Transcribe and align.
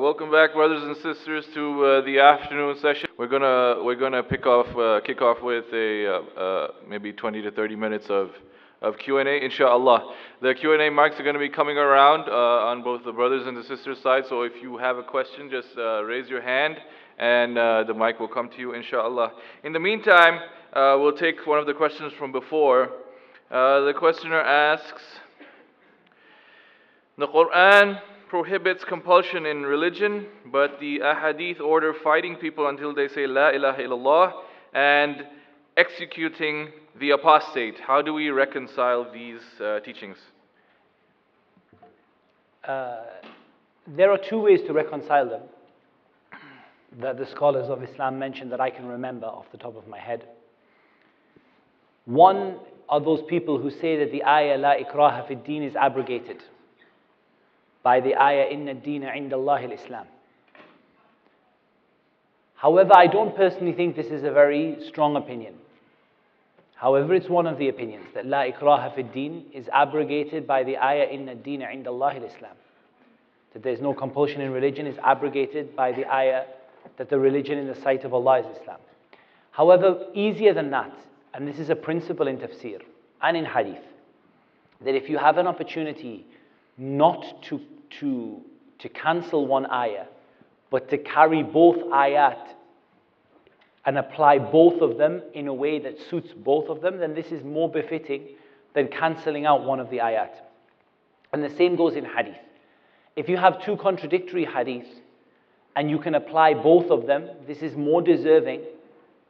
Welcome 0.00 0.32
back, 0.32 0.54
brothers 0.54 0.82
and 0.82 0.96
sisters, 0.96 1.46
to 1.54 1.84
uh, 1.84 2.00
the 2.00 2.18
afternoon 2.18 2.76
session. 2.80 3.08
We're 3.16 3.28
gonna 3.28 3.80
we're 3.84 3.94
gonna 3.94 4.24
pick 4.24 4.44
off 4.44 4.66
uh, 4.76 5.00
kick 5.06 5.22
off 5.22 5.40
with 5.40 5.66
a 5.72 6.06
uh, 6.06 6.40
uh 6.40 6.68
maybe 6.88 7.12
20 7.12 7.42
to 7.42 7.52
30 7.52 7.76
minutes 7.76 8.06
of 8.10 8.30
of 8.82 8.98
Q&A, 8.98 9.44
inshallah. 9.44 10.12
The 10.42 10.52
Q&A 10.52 10.90
mics 10.90 11.20
are 11.20 11.22
going 11.22 11.34
to 11.34 11.40
be 11.40 11.48
coming 11.48 11.78
around 11.78 12.28
uh, 12.28 12.70
on 12.70 12.82
both 12.82 13.04
the 13.04 13.12
brothers 13.12 13.46
and 13.46 13.56
the 13.56 13.62
sisters 13.62 13.98
side. 14.02 14.24
So 14.28 14.42
if 14.42 14.60
you 14.60 14.76
have 14.78 14.98
a 14.98 15.04
question, 15.04 15.48
just 15.48 15.68
uh, 15.78 16.02
raise 16.02 16.28
your 16.28 16.42
hand, 16.42 16.76
and 17.18 17.56
the 17.56 17.94
mic 17.94 18.18
will 18.18 18.28
come 18.28 18.48
to 18.50 18.58
you, 18.58 18.74
inshallah. 18.74 19.32
In 19.62 19.72
the 19.72 19.80
meantime, 19.80 20.40
we'll 20.74 21.16
take 21.16 21.46
one 21.46 21.60
of 21.60 21.66
the 21.66 21.74
questions 21.74 22.12
from 22.18 22.32
before. 22.32 22.90
the 23.48 23.94
questioner 23.96 24.40
asks. 24.40 25.02
The 27.16 27.28
Quran 27.28 28.00
prohibits 28.34 28.82
compulsion 28.82 29.46
in 29.46 29.62
religion, 29.62 30.26
but 30.50 30.80
the 30.80 30.98
ahadith 30.98 31.60
order 31.60 31.94
fighting 32.02 32.34
people 32.34 32.66
until 32.66 32.92
they 32.92 33.06
say 33.06 33.28
La 33.28 33.50
ilaha 33.50 33.80
illallah 33.80 34.32
and 34.74 35.24
executing 35.76 36.66
the 36.98 37.10
apostate. 37.10 37.76
How 37.78 38.02
do 38.02 38.12
we 38.12 38.30
reconcile 38.30 39.06
these 39.12 39.38
uh, 39.60 39.78
teachings? 39.86 40.16
Uh, 42.66 43.02
there 43.86 44.10
are 44.10 44.18
two 44.18 44.40
ways 44.40 44.62
to 44.66 44.72
reconcile 44.72 45.28
them 45.28 45.42
that 47.00 47.16
the 47.16 47.26
scholars 47.26 47.70
of 47.70 47.84
Islam 47.84 48.18
mention 48.18 48.50
that 48.50 48.60
I 48.60 48.70
can 48.70 48.88
remember 48.88 49.26
off 49.26 49.46
the 49.52 49.58
top 49.58 49.76
of 49.76 49.86
my 49.86 50.00
head. 50.00 50.24
One 52.04 52.56
are 52.88 53.00
those 53.00 53.22
people 53.28 53.60
who 53.60 53.70
say 53.70 53.96
that 53.98 54.10
the 54.10 54.24
ayah 54.24 54.58
La 54.58 54.74
ikraha 54.74 55.28
fi 55.28 55.34
deen 55.34 55.62
is 55.62 55.76
abrogated 55.76 56.42
by 57.84 58.00
the 58.00 58.16
ayah, 58.16 58.48
Inna 58.50 58.74
Dina 58.74 59.12
Allah 59.32 59.62
al-Islam. 59.62 60.06
However, 62.56 62.92
I 62.96 63.06
don't 63.06 63.36
personally 63.36 63.74
think 63.74 63.94
this 63.94 64.06
is 64.06 64.24
a 64.24 64.30
very 64.32 64.78
strong 64.88 65.16
opinion. 65.16 65.54
However, 66.74 67.14
it's 67.14 67.28
one 67.28 67.46
of 67.46 67.58
the 67.58 67.68
opinions 67.68 68.06
that 68.14 68.26
La 68.26 68.44
ikraha 68.44 68.94
fi 68.94 69.02
din 69.02 69.44
is 69.52 69.68
abrogated 69.72 70.46
by 70.46 70.64
the 70.64 70.78
ayah, 70.78 71.04
Inna 71.04 71.34
Dina 71.34 71.66
Allah 71.86 72.14
al-Islam. 72.14 72.56
That 73.52 73.62
there's 73.62 73.80
no 73.80 73.92
compulsion 73.94 74.40
in 74.40 74.50
religion 74.50 74.86
is 74.86 74.96
abrogated 75.04 75.76
by 75.76 75.92
the 75.92 76.10
ayah 76.10 76.44
that 76.96 77.10
the 77.10 77.18
religion 77.18 77.58
in 77.58 77.66
the 77.66 77.74
sight 77.74 78.04
of 78.04 78.14
Allah 78.14 78.40
is 78.40 78.56
Islam. 78.58 78.78
However, 79.50 80.06
easier 80.14 80.54
than 80.54 80.70
that, 80.70 80.92
and 81.34 81.46
this 81.46 81.58
is 81.58 81.70
a 81.70 81.76
principle 81.76 82.28
in 82.28 82.38
tafsir 82.38 82.80
and 83.22 83.36
in 83.36 83.44
hadith, 83.44 83.84
that 84.80 84.94
if 84.94 85.08
you 85.08 85.18
have 85.18 85.38
an 85.38 85.46
opportunity 85.46 86.26
not 86.76 87.42
to 87.42 87.60
to, 88.00 88.40
to 88.80 88.88
cancel 88.88 89.46
one 89.46 89.66
ayah, 89.70 90.06
but 90.70 90.88
to 90.90 90.98
carry 90.98 91.42
both 91.42 91.76
ayat 91.76 92.38
and 93.86 93.98
apply 93.98 94.38
both 94.38 94.80
of 94.80 94.96
them 94.96 95.22
in 95.34 95.48
a 95.48 95.54
way 95.54 95.78
that 95.78 95.98
suits 96.10 96.32
both 96.36 96.68
of 96.68 96.80
them, 96.80 96.98
then 96.98 97.14
this 97.14 97.26
is 97.26 97.44
more 97.44 97.68
befitting 97.68 98.28
than 98.74 98.88
cancelling 98.88 99.46
out 99.46 99.64
one 99.64 99.80
of 99.80 99.90
the 99.90 99.98
ayat. 99.98 100.34
And 101.32 101.42
the 101.42 101.54
same 101.56 101.76
goes 101.76 101.94
in 101.94 102.04
hadith. 102.04 102.36
If 103.16 103.28
you 103.28 103.36
have 103.36 103.64
two 103.64 103.76
contradictory 103.76 104.44
hadith 104.44 104.86
and 105.76 105.90
you 105.90 105.98
can 105.98 106.14
apply 106.14 106.54
both 106.54 106.90
of 106.90 107.06
them, 107.06 107.28
this 107.46 107.58
is 107.58 107.76
more 107.76 108.02
deserving 108.02 108.62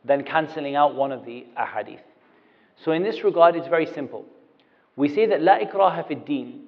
than 0.05 0.25
cancelling 0.25 0.77
out 0.77 0.95
one 0.95 1.13
of 1.13 1.25
the 1.25 1.47
ahadith. 1.59 2.01
So 2.85 2.93
in 2.93 3.03
this 3.03 3.25
regard, 3.25 3.57
it's 3.57 3.69
very 3.69 3.87
simple. 3.87 4.25
We 4.97 5.09
say 5.09 5.27
that 5.27 5.43
la 5.43 5.59
ikraha 5.59 6.07
fi 6.07 6.15
din 6.15 6.63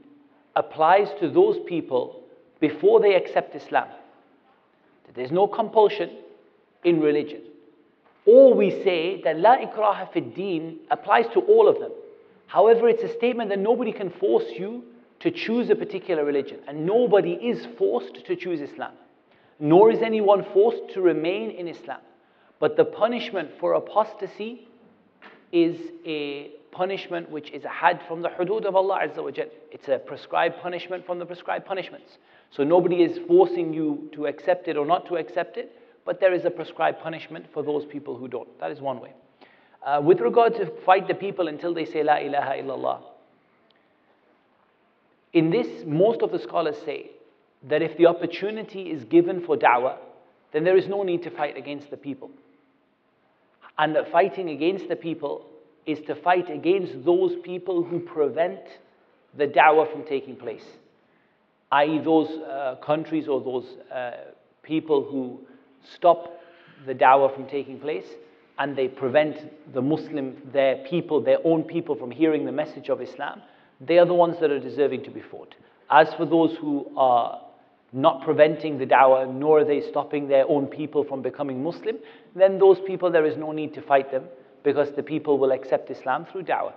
applies 0.56 1.08
to 1.20 1.30
those 1.30 1.58
people 1.66 2.22
before 2.58 3.00
they 3.00 3.14
accept 3.14 3.54
Islam. 3.54 3.88
There's 5.14 5.30
no 5.30 5.46
compulsion 5.46 6.10
in 6.84 7.00
religion. 7.00 7.42
Or 8.26 8.52
we 8.54 8.70
say 8.70 9.22
that 9.22 9.38
La 9.38 9.56
ikraha 9.56 10.12
fi 10.12 10.20
deen 10.20 10.78
applies 10.90 11.26
to 11.32 11.40
all 11.40 11.68
of 11.68 11.78
them. 11.78 11.92
However, 12.48 12.88
it's 12.88 13.02
a 13.02 13.14
statement 13.16 13.50
that 13.50 13.58
nobody 13.58 13.92
can 13.92 14.10
force 14.10 14.44
you 14.58 14.82
to 15.20 15.30
choose 15.30 15.70
a 15.70 15.74
particular 15.74 16.24
religion, 16.24 16.58
and 16.68 16.84
nobody 16.84 17.32
is 17.32 17.66
forced 17.78 18.26
to 18.26 18.36
choose 18.36 18.60
Islam, 18.60 18.92
nor 19.58 19.90
is 19.90 20.02
anyone 20.02 20.44
forced 20.52 20.92
to 20.92 21.00
remain 21.00 21.50
in 21.50 21.68
Islam. 21.68 22.00
But 22.60 22.76
the 22.76 22.84
punishment 22.84 23.50
for 23.58 23.74
apostasy 23.74 24.68
is 25.52 25.76
a 26.04 26.50
punishment 26.76 27.30
which 27.30 27.50
is 27.50 27.64
a 27.64 27.68
had 27.68 28.00
from 28.06 28.20
the 28.20 28.28
hudud 28.28 28.66
of 28.66 28.76
Allah 28.76 29.00
Azza 29.04 29.22
wa. 29.24 29.30
It's 29.72 29.88
a 29.88 29.98
prescribed 29.98 30.56
punishment 30.60 31.06
from 31.06 31.18
the 31.18 31.24
prescribed 31.24 31.64
punishments. 31.64 32.18
So 32.50 32.64
nobody 32.64 33.02
is 33.02 33.18
forcing 33.26 33.72
you 33.72 34.10
to 34.12 34.26
accept 34.26 34.68
it 34.68 34.76
or 34.76 34.84
not 34.84 35.06
to 35.06 35.16
accept 35.16 35.56
it, 35.56 35.72
but 36.04 36.20
there 36.20 36.34
is 36.34 36.44
a 36.44 36.50
prescribed 36.50 37.00
punishment 37.00 37.46
for 37.52 37.62
those 37.62 37.86
people 37.86 38.16
who 38.16 38.28
don't. 38.28 38.48
That 38.60 38.70
is 38.70 38.80
one 38.80 39.00
way. 39.00 39.12
Uh, 39.84 40.00
with 40.02 40.20
regard 40.20 40.54
to 40.56 40.66
fight 40.84 41.08
the 41.08 41.14
people 41.14 41.48
until 41.48 41.72
they 41.72 41.86
say 41.86 42.02
La 42.02 42.16
ilaha 42.16 42.52
illallah, 42.52 43.00
in 45.32 45.50
this, 45.50 45.84
most 45.86 46.22
of 46.22 46.30
the 46.30 46.38
scholars 46.38 46.76
say 46.84 47.10
that 47.68 47.82
if 47.82 47.96
the 47.96 48.06
opportunity 48.06 48.90
is 48.90 49.04
given 49.04 49.44
for 49.44 49.56
da'wah, 49.56 49.96
then 50.52 50.64
there 50.64 50.76
is 50.76 50.88
no 50.88 51.02
need 51.02 51.22
to 51.22 51.30
fight 51.30 51.56
against 51.56 51.90
the 51.90 51.96
people. 51.96 52.30
And 53.78 53.94
that 53.94 54.10
fighting 54.10 54.50
against 54.50 54.88
the 54.88 54.96
people 54.96 55.46
is 55.86 55.98
to 56.06 56.14
fight 56.16 56.50
against 56.50 57.04
those 57.04 57.32
people 57.44 57.82
who 57.82 58.00
prevent 58.00 58.60
the 59.38 59.46
da'wah 59.46 59.90
from 59.90 60.04
taking 60.04 60.36
place, 60.36 60.64
i.e., 61.72 62.00
those 62.04 62.28
uh, 62.28 62.76
countries 62.84 63.28
or 63.28 63.40
those 63.40 63.64
uh, 63.94 64.10
people 64.62 65.04
who 65.04 65.38
stop 65.94 66.40
the 66.86 66.94
da'wah 66.94 67.32
from 67.34 67.46
taking 67.46 67.78
place 67.78 68.06
and 68.58 68.76
they 68.76 68.88
prevent 68.88 69.36
the 69.74 69.82
Muslim, 69.82 70.36
their 70.52 70.76
people, 70.88 71.20
their 71.20 71.38
own 71.44 71.62
people 71.62 71.94
from 71.94 72.10
hearing 72.10 72.44
the 72.46 72.52
message 72.52 72.88
of 72.88 73.00
Islam, 73.00 73.42
they 73.80 73.98
are 73.98 74.06
the 74.06 74.14
ones 74.14 74.36
that 74.40 74.50
are 74.50 74.58
deserving 74.58 75.04
to 75.04 75.10
be 75.10 75.20
fought. 75.20 75.54
As 75.90 76.08
for 76.14 76.24
those 76.24 76.56
who 76.60 76.90
are 76.96 77.42
not 77.92 78.22
preventing 78.24 78.78
the 78.78 78.86
da'wah, 78.86 79.32
nor 79.32 79.60
are 79.60 79.64
they 79.64 79.82
stopping 79.90 80.26
their 80.26 80.48
own 80.48 80.66
people 80.66 81.04
from 81.04 81.22
becoming 81.22 81.62
Muslim, 81.62 81.96
then 82.34 82.58
those 82.58 82.78
people, 82.86 83.10
there 83.10 83.26
is 83.26 83.36
no 83.36 83.52
need 83.52 83.74
to 83.74 83.82
fight 83.82 84.10
them 84.10 84.24
because 84.66 84.90
the 84.96 85.02
people 85.02 85.38
will 85.38 85.52
accept 85.52 85.92
Islam 85.92 86.26
through 86.26 86.42
da'wah. 86.42 86.72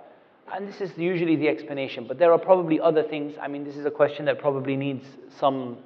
And 0.54 0.68
this 0.68 0.80
is 0.80 0.96
usually 0.96 1.34
the 1.34 1.48
explanation, 1.48 2.06
but 2.06 2.20
there 2.20 2.32
are 2.32 2.38
probably 2.38 2.78
other 2.78 3.02
things. 3.02 3.34
I 3.42 3.48
mean, 3.48 3.64
this 3.64 3.76
is 3.76 3.84
a 3.84 3.90
question 3.90 4.24
that 4.26 4.38
probably 4.38 4.76
needs 4.76 5.04
some 5.40 5.76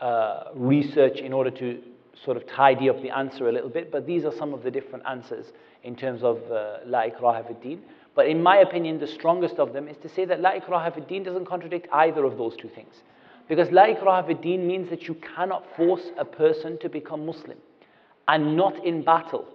uh, 0.00 0.44
research 0.54 1.18
in 1.18 1.34
order 1.34 1.50
to 1.50 1.78
sort 2.24 2.38
of 2.38 2.46
tidy 2.46 2.88
up 2.88 3.02
the 3.02 3.10
answer 3.10 3.50
a 3.50 3.52
little 3.52 3.68
bit, 3.68 3.92
but 3.92 4.06
these 4.06 4.24
are 4.24 4.32
some 4.32 4.54
of 4.54 4.62
the 4.62 4.70
different 4.70 5.04
answers 5.06 5.52
in 5.82 5.94
terms 5.94 6.22
of 6.22 6.38
uh, 6.50 6.78
La 6.86 7.02
ikraha 7.02 7.62
din. 7.62 7.82
But 8.14 8.28
in 8.28 8.42
my 8.42 8.56
opinion, 8.56 8.98
the 8.98 9.06
strongest 9.06 9.56
of 9.56 9.74
them 9.74 9.88
is 9.88 9.98
to 9.98 10.08
say 10.08 10.24
that 10.24 10.40
La 10.40 10.52
ikraha 10.52 11.06
din 11.06 11.22
doesn't 11.22 11.44
contradict 11.44 11.86
either 11.92 12.24
of 12.24 12.38
those 12.38 12.56
two 12.56 12.70
things. 12.70 12.94
Because 13.46 13.70
La 13.70 13.88
ikraha 13.88 14.42
din 14.42 14.66
means 14.66 14.88
that 14.88 15.02
you 15.02 15.16
cannot 15.36 15.66
force 15.76 16.06
a 16.16 16.24
person 16.24 16.78
to 16.78 16.88
become 16.88 17.26
Muslim. 17.26 17.58
And 18.26 18.56
not 18.56 18.82
in 18.86 19.02
battle, 19.02 19.46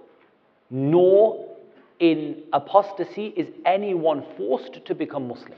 nor 0.70 1.57
in 2.00 2.44
apostasy 2.54 3.34
is 3.36 3.48
anyone 3.66 4.24
forced 4.38 4.86
to 4.86 4.96
become 4.96 5.28
Muslim? 5.28 5.58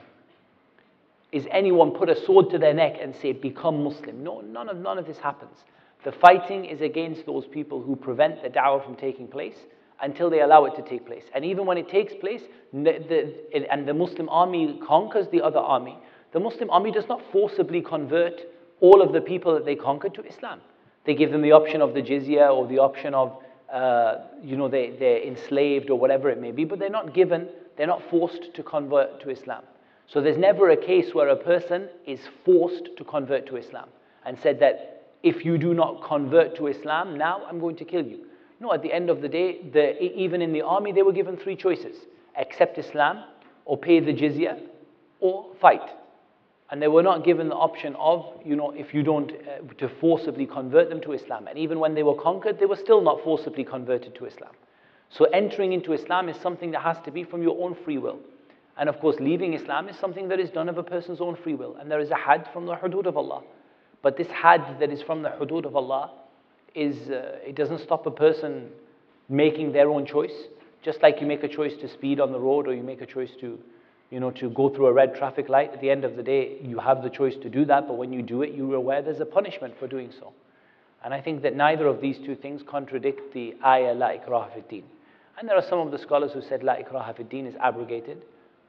Is 1.32 1.46
anyone 1.52 1.92
put 1.92 2.10
a 2.10 2.26
sword 2.26 2.50
to 2.52 2.58
their 2.58 2.74
neck 2.74 2.96
and 3.02 3.16
say, 3.16 3.34
become 3.34 3.84
Muslim? 3.84 4.24
No, 4.24 4.42
none 4.42 4.70
of, 4.70 4.78
none 4.78 4.98
of 4.98 5.06
this 5.06 5.20
happens. 5.20 5.58
The 6.04 6.12
fighting 6.12 6.66
is 6.66 6.82
against 6.82 7.26
those 7.26 7.46
people 7.46 7.82
who 7.82 7.96
prevent 7.96 8.42
the 8.42 8.50
da'wah 8.50 8.84
from 8.84 8.96
taking 8.96 9.28
place 9.28 9.58
until 10.02 10.30
they 10.30 10.42
allow 10.42 10.66
it 10.66 10.76
to 10.76 10.82
take 10.82 11.06
place. 11.06 11.26
And 11.36 11.44
even 11.44 11.66
when 11.66 11.78
it 11.78 11.90
takes 11.90 12.14
place, 12.16 12.42
the, 12.72 13.04
the, 13.54 13.72
and 13.72 13.88
the 13.88 13.94
Muslim 13.94 14.30
army 14.30 14.80
conquers 14.86 15.28
the 15.28 15.42
other 15.42 15.60
army, 15.60 15.98
the 16.32 16.40
Muslim 16.40 16.70
army 16.70 16.92
does 16.92 17.08
not 17.10 17.22
forcibly 17.32 17.82
convert 17.82 18.42
all 18.80 19.02
of 19.02 19.12
the 19.12 19.22
people 19.22 19.54
that 19.54 19.66
they 19.66 19.76
conquered 19.76 20.14
to 20.16 20.24
Islam. 20.24 20.62
They 21.06 21.16
give 21.16 21.32
them 21.32 21.42
the 21.42 21.52
option 21.52 21.82
of 21.82 21.94
the 21.94 22.02
jizya 22.02 22.50
or 22.54 22.68
the 22.68 22.80
option 22.80 23.14
of 23.14 23.42
uh, 23.74 24.16
you 24.44 24.56
know, 24.58 24.68
they, 24.68 24.92
they're 25.00 25.24
enslaved 25.24 25.90
or 25.90 26.00
whatever 26.00 26.30
it 26.30 26.40
may 26.40 26.52
be, 26.52 26.66
but 26.66 26.80
they're 26.80 26.90
not 26.90 27.14
given, 27.14 27.48
they're 27.78 27.88
not 27.88 28.02
forced 28.10 28.54
to 28.56 28.64
convert 28.64 29.22
to 29.22 29.30
Islam. 29.30 29.64
So 30.08 30.22
there's 30.22 30.38
never 30.38 30.72
a 30.72 30.78
case 30.78 31.14
where 31.14 31.30
a 31.30 31.36
person 31.36 31.88
is 32.08 32.20
forced 32.44 32.90
to 32.98 33.04
convert 33.04 33.46
to 33.48 33.58
Islam 33.58 33.90
and 34.26 34.38
said 34.40 34.60
that 34.60 35.14
if 35.22 35.46
you 35.46 35.58
do 35.58 35.74
not 35.74 36.04
convert 36.04 36.56
to 36.58 36.68
Islam, 36.68 37.18
now 37.18 37.44
I'm 37.48 37.60
going 37.60 37.76
to 37.76 37.86
kill 37.86 38.06
you. 38.06 38.26
No, 38.60 38.74
at 38.74 38.82
the 38.82 38.92
end 38.92 39.10
of 39.10 39.22
the 39.22 39.30
day, 39.30 39.62
the, 39.72 40.02
even 40.02 40.42
in 40.42 40.52
the 40.52 40.62
army, 40.62 40.92
they 40.92 41.04
were 41.04 41.14
given 41.14 41.38
three 41.38 41.56
choices 41.56 41.96
accept 42.38 42.78
Islam, 42.78 43.24
or 43.66 43.78
pay 43.78 44.00
the 44.00 44.14
jizya, 44.14 44.60
or 45.20 45.48
fight. 45.60 45.82
And 46.72 46.82
they 46.82 46.88
were 46.88 47.02
not 47.02 47.24
given 47.24 47.50
the 47.50 47.56
option 47.56 47.96
of, 47.96 48.26
you 48.46 48.56
know, 48.56 48.72
if 48.72 48.94
you 48.94 49.02
don't, 49.02 49.32
uh, 49.32 49.74
to 49.80 49.90
forcibly 50.00 50.46
convert 50.46 50.90
them 50.90 51.02
to 51.02 51.14
Islam. 51.14 51.48
And 51.48 51.58
even 51.58 51.80
when 51.80 51.96
they 51.96 52.04
were 52.04 52.16
conquered, 52.16 52.60
they 52.60 52.68
were 52.68 52.76
still 52.76 53.02
not 53.02 53.24
forcibly 53.24 53.64
converted 53.64 54.14
to 54.16 54.26
Islam. 54.26 54.52
So 55.10 55.26
entering 55.26 55.74
into 55.74 55.94
Islam 55.94 56.30
is 56.30 56.38
something 56.38 56.72
that 56.72 56.84
has 56.84 56.98
to 57.06 57.12
be 57.12 57.24
from 57.24 57.42
your 57.42 57.58
own 57.64 57.76
free 57.84 57.98
will. 57.98 58.20
And 58.78 58.88
of 58.88 59.00
course, 59.00 59.18
leaving 59.20 59.54
Islam 59.54 59.90
is 59.90 59.98
something 59.98 60.30
that 60.30 60.40
is 60.40 60.52
done 60.52 60.70
of 60.70 60.78
a 60.78 60.84
person's 60.84 61.20
own 61.20 61.36
free 61.36 61.56
will. 61.56 61.76
And 61.78 61.90
there 61.90 62.00
is 62.00 62.12
a 62.12 62.16
had 62.16 62.48
from 62.54 62.66
the 62.66 62.76
hudud 62.76 63.08
of 63.08 63.18
Allah. 63.18 63.42
But 64.02 64.16
this 64.16 64.28
had 64.28 64.80
that 64.80 64.92
is 64.92 65.02
from 65.02 65.22
the 65.24 65.30
hudud 65.30 65.66
of 65.66 65.76
Allah 65.76 66.12
is 66.76 67.10
uh, 67.10 67.40
it 67.46 67.56
doesn't 67.56 67.80
stop 67.80 68.06
a 68.06 68.12
person 68.12 68.70
making 69.28 69.72
their 69.72 69.90
own 69.90 70.06
choice. 70.06 70.48
Just 70.84 71.02
like 71.02 71.20
you 71.20 71.28
make 71.28 71.44
a 71.44 71.48
choice 71.48 71.76
to 71.82 71.90
speed 71.90 72.20
on 72.20 72.32
the 72.32 72.40
road 72.40 72.68
or 72.68 72.74
you 72.74 72.84
make 72.84 73.02
a 73.02 73.06
choice 73.06 73.32
to, 73.42 73.60
you 74.10 74.20
know, 74.20 74.32
to 74.32 74.50
go 74.50 74.70
through 74.70 74.88
a 74.88 74.94
red 74.94 75.16
traffic 75.16 75.50
light. 75.50 75.72
At 75.74 75.82
the 75.82 75.90
end 75.90 76.04
of 76.04 76.16
the 76.16 76.24
day, 76.24 76.58
you 76.62 76.80
have 76.80 77.04
the 77.04 77.10
choice 77.10 77.36
to 77.44 77.50
do 77.50 77.66
that, 77.66 77.88
but 77.88 77.98
when 77.98 78.12
you 78.12 78.22
do 78.22 78.42
it, 78.42 78.54
you're 78.54 78.76
aware 78.76 79.02
there's 79.02 79.20
a 79.20 79.26
punishment 79.26 79.76
for 79.80 79.88
doing 79.88 80.12
so. 80.20 80.34
And 81.04 81.14
I 81.14 81.22
think 81.22 81.44
that 81.44 81.56
neither 81.56 81.88
of 81.88 82.02
these 82.02 82.18
two 82.26 82.36
things 82.36 82.62
contradict 82.68 83.34
the 83.34 83.56
ayah 83.66 83.94
la 83.94 84.10
ikraha 84.10 84.54
fi 84.54 84.64
din. 84.70 84.84
And 85.38 85.48
there 85.48 85.56
are 85.56 85.66
some 85.70 85.80
of 85.80 85.92
the 85.92 85.98
scholars 85.98 86.32
who 86.34 86.42
said 86.42 86.64
la 86.64 86.76
ikraha 86.76 87.16
fi 87.16 87.24
din 87.24 87.46
is 87.46 87.56
abrogated 87.62 88.24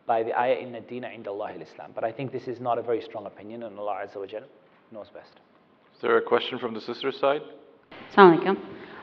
by 0.06 0.22
the 0.22 0.38
ayah 0.38 0.54
inna 0.54 0.80
dina 0.80 1.08
inda 1.08 1.28
Allah 1.28 1.52
islam 1.52 1.92
But 1.94 2.04
I 2.04 2.12
think 2.12 2.32
this 2.32 2.46
is 2.46 2.60
not 2.60 2.78
a 2.78 2.82
very 2.82 3.00
strong 3.00 3.26
opinion 3.26 3.62
and 3.64 3.78
Allah 3.78 4.02
Azza 4.04 4.16
wa 4.16 4.26
Jal 4.26 4.42
knows 4.92 5.08
best. 5.12 5.40
Is 5.94 6.02
there 6.02 6.16
a 6.16 6.22
question 6.22 6.58
from 6.58 6.74
the 6.74 6.80
sister's 6.80 7.18
side? 7.18 7.42
Assalamu 8.12 8.38
alaikum. 8.38 8.56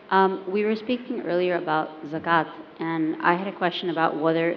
Um, 0.10 0.44
we 0.50 0.64
were 0.64 0.76
speaking 0.76 1.22
earlier 1.22 1.56
about 1.56 1.90
zakat, 2.06 2.50
and 2.80 3.18
I 3.22 3.36
had 3.36 3.48
a 3.48 3.52
question 3.52 3.90
about 3.90 4.18
whether 4.20 4.56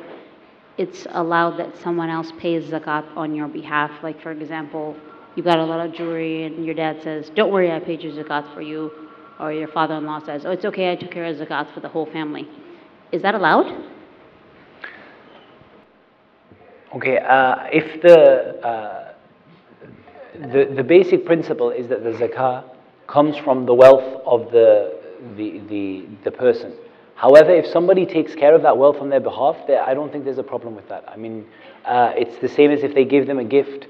it's 0.78 1.06
allowed 1.10 1.58
that 1.58 1.76
someone 1.78 2.08
else 2.08 2.32
pays 2.38 2.64
zakat 2.64 3.04
on 3.16 3.34
your 3.34 3.48
behalf. 3.48 3.90
Like, 4.02 4.20
for 4.22 4.30
example, 4.30 4.96
you've 5.34 5.46
got 5.46 5.58
a 5.58 5.64
lot 5.64 5.84
of 5.86 5.92
jewelry, 5.94 6.44
and 6.44 6.64
your 6.64 6.74
dad 6.74 7.02
says, 7.02 7.30
Don't 7.34 7.52
worry, 7.52 7.70
I 7.70 7.80
paid 7.80 8.02
your 8.02 8.12
zakat 8.12 8.52
for 8.54 8.62
you. 8.62 8.90
Or 9.38 9.52
your 9.52 9.68
father 9.68 9.94
in 9.94 10.04
law 10.04 10.24
says, 10.24 10.44
Oh, 10.44 10.50
it's 10.50 10.64
okay, 10.64 10.92
I 10.92 10.96
took 10.96 11.10
care 11.10 11.24
of 11.24 11.36
zakat 11.36 11.72
for 11.74 11.80
the 11.80 11.88
whole 11.88 12.06
family. 12.06 12.48
Is 13.12 13.22
that 13.22 13.34
allowed? 13.34 13.66
Okay, 16.94 17.18
uh, 17.18 17.56
if 17.72 18.02
the, 18.02 18.66
uh, 18.66 19.12
the, 20.34 20.72
the 20.74 20.82
basic 20.82 21.24
principle 21.24 21.70
is 21.70 21.88
that 21.88 22.02
the 22.02 22.10
zakah 22.10 22.64
comes 23.06 23.36
from 23.36 23.66
the 23.66 23.74
wealth 23.74 24.22
of 24.26 24.50
the, 24.50 24.98
the, 25.36 25.60
the, 25.68 26.06
the 26.24 26.30
person. 26.30 26.74
However, 27.20 27.50
if 27.50 27.66
somebody 27.66 28.06
takes 28.06 28.34
care 28.34 28.54
of 28.54 28.62
that 28.62 28.78
wealth 28.78 28.96
on 28.96 29.10
their 29.10 29.20
behalf, 29.20 29.56
I 29.68 29.92
don't 29.92 30.10
think 30.10 30.24
there's 30.24 30.38
a 30.38 30.42
problem 30.42 30.74
with 30.74 30.88
that. 30.88 31.04
I 31.06 31.16
mean, 31.16 31.46
uh, 31.84 32.12
it's 32.16 32.38
the 32.38 32.48
same 32.48 32.70
as 32.70 32.82
if 32.82 32.94
they 32.94 33.04
give 33.04 33.26
them 33.26 33.38
a 33.38 33.44
gift 33.44 33.88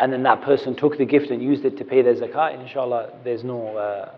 and 0.00 0.12
then 0.12 0.22
that 0.22 0.42
person 0.42 0.76
took 0.76 0.96
the 0.96 1.04
gift 1.04 1.30
and 1.30 1.42
used 1.42 1.64
it 1.64 1.76
to 1.78 1.84
pay 1.84 2.02
their 2.02 2.14
zakah. 2.14 2.60
Inshallah, 2.60 3.10
there's 3.24 3.42
no. 3.42 3.76
Uh, 3.76 4.14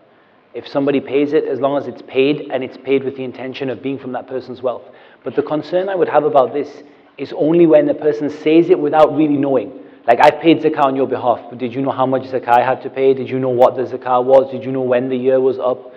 if 0.53 0.69
somebody 0.69 1.01
pays 1.01 1.33
it, 1.33 1.45
as 1.45 1.59
long 1.59 1.79
as 1.79 1.87
it's 1.87 2.03
paid 2.03 2.51
and 2.53 2.63
it's 2.63 2.77
paid 2.77 3.03
with 3.03 3.17
the 3.17 3.25
intention 3.25 3.71
of 3.71 3.83
being 3.83 3.99
from 3.99 4.13
that 4.13 4.27
person's 4.27 4.61
wealth. 4.61 4.83
But 5.25 5.37
the 5.37 5.43
concern 5.43 5.89
I 5.89 5.95
would 5.95 6.09
have 6.09 6.25
about 6.25 6.53
this 6.53 6.83
is 7.17 7.33
only 7.33 7.67
when 7.67 7.87
the 7.87 7.95
person 7.95 8.29
says 8.29 8.69
it 8.69 8.79
without 8.79 9.17
really 9.17 9.37
knowing. 9.37 9.73
Like, 10.07 10.19
I've 10.21 10.41
paid 10.41 10.61
zakah 10.61 10.85
on 10.85 10.97
your 10.97 11.07
behalf, 11.07 11.41
but 11.49 11.59
did 11.59 11.73
you 11.73 11.81
know 11.83 11.93
how 11.93 12.05
much 12.07 12.25
zakah 12.25 12.59
I 12.59 12.65
had 12.65 12.83
to 12.83 12.91
pay? 12.91 13.15
Did 13.15 13.31
you 13.31 13.39
know 13.39 13.51
what 13.51 13.77
the 13.77 13.85
zakah 13.85 14.23
was? 14.23 14.51
Did 14.51 14.65
you 14.65 14.73
know 14.73 14.83
when 14.83 15.09
the 15.09 15.17
year 15.17 15.41
was 15.41 15.59
up? 15.59 15.95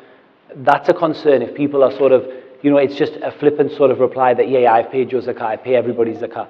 That's 0.56 0.88
a 0.88 0.94
concern 0.94 1.42
if 1.42 1.56
people 1.56 1.83
are 1.83 1.92
sort 1.98 2.12
of, 2.12 2.25
you 2.63 2.71
know, 2.71 2.77
it's 2.77 2.95
just 2.95 3.13
a 3.21 3.31
flippant 3.39 3.74
sort 3.74 3.92
of 3.92 4.00
reply 4.00 4.33
that, 4.33 4.50
yeah, 4.50 4.60
yeah 4.60 4.74
I've 4.74 4.89
paid 4.89 5.12
your 5.12 5.21
zakah, 5.21 5.42
I 5.42 5.56
pay 5.57 5.75
everybody's 5.75 6.18
zakah. 6.18 6.48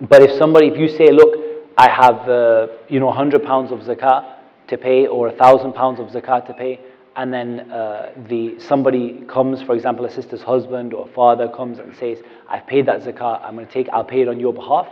But 0.00 0.22
if 0.22 0.36
somebody, 0.36 0.66
if 0.66 0.76
you 0.76 0.88
say, 0.88 1.10
look, 1.12 1.38
I 1.78 1.88
have, 1.88 2.28
uh, 2.28 2.66
you 2.88 2.98
know, 2.98 3.06
100 3.06 3.44
pounds 3.44 3.70
of 3.70 3.78
zakah 3.78 4.36
to 4.66 4.76
pay 4.76 5.06
or 5.06 5.28
1,000 5.28 5.72
pounds 5.72 6.00
of 6.00 6.08
zakah 6.08 6.44
to 6.48 6.54
pay, 6.54 6.80
and 7.14 7.32
then 7.32 7.70
uh, 7.70 8.10
the, 8.28 8.58
somebody 8.58 9.22
comes, 9.28 9.62
for 9.62 9.74
example, 9.74 10.04
a 10.04 10.10
sister's 10.10 10.42
husband 10.42 10.92
or 10.92 11.06
father 11.08 11.48
comes 11.48 11.78
and 11.78 11.94
says, 11.96 12.18
I've 12.48 12.66
paid 12.66 12.86
that 12.86 13.02
zakah, 13.02 13.42
I'm 13.44 13.54
going 13.54 13.66
to 13.66 13.72
take, 13.72 13.88
I'll 13.90 14.04
pay 14.04 14.22
it 14.22 14.28
on 14.28 14.40
your 14.40 14.52
behalf. 14.52 14.88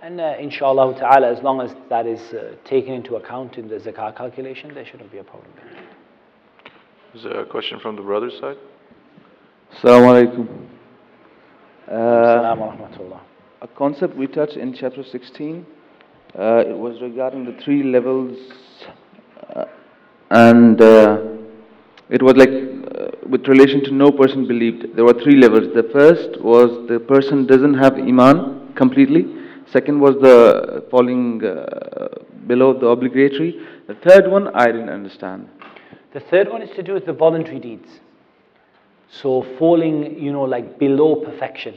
And 0.00 0.20
uh, 0.20 0.34
inshallah 0.38 0.98
ta'ala, 0.98 1.30
as 1.32 1.42
long 1.42 1.60
as 1.60 1.74
that 1.90 2.06
is 2.06 2.20
uh, 2.32 2.54
taken 2.64 2.94
into 2.94 3.16
account 3.16 3.58
in 3.58 3.68
the 3.68 3.76
zakah 3.76 4.16
calculation, 4.16 4.72
there 4.72 4.86
shouldn't 4.86 5.12
be 5.12 5.18
a 5.18 5.24
problem. 5.24 5.52
Is 7.14 7.24
there 7.24 7.40
a 7.40 7.46
question 7.46 7.78
from 7.78 7.96
the 7.96 8.02
brother's 8.02 8.38
side? 8.38 8.56
Assalamu 9.74 10.06
alaikum. 10.14 10.48
Uh, 11.88 13.18
a 13.60 13.66
concept 13.66 14.16
we 14.16 14.28
touched 14.28 14.56
in 14.56 14.72
chapter 14.72 15.02
16, 15.02 15.66
uh, 16.38 16.62
it 16.66 16.78
was 16.78 17.02
regarding 17.02 17.44
the 17.44 17.60
three 17.64 17.82
levels, 17.82 18.38
uh, 19.54 19.64
and 20.30 20.80
uh, 20.80 21.18
it 22.08 22.22
was 22.22 22.36
like 22.36 22.50
uh, 22.50 23.16
with 23.28 23.48
relation 23.48 23.82
to 23.82 23.90
no 23.92 24.12
person 24.12 24.46
believed. 24.46 24.94
There 24.94 25.04
were 25.04 25.20
three 25.24 25.36
levels. 25.36 25.74
The 25.74 25.90
first 25.92 26.40
was 26.40 26.86
the 26.88 27.00
person 27.00 27.44
doesn't 27.46 27.74
have 27.74 27.94
iman 27.94 28.74
completely. 28.76 29.26
Second 29.72 29.98
was 29.98 30.14
the 30.20 30.86
falling 30.88 31.44
uh, 31.44 32.08
below 32.46 32.78
the 32.78 32.86
obligatory. 32.86 33.58
The 33.88 33.96
third 34.06 34.30
one 34.30 34.54
I 34.54 34.66
didn't 34.66 34.90
understand. 34.90 35.48
The 36.12 36.20
third 36.20 36.48
one 36.48 36.62
is 36.62 36.70
to 36.76 36.82
do 36.84 36.94
with 36.94 37.06
the 37.06 37.12
voluntary 37.12 37.58
deeds. 37.58 37.88
So 39.10 39.46
falling, 39.58 40.18
you 40.20 40.32
know, 40.32 40.42
like 40.42 40.78
below 40.78 41.16
perfection. 41.16 41.74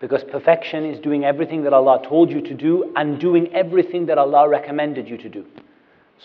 Because 0.00 0.24
perfection 0.24 0.86
is 0.86 0.98
doing 0.98 1.24
everything 1.24 1.62
that 1.64 1.74
Allah 1.74 2.00
told 2.02 2.30
you 2.30 2.40
to 2.40 2.54
do 2.54 2.92
and 2.96 3.20
doing 3.20 3.52
everything 3.52 4.06
that 4.06 4.16
Allah 4.16 4.48
recommended 4.48 5.08
you 5.08 5.18
to 5.18 5.28
do. 5.28 5.44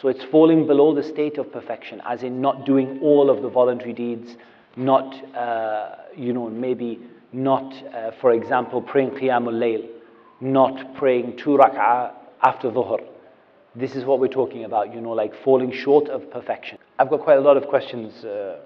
So 0.01 0.07
it's 0.07 0.23
falling 0.25 0.65
below 0.65 0.95
the 0.95 1.03
state 1.03 1.37
of 1.37 1.51
perfection, 1.51 2.01
as 2.05 2.23
in 2.23 2.41
not 2.41 2.65
doing 2.65 2.99
all 3.01 3.29
of 3.29 3.41
the 3.41 3.49
voluntary 3.49 3.93
deeds, 3.93 4.35
not, 4.75 5.13
uh, 5.35 5.95
you 6.15 6.33
know, 6.33 6.49
maybe 6.49 6.99
not, 7.31 7.73
uh, 7.93 8.11
for 8.19 8.31
example, 8.33 8.81
praying 8.81 9.11
Qiyamul 9.11 9.53
Layl, 9.53 9.87
not 10.41 10.95
praying 10.95 11.37
two 11.37 11.51
rak'ah 11.51 12.11
after 12.43 12.69
dhuhr. 12.69 12.99
This 13.75 13.95
is 13.95 14.05
what 14.05 14.19
we're 14.19 14.27
talking 14.27 14.63
about, 14.63 14.93
you 14.93 15.01
know, 15.01 15.11
like 15.11 15.33
falling 15.43 15.71
short 15.71 16.07
of 16.07 16.29
perfection. 16.31 16.77
I've 16.97 17.09
got 17.09 17.21
quite 17.21 17.37
a 17.37 17.41
lot 17.41 17.57
of 17.57 17.67
questions 17.67 18.23
uh, 18.23 18.59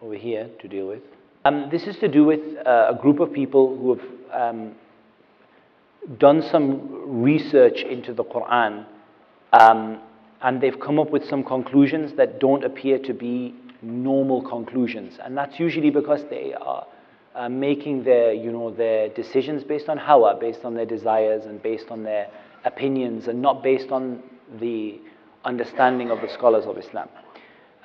over 0.00 0.14
here 0.14 0.48
to 0.60 0.68
deal 0.68 0.86
with. 0.86 1.02
Um, 1.46 1.68
this 1.70 1.82
is 1.82 1.96
to 1.98 2.08
do 2.08 2.24
with 2.24 2.40
uh, 2.66 2.92
a 2.92 2.98
group 2.98 3.20
of 3.20 3.30
people 3.30 3.76
who 3.76 3.96
have 3.96 4.50
um, 4.50 4.74
done 6.18 6.40
some 6.50 7.22
research 7.22 7.82
into 7.82 8.14
the 8.14 8.24
Quran 8.24 8.86
um, 9.52 10.00
and 10.40 10.60
they've 10.62 10.80
come 10.80 10.98
up 10.98 11.10
with 11.10 11.28
some 11.28 11.44
conclusions 11.44 12.14
that 12.16 12.40
don't 12.40 12.64
appear 12.64 12.98
to 13.00 13.12
be 13.12 13.54
normal 13.82 14.40
conclusions. 14.40 15.18
And 15.22 15.36
that's 15.36 15.60
usually 15.60 15.90
because 15.90 16.24
they 16.30 16.54
are 16.54 16.86
uh, 17.34 17.50
making 17.50 18.04
their, 18.04 18.32
you 18.32 18.50
know, 18.50 18.70
their 18.70 19.10
decisions 19.10 19.64
based 19.64 19.90
on 19.90 19.98
hawa, 19.98 20.38
based 20.40 20.64
on 20.64 20.74
their 20.74 20.86
desires 20.86 21.44
and 21.44 21.62
based 21.62 21.90
on 21.90 22.04
their 22.04 22.28
opinions 22.64 23.28
and 23.28 23.42
not 23.42 23.62
based 23.62 23.90
on 23.90 24.22
the 24.60 24.98
understanding 25.44 26.10
of 26.10 26.22
the 26.22 26.28
scholars 26.32 26.64
of 26.64 26.78
Islam. 26.78 27.08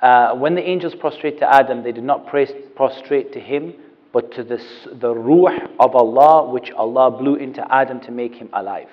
Uh, 0.02 0.34
when 0.34 0.54
the 0.54 0.62
angels 0.62 0.94
prostrate 0.94 1.38
to 1.38 1.54
Adam, 1.54 1.82
they 1.82 1.92
did 1.92 2.04
not 2.04 2.26
prostrate 2.26 3.32
to 3.32 3.40
him, 3.40 3.74
but 4.12 4.32
to 4.32 4.42
the, 4.42 4.62
the 4.92 5.14
ruh 5.14 5.68
of 5.78 5.94
Allah, 5.94 6.50
which 6.50 6.70
Allah 6.72 7.10
blew 7.10 7.36
into 7.36 7.64
Adam 7.72 8.00
to 8.00 8.10
make 8.10 8.34
him 8.34 8.48
alive. 8.52 8.88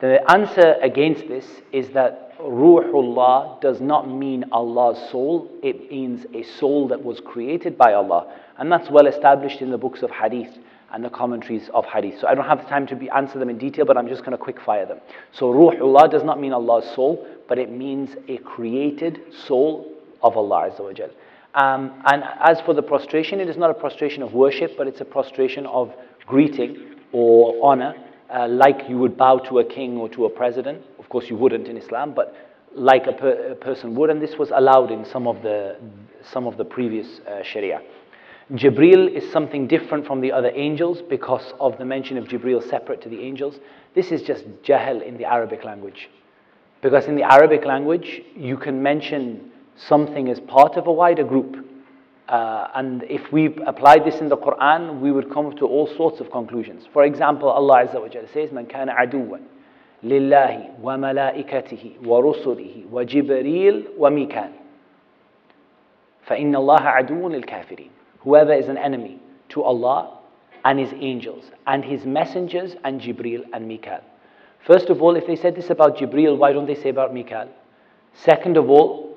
The 0.00 0.18
answer 0.30 0.76
against 0.82 1.28
this 1.28 1.46
is 1.72 1.90
that 1.90 2.38
Ruhullah 2.40 3.60
does 3.60 3.80
not 3.80 4.08
mean 4.08 4.46
Allah's 4.50 5.10
soul, 5.10 5.50
it 5.62 5.90
means 5.90 6.24
a 6.34 6.42
soul 6.42 6.88
that 6.88 7.02
was 7.02 7.20
created 7.20 7.76
by 7.76 7.92
Allah. 7.92 8.34
And 8.58 8.72
that's 8.72 8.90
well 8.90 9.06
established 9.06 9.60
in 9.60 9.70
the 9.70 9.78
books 9.78 10.02
of 10.02 10.10
Hadith 10.10 10.58
and 10.92 11.04
the 11.04 11.10
commentaries 11.10 11.68
of 11.74 11.84
Hadith. 11.84 12.18
So 12.20 12.26
I 12.26 12.34
don't 12.34 12.46
have 12.46 12.62
the 12.62 12.68
time 12.68 12.86
to 12.88 12.96
be, 12.96 13.08
answer 13.10 13.38
them 13.38 13.50
in 13.50 13.58
detail, 13.58 13.84
but 13.84 13.96
I'm 13.96 14.08
just 14.08 14.22
going 14.22 14.32
to 14.32 14.38
quick 14.38 14.60
fire 14.60 14.86
them. 14.86 15.00
So 15.32 15.52
Ruhullah 15.52 16.10
does 16.10 16.24
not 16.24 16.40
mean 16.40 16.52
Allah's 16.52 16.90
soul, 16.94 17.26
but 17.46 17.58
it 17.58 17.70
means 17.70 18.16
a 18.28 18.38
created 18.38 19.20
soul 19.46 19.99
of 20.22 20.36
Allah 20.36 20.70
Azza 20.70 21.10
um, 21.54 22.02
and 22.06 22.22
as 22.40 22.60
for 22.60 22.74
the 22.74 22.82
prostration, 22.82 23.40
it 23.40 23.48
is 23.48 23.56
not 23.56 23.70
a 23.70 23.74
prostration 23.74 24.22
of 24.22 24.32
worship, 24.34 24.76
but 24.76 24.86
it's 24.86 25.00
a 25.00 25.04
prostration 25.04 25.66
of 25.66 25.92
greeting 26.26 26.94
or 27.12 27.58
honor, 27.62 27.94
uh, 28.32 28.46
like 28.46 28.88
you 28.88 28.98
would 28.98 29.16
bow 29.16 29.38
to 29.38 29.58
a 29.58 29.64
king 29.64 29.96
or 29.96 30.08
to 30.10 30.26
a 30.26 30.30
president. 30.30 30.82
Of 31.00 31.08
course, 31.08 31.28
you 31.28 31.36
wouldn't 31.36 31.66
in 31.66 31.76
Islam, 31.76 32.14
but 32.14 32.36
like 32.72 33.08
a, 33.08 33.12
per, 33.12 33.50
a 33.50 33.54
person 33.56 33.96
would, 33.96 34.10
and 34.10 34.22
this 34.22 34.36
was 34.38 34.52
allowed 34.54 34.92
in 34.92 35.04
some 35.04 35.26
of 35.26 35.42
the, 35.42 35.76
some 36.22 36.46
of 36.46 36.56
the 36.56 36.64
previous 36.64 37.18
uh, 37.28 37.42
Sharia. 37.42 37.80
Jibril 38.52 39.12
is 39.12 39.30
something 39.32 39.66
different 39.66 40.06
from 40.06 40.20
the 40.20 40.30
other 40.30 40.50
angels 40.54 41.02
because 41.02 41.52
of 41.58 41.78
the 41.78 41.84
mention 41.84 42.16
of 42.16 42.26
Jibril 42.26 42.68
separate 42.68 43.00
to 43.02 43.08
the 43.08 43.20
angels. 43.20 43.58
This 43.94 44.12
is 44.12 44.22
just 44.22 44.44
jahil 44.62 45.02
in 45.02 45.16
the 45.18 45.24
Arabic 45.24 45.64
language. 45.64 46.10
Because 46.80 47.06
in 47.06 47.16
the 47.16 47.22
Arabic 47.22 47.64
language, 47.64 48.22
you 48.36 48.56
can 48.56 48.82
mention 48.82 49.50
something 49.79 50.29
as 50.29 50.39
part 50.39 50.77
of 50.77 50.87
a 50.87 50.91
wider 50.91 51.23
group. 51.23 51.65
Uh, 52.27 52.67
and 52.75 53.03
if 53.03 53.31
we 53.31 53.55
applied 53.67 54.03
this 54.03 54.19
in 54.19 54.29
the 54.29 54.37
Quran, 54.37 54.99
we 54.99 55.11
would 55.11 55.31
come 55.31 55.55
to 55.57 55.65
all 55.67 55.87
sorts 55.95 56.19
of 56.19 56.31
conclusions. 56.31 56.87
For 56.91 57.03
example, 57.03 57.49
Allah 57.49 57.85
Azza 57.85 58.01
wa 58.01 58.07
Jalla 58.07 58.31
says, 58.33 58.51
Man 58.51 58.65
kana 58.65 58.93
aduwan 58.93 59.43
lillahi 60.03 60.79
wa 60.79 60.95
malaikatihi 60.95 62.01
wa 62.01 62.21
rusulihi 62.21 62.87
wa 62.87 63.03
jibril 63.03 63.95
wa 63.95 64.09
mikal. 64.09 64.51
فَإِنَّ 66.27 66.55
اللَّهَ 66.55 66.81
عَدُوٌ 66.81 67.43
لِلْكَافِرِينَ 67.43 67.89
Whoever 68.21 68.53
is 68.53 68.67
an 68.67 68.77
enemy 68.77 69.19
to 69.49 69.61
Allah 69.61 70.17
and 70.63 70.79
His 70.79 70.91
angels 70.93 71.51
and 71.67 71.85
His 71.85 72.05
messengers 72.05 72.75
and 72.83 72.99
Jibril 72.99 73.43
and 73.53 73.69
Mikal. 73.69 74.01
First 74.65 74.89
of 74.89 75.01
all, 75.03 75.15
if 75.15 75.27
they 75.27 75.35
said 75.35 75.55
this 75.55 75.69
about 75.69 75.97
Jibril, 75.97 76.37
why 76.37 76.51
don't 76.51 76.65
they 76.65 76.73
say 76.75 76.89
about 76.89 77.13
Mikal? 77.13 77.47
Second 78.15 78.57
of 78.57 78.69
all, 78.69 79.08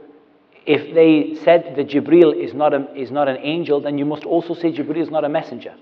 if 0.65 0.93
they 0.95 1.43
said 1.43 1.75
that 1.75 1.87
Jibril 1.87 2.35
is 2.35 2.53
not, 2.53 2.73
a, 2.73 2.87
is 2.95 3.11
not 3.11 3.27
an 3.27 3.37
angel, 3.37 3.81
then 3.81 3.97
you 3.97 4.05
must 4.05 4.23
also 4.23 4.53
say 4.53 4.71
Jibril 4.71 5.01
is 5.01 5.09
not 5.09 5.25
a 5.25 5.29
messenger. 5.29 5.75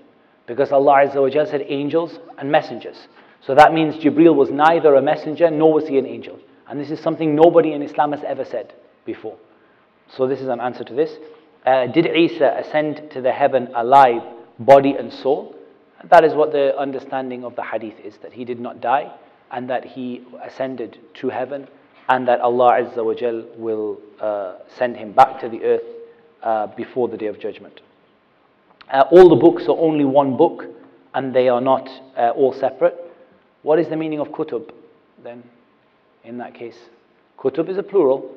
Because 0.46 0.72
Allah 0.72 1.06
Azza 1.06 1.16
wa 1.22 1.44
said 1.44 1.64
angels 1.68 2.18
and 2.38 2.50
messengers. 2.50 2.96
So 3.46 3.54
that 3.54 3.72
means 3.72 3.96
Jibril 3.96 4.34
was 4.34 4.50
neither 4.50 4.94
a 4.94 5.02
messenger 5.02 5.50
nor 5.50 5.72
was 5.72 5.88
he 5.88 5.98
an 5.98 6.06
angel. 6.06 6.38
And 6.68 6.80
this 6.80 6.90
is 6.90 7.00
something 7.00 7.34
nobody 7.34 7.72
in 7.72 7.82
Islam 7.82 8.12
has 8.12 8.22
ever 8.24 8.44
said 8.44 8.72
before. 9.04 9.36
So 10.16 10.26
this 10.26 10.40
is 10.40 10.48
an 10.48 10.60
answer 10.60 10.84
to 10.84 10.94
this. 10.94 11.10
Uh, 11.64 11.86
did 11.86 12.06
Isa 12.06 12.56
ascend 12.58 13.10
to 13.12 13.20
the 13.20 13.32
heaven 13.32 13.68
alive, 13.74 14.22
body 14.58 14.94
and 14.98 15.12
soul? 15.12 15.54
That 16.10 16.24
is 16.24 16.34
what 16.34 16.50
the 16.50 16.76
understanding 16.76 17.44
of 17.44 17.54
the 17.54 17.62
hadith 17.62 18.00
is 18.04 18.16
that 18.18 18.32
he 18.32 18.44
did 18.44 18.58
not 18.58 18.80
die 18.80 19.12
and 19.52 19.70
that 19.70 19.84
he 19.84 20.24
ascended 20.42 20.98
to 21.14 21.28
heaven 21.28 21.68
and 22.08 22.26
that 22.28 22.40
Allah 22.40 22.82
Azza 22.82 23.04
wa 23.04 23.14
Jal 23.14 23.44
will 23.56 23.98
uh, 24.20 24.54
send 24.78 24.96
him 24.96 25.12
back 25.12 25.40
to 25.40 25.48
the 25.48 25.62
earth 25.62 25.82
uh, 26.42 26.66
before 26.68 27.08
the 27.08 27.16
day 27.16 27.26
of 27.26 27.38
judgment. 27.38 27.80
Uh, 28.92 29.04
all 29.10 29.28
the 29.28 29.36
books 29.36 29.64
are 29.64 29.76
only 29.78 30.04
one 30.04 30.36
book 30.36 30.64
and 31.14 31.34
they 31.34 31.48
are 31.48 31.60
not 31.60 31.88
uh, 32.16 32.30
all 32.30 32.52
separate. 32.52 32.96
What 33.62 33.78
is 33.78 33.88
the 33.88 33.96
meaning 33.96 34.20
of 34.20 34.28
kutub 34.28 34.70
then 35.22 35.42
in 36.24 36.38
that 36.38 36.54
case? 36.54 36.76
Kutub 37.38 37.68
is 37.68 37.78
a 37.78 37.82
plural. 37.82 38.36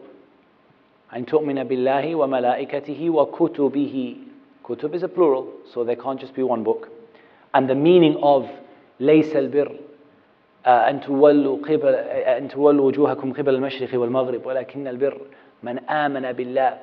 And 1.11 1.27
tu'mina 1.27 1.65
billahi 1.69 2.15
wa 2.15 2.27
malaikatihi 2.27 3.09
wa 3.09 3.25
kutubihi. 3.25 4.23
Kutub 4.63 4.93
is 4.95 5.03
a 5.03 5.07
plural, 5.07 5.51
so 5.73 5.83
there 5.83 5.95
can't 5.95 6.19
just 6.19 6.35
be 6.35 6.43
one 6.43 6.63
book. 6.63 6.89
And 7.53 7.69
the 7.69 7.75
meaning 7.75 8.17
of 8.21 8.49
laysal 8.99 9.51
bir 9.51 9.67
أن 10.66 11.00
تولوا 11.00 11.56
قبل 11.56 11.94
أن 11.94 12.48
تولوا 12.48 12.86
وجوهكم 12.86 13.32
قبل 13.32 13.54
المشرق 13.54 14.00
والمغرب 14.00 14.46
ولكن 14.46 14.88
البر 14.88 15.20
من 15.62 15.78
آمن 15.78 16.32
بالله 16.32 16.78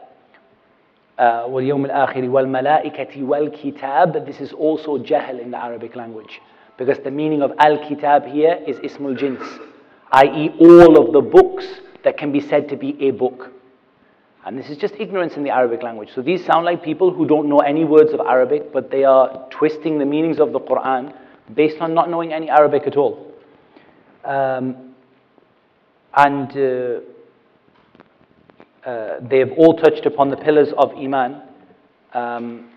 واليوم 1.46 1.86
الآخر 1.86 2.30
والملائكة 2.30 3.24
والكتاب 3.24 4.26
This 4.26 4.42
is 4.42 4.54
also 4.54 4.98
jahl 4.98 5.40
in 5.40 5.52
the 5.52 5.58
Arabic 5.58 5.96
language 5.96 6.42
because 6.78 7.00
the 7.04 7.12
meaning 7.12 7.42
of 7.42 7.52
al-kitab 7.60 8.26
here 8.26 8.60
is 8.68 8.78
ismul 8.80 9.16
jins 9.16 9.42
i.e. 10.12 10.50
all 10.60 10.98
of 10.98 11.14
the 11.14 11.22
books 11.22 11.66
that 12.04 12.18
can 12.18 12.32
be 12.32 12.40
said 12.40 12.70
to 12.70 12.76
be 12.76 12.96
a 13.02 13.12
book 13.12 13.52
and 14.48 14.58
this 14.58 14.70
is 14.70 14.78
just 14.78 14.94
ignorance 14.98 15.36
in 15.36 15.44
the 15.44 15.50
Arabic 15.50 15.84
language. 15.84 16.10
So 16.16 16.22
these 16.22 16.46
sound 16.46 16.64
like 16.64 16.82
people 16.82 17.12
who 17.12 17.28
don't 17.28 17.50
know 17.50 17.60
any 17.60 17.84
words 17.84 18.14
of 18.14 18.22
Arabic, 18.22 18.72
but 18.72 18.90
they 18.90 19.04
are 19.04 19.46
twisting 19.50 20.00
the 20.00 20.06
meanings 20.06 20.40
of 20.40 20.54
the 20.54 20.60
Quran 20.62 21.14
based 21.54 21.82
on 21.82 21.94
not 21.94 22.10
knowing 22.10 22.32
any 22.32 22.50
Arabic 22.50 22.84
at 22.88 22.96
all. 22.96 23.28
Um, 24.25 24.95
and 26.15 26.51
uh, 26.57 27.01
uh, 28.89 29.21
they 29.21 29.39
have 29.39 29.53
all 29.57 29.75
touched 29.75 30.07
upon 30.07 30.29
the 30.29 30.37
pillars 30.37 30.69
of 30.77 30.93
Iman, 30.95 31.43
um, 32.13 32.71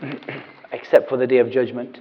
except 0.72 1.08
for 1.08 1.16
the 1.16 1.26
day 1.26 1.38
of 1.38 1.50
judgment. 1.50 2.00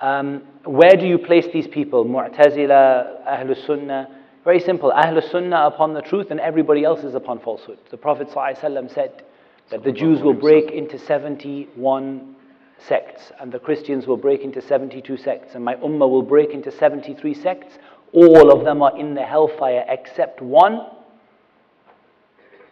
Um, 0.00 0.42
where 0.64 0.96
do 0.96 1.06
you 1.06 1.18
place 1.18 1.46
these 1.52 1.68
people? 1.68 2.04
Mu'tazila, 2.04 3.26
Ahlus 3.26 3.66
Sunnah? 3.66 4.08
Very 4.44 4.60
simple. 4.60 4.92
Ahlus 4.92 5.30
Sunnah 5.30 5.66
upon 5.66 5.94
the 5.94 6.02
truth 6.02 6.30
and 6.30 6.38
everybody 6.38 6.84
else 6.84 7.02
is 7.02 7.14
upon 7.14 7.38
falsehood. 7.40 7.78
The 7.90 7.96
Prophet 7.96 8.28
ﷺ 8.28 8.92
said 8.92 9.22
that 9.70 9.82
the 9.82 9.92
Jews 9.92 10.20
will 10.20 10.34
break 10.34 10.70
into 10.70 10.98
71 10.98 12.36
sects 12.76 13.32
and 13.40 13.50
the 13.50 13.58
Christians 13.58 14.06
will 14.06 14.18
break 14.18 14.42
into 14.42 14.60
72 14.60 15.16
sects 15.16 15.54
and 15.54 15.64
my 15.64 15.76
ummah 15.76 16.10
will 16.10 16.22
break 16.22 16.50
into 16.50 16.70
73 16.70 17.32
sects 17.32 17.78
all 18.14 18.52
of 18.52 18.64
them 18.64 18.82
are 18.82 18.96
in 18.98 19.14
the 19.14 19.22
hellfire 19.22 19.84
except 19.88 20.40
one. 20.40 20.86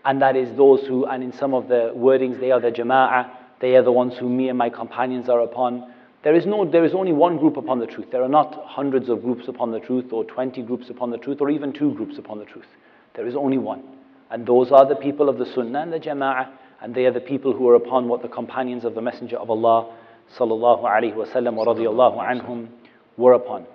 And 0.05 0.23
that 0.23 0.37
is 0.37 0.57
those 0.57 0.87
who, 0.87 1.05
and 1.07 1.23
in 1.23 1.33
some 1.33 1.53
of 1.55 1.69
the 1.69 1.93
wordings, 1.95 2.41
they 2.41 2.51
are 2.51 2.61
the 2.61 2.71
jama'ah, 2.71 3.31
they 3.61 3.77
are 3.77 3.83
the 3.83 3.93
ones 3.93 4.15
who 4.19 4.29
me 4.29 4.49
and 4.49 4.59
my 4.59 4.71
companions 4.71 5.29
are 5.29 5.41
upon. 5.41 5.93
There 6.25 6.35
is, 6.35 6.47
no, 6.47 6.69
there 6.69 6.85
is 6.85 6.95
only 6.95 7.13
one 7.13 7.39
group 7.39 7.57
upon 7.57 7.81
the 7.81 7.87
truth. 7.87 8.07
There 8.11 8.23
are 8.23 8.29
not 8.29 8.65
hundreds 8.67 9.09
of 9.09 9.23
groups 9.23 9.49
upon 9.49 9.73
the 9.73 9.81
truth, 9.81 10.13
or 10.13 10.25
20 10.25 10.63
groups 10.63 10.91
upon 10.91 11.11
the 11.11 11.19
truth, 11.19 11.41
or 11.41 11.51
even 11.51 11.73
two 11.73 11.93
groups 11.95 12.19
upon 12.19 12.39
the 12.39 12.45
truth. 12.45 12.67
There 13.15 13.27
is 13.27 13.35
only 13.35 13.59
one. 13.59 13.83
And 14.31 14.47
those 14.47 14.71
are 14.71 14.87
the 14.87 14.95
people 14.95 15.29
of 15.29 15.39
the 15.39 15.47
Sunnah 15.47 15.81
and 15.83 15.93
the 15.93 16.01
Jama'ah, 16.01 16.49
and 16.81 16.95
they 16.95 17.07
are 17.07 17.13
the 17.13 17.21
people 17.21 17.53
who 17.53 17.69
are 17.69 17.75
upon 17.75 18.09
what 18.09 18.23
the 18.23 18.29
companions 18.29 18.85
of 18.85 18.95
the 18.95 19.03
Messenger 19.03 19.37
of 19.37 19.51
Allah, 19.51 19.95
sallallahu 20.39 20.85
alaihi 20.85 21.15
wasallam, 21.15 21.55
wa 21.55 21.67
radiyallahu 21.67 22.19
anhum, 22.19 22.69
were 23.17 23.33
upon. 23.35 23.67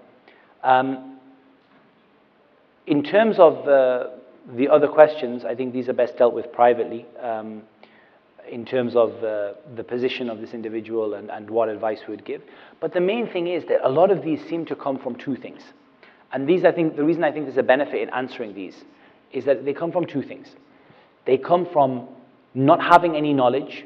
Um, 0.63 1.16
in 2.87 3.03
terms 3.03 3.37
of 3.37 3.67
uh, 3.67 4.07
the 4.55 4.69
other 4.69 4.87
questions, 4.87 5.43
I 5.43 5.53
think 5.55 5.73
these 5.73 5.89
are 5.89 5.93
best 5.93 6.17
dealt 6.17 6.33
with 6.33 6.51
privately 6.53 7.05
um, 7.21 7.63
in 8.49 8.65
terms 8.65 8.95
of 8.95 9.11
uh, 9.23 9.53
the 9.75 9.83
position 9.83 10.29
of 10.29 10.39
this 10.39 10.53
individual 10.53 11.15
and, 11.15 11.29
and 11.29 11.49
what 11.49 11.67
advice 11.67 11.99
we 12.07 12.15
would 12.15 12.25
give. 12.25 12.41
But 12.79 12.93
the 12.93 13.01
main 13.01 13.27
thing 13.27 13.47
is 13.47 13.65
that 13.65 13.85
a 13.85 13.89
lot 13.89 14.09
of 14.09 14.23
these 14.23 14.41
seem 14.47 14.65
to 14.67 14.75
come 14.75 14.97
from 14.97 15.15
two 15.15 15.35
things. 15.35 15.61
And 16.31 16.47
these, 16.47 16.63
I 16.63 16.71
think, 16.71 16.95
the 16.95 17.03
reason 17.03 17.25
I 17.25 17.31
think 17.31 17.45
there's 17.45 17.57
a 17.57 17.63
benefit 17.63 18.01
in 18.01 18.09
answering 18.09 18.53
these 18.53 18.85
is 19.33 19.43
that 19.45 19.65
they 19.65 19.73
come 19.73 19.91
from 19.91 20.05
two 20.05 20.21
things. 20.21 20.47
They 21.25 21.37
come 21.37 21.67
from 21.73 22.07
not 22.53 22.81
having 22.81 23.17
any 23.17 23.33
knowledge, 23.33 23.85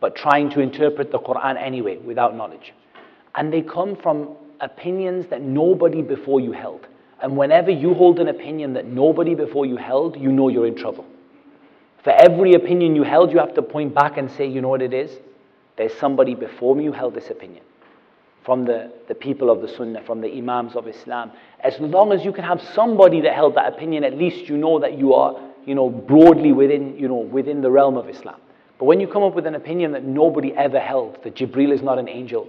but 0.00 0.14
trying 0.14 0.50
to 0.50 0.60
interpret 0.60 1.10
the 1.10 1.18
Quran 1.18 1.60
anyway 1.60 1.96
without 1.96 2.36
knowledge. 2.36 2.74
And 3.34 3.50
they 3.50 3.62
come 3.62 3.96
from 3.96 4.36
opinions 4.60 5.26
that 5.30 5.40
nobody 5.40 6.02
before 6.02 6.40
you 6.40 6.52
held. 6.52 6.86
And 7.22 7.36
whenever 7.36 7.70
you 7.70 7.94
hold 7.94 8.18
an 8.18 8.26
opinion 8.28 8.72
that 8.74 8.86
nobody 8.86 9.36
before 9.36 9.64
you 9.64 9.76
held, 9.76 10.20
you 10.20 10.32
know 10.32 10.48
you're 10.48 10.66
in 10.66 10.74
trouble. 10.74 11.06
For 12.02 12.10
every 12.10 12.54
opinion 12.54 12.96
you 12.96 13.04
held, 13.04 13.30
you 13.30 13.38
have 13.38 13.54
to 13.54 13.62
point 13.62 13.94
back 13.94 14.18
and 14.18 14.28
say, 14.28 14.46
you 14.46 14.60
know 14.60 14.68
what 14.68 14.82
it 14.82 14.92
is? 14.92 15.18
There's 15.76 15.94
somebody 15.94 16.34
before 16.34 16.74
me 16.74 16.86
who 16.86 16.92
held 16.92 17.14
this 17.14 17.30
opinion. 17.30 17.62
From 18.44 18.64
the, 18.64 18.92
the 19.06 19.14
people 19.14 19.50
of 19.50 19.62
the 19.62 19.68
Sunnah, 19.68 20.02
from 20.02 20.20
the 20.20 20.36
Imams 20.36 20.74
of 20.74 20.88
Islam. 20.88 21.30
As 21.60 21.78
long 21.78 22.12
as 22.12 22.24
you 22.24 22.32
can 22.32 22.42
have 22.42 22.60
somebody 22.74 23.20
that 23.20 23.34
held 23.34 23.54
that 23.54 23.72
opinion, 23.72 24.02
at 24.02 24.18
least 24.18 24.48
you 24.48 24.56
know 24.56 24.80
that 24.80 24.98
you 24.98 25.14
are, 25.14 25.40
you 25.64 25.76
know, 25.76 25.88
broadly 25.88 26.50
within, 26.50 26.98
you 26.98 27.06
know, 27.06 27.14
within 27.18 27.62
the 27.62 27.70
realm 27.70 27.96
of 27.96 28.08
Islam. 28.08 28.40
But 28.80 28.86
when 28.86 28.98
you 28.98 29.06
come 29.06 29.22
up 29.22 29.36
with 29.36 29.46
an 29.46 29.54
opinion 29.54 29.92
that 29.92 30.02
nobody 30.02 30.52
ever 30.54 30.80
held, 30.80 31.22
that 31.22 31.36
Jibril 31.36 31.72
is 31.72 31.82
not 31.82 32.00
an 32.00 32.08
angel, 32.08 32.48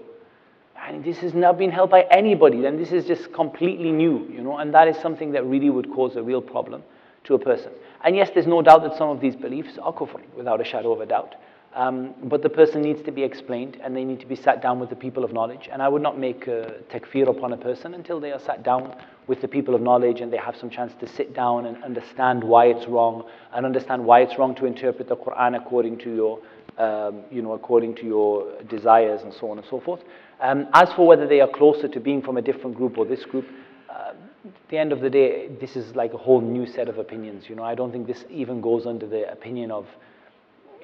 and 0.87 1.03
this 1.03 1.17
has 1.19 1.33
not 1.33 1.57
been 1.57 1.71
held 1.71 1.89
by 1.89 2.01
anybody, 2.11 2.61
then 2.61 2.77
this 2.77 2.91
is 2.91 3.05
just 3.05 3.31
completely 3.33 3.91
new, 3.91 4.27
you 4.29 4.41
know, 4.41 4.57
and 4.57 4.73
that 4.73 4.87
is 4.87 4.97
something 4.97 5.31
that 5.31 5.45
really 5.45 5.69
would 5.69 5.91
cause 5.91 6.15
a 6.15 6.23
real 6.23 6.41
problem 6.41 6.83
to 7.25 7.35
a 7.35 7.39
person. 7.39 7.71
And 8.03 8.15
yes, 8.15 8.29
there's 8.33 8.47
no 8.47 8.61
doubt 8.61 8.83
that 8.83 8.97
some 8.97 9.09
of 9.09 9.21
these 9.21 9.35
beliefs 9.35 9.77
are 9.81 9.93
kufr, 9.93 10.21
without 10.35 10.59
a 10.59 10.63
shadow 10.63 10.91
of 10.91 11.01
a 11.01 11.05
doubt. 11.05 11.35
Um, 11.75 12.13
but 12.25 12.43
the 12.43 12.49
person 12.49 12.83
needs 12.83 13.01
to 13.03 13.11
be 13.11 13.23
explained 13.23 13.79
and 13.83 13.95
they 13.95 14.03
need 14.03 14.19
to 14.19 14.27
be 14.27 14.35
sat 14.35 14.61
down 14.61 14.79
with 14.79 14.89
the 14.89 14.95
people 14.95 15.23
of 15.23 15.33
knowledge. 15.33 15.69
And 15.71 15.81
I 15.81 15.87
would 15.87 16.03
not 16.03 16.19
make 16.19 16.45
a 16.45 16.75
takfir 16.91 17.27
upon 17.27 17.53
a 17.53 17.57
person 17.57 17.95
until 17.95 18.19
they 18.19 18.31
are 18.31 18.39
sat 18.39 18.61
down 18.61 18.95
with 19.25 19.41
the 19.41 19.47
people 19.47 19.73
of 19.73 19.81
knowledge 19.81 20.21
and 20.21 20.31
they 20.31 20.37
have 20.37 20.55
some 20.55 20.69
chance 20.69 20.93
to 20.99 21.07
sit 21.07 21.33
down 21.33 21.65
and 21.65 21.83
understand 21.83 22.43
why 22.43 22.65
it's 22.65 22.87
wrong 22.87 23.27
and 23.53 23.65
understand 23.65 24.05
why 24.05 24.21
it's 24.21 24.37
wrong 24.37 24.53
to 24.55 24.65
interpret 24.65 25.07
the 25.07 25.15
Quran 25.15 25.57
according 25.57 25.97
to 25.99 26.13
your, 26.13 26.39
um, 26.77 27.21
you 27.31 27.41
know, 27.41 27.53
according 27.53 27.95
to 27.95 28.05
your 28.05 28.61
desires 28.63 29.21
and 29.23 29.33
so 29.33 29.51
on 29.51 29.57
and 29.57 29.67
so 29.69 29.79
forth. 29.79 30.01
Um, 30.41 30.67
as 30.73 30.91
for 30.93 31.07
whether 31.07 31.27
they 31.27 31.41
are 31.41 31.47
closer 31.47 31.87
to 31.87 31.99
being 31.99 32.21
from 32.21 32.37
a 32.37 32.41
different 32.41 32.75
group 32.75 32.97
or 32.97 33.05
this 33.05 33.23
group, 33.25 33.45
uh, 33.89 34.13
at 34.45 34.69
the 34.69 34.77
end 34.77 34.91
of 34.91 35.01
the 35.01 35.09
day, 35.09 35.49
this 35.61 35.75
is 35.75 35.95
like 35.95 36.13
a 36.13 36.17
whole 36.17 36.41
new 36.41 36.65
set 36.65 36.89
of 36.89 36.97
opinions. 36.97 37.45
You 37.47 37.55
know, 37.55 37.63
I 37.63 37.75
don't 37.75 37.91
think 37.91 38.07
this 38.07 38.25
even 38.29 38.59
goes 38.61 38.85
under 38.85 39.07
the 39.07 39.31
opinion 39.31 39.71
of 39.71 39.87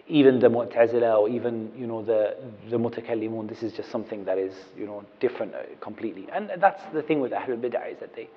even 0.07 0.39
the 0.39 0.47
Mu'tazila 0.47 1.19
or 1.19 1.29
even, 1.29 1.71
you 1.77 1.85
know, 1.85 2.03
the, 2.03 2.35
the 2.69 2.77
Mutakallimun. 2.77 3.47
This 3.47 3.61
is 3.61 3.73
just 3.73 3.91
something 3.91 4.25
that 4.25 4.37
is, 4.37 4.53
you 4.77 4.85
know, 4.85 5.03
different 5.19 5.53
uh, 5.53 5.59
completely. 5.81 6.27
And 6.33 6.51
that's 6.57 6.81
the 6.93 7.03
thing 7.03 7.19
with 7.19 7.31
Ahlul 7.31 7.59
Bid'ah 7.59 7.91
is 7.91 7.99
that 7.99 8.15
they, 8.15 8.27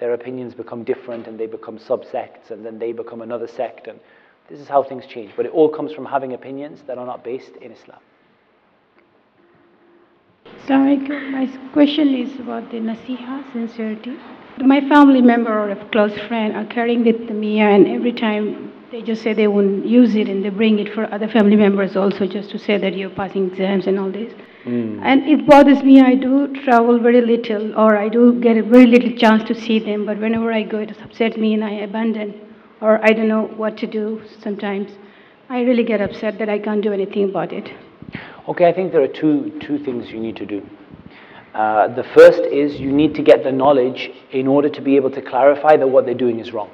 their 0.00 0.14
opinions 0.14 0.54
become 0.54 0.84
different 0.84 1.26
and 1.26 1.38
they 1.38 1.46
become 1.46 1.78
subsects 1.78 2.50
and 2.50 2.64
then 2.64 2.78
they 2.78 2.92
become 2.92 3.20
another 3.20 3.46
sect. 3.46 3.88
And 3.88 4.00
this 4.48 4.60
is 4.60 4.68
how 4.68 4.82
things 4.82 5.06
change. 5.06 5.32
But 5.36 5.46
it 5.46 5.52
all 5.52 5.68
comes 5.68 5.92
from 5.92 6.06
having 6.06 6.32
opinions 6.32 6.82
that 6.86 6.98
are 6.98 7.06
not 7.06 7.22
based 7.22 7.56
in 7.60 7.72
Islam. 7.72 8.00
Sorry, 10.66 10.96
my 10.96 11.46
question 11.72 12.14
is 12.14 12.38
about 12.40 12.70
the 12.70 12.78
nasiha, 12.78 13.52
sincerity. 13.52 14.16
My 14.58 14.80
family 14.88 15.22
member 15.22 15.52
or 15.52 15.70
a 15.70 15.88
close 15.90 16.18
friend 16.26 16.56
are 16.56 16.64
carrying 16.66 17.04
the 17.04 17.12
tamimah, 17.12 17.74
and 17.76 17.86
every 17.86 18.12
time 18.12 18.72
they 18.90 19.02
just 19.02 19.22
say 19.22 19.32
they 19.32 19.46
won't 19.46 19.86
use 19.86 20.14
it, 20.14 20.28
and 20.28 20.44
they 20.44 20.48
bring 20.48 20.78
it 20.78 20.92
for 20.92 21.10
other 21.12 21.28
family 21.28 21.56
members 21.56 21.96
also, 21.96 22.26
just 22.26 22.50
to 22.50 22.58
say 22.58 22.76
that 22.76 22.96
you're 22.96 23.10
passing 23.10 23.48
exams 23.50 23.86
and 23.86 23.98
all 23.98 24.10
this. 24.10 24.32
Mm. 24.64 25.00
And 25.02 25.22
it 25.28 25.46
bothers 25.46 25.82
me. 25.82 26.00
I 26.00 26.14
do 26.14 26.48
travel 26.64 26.98
very 26.98 27.20
little, 27.20 27.78
or 27.78 27.96
I 27.96 28.08
do 28.08 28.40
get 28.40 28.56
a 28.56 28.62
very 28.62 28.86
little 28.86 29.12
chance 29.16 29.44
to 29.44 29.54
see 29.54 29.78
them. 29.78 30.04
But 30.06 30.18
whenever 30.18 30.52
I 30.52 30.62
go, 30.62 30.78
it 30.78 30.90
upsets 31.00 31.36
me, 31.36 31.54
and 31.54 31.64
I 31.64 31.72
abandon, 31.88 32.47
or 32.80 33.04
I 33.04 33.12
don't 33.12 33.28
know 33.28 33.44
what 33.56 33.76
to 33.78 33.86
do. 33.86 34.22
Sometimes 34.42 34.90
I 35.48 35.60
really 35.60 35.84
get 35.84 36.00
upset 36.00 36.38
that 36.38 36.48
I 36.48 36.58
can't 36.58 36.82
do 36.82 36.92
anything 36.92 37.30
about 37.30 37.52
it. 37.52 37.70
Okay, 38.48 38.66
I 38.66 38.72
think 38.72 38.92
there 38.92 39.02
are 39.02 39.08
two, 39.08 39.58
two 39.60 39.78
things 39.78 40.10
you 40.10 40.20
need 40.20 40.36
to 40.36 40.46
do. 40.46 40.66
Uh, 41.54 41.88
the 41.88 42.04
first 42.14 42.40
is 42.40 42.78
you 42.78 42.92
need 42.92 43.14
to 43.14 43.22
get 43.22 43.42
the 43.42 43.52
knowledge 43.52 44.10
in 44.30 44.46
order 44.46 44.68
to 44.68 44.80
be 44.80 44.96
able 44.96 45.10
to 45.10 45.20
clarify 45.20 45.76
that 45.76 45.86
what 45.86 46.04
they're 46.04 46.14
doing 46.14 46.38
is 46.38 46.52
wrong. 46.52 46.70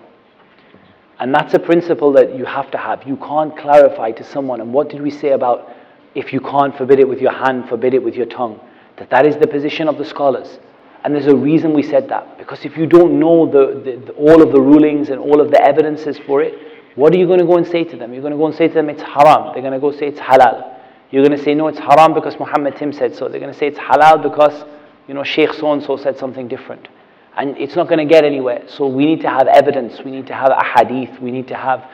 And 1.20 1.34
that's 1.34 1.54
a 1.54 1.58
principle 1.58 2.12
that 2.12 2.37
you 2.37 2.44
have 2.44 2.70
to 2.73 2.78
have. 2.78 3.06
You 3.06 3.16
can't 3.16 3.56
clarify 3.56 4.11
to 4.12 4.25
someone. 4.25 4.61
And 4.61 4.73
what 4.73 4.90
did 4.90 5.00
we 5.00 5.11
say 5.11 5.30
about 5.30 5.73
if 6.14 6.32
you 6.32 6.40
can't 6.40 6.76
forbid 6.76 6.99
it 6.99 7.08
with 7.08 7.20
your 7.20 7.32
hand, 7.32 7.68
forbid 7.68 7.94
it 7.94 8.02
with 8.02 8.14
your 8.14 8.26
tongue? 8.26 8.61
That 8.96 9.11
that 9.11 9.26
is 9.26 9.37
the 9.37 9.46
position 9.46 9.88
of 9.88 9.96
the 9.96 10.04
scholars. 10.04 10.58
And 11.04 11.14
there's 11.14 11.26
a 11.26 11.37
reason 11.37 11.75
we 11.75 11.82
said 11.82 12.08
that. 12.08 12.38
Because 12.38 12.64
if 12.64 12.76
you 12.76 12.87
don't 12.87 13.20
know 13.20 13.46
the, 13.46 13.80
the, 13.84 14.06
the, 14.06 14.12
all 14.12 14.42
of 14.42 14.52
the 14.52 14.61
rulings 14.61 15.11
and 15.11 15.20
all 15.20 15.40
of 15.40 15.50
the 15.50 15.62
evidences 15.62 16.18
for 16.26 16.42
it, 16.42 16.54
what 16.96 17.12
are 17.14 17.18
you 17.18 17.26
going 17.26 17.40
to 17.40 17.46
go 17.46 17.56
and 17.56 17.66
say 17.66 17.84
to 17.84 17.96
them? 17.96 18.12
You're 18.12 18.23
going 18.23 18.32
to 18.32 18.38
go 18.38 18.46
and 18.46 18.54
say 18.54 18.68
to 18.68 18.75
them 18.75 18.88
it's 18.88 19.02
haram. 19.02 19.52
They're 19.52 19.62
going 19.62 19.75
to 19.75 19.80
go 19.80 19.92
say 19.92 20.08
it's 20.08 20.20
halal. 20.20 20.75
You're 21.11 21.25
going 21.25 21.37
to 21.37 21.44
say 21.44 21.54
no, 21.54 21.68
it's 21.68 21.78
haram 21.78 22.14
because 22.14 22.38
Muhammad 22.38 22.76
Tim 22.76 22.92
said 22.92 23.14
so. 23.14 23.28
They're 23.28 23.40
going 23.40 23.52
to 23.52 23.58
say 23.58 23.66
it's 23.66 23.78
halal 23.78 24.23
because 24.23 24.64
you 25.06 25.14
know 25.14 25.25
Sheikh 25.25 25.52
so 25.52 25.73
and 25.73 25.82
so 25.82 25.96
said 25.96 26.16
something 26.16 26.49
different. 26.49 26.88
And 27.37 27.56
it's 27.58 27.76
not 27.76 27.88
going 27.88 27.99
to 27.99 28.04
get 28.04 28.25
anywhere. 28.25 28.64
So 28.68 28.87
we 28.87 29.04
need 29.04 29.20
to 29.23 29.28
have 29.28 29.46
evidence. 29.49 30.00
We 30.04 30.12
need 30.12 30.26
to 30.28 30.34
have 30.34 30.50
a 30.50 30.64
hadith. 30.64 31.20
We 31.20 31.30
need 31.30 31.49
to 31.49 31.56
have 31.56 31.84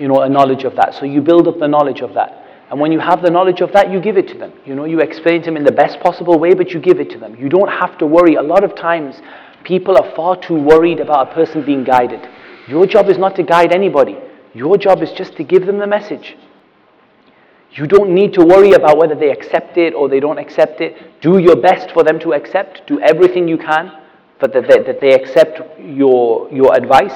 you 0.00 0.08
know 0.08 0.22
a 0.22 0.28
knowledge 0.28 0.64
of 0.64 0.76
that. 0.76 0.94
So 0.94 1.04
you 1.04 1.20
build 1.20 1.46
up 1.48 1.58
the 1.58 1.68
knowledge 1.68 2.00
of 2.00 2.14
that. 2.14 2.45
And 2.70 2.80
when 2.80 2.90
you 2.90 2.98
have 2.98 3.22
the 3.22 3.30
knowledge 3.30 3.60
of 3.60 3.72
that, 3.72 3.92
you 3.92 4.00
give 4.00 4.16
it 4.16 4.26
to 4.28 4.38
them. 4.38 4.52
You 4.64 4.74
know, 4.74 4.84
you 4.84 5.00
explain 5.00 5.40
to 5.42 5.46
them 5.46 5.56
in 5.56 5.64
the 5.64 5.72
best 5.72 6.00
possible 6.00 6.38
way, 6.38 6.54
but 6.54 6.72
you 6.72 6.80
give 6.80 6.98
it 6.98 7.10
to 7.10 7.18
them. 7.18 7.36
You 7.36 7.48
don't 7.48 7.70
have 7.70 7.96
to 7.98 8.06
worry. 8.06 8.34
A 8.34 8.42
lot 8.42 8.64
of 8.64 8.74
times, 8.74 9.20
people 9.62 9.96
are 9.96 10.14
far 10.16 10.36
too 10.36 10.54
worried 10.54 10.98
about 10.98 11.30
a 11.30 11.34
person 11.34 11.64
being 11.64 11.84
guided. 11.84 12.28
Your 12.66 12.86
job 12.86 13.08
is 13.08 13.18
not 13.18 13.36
to 13.36 13.44
guide 13.44 13.72
anybody. 13.72 14.16
Your 14.52 14.76
job 14.78 15.02
is 15.02 15.12
just 15.12 15.36
to 15.36 15.44
give 15.44 15.66
them 15.66 15.78
the 15.78 15.86
message. 15.86 16.36
You 17.72 17.86
don't 17.86 18.10
need 18.10 18.32
to 18.34 18.44
worry 18.44 18.72
about 18.72 18.96
whether 18.96 19.14
they 19.14 19.30
accept 19.30 19.76
it 19.76 19.92
or 19.94 20.08
they 20.08 20.18
don't 20.18 20.38
accept 20.38 20.80
it. 20.80 21.20
Do 21.20 21.38
your 21.38 21.56
best 21.56 21.90
for 21.90 22.02
them 22.02 22.18
to 22.20 22.32
accept. 22.32 22.86
Do 22.86 22.98
everything 23.00 23.46
you 23.46 23.58
can 23.58 23.92
for 24.40 24.48
that 24.48 24.66
they, 24.68 24.82
that 24.82 25.00
they 25.00 25.12
accept 25.12 25.78
your, 25.78 26.50
your 26.50 26.74
advice. 26.74 27.14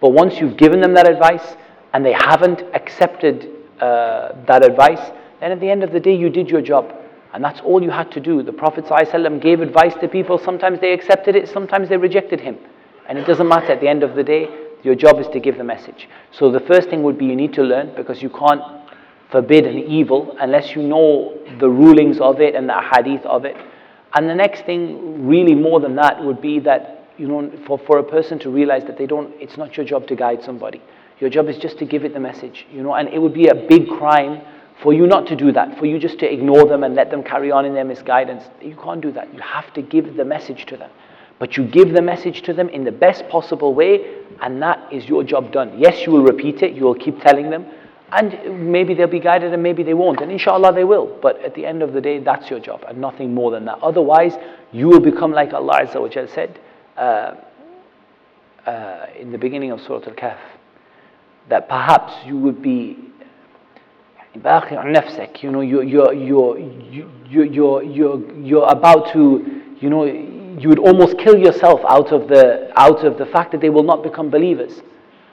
But 0.00 0.10
once 0.10 0.38
you've 0.38 0.56
given 0.56 0.80
them 0.80 0.94
that 0.94 1.08
advice 1.10 1.56
and 1.92 2.04
they 2.04 2.12
haven't 2.12 2.62
accepted 2.74 3.50
uh, 3.82 4.32
that 4.46 4.64
advice, 4.64 5.10
then 5.40 5.50
at 5.50 5.60
the 5.60 5.68
end 5.68 5.82
of 5.82 5.90
the 5.92 5.98
day, 5.98 6.14
you 6.14 6.30
did 6.30 6.48
your 6.48 6.62
job. 6.62 6.94
And 7.32 7.42
that's 7.42 7.60
all 7.60 7.82
you 7.82 7.90
had 7.90 8.12
to 8.12 8.20
do. 8.20 8.42
The 8.42 8.52
Prophet 8.52 8.84
ﷺ 8.84 9.42
gave 9.42 9.60
advice 9.60 9.94
to 10.00 10.08
people. 10.08 10.38
Sometimes 10.38 10.80
they 10.80 10.92
accepted 10.92 11.34
it, 11.34 11.48
sometimes 11.48 11.88
they 11.88 11.96
rejected 11.96 12.40
him. 12.40 12.58
And 13.08 13.18
it 13.18 13.26
doesn't 13.26 13.48
matter 13.48 13.72
at 13.72 13.80
the 13.80 13.88
end 13.88 14.02
of 14.02 14.14
the 14.14 14.22
day, 14.22 14.48
your 14.84 14.94
job 14.94 15.18
is 15.18 15.26
to 15.28 15.40
give 15.40 15.58
the 15.58 15.64
message. 15.64 16.08
So 16.30 16.50
the 16.50 16.60
first 16.60 16.90
thing 16.90 17.02
would 17.02 17.18
be 17.18 17.26
you 17.26 17.36
need 17.36 17.52
to 17.54 17.62
learn 17.62 17.92
because 17.96 18.22
you 18.22 18.30
can't 18.30 18.62
forbid 19.30 19.66
an 19.66 19.78
evil 19.78 20.36
unless 20.40 20.76
you 20.76 20.82
know 20.82 21.36
the 21.58 21.68
rulings 21.68 22.20
of 22.20 22.40
it 22.40 22.54
and 22.54 22.68
the 22.68 22.80
hadith 22.94 23.24
of 23.26 23.44
it. 23.44 23.56
And 24.14 24.28
the 24.28 24.34
next 24.34 24.64
thing, 24.64 25.26
really 25.26 25.54
more 25.54 25.80
than 25.80 25.96
that, 25.96 26.22
would 26.22 26.40
be 26.40 26.60
that, 26.60 27.08
you 27.16 27.26
know, 27.26 27.50
for, 27.66 27.78
for 27.78 27.98
a 27.98 28.04
person 28.04 28.38
to 28.40 28.50
realize 28.50 28.84
that 28.84 28.98
they 28.98 29.06
don't, 29.06 29.34
it's 29.40 29.56
not 29.56 29.76
your 29.76 29.86
job 29.86 30.06
to 30.08 30.14
guide 30.14 30.44
somebody. 30.44 30.82
Your 31.22 31.30
job 31.30 31.48
is 31.48 31.56
just 31.56 31.78
to 31.78 31.84
give 31.84 32.04
it 32.04 32.14
the 32.14 32.18
message, 32.18 32.66
you 32.72 32.82
know, 32.82 32.94
and 32.94 33.08
it 33.08 33.22
would 33.22 33.32
be 33.32 33.46
a 33.46 33.54
big 33.54 33.86
crime 33.88 34.40
for 34.82 34.92
you 34.92 35.06
not 35.06 35.24
to 35.28 35.36
do 35.36 35.52
that, 35.52 35.78
for 35.78 35.86
you 35.86 36.00
just 36.00 36.18
to 36.18 36.26
ignore 36.26 36.66
them 36.66 36.82
and 36.82 36.96
let 36.96 37.12
them 37.12 37.22
carry 37.22 37.52
on 37.52 37.64
in 37.64 37.74
their 37.74 37.84
misguidance. 37.84 38.42
You 38.60 38.74
can't 38.74 39.00
do 39.00 39.12
that. 39.12 39.32
You 39.32 39.38
have 39.40 39.72
to 39.74 39.82
give 39.82 40.16
the 40.16 40.24
message 40.24 40.66
to 40.66 40.76
them. 40.76 40.90
But 41.38 41.56
you 41.56 41.64
give 41.64 41.92
the 41.92 42.02
message 42.02 42.42
to 42.42 42.52
them 42.52 42.68
in 42.70 42.82
the 42.82 42.90
best 42.90 43.28
possible 43.28 43.72
way, 43.72 44.16
and 44.40 44.60
that 44.62 44.92
is 44.92 45.06
your 45.06 45.22
job 45.22 45.52
done. 45.52 45.78
Yes, 45.78 46.04
you 46.04 46.10
will 46.10 46.24
repeat 46.24 46.60
it, 46.60 46.74
you 46.74 46.82
will 46.82 46.96
keep 46.96 47.20
telling 47.20 47.50
them, 47.50 47.66
and 48.10 48.72
maybe 48.72 48.92
they'll 48.92 49.06
be 49.06 49.20
guided 49.20 49.54
and 49.54 49.62
maybe 49.62 49.84
they 49.84 49.94
won't. 49.94 50.20
And 50.22 50.32
inshallah 50.32 50.72
they 50.74 50.82
will. 50.82 51.16
But 51.22 51.40
at 51.44 51.54
the 51.54 51.64
end 51.64 51.82
of 51.84 51.92
the 51.92 52.00
day, 52.00 52.18
that's 52.18 52.50
your 52.50 52.58
job 52.58 52.84
and 52.88 52.98
nothing 52.98 53.32
more 53.32 53.52
than 53.52 53.64
that. 53.66 53.78
Otherwise, 53.80 54.34
you 54.72 54.88
will 54.88 54.98
become 54.98 55.30
like 55.30 55.52
Allah 55.52 55.84
Azza 55.84 56.28
said 56.34 56.58
uh, 56.96 57.36
uh, 58.66 59.06
in 59.16 59.30
the 59.30 59.38
beginning 59.38 59.70
of 59.70 59.80
Surah 59.82 60.04
Al 60.04 60.14
Kahf 60.14 60.38
that 61.48 61.68
perhaps 61.68 62.12
you 62.26 62.36
would 62.38 62.62
be 62.62 62.98
you 65.42 65.50
know, 65.50 65.60
you're, 65.60 65.82
you're, 65.82 66.14
you're, 66.14 66.58
you're, 66.58 67.82
you're, 67.82 68.34
you're, 68.40 68.68
about 68.70 69.12
to, 69.12 69.62
you 69.78 69.90
know, 69.90 70.04
you 70.04 70.68
would 70.68 70.78
almost 70.78 71.18
kill 71.18 71.36
yourself 71.36 71.80
out 71.88 72.12
of 72.12 72.28
the 72.28 72.70
out 72.76 73.04
of 73.04 73.18
the 73.18 73.26
fact 73.26 73.52
that 73.52 73.60
they 73.60 73.70
will 73.70 73.82
not 73.82 74.02
become 74.02 74.30
believers 74.30 74.80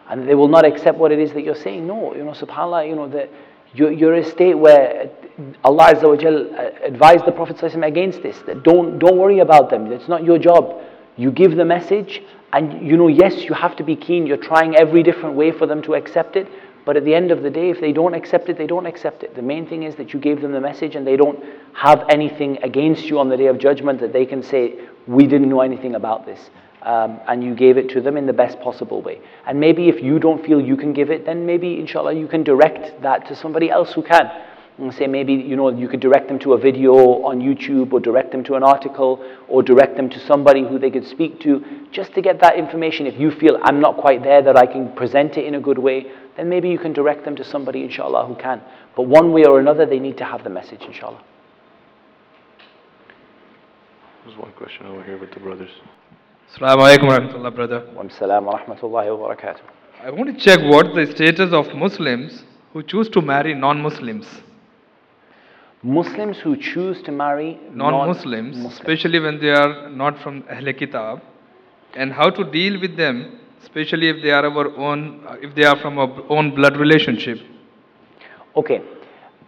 and 0.09 0.27
they 0.27 0.35
will 0.35 0.47
not 0.47 0.65
accept 0.65 0.97
what 0.97 1.11
it 1.11 1.19
is 1.19 1.31
that 1.33 1.43
you're 1.43 1.55
saying. 1.55 1.85
No, 1.87 2.15
you 2.15 2.23
know, 2.23 2.31
subhanAllah, 2.31 2.89
you 2.89 2.95
know, 2.95 3.07
that 3.09 3.29
you're, 3.73 3.91
you're 3.91 4.15
a 4.15 4.25
state 4.25 4.55
where 4.55 5.09
Allah 5.63 5.93
Azza 5.93 6.03
wa 6.03 6.57
uh, 6.57 6.71
advised 6.83 7.25
the 7.25 7.31
Prophet 7.31 7.61
against 7.83 8.23
this. 8.23 8.39
That 8.39 8.63
don't, 8.63 8.99
don't 8.99 9.17
worry 9.17 9.39
about 9.39 9.69
them. 9.69 9.91
It's 9.91 10.07
not 10.07 10.23
your 10.23 10.39
job. 10.39 10.81
You 11.19 11.31
give 11.31 11.57
the 11.57 11.65
message, 11.65 12.23
and 12.53 12.87
you 12.87 12.95
know, 12.95 13.09
yes, 13.09 13.43
you 13.43 13.53
have 13.53 13.75
to 13.75 13.83
be 13.83 13.97
keen. 13.97 14.25
You're 14.25 14.37
trying 14.37 14.77
every 14.77 15.03
different 15.03 15.35
way 15.35 15.51
for 15.51 15.67
them 15.67 15.81
to 15.81 15.95
accept 15.95 16.37
it. 16.37 16.47
But 16.85 16.95
at 16.95 17.03
the 17.03 17.13
end 17.13 17.29
of 17.31 17.43
the 17.43 17.49
day, 17.49 17.69
if 17.69 17.81
they 17.81 17.91
don't 17.91 18.13
accept 18.13 18.47
it, 18.47 18.57
they 18.57 18.65
don't 18.65 18.85
accept 18.85 19.23
it. 19.23 19.35
The 19.35 19.41
main 19.41 19.67
thing 19.67 19.83
is 19.83 19.95
that 19.95 20.13
you 20.13 20.19
gave 20.19 20.39
them 20.39 20.53
the 20.53 20.61
message 20.61 20.95
and 20.95 21.05
they 21.05 21.17
don't 21.17 21.43
have 21.73 22.05
anything 22.07 22.57
against 22.63 23.03
you 23.03 23.19
on 23.19 23.27
the 23.27 23.35
day 23.35 23.47
of 23.47 23.59
judgment 23.59 23.99
that 23.99 24.13
they 24.13 24.25
can 24.25 24.41
say, 24.41 24.79
we 25.07 25.27
didn't 25.27 25.49
know 25.49 25.59
anything 25.59 25.95
about 25.95 26.25
this. 26.25 26.49
Um, 26.81 27.19
and 27.27 27.43
you 27.43 27.53
gave 27.53 27.77
it 27.77 27.89
to 27.89 28.01
them 28.01 28.15
in 28.15 28.25
the 28.25 28.31
best 28.31 28.61
possible 28.61 29.01
way. 29.01 29.19
And 29.45 29.59
maybe 29.59 29.89
if 29.89 30.01
you 30.01 30.19
don't 30.19 30.43
feel 30.45 30.61
you 30.61 30.77
can 30.77 30.93
give 30.93 31.11
it, 31.11 31.25
then 31.25 31.45
maybe, 31.45 31.77
inshallah, 31.81 32.13
you 32.13 32.29
can 32.29 32.43
direct 32.43 33.01
that 33.01 33.27
to 33.27 33.35
somebody 33.35 33.69
else 33.69 33.91
who 33.91 34.03
can. 34.03 34.31
And 34.79 34.93
say 34.93 35.07
maybe 35.07 35.33
you 35.33 35.57
know 35.57 35.69
you 35.69 35.89
could 35.89 35.99
direct 35.99 36.29
them 36.29 36.39
to 36.39 36.53
a 36.53 36.57
video 36.57 36.93
on 37.23 37.41
YouTube 37.41 37.91
or 37.91 37.99
direct 37.99 38.31
them 38.31 38.45
to 38.45 38.55
an 38.55 38.63
article 38.63 39.19
or 39.49 39.61
direct 39.61 39.97
them 39.97 40.09
to 40.09 40.19
somebody 40.25 40.61
who 40.61 40.79
they 40.79 40.89
could 40.89 41.05
speak 41.05 41.41
to 41.41 41.61
just 41.91 42.13
to 42.13 42.21
get 42.21 42.39
that 42.39 42.57
information. 42.57 43.05
If 43.05 43.19
you 43.19 43.29
feel 43.29 43.59
I'm 43.63 43.81
not 43.81 43.97
quite 43.97 44.23
there 44.23 44.41
that 44.41 44.55
I 44.55 44.65
can 44.65 44.95
present 44.95 45.37
it 45.37 45.45
in 45.45 45.55
a 45.55 45.59
good 45.59 45.77
way, 45.77 46.09
then 46.37 46.47
maybe 46.47 46.69
you 46.69 46.79
can 46.79 46.93
direct 46.93 47.25
them 47.25 47.35
to 47.35 47.43
somebody 47.43 47.83
inshallah 47.83 48.25
who 48.27 48.35
can. 48.35 48.61
But 48.95 49.03
one 49.03 49.33
way 49.33 49.43
or 49.43 49.59
another 49.59 49.85
they 49.85 49.99
need 49.99 50.17
to 50.19 50.23
have 50.23 50.45
the 50.45 50.49
message 50.49 50.81
inshallah. 50.83 51.21
There's 54.25 54.37
one 54.37 54.53
question 54.53 54.85
over 54.85 55.03
here 55.03 55.17
with 55.17 55.33
the 55.33 55.41
brothers. 55.41 55.71
Assalamu 56.55 56.87
alaikum 56.87 57.09
warahmatullah, 57.09 57.53
brother. 57.53 57.85
Wa 57.93 58.07
salam 58.17 58.45
wa 58.45 58.57
rahmatullahi 58.57 59.19
wa 59.19 59.35
barakatuh. 59.35 59.59
I 60.03 60.11
want 60.11 60.33
to 60.33 60.39
check 60.39 60.59
what 60.61 60.95
the 60.95 61.05
status 61.13 61.51
of 61.51 61.75
Muslims 61.75 62.43
who 62.71 62.81
choose 62.81 63.09
to 63.09 63.21
marry 63.21 63.53
non-Muslims. 63.53 64.25
Muslims 64.25 64.48
who 65.81 66.57
choose 66.57 67.01
to 67.03 67.11
marry 67.11 67.59
Non-Muslims, 67.73 68.57
non-Muslims. 68.57 68.79
especially 68.79 69.19
when 69.19 69.39
they 69.39 69.49
are 69.49 69.89
not 69.89 70.19
from 70.19 70.43
Ahl 70.49 70.73
Kitab, 70.73 71.21
and 71.95 72.11
how 72.11 72.29
to 72.29 72.43
deal 72.43 72.79
with 72.79 72.97
them, 72.97 73.39
especially 73.61 74.09
if 74.09 74.21
they 74.21 74.31
are 74.31 74.45
our 74.45 74.75
own, 74.77 75.23
uh, 75.25 75.35
if 75.41 75.55
they 75.55 75.63
are 75.63 75.77
from 75.79 75.97
our 75.97 76.23
own 76.29 76.53
blood 76.53 76.77
relationship. 76.77 77.39
Okay. 78.55 78.81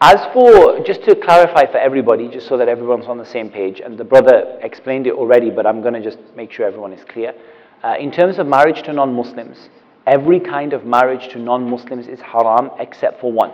As 0.03 0.19
for, 0.33 0.79
just 0.83 1.03
to 1.03 1.15
clarify 1.15 1.71
for 1.71 1.77
everybody, 1.77 2.27
just 2.27 2.47
so 2.47 2.57
that 2.57 2.67
everyone's 2.67 3.05
on 3.05 3.19
the 3.19 3.25
same 3.25 3.51
page, 3.51 3.81
and 3.81 3.97
the 3.97 4.03
brother 4.03 4.57
explained 4.63 5.05
it 5.05 5.13
already, 5.13 5.51
but 5.51 5.67
I'm 5.67 5.81
going 5.81 5.93
to 5.93 6.01
just 6.01 6.17
make 6.35 6.51
sure 6.51 6.65
everyone 6.65 6.91
is 6.93 7.03
clear. 7.03 7.35
Uh, 7.83 7.95
in 7.99 8.11
terms 8.11 8.39
of 8.39 8.47
marriage 8.47 8.81
to 8.83 8.93
non 8.93 9.13
Muslims, 9.13 9.69
every 10.07 10.39
kind 10.39 10.73
of 10.73 10.85
marriage 10.85 11.31
to 11.33 11.39
non 11.39 11.69
Muslims 11.69 12.07
is 12.07 12.19
haram 12.21 12.71
except 12.79 13.21
for 13.21 13.31
one. 13.31 13.51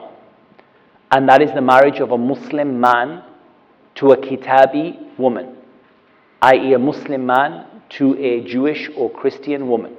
And 1.12 1.28
that 1.30 1.42
is 1.42 1.52
the 1.54 1.62
marriage 1.62 2.00
of 2.00 2.12
a 2.12 2.18
Muslim 2.18 2.82
man 2.82 3.24
to 3.96 4.12
a 4.12 4.18
Kitabi 4.18 5.18
woman, 5.18 5.56
i.e., 6.42 6.74
a 6.74 6.80
Muslim 6.80 7.26
man 7.26 7.66
to 7.90 8.16
a 8.18 8.44
Jewish 8.44 8.90
or 8.96 9.10
Christian 9.10 9.70
woman. 9.70 9.96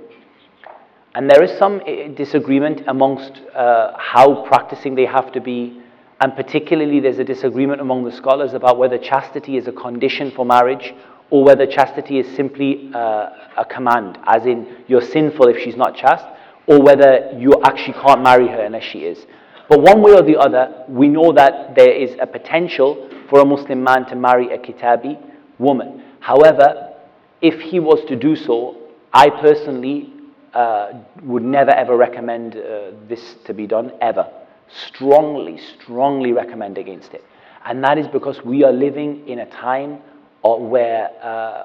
And 1.14 1.28
there 1.30 1.42
is 1.42 1.58
some 1.58 1.80
eh, 1.86 2.08
disagreement 2.08 2.82
amongst 2.86 3.40
uh, 3.54 3.92
how 3.96 4.44
practicing 4.46 4.94
they 4.94 5.06
have 5.06 5.32
to 5.32 5.40
be, 5.40 5.80
and 6.20 6.36
particularly 6.36 7.00
there's 7.00 7.18
a 7.18 7.24
disagreement 7.24 7.80
among 7.80 8.04
the 8.04 8.12
scholars 8.12 8.52
about 8.52 8.78
whether 8.78 8.98
chastity 8.98 9.56
is 9.56 9.66
a 9.66 9.72
condition 9.72 10.30
for 10.30 10.44
marriage 10.44 10.94
or 11.30 11.42
whether 11.44 11.66
chastity 11.66 12.18
is 12.18 12.36
simply 12.36 12.90
uh, 12.94 13.30
a 13.56 13.64
command, 13.64 14.18
as 14.26 14.44
in 14.46 14.84
you're 14.86 15.02
sinful 15.02 15.48
if 15.48 15.62
she's 15.62 15.76
not 15.76 15.96
chaste, 15.96 16.24
or 16.66 16.80
whether 16.82 17.30
you 17.38 17.52
actually 17.64 17.94
can't 17.94 18.22
marry 18.22 18.46
her 18.48 18.62
unless 18.64 18.84
she 18.84 19.00
is. 19.00 19.26
But 19.68 19.82
one 19.82 20.02
way 20.02 20.12
or 20.12 20.22
the 20.22 20.36
other, 20.36 20.84
we 20.88 21.08
know 21.08 21.32
that 21.32 21.74
there 21.74 21.92
is 21.92 22.16
a 22.20 22.26
potential 22.26 23.10
for 23.28 23.40
a 23.40 23.44
Muslim 23.44 23.84
man 23.84 24.06
to 24.06 24.16
marry 24.16 24.52
a 24.52 24.58
Kitabi 24.58 25.20
woman. 25.58 26.02
However, 26.20 26.94
if 27.42 27.60
he 27.60 27.78
was 27.78 28.02
to 28.08 28.16
do 28.16 28.34
so, 28.34 28.76
I 29.12 29.28
personally 29.28 30.12
uh, 30.54 30.92
would 31.22 31.42
never 31.42 31.70
ever 31.70 31.96
recommend 31.96 32.56
uh, 32.56 32.92
this 33.08 33.36
to 33.44 33.52
be 33.52 33.66
done, 33.66 33.92
ever. 34.00 34.26
Strongly, 34.68 35.58
strongly 35.58 36.32
recommend 36.32 36.78
against 36.78 37.12
it. 37.14 37.24
And 37.64 37.84
that 37.84 37.98
is 37.98 38.06
because 38.08 38.42
we 38.44 38.64
are 38.64 38.72
living 38.72 39.28
in 39.28 39.40
a 39.40 39.46
time 39.50 39.98
uh, 40.44 40.54
where 40.54 41.10
uh, 41.22 41.64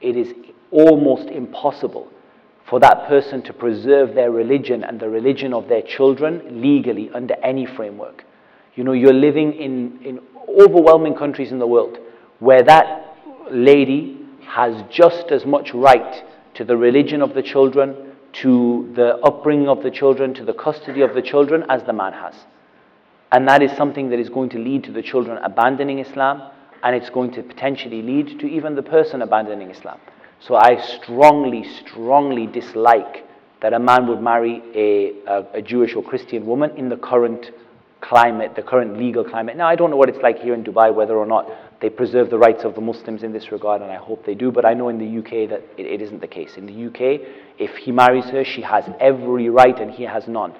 it 0.00 0.16
is 0.16 0.32
almost 0.70 1.28
impossible 1.28 2.08
for 2.68 2.80
that 2.80 3.06
person 3.08 3.42
to 3.42 3.52
preserve 3.52 4.14
their 4.14 4.30
religion 4.30 4.84
and 4.84 4.98
the 4.98 5.08
religion 5.08 5.52
of 5.52 5.68
their 5.68 5.82
children 5.82 6.62
legally 6.62 7.10
under 7.14 7.34
any 7.42 7.66
framework. 7.66 8.24
You 8.74 8.84
know, 8.84 8.92
you're 8.92 9.12
living 9.12 9.52
in, 9.52 10.00
in 10.02 10.20
overwhelming 10.48 11.14
countries 11.14 11.52
in 11.52 11.58
the 11.58 11.66
world 11.66 11.98
where 12.38 12.62
that 12.62 13.16
lady 13.50 14.18
has 14.46 14.82
just 14.90 15.30
as 15.30 15.44
much 15.44 15.72
right 15.74 16.24
to 16.54 16.64
the 16.64 16.76
religion 16.76 17.20
of 17.20 17.34
the 17.34 17.42
children, 17.42 18.12
to 18.32 18.92
the 18.96 19.16
upbringing 19.18 19.68
of 19.68 19.82
the 19.82 19.90
children, 19.90 20.34
to 20.34 20.44
the 20.44 20.52
custody 20.52 21.02
of 21.02 21.14
the 21.14 21.22
children 21.22 21.64
as 21.68 21.82
the 21.84 21.92
man 21.92 22.12
has. 22.12 22.34
And 23.30 23.48
that 23.48 23.62
is 23.62 23.76
something 23.76 24.10
that 24.10 24.18
is 24.18 24.28
going 24.28 24.50
to 24.50 24.58
lead 24.58 24.84
to 24.84 24.92
the 24.92 25.02
children 25.02 25.38
abandoning 25.42 25.98
Islam, 25.98 26.50
and 26.82 26.94
it's 26.94 27.10
going 27.10 27.32
to 27.32 27.42
potentially 27.42 28.02
lead 28.02 28.38
to 28.40 28.46
even 28.46 28.74
the 28.74 28.82
person 28.82 29.22
abandoning 29.22 29.70
Islam. 29.70 29.98
So 30.46 30.56
I 30.56 30.78
strongly, 31.00 31.64
strongly 31.64 32.46
dislike 32.46 33.26
that 33.62 33.72
a 33.72 33.78
man 33.78 34.06
would 34.08 34.20
marry 34.20 34.62
a, 34.74 35.12
a, 35.26 35.46
a 35.54 35.62
Jewish 35.62 35.94
or 35.94 36.02
Christian 36.02 36.44
woman 36.44 36.76
in 36.76 36.90
the 36.90 36.98
current 36.98 37.50
climate, 38.02 38.54
the 38.54 38.62
current 38.62 38.98
legal 38.98 39.24
climate. 39.24 39.56
Now, 39.56 39.68
I 39.68 39.74
don't 39.74 39.90
know 39.90 39.96
what 39.96 40.10
it's 40.10 40.18
like 40.22 40.38
here 40.38 40.52
in 40.52 40.62
Dubai, 40.62 40.94
whether 40.94 41.16
or 41.16 41.24
not 41.24 41.50
they 41.80 41.88
preserve 41.88 42.28
the 42.28 42.36
rights 42.38 42.62
of 42.62 42.74
the 42.74 42.82
Muslims 42.82 43.22
in 43.22 43.32
this 43.32 43.50
regard, 43.52 43.80
and 43.80 43.90
I 43.90 43.96
hope 43.96 44.26
they 44.26 44.34
do, 44.34 44.52
but 44.52 44.66
I 44.66 44.74
know 44.74 44.90
in 44.90 44.98
the 44.98 45.18
UK 45.18 45.48
that 45.48 45.62
it, 45.78 45.86
it 45.86 46.02
isn't 46.02 46.20
the 46.20 46.26
case. 46.26 46.58
In 46.58 46.66
the 46.66 46.86
UK, 46.88 47.26
if 47.58 47.76
he 47.76 47.90
marries 47.90 48.26
her, 48.26 48.44
she 48.44 48.60
has 48.60 48.84
every 49.00 49.48
right 49.48 49.78
and 49.80 49.90
he 49.90 50.02
has 50.02 50.28
none, 50.28 50.52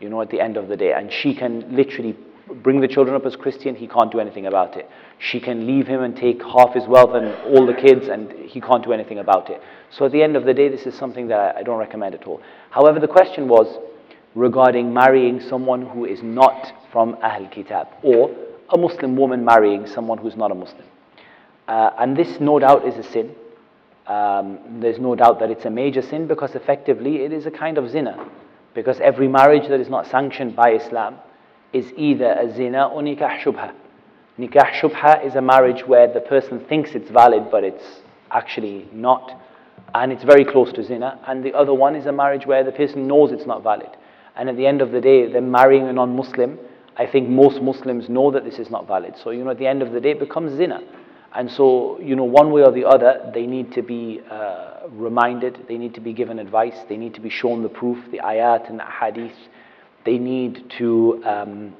you 0.00 0.08
know, 0.08 0.22
at 0.22 0.30
the 0.30 0.40
end 0.40 0.56
of 0.56 0.68
the 0.68 0.76
day. 0.78 0.94
And 0.94 1.12
she 1.12 1.34
can 1.34 1.76
literally 1.76 2.16
bring 2.62 2.80
the 2.80 2.88
children 2.88 3.14
up 3.14 3.26
as 3.26 3.36
Christian, 3.36 3.74
he 3.74 3.86
can't 3.86 4.10
do 4.10 4.20
anything 4.20 4.46
about 4.46 4.76
it. 4.76 4.88
She 5.18 5.40
can 5.40 5.66
leave 5.66 5.86
him 5.86 6.02
and 6.02 6.14
take 6.16 6.42
half 6.42 6.74
his 6.74 6.86
wealth 6.86 7.14
and 7.14 7.34
all 7.46 7.66
the 7.66 7.74
kids, 7.74 8.08
and 8.08 8.30
he 8.32 8.60
can't 8.60 8.84
do 8.84 8.92
anything 8.92 9.18
about 9.18 9.48
it. 9.50 9.62
So 9.90 10.06
at 10.06 10.12
the 10.12 10.22
end 10.22 10.36
of 10.36 10.44
the 10.44 10.52
day, 10.52 10.68
this 10.68 10.86
is 10.86 10.94
something 10.94 11.28
that 11.28 11.56
I 11.56 11.62
don't 11.62 11.78
recommend 11.78 12.14
at 12.14 12.26
all. 12.26 12.40
However, 12.70 13.00
the 13.00 13.08
question 13.08 13.48
was 13.48 13.78
regarding 14.34 14.92
marrying 14.92 15.40
someone 15.40 15.86
who 15.86 16.04
is 16.04 16.22
not 16.22 16.72
from 16.92 17.16
Ahl 17.22 17.48
Kitab, 17.48 17.88
or 18.02 18.30
a 18.68 18.76
Muslim 18.78 19.16
woman 19.16 19.44
marrying 19.44 19.86
someone 19.86 20.18
who's 20.18 20.36
not 20.36 20.50
a 20.50 20.54
Muslim. 20.54 20.84
Uh, 21.66 21.90
and 21.98 22.16
this, 22.16 22.38
no 22.38 22.58
doubt, 22.58 22.86
is 22.86 22.96
a 22.96 23.10
sin. 23.10 23.34
Um, 24.06 24.58
there's 24.80 24.98
no 24.98 25.14
doubt 25.16 25.40
that 25.40 25.50
it's 25.50 25.64
a 25.64 25.70
major 25.70 26.02
sin 26.02 26.28
because 26.28 26.54
effectively 26.54 27.22
it 27.24 27.32
is 27.32 27.46
a 27.46 27.50
kind 27.50 27.78
of 27.78 27.90
zina. 27.90 28.28
Because 28.74 29.00
every 29.00 29.26
marriage 29.26 29.68
that 29.68 29.80
is 29.80 29.88
not 29.88 30.06
sanctioned 30.06 30.54
by 30.54 30.72
Islam 30.72 31.16
is 31.72 31.92
either 31.96 32.32
a 32.32 32.54
zina 32.54 32.88
or 32.88 33.02
nikah 33.02 33.40
shubha. 33.40 33.72
Nikah 34.38 34.72
shubha 34.80 35.24
is 35.26 35.34
a 35.34 35.40
marriage 35.40 35.86
where 35.86 36.12
the 36.12 36.20
person 36.20 36.60
thinks 36.66 36.90
it's 36.94 37.10
valid 37.10 37.50
but 37.50 37.64
it's 37.64 37.84
actually 38.30 38.88
not, 38.92 39.40
and 39.94 40.12
it's 40.12 40.24
very 40.24 40.44
close 40.44 40.72
to 40.74 40.84
zina. 40.84 41.18
And 41.26 41.42
the 41.44 41.54
other 41.54 41.72
one 41.72 41.96
is 41.96 42.06
a 42.06 42.12
marriage 42.12 42.46
where 42.46 42.62
the 42.62 42.72
person 42.72 43.06
knows 43.06 43.32
it's 43.32 43.46
not 43.46 43.62
valid. 43.62 43.90
And 44.36 44.48
at 44.48 44.56
the 44.56 44.66
end 44.66 44.82
of 44.82 44.92
the 44.92 45.00
day, 45.00 45.30
they're 45.32 45.40
marrying 45.40 45.88
a 45.88 45.92
non 45.92 46.14
Muslim. 46.14 46.58
I 46.98 47.06
think 47.06 47.28
most 47.28 47.62
Muslims 47.62 48.08
know 48.08 48.30
that 48.30 48.44
this 48.44 48.58
is 48.58 48.70
not 48.70 48.86
valid. 48.86 49.14
So, 49.22 49.30
you 49.30 49.44
know, 49.44 49.50
at 49.50 49.58
the 49.58 49.66
end 49.66 49.82
of 49.82 49.92
the 49.92 50.00
day, 50.00 50.10
it 50.10 50.20
becomes 50.20 50.56
zina. 50.56 50.80
And 51.34 51.50
so, 51.50 51.98
you 52.00 52.16
know, 52.16 52.24
one 52.24 52.50
way 52.50 52.62
or 52.62 52.72
the 52.72 52.84
other, 52.84 53.30
they 53.34 53.46
need 53.46 53.72
to 53.72 53.82
be 53.82 54.20
uh, 54.30 54.88
reminded, 54.90 55.66
they 55.68 55.76
need 55.76 55.94
to 55.94 56.00
be 56.00 56.14
given 56.14 56.38
advice, 56.38 56.76
they 56.88 56.96
need 56.96 57.14
to 57.14 57.20
be 57.20 57.28
shown 57.28 57.62
the 57.62 57.68
proof, 57.68 57.98
the 58.10 58.18
ayat 58.18 58.70
and 58.70 58.78
the 58.78 58.84
hadith. 58.84 59.36
They 60.06 60.18
need 60.18 60.70
to 60.78 61.22
um, 61.26 61.74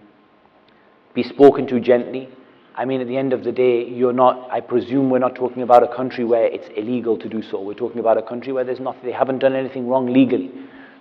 be 1.15 1.23
spoken 1.23 1.67
to 1.69 1.81
gently. 1.81 2.29
I 2.77 2.85
mean, 2.85 3.01
at 3.01 3.07
the 3.07 3.17
end 3.17 3.33
of 3.33 3.43
the 3.43 3.53
day, 3.53 3.87
you're 3.87 4.13
not, 4.13 4.51
I 4.51 4.61
presume 4.61 5.09
we're 5.09 5.19
not 5.19 5.35
talking 5.35 5.63
about 5.63 5.83
a 5.83 5.89
country 5.89 6.25
where 6.25 6.45
it's 6.45 6.69
illegal 6.77 7.17
to 7.17 7.29
do 7.29 7.43
so. 7.43 7.59
We're 7.59 7.73
talking 7.73 8.01
about 8.01 8.19
a 8.19 8.23
country 8.23 8.53
where 8.53 8.65
there's 8.65 8.81
nothing, 8.81 9.03
they 9.03 9.13
haven't 9.13 9.39
done 9.39 9.55
anything 9.55 9.89
wrong 9.89 10.13
legally. 10.13 10.51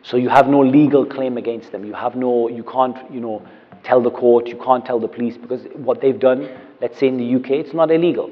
So 0.02 0.16
you 0.16 0.30
have 0.30 0.48
no 0.48 0.62
legal 0.62 1.06
claim 1.06 1.38
against 1.38 1.74
them. 1.74 1.84
You 1.84 1.94
have 1.94 2.16
no, 2.16 2.48
you 2.48 2.64
can't, 2.64 2.96
you 3.12 3.20
know, 3.20 3.46
tell 3.84 4.02
the 4.02 4.12
court, 4.12 4.48
you 4.48 4.56
can't 4.64 4.86
tell 4.86 5.00
the 5.00 5.08
police 5.10 5.36
because 5.36 5.66
what 5.74 6.00
they've 6.00 6.20
done, 6.20 6.50
let's 6.80 6.98
say 6.98 7.08
in 7.08 7.18
the 7.18 7.36
UK, 7.36 7.52
it's 7.52 7.74
not 7.74 7.92
illegal. 7.92 8.32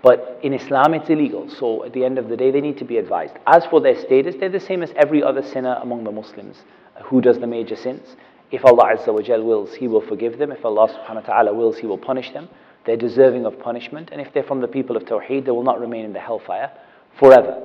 But 0.00 0.38
in 0.44 0.54
Islam, 0.54 0.94
it's 0.94 1.10
illegal. 1.10 1.50
So 1.50 1.84
at 1.84 1.92
the 1.92 2.04
end 2.04 2.18
of 2.18 2.28
the 2.28 2.36
day, 2.36 2.52
they 2.52 2.60
need 2.60 2.78
to 2.78 2.84
be 2.84 2.98
advised. 2.98 3.34
As 3.48 3.66
for 3.66 3.80
their 3.80 3.98
status, 3.98 4.36
they're 4.38 4.48
the 4.48 4.60
same 4.60 4.84
as 4.84 4.92
every 4.94 5.20
other 5.20 5.42
sinner 5.42 5.78
among 5.82 6.04
the 6.04 6.12
Muslims 6.12 6.62
who 7.02 7.20
does 7.20 7.40
the 7.40 7.46
major 7.48 7.74
sins. 7.74 8.16
If 8.52 8.64
Allah 8.64 8.94
Azza 8.96 9.12
wa 9.12 9.20
Jal 9.20 9.42
wills, 9.42 9.74
He 9.74 9.88
will 9.88 10.00
forgive 10.00 10.38
them. 10.38 10.52
If 10.52 10.64
Allah 10.64 10.88
subhanahu 10.88 11.26
wa 11.26 11.34
ta'ala 11.34 11.54
wills, 11.54 11.78
He 11.78 11.86
will 11.86 11.98
punish 11.98 12.32
them. 12.32 12.48
They're 12.88 12.96
deserving 12.96 13.44
of 13.44 13.60
punishment. 13.60 14.08
And 14.12 14.18
if 14.18 14.32
they're 14.32 14.42
from 14.42 14.62
the 14.62 14.66
people 14.66 14.96
of 14.96 15.02
Tawheed, 15.02 15.44
they 15.44 15.50
will 15.50 15.62
not 15.62 15.78
remain 15.78 16.06
in 16.06 16.14
the 16.14 16.20
hellfire 16.20 16.72
forever. 17.18 17.60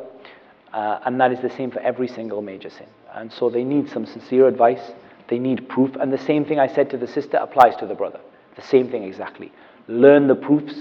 Uh, 0.73 0.99
and 1.05 1.17
that 1.21 1.31
is 1.31 1.39
the 1.39 1.49
same 1.49 1.71
for 1.71 1.79
every 1.79 2.09
single 2.09 2.41
major 2.41 2.69
sin. 2.69 2.87
And 3.13 3.31
so 3.31 3.49
they 3.49 3.63
need 3.63 3.89
some 3.89 4.05
sincere 4.05 4.49
advice. 4.49 4.91
They 5.29 5.39
need 5.39 5.69
proof. 5.69 5.95
And 5.95 6.11
the 6.11 6.17
same 6.17 6.43
thing 6.43 6.59
I 6.59 6.67
said 6.67 6.89
to 6.89 6.97
the 6.97 7.07
sister 7.07 7.37
applies 7.37 7.77
to 7.77 7.85
the 7.85 7.95
brother. 7.95 8.19
The 8.57 8.63
same 8.63 8.91
thing 8.91 9.03
exactly. 9.03 9.53
Learn 9.87 10.27
the 10.27 10.35
proofs 10.35 10.75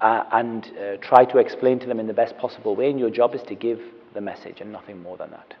uh, 0.00 0.24
and 0.32 0.66
uh, 0.66 0.96
try 0.96 1.24
to 1.24 1.38
explain 1.38 1.78
to 1.78 1.86
them 1.86 2.00
in 2.00 2.08
the 2.08 2.12
best 2.12 2.36
possible 2.38 2.74
way. 2.74 2.90
And 2.90 2.98
your 2.98 3.10
job 3.10 3.36
is 3.36 3.42
to 3.44 3.54
give 3.54 3.80
the 4.14 4.20
message 4.20 4.60
and 4.60 4.72
nothing 4.72 5.00
more 5.00 5.16
than 5.16 5.30
that. 5.30 5.54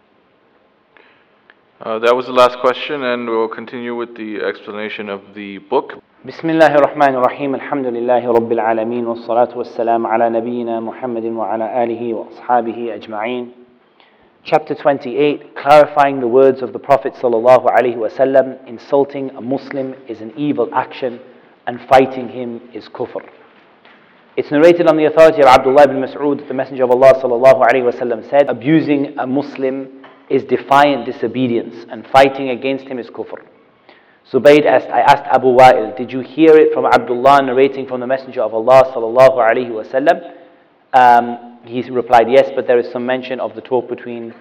Uh, 1.81 1.97
that 1.99 2.15
was 2.15 2.27
the 2.27 2.31
last 2.31 2.59
question, 2.59 3.03
and 3.03 3.27
we'll 3.27 3.47
continue 3.47 3.95
with 3.95 4.15
the 4.15 4.37
explanation 4.41 5.09
of 5.09 5.21
the 5.33 5.57
book. 5.57 6.01
بسم 6.25 6.49
الله 6.49 6.75
الرحمن 6.75 7.15
الرحيم 7.15 7.55
الحمد 7.55 7.85
لله 7.85 8.31
رب 8.31 8.51
العالمين 8.51 9.07
والصلاة 9.07 9.57
والسلام 9.57 10.07
على 10.07 10.29
نبينا 10.29 10.79
محمد 10.79 11.25
وعلى 11.25 11.83
آله 11.83 12.13
وأصحابه 12.13 12.95
أجمعين 12.95 13.51
Chapter 14.43 14.73
28, 14.75 15.55
clarifying 15.55 16.19
the 16.19 16.27
words 16.27 16.61
of 16.61 16.73
the 16.73 16.79
Prophet 16.79 17.13
sallallahu 17.13 17.65
alaihi 17.65 17.95
wasallam, 17.95 18.57
insulting 18.67 19.29
a 19.31 19.41
Muslim 19.41 19.95
is 20.07 20.21
an 20.21 20.31
evil 20.35 20.69
action 20.73 21.19
and 21.67 21.79
fighting 21.87 22.27
him 22.29 22.61
is 22.73 22.87
kufr. 22.89 23.21
It's 24.37 24.49
narrated 24.49 24.87
on 24.87 24.97
the 24.97 25.05
authority 25.05 25.41
of 25.41 25.47
Abdullah 25.47 25.83
ibn 25.83 25.97
Mas'ud, 26.01 26.47
the 26.47 26.53
Messenger 26.53 26.85
of 26.85 26.91
Allah 26.91 27.13
sallallahu 27.21 27.65
alaihi 27.67 27.91
wasallam 27.91 28.27
said, 28.29 28.47
abusing 28.47 29.17
a 29.19 29.27
Muslim 29.27 29.94
is 30.28 30.44
defiant 30.44 31.06
disobedience 31.06 31.86
and 31.90 32.06
fighting 32.08 32.50
against 32.50 32.86
him 32.86 32.98
is 32.98 33.08
kufr. 33.08 33.42
Zubayd 34.30 34.66
asked, 34.66 34.88
I 34.88 35.00
asked 35.02 35.24
Abu 35.30 35.56
Wa'il, 35.56 35.96
did 35.96 36.10
you 36.10 36.20
hear 36.20 36.56
it 36.56 36.74
from 36.74 36.84
Abdullah 36.84 37.42
narrating 37.42 37.86
from 37.86 38.00
the 38.00 38.08
Messenger 38.08 38.42
of 38.42 38.54
Allah 38.54 38.92
sallallahu 38.92 39.36
alaihi 39.38 39.70
wasallam? 39.70 40.32
Um, 40.92 41.58
he 41.64 41.88
replied, 41.90 42.26
yes, 42.28 42.50
but 42.56 42.66
there 42.66 42.78
is 42.78 42.90
some 42.90 43.06
mention 43.06 43.38
of 43.38 43.54
the 43.54 43.60
talk 43.60 43.88
between 43.88 44.34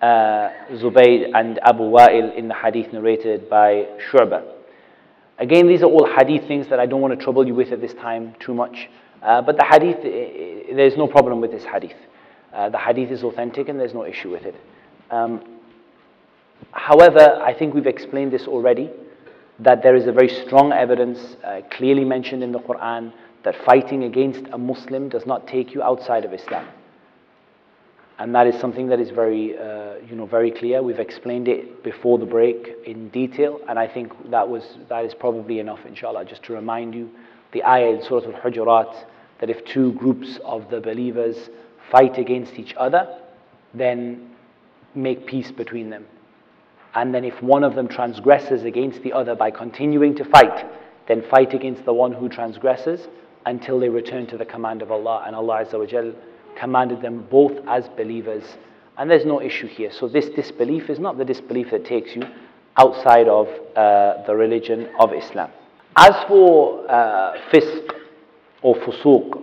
uh, 0.00 0.50
Zubayd 0.72 1.30
and 1.34 1.58
Abu 1.64 1.84
Wa'il 1.84 2.36
in 2.36 2.46
the 2.48 2.54
hadith 2.54 2.92
narrated 2.92 3.50
by 3.50 3.86
Shu'bah. 4.10 4.44
Again, 5.38 5.66
these 5.66 5.82
are 5.82 5.86
all 5.86 6.08
hadith 6.18 6.46
things 6.46 6.68
that 6.68 6.78
I 6.78 6.86
don't 6.86 7.00
want 7.00 7.18
to 7.18 7.24
trouble 7.24 7.44
you 7.44 7.54
with 7.54 7.72
at 7.72 7.80
this 7.80 7.94
time 7.94 8.36
too 8.38 8.54
much. 8.54 8.88
Uh, 9.22 9.42
but 9.42 9.56
the 9.56 9.64
hadith, 9.64 10.02
there's 10.76 10.96
no 10.96 11.08
problem 11.08 11.40
with 11.40 11.50
this 11.50 11.64
hadith. 11.64 11.96
Uh, 12.52 12.68
the 12.68 12.78
hadith 12.78 13.10
is 13.10 13.24
authentic 13.24 13.68
and 13.68 13.80
there's 13.80 13.94
no 13.94 14.04
issue 14.04 14.30
with 14.30 14.44
it. 14.44 14.54
Um, 15.12 15.44
however, 16.72 17.40
I 17.42 17.54
think 17.54 17.74
we've 17.74 17.86
explained 17.86 18.32
this 18.32 18.48
already 18.48 18.90
that 19.60 19.82
there 19.82 19.94
is 19.94 20.06
a 20.06 20.12
very 20.12 20.28
strong 20.28 20.72
evidence 20.72 21.36
uh, 21.44 21.60
clearly 21.70 22.04
mentioned 22.04 22.42
in 22.42 22.50
the 22.50 22.58
Quran 22.58 23.12
that 23.44 23.54
fighting 23.64 24.04
against 24.04 24.42
a 24.52 24.58
Muslim 24.58 25.08
does 25.08 25.26
not 25.26 25.46
take 25.46 25.74
you 25.74 25.82
outside 25.82 26.24
of 26.24 26.32
Islam. 26.32 26.66
And 28.18 28.34
that 28.34 28.46
is 28.46 28.58
something 28.58 28.88
that 28.88 29.00
is 29.00 29.10
very, 29.10 29.58
uh, 29.58 29.94
you 30.08 30.16
know, 30.16 30.26
very 30.26 30.50
clear. 30.50 30.82
We've 30.82 30.98
explained 30.98 31.48
it 31.48 31.82
before 31.82 32.18
the 32.18 32.26
break 32.26 32.68
in 32.86 33.08
detail, 33.10 33.60
and 33.68 33.78
I 33.78 33.88
think 33.88 34.12
that 34.30 34.48
was 34.48 34.78
that 34.88 35.04
is 35.04 35.12
probably 35.12 35.58
enough, 35.58 35.80
inshallah, 35.86 36.24
just 36.24 36.42
to 36.44 36.52
remind 36.52 36.94
you 36.94 37.10
the 37.52 37.64
ayah 37.64 37.88
in 37.88 38.02
Surah 38.02 38.24
Al-Hujurat 38.24 39.06
that 39.40 39.50
if 39.50 39.64
two 39.64 39.92
groups 39.94 40.38
of 40.44 40.70
the 40.70 40.80
believers 40.80 41.50
fight 41.90 42.16
against 42.16 42.54
each 42.54 42.74
other, 42.76 43.18
then 43.74 44.31
make 44.94 45.26
peace 45.26 45.50
between 45.50 45.90
them. 45.90 46.06
And 46.94 47.14
then 47.14 47.24
if 47.24 47.42
one 47.42 47.64
of 47.64 47.74
them 47.74 47.88
transgresses 47.88 48.64
against 48.64 49.02
the 49.02 49.12
other 49.12 49.34
by 49.34 49.50
continuing 49.50 50.14
to 50.16 50.24
fight, 50.24 50.66
then 51.08 51.22
fight 51.30 51.54
against 51.54 51.84
the 51.84 51.92
one 51.92 52.12
who 52.12 52.28
transgresses 52.28 53.08
until 53.46 53.80
they 53.80 53.88
return 53.88 54.26
to 54.28 54.36
the 54.36 54.44
command 54.44 54.82
of 54.82 54.92
Allah. 54.92 55.24
And 55.26 55.34
Allah 55.34 55.64
Azza 55.64 56.14
commanded 56.58 57.00
them 57.00 57.26
both 57.30 57.52
as 57.66 57.88
believers. 57.96 58.44
And 58.98 59.10
there's 59.10 59.24
no 59.24 59.40
issue 59.40 59.66
here. 59.66 59.90
So 59.90 60.06
this 60.06 60.28
disbelief 60.28 60.90
is 60.90 60.98
not 60.98 61.16
the 61.16 61.24
disbelief 61.24 61.70
that 61.70 61.84
takes 61.84 62.14
you 62.14 62.22
outside 62.76 63.28
of 63.28 63.48
uh, 63.74 64.22
the 64.26 64.34
religion 64.34 64.88
of 64.98 65.12
Islam. 65.12 65.50
As 65.96 66.14
for 66.28 66.90
uh, 66.90 67.34
fisq 67.52 67.90
or 68.62 68.76
fusuq, 68.76 69.42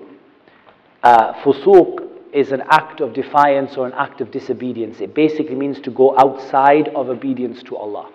uh, 1.04 1.34
fusuq 1.44 2.09
is 2.34 2.52
an 2.52 2.64
act 2.70 3.02
of 3.02 3.14
defiance 3.14 3.78
or 3.78 3.88
an 3.88 3.94
act 3.94 4.22
of 4.22 4.32
disobedience. 4.32 5.00
It 5.00 5.14
basically 5.14 5.56
means 5.56 5.80
to 5.82 5.92
go 5.92 6.18
outside 6.18 6.90
of 6.90 7.10
obedience 7.10 7.64
to 7.64 7.78
Allah. 7.78 8.10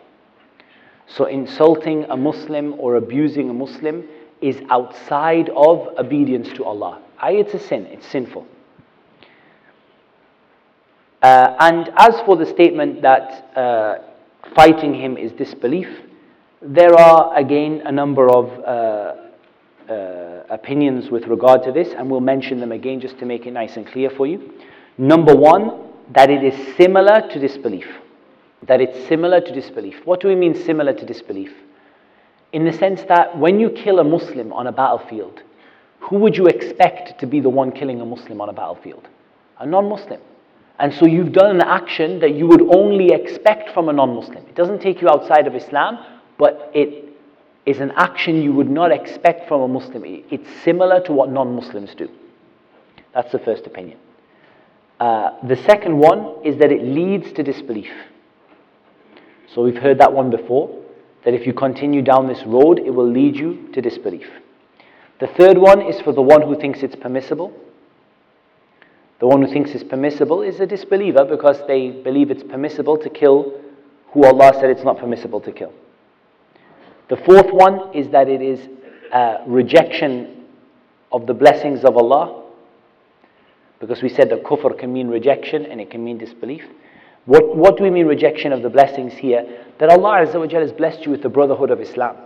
So 1.07 1.27
insulting 1.27 2.05
a 2.05 2.17
Muslim 2.17 2.75
or 2.79 2.97
abusing 2.97 3.51
a 3.51 3.55
Muslim 3.55 4.05
is 4.41 4.61
outside 4.71 5.51
of 5.51 5.89
obedience 5.99 6.49
to 6.55 6.65
Allah. 6.65 7.01
I, 7.19 7.33
it's 7.33 7.55
a 7.55 7.59
sin, 7.59 7.87
it's 7.87 8.07
sinful. 8.07 8.47
Uh, 11.23 11.57
and 11.61 11.91
as 11.97 12.21
for 12.27 12.37
the 12.37 12.45
statement 12.45 13.01
that 13.03 13.57
uh, 13.57 13.99
fighting 14.55 14.95
him 14.95 15.17
is 15.17 15.33
disbelief, 15.33 15.89
there 16.61 16.95
are 16.95 17.37
again 17.37 17.83
a 17.87 17.93
number 17.93 18.31
of 18.31 18.51
uh, 18.65 19.24
uh, 19.89 20.45
opinions 20.51 21.11
with 21.11 21.27
regard 21.27 21.63
to 21.65 21.73
this, 21.73 21.89
and 21.97 22.11
we'll 22.11 22.21
mention 22.21 22.61
them 22.61 22.73
again 22.73 23.01
just 23.01 23.19
to 23.19 23.27
make 23.27 23.47
it 23.47 23.53
nice 23.53 23.77
and 23.77 23.87
clear 23.87 24.11
for 24.11 24.27
you. 24.27 24.53
Number 24.99 25.35
one, 25.35 25.91
that 26.13 26.31
it 26.31 26.45
is 26.45 26.77
similar 26.77 27.29
to 27.29 27.39
disbelief. 27.39 27.87
that 28.67 28.81
it's 28.81 29.09
similar 29.09 29.41
to 29.43 29.53
disbelief. 29.53 29.97
What 30.07 30.21
do 30.21 30.29
we 30.29 30.35
mean 30.35 30.55
similar 30.55 30.95
to 30.95 31.05
disbelief? 31.05 31.53
In 32.53 32.65
the 32.65 32.73
sense 32.73 33.03
that 33.09 33.37
when 33.37 33.61
you 33.61 33.69
kill 33.69 33.99
a 33.99 34.05
Muslim 34.05 34.53
on 34.55 34.67
a 34.67 34.73
battlefield, 34.73 35.43
who 36.01 36.17
would 36.17 36.37
you 36.37 36.47
expect 36.47 37.21
to 37.21 37.27
be 37.27 37.41
the 37.41 37.49
one 37.49 37.73
killing 37.73 38.01
a 38.01 38.07
Muslim 38.07 38.41
on 38.41 38.49
a 38.49 38.53
battlefield? 38.53 39.09
A 39.59 39.67
non 39.67 39.89
Muslim. 39.89 40.21
And 40.79 40.93
so 40.95 41.07
you've 41.07 41.33
done 41.33 41.57
an 41.57 41.63
action 41.63 42.21
that 42.21 42.35
you 42.35 42.47
would 42.47 42.63
only 42.75 43.13
expect 43.13 43.71
from 43.71 43.89
a 43.89 43.93
non 43.93 44.15
Muslim. 44.15 44.45
It 44.47 44.55
doesn't 44.55 44.81
take 44.81 45.01
you 45.01 45.09
outside 45.09 45.47
of 45.47 45.55
Islam, 45.55 45.99
but 46.39 46.71
it 46.75 47.04
is 47.67 47.81
an 47.81 47.93
action 47.97 48.43
you 48.43 48.53
would 48.53 48.71
not 48.71 48.93
expect 48.93 49.49
from 49.49 49.63
a 49.63 49.69
Muslim. 49.69 50.03
It's 50.05 50.49
similar 50.63 51.01
to 51.03 51.13
what 51.13 51.31
non 51.31 51.55
Muslims 51.55 51.95
do. 51.95 52.09
That's 53.15 53.33
the 53.33 53.39
first 53.39 53.67
opinion. 53.67 53.99
Uh, 55.01 55.31
the 55.47 55.57
second 55.57 55.99
one 55.99 56.37
is 56.45 56.57
that 56.59 56.71
it 56.71 56.83
leads 56.83 57.33
to 57.33 57.43
disbelief. 57.43 57.91
So 59.55 59.63
we've 59.63 59.77
heard 59.77 59.99
that 59.99 60.13
one 60.13 60.31
before, 60.31 60.83
that 61.25 61.35
if 61.35 61.47
you 61.47 61.53
continue 61.53 62.03
down 62.03 62.27
this 62.27 62.43
road, 62.45 62.79
it 62.79 62.91
will 62.91 63.11
lead 63.11 63.37
you 63.37 63.69
to 63.73 63.81
disbelief. 63.81 64.27
The 65.21 65.29
third 65.29 65.59
one 65.59 65.81
is 65.83 66.01
for 66.01 66.13
the 66.13 66.23
one 66.23 66.43
who 66.43 66.59
thinks 66.59 66.83
it's 66.83 66.97
permissible. 66.97 67.53
The 69.21 69.27
one 69.27 69.43
who 69.43 69.53
thinks 69.53 69.71
it's 69.71 69.85
permissible 69.85 70.43
is 70.43 70.61
a 70.61 70.67
disbeliever 70.67 71.25
because 71.25 71.63
they 71.67 71.91
believe 71.91 72.31
it's 72.31 72.43
permissible 72.43 72.99
to 72.99 73.09
kill 73.09 73.61
who 74.09 74.25
Allah 74.25 74.53
said 74.55 74.71
it's 74.71 74.85
not 74.85 74.99
permissible 74.99 75.41
to 75.41 75.53
kill. 75.53 75.73
The 77.09 77.17
fourth 77.17 77.53
one 77.53 77.95
is 77.95 78.09
that 78.11 78.29
it 78.29 78.41
is 78.41 78.69
a 79.13 79.43
rejection 79.47 80.45
of 81.13 81.27
the 81.27 81.35
blessings 81.35 81.85
of 81.85 81.97
Allah 81.97 82.43
because 83.79 84.03
we 84.03 84.09
said 84.09 84.31
that 84.31 84.43
kufr 84.43 84.79
can 84.79 84.93
mean 84.93 85.09
rejection 85.09 85.67
and 85.67 85.81
it 85.81 85.91
can 85.91 86.03
mean 86.03 86.17
disbelief. 86.19 86.65
What, 87.27 87.57
what 87.57 87.77
do 87.77 87.85
we 87.85 87.91
mean 87.91 88.07
rejection 88.07 88.53
of 88.53 88.63
the 88.63 88.71
blessings 88.71 89.13
here? 89.15 89.65
That 89.79 89.91
Allah 89.91 90.27
Azza 90.27 90.39
wa 90.39 90.61
has 90.61 90.73
blessed 90.73 91.05
you 91.05 91.11
with 91.11 91.23
the 91.23 91.29
brotherhood 91.29 91.71
of 91.71 91.81
Islam. 91.81 92.17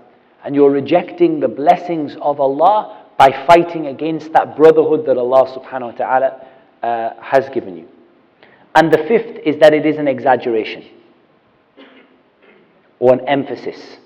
And 0.45 0.55
you're 0.55 0.71
rejecting 0.71 1.41
the 1.41 1.49
blessings 1.49 2.17
of 2.21 2.41
Allah 2.41 3.07
by 3.17 3.45
fighting 3.47 3.89
against 3.89 4.33
that 4.33 4.57
brotherhood 4.57 5.05
that 5.07 5.19
Allah 5.19 5.47
subhanahu 5.59 5.93
wa 5.93 5.99
ta'ala 5.99 6.47
uh, 6.83 7.11
has 7.21 7.49
given 7.49 7.77
you. 7.77 7.89
And 8.75 8.93
the 8.93 8.99
fifth 8.99 9.41
is 9.45 9.57
that 9.61 9.75
it 9.75 9.85
is 9.85 9.99
an 9.99 10.07
exaggeration 10.07 10.85
or 13.01 13.13
an 13.15 13.27
emphasis. 13.29 13.99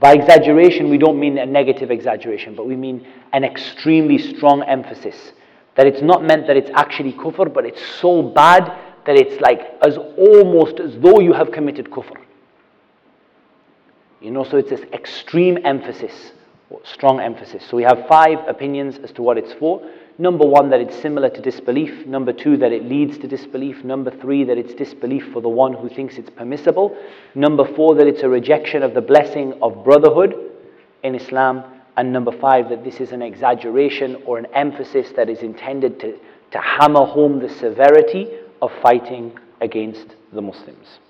By 0.00 0.14
exaggeration, 0.14 0.90
we 0.90 0.98
don't 0.98 1.18
mean 1.18 1.38
a 1.38 1.46
negative 1.46 1.90
exaggeration, 1.90 2.54
but 2.54 2.66
we 2.66 2.76
mean 2.76 3.06
an 3.32 3.44
extremely 3.44 4.18
strong 4.18 4.62
emphasis. 4.62 5.32
That 5.76 5.86
it's 5.86 6.02
not 6.02 6.24
meant 6.24 6.46
that 6.46 6.56
it's 6.56 6.70
actually 6.74 7.12
kufr, 7.12 7.52
but 7.52 7.64
it's 7.64 7.84
so 8.00 8.22
bad 8.22 8.72
that 9.06 9.16
it's 9.16 9.40
like 9.40 9.60
as 9.86 9.96
almost 9.96 10.80
as 10.80 10.98
though 10.98 11.20
you 11.20 11.32
have 11.32 11.52
committed 11.52 11.90
kufr. 11.90 12.16
You 14.20 14.30
know, 14.30 14.44
so 14.44 14.56
it's 14.56 14.70
this 14.70 14.80
extreme 14.92 15.58
emphasis, 15.64 16.32
strong 16.84 17.20
emphasis. 17.20 17.64
So 17.68 17.76
we 17.76 17.82
have 17.82 18.06
five 18.08 18.38
opinions 18.48 18.98
as 18.98 19.12
to 19.12 19.22
what 19.22 19.36
it's 19.36 19.52
for. 19.54 19.82
Number 20.16 20.46
one, 20.46 20.70
that 20.70 20.80
it's 20.80 20.96
similar 21.00 21.28
to 21.28 21.40
disbelief. 21.40 22.06
Number 22.06 22.32
two, 22.32 22.56
that 22.58 22.70
it 22.70 22.84
leads 22.84 23.18
to 23.18 23.26
disbelief. 23.26 23.82
Number 23.82 24.12
three, 24.12 24.44
that 24.44 24.56
it's 24.56 24.72
disbelief 24.74 25.32
for 25.32 25.42
the 25.42 25.48
one 25.48 25.74
who 25.74 25.88
thinks 25.88 26.18
it's 26.18 26.30
permissible. 26.30 26.96
Number 27.34 27.64
four, 27.74 27.96
that 27.96 28.06
it's 28.06 28.22
a 28.22 28.28
rejection 28.28 28.84
of 28.84 28.94
the 28.94 29.00
blessing 29.00 29.54
of 29.60 29.84
brotherhood 29.84 30.52
in 31.02 31.16
Islam. 31.16 31.64
And 31.96 32.12
number 32.12 32.30
five, 32.30 32.68
that 32.68 32.84
this 32.84 33.00
is 33.00 33.10
an 33.10 33.22
exaggeration 33.22 34.22
or 34.24 34.38
an 34.38 34.46
emphasis 34.54 35.10
that 35.16 35.28
is 35.28 35.40
intended 35.40 35.98
to, 36.00 36.16
to 36.52 36.58
hammer 36.58 37.04
home 37.04 37.40
the 37.40 37.48
severity 37.48 38.28
of 38.62 38.70
fighting 38.82 39.36
against 39.60 40.14
the 40.32 40.42
Muslims. 40.42 41.00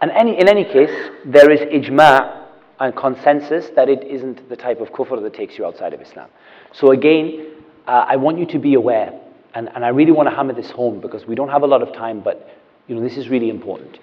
And 0.00 0.10
any, 0.10 0.40
in 0.40 0.48
any 0.48 0.64
case, 0.64 1.10
there 1.26 1.50
is 1.50 1.60
ijma' 1.60 2.46
and 2.80 2.96
consensus 2.96 3.68
that 3.76 3.88
it 3.88 4.02
isn't 4.02 4.48
the 4.48 4.56
type 4.56 4.80
of 4.80 4.88
kufr 4.90 5.22
that 5.22 5.34
takes 5.34 5.56
you 5.56 5.64
outside 5.64 5.94
of 5.94 6.00
Islam. 6.00 6.28
So 6.72 6.90
again, 6.90 7.51
uh, 7.86 8.06
I 8.08 8.16
want 8.16 8.38
you 8.38 8.46
to 8.46 8.58
be 8.58 8.74
aware, 8.74 9.18
and, 9.54 9.68
and 9.74 9.84
I 9.84 9.88
really 9.88 10.12
want 10.12 10.28
to 10.28 10.34
hammer 10.34 10.54
this 10.54 10.70
home 10.70 11.00
because 11.00 11.26
we 11.26 11.34
don't 11.34 11.48
have 11.48 11.62
a 11.62 11.66
lot 11.66 11.82
of 11.82 11.92
time, 11.92 12.20
but 12.20 12.48
you 12.86 12.94
know, 12.94 13.02
this 13.02 13.16
is 13.16 13.28
really 13.28 13.50
important. 13.50 13.98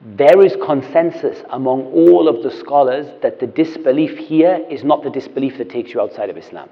There 0.00 0.44
is 0.44 0.56
consensus 0.64 1.42
among 1.50 1.86
all 1.86 2.28
of 2.28 2.42
the 2.42 2.50
scholars 2.50 3.06
that 3.20 3.40
the 3.40 3.46
disbelief 3.46 4.16
here 4.16 4.64
is 4.70 4.84
not 4.84 5.02
the 5.02 5.10
disbelief 5.10 5.58
that 5.58 5.70
takes 5.70 5.92
you 5.92 6.00
outside 6.00 6.30
of 6.30 6.36
Islam. 6.36 6.68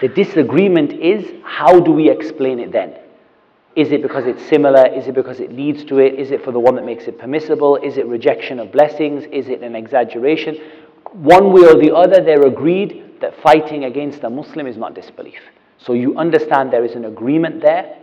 The 0.00 0.08
disagreement 0.08 0.92
is 0.92 1.32
how 1.44 1.80
do 1.80 1.92
we 1.92 2.10
explain 2.10 2.58
it 2.58 2.70
then? 2.70 2.94
Is 3.74 3.90
it 3.90 4.02
because 4.02 4.26
it's 4.26 4.44
similar? 4.48 4.86
Is 4.86 5.06
it 5.06 5.14
because 5.14 5.40
it 5.40 5.52
leads 5.52 5.84
to 5.86 5.98
it? 5.98 6.14
Is 6.14 6.30
it 6.30 6.44
for 6.44 6.52
the 6.52 6.58
one 6.58 6.74
that 6.76 6.84
makes 6.84 7.04
it 7.04 7.18
permissible? 7.18 7.76
Is 7.76 7.96
it 7.96 8.06
rejection 8.06 8.58
of 8.58 8.70
blessings? 8.70 9.24
Is 9.32 9.48
it 9.48 9.62
an 9.62 9.74
exaggeration? 9.74 10.56
One 11.12 11.52
way 11.52 11.62
or 11.62 11.74
the 11.74 11.94
other, 11.94 12.22
they're 12.22 12.46
agreed 12.46 13.20
that 13.20 13.40
fighting 13.40 13.84
against 13.84 14.22
a 14.24 14.30
Muslim 14.30 14.66
is 14.66 14.76
not 14.76 14.94
disbelief. 14.94 15.40
So 15.78 15.92
you 15.92 16.16
understand 16.18 16.72
there 16.72 16.84
is 16.84 16.94
an 16.94 17.04
agreement 17.04 17.62
there, 17.62 17.96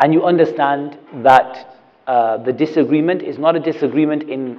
and 0.00 0.12
you 0.12 0.24
understand 0.24 0.98
that 1.22 1.78
uh, 2.06 2.38
the 2.38 2.52
disagreement 2.52 3.22
is 3.22 3.38
not 3.38 3.56
a 3.56 3.60
disagreement 3.60 4.24
in, 4.24 4.58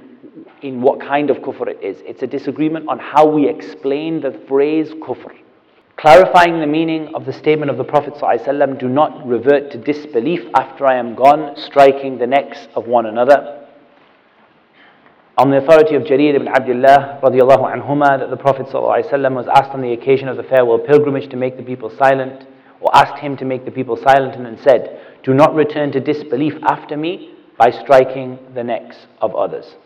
in 0.62 0.80
what 0.80 1.00
kind 1.00 1.30
of 1.30 1.38
kufr 1.38 1.68
it 1.68 1.82
is. 1.82 2.00
It's 2.06 2.22
a 2.22 2.26
disagreement 2.26 2.88
on 2.88 2.98
how 2.98 3.26
we 3.26 3.48
explain 3.48 4.20
the 4.20 4.32
phrase 4.46 4.90
kufr. 4.92 5.36
Clarifying 5.96 6.60
the 6.60 6.66
meaning 6.66 7.14
of 7.14 7.26
the 7.26 7.32
statement 7.32 7.70
of 7.70 7.76
the 7.76 7.84
Prophet 7.84 8.14
ﷺ, 8.14 8.78
do 8.78 8.88
not 8.88 9.26
revert 9.26 9.70
to 9.72 9.78
disbelief 9.78 10.48
after 10.54 10.86
I 10.86 10.96
am 10.96 11.14
gone, 11.14 11.54
striking 11.56 12.16
the 12.16 12.26
necks 12.26 12.68
of 12.74 12.86
one 12.86 13.06
another. 13.06 13.59
On 15.38 15.50
the 15.50 15.56
authority 15.58 15.94
of 15.94 16.02
Jarir 16.02 16.34
ibn 16.34 16.48
Abdullah 16.48 17.20
radiallahu 17.22 17.72
anhuma 17.72 18.18
that 18.18 18.30
the 18.30 18.36
Prophet 18.36 18.66
ﷺ 18.66 19.34
was 19.34 19.46
asked 19.48 19.70
on 19.70 19.80
the 19.80 19.92
occasion 19.92 20.28
of 20.28 20.36
the 20.36 20.42
farewell 20.42 20.78
pilgrimage 20.78 21.30
to 21.30 21.36
make 21.36 21.56
the 21.56 21.62
people 21.62 21.90
silent, 21.96 22.46
or 22.80 22.94
asked 22.94 23.18
him 23.20 23.36
to 23.36 23.44
make 23.44 23.64
the 23.64 23.70
people 23.70 23.96
silent 23.96 24.34
and 24.36 24.44
then 24.44 24.58
said, 24.58 25.00
Do 25.22 25.32
not 25.34 25.54
return 25.54 25.92
to 25.92 26.00
disbelief 26.00 26.54
after 26.62 26.96
me 26.96 27.34
by 27.56 27.70
striking 27.70 28.38
the 28.54 28.64
necks 28.64 28.96
of 29.20 29.34
others. 29.34 29.76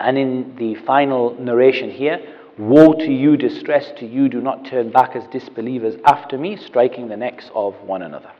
And 0.00 0.18
in 0.18 0.56
the 0.56 0.74
final 0.74 1.34
narration 1.40 1.90
here, 1.90 2.20
Woe 2.56 2.92
to 2.92 3.12
you, 3.12 3.36
distress 3.36 3.90
to 3.98 4.06
you, 4.06 4.28
do 4.28 4.40
not 4.40 4.64
turn 4.64 4.90
back 4.90 5.16
as 5.16 5.26
disbelievers 5.26 5.96
after 6.04 6.38
me, 6.38 6.56
striking 6.56 7.08
the 7.08 7.16
necks 7.16 7.50
of 7.54 7.74
one 7.82 8.02
another. 8.02 8.30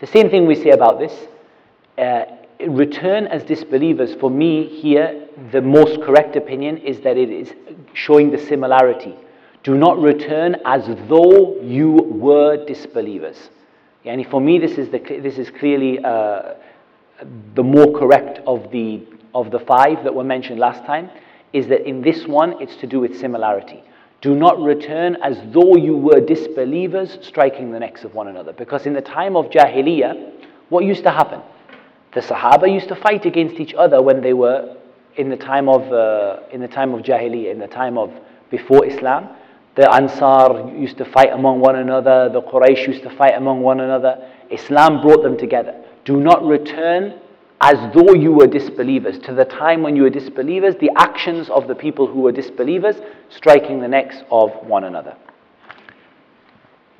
The 0.00 0.06
same 0.06 0.30
thing 0.30 0.46
we 0.46 0.54
say 0.54 0.70
about 0.70 0.98
this. 0.98 1.12
Uh, 1.98 2.24
return 2.68 3.26
as 3.26 3.44
disbelievers, 3.44 4.14
for 4.14 4.30
me 4.30 4.66
here, 4.66 5.28
the 5.52 5.60
most 5.60 6.00
correct 6.02 6.36
opinion 6.36 6.78
is 6.78 7.00
that 7.00 7.16
it 7.16 7.30
is 7.30 7.52
showing 7.94 8.30
the 8.30 8.38
similarity. 8.38 9.14
Do 9.62 9.76
not 9.76 9.98
return 9.98 10.56
as 10.64 10.86
though 11.08 11.60
you 11.60 11.92
were 11.92 12.64
disbelievers. 12.64 13.50
And 14.04 14.26
for 14.26 14.40
me, 14.40 14.58
this 14.58 14.78
is, 14.78 14.88
the, 14.88 14.98
this 14.98 15.36
is 15.38 15.50
clearly 15.50 15.98
uh, 16.02 16.54
the 17.54 17.62
more 17.62 17.98
correct 17.98 18.40
of 18.46 18.70
the, 18.70 19.06
of 19.34 19.50
the 19.50 19.58
five 19.60 20.02
that 20.04 20.14
were 20.14 20.24
mentioned 20.24 20.58
last 20.58 20.84
time, 20.86 21.10
is 21.52 21.66
that 21.68 21.86
in 21.86 22.00
this 22.00 22.26
one, 22.26 22.60
it's 22.62 22.76
to 22.76 22.86
do 22.86 23.00
with 23.00 23.18
similarity. 23.18 23.82
Do 24.22 24.34
not 24.34 24.58
return 24.60 25.16
as 25.22 25.38
though 25.52 25.76
you 25.76 25.96
were 25.96 26.20
disbelievers, 26.20 27.18
striking 27.22 27.72
the 27.72 27.80
necks 27.80 28.04
of 28.04 28.14
one 28.14 28.28
another. 28.28 28.52
Because 28.52 28.86
in 28.86 28.92
the 28.92 29.00
time 29.00 29.36
of 29.36 29.46
Jahiliyyah, 29.46 30.46
what 30.68 30.84
used 30.84 31.02
to 31.04 31.10
happen? 31.10 31.40
The 32.12 32.20
Sahaba 32.20 32.72
used 32.72 32.88
to 32.88 32.96
fight 32.96 33.24
against 33.24 33.60
each 33.60 33.74
other 33.74 34.02
when 34.02 34.20
they 34.20 34.32
were 34.32 34.76
in 35.16 35.28
the 35.28 35.36
time 35.36 35.68
of, 35.68 35.82
uh, 35.92 36.40
in 36.52 36.60
the 36.60 36.68
time 36.68 36.92
of 36.94 37.02
Jahiliyyah, 37.02 37.52
in 37.52 37.58
the 37.58 37.68
time 37.68 37.96
of 37.96 38.10
before 38.50 38.84
Islam. 38.84 39.28
The 39.76 39.88
Ansar 39.92 40.72
used 40.76 40.98
to 40.98 41.04
fight 41.04 41.32
among 41.32 41.60
one 41.60 41.76
another, 41.76 42.28
the 42.28 42.42
Quraysh 42.42 42.86
used 42.86 43.02
to 43.04 43.10
fight 43.10 43.34
among 43.36 43.60
one 43.60 43.80
another. 43.80 44.28
Islam 44.50 45.00
brought 45.00 45.22
them 45.22 45.38
together. 45.38 45.74
Do 46.04 46.18
not 46.18 46.44
return 46.44 47.20
as 47.60 47.76
though 47.94 48.14
you 48.14 48.32
were 48.32 48.46
disbelievers. 48.46 49.18
To 49.20 49.34
the 49.34 49.44
time 49.44 49.82
when 49.82 49.94
you 49.94 50.02
were 50.02 50.10
disbelievers, 50.10 50.74
the 50.80 50.90
actions 50.96 51.48
of 51.50 51.68
the 51.68 51.74
people 51.74 52.06
who 52.06 52.22
were 52.22 52.32
disbelievers, 52.32 52.96
striking 53.28 53.80
the 53.80 53.88
necks 53.88 54.16
of 54.30 54.50
one 54.66 54.84
another. 54.84 55.16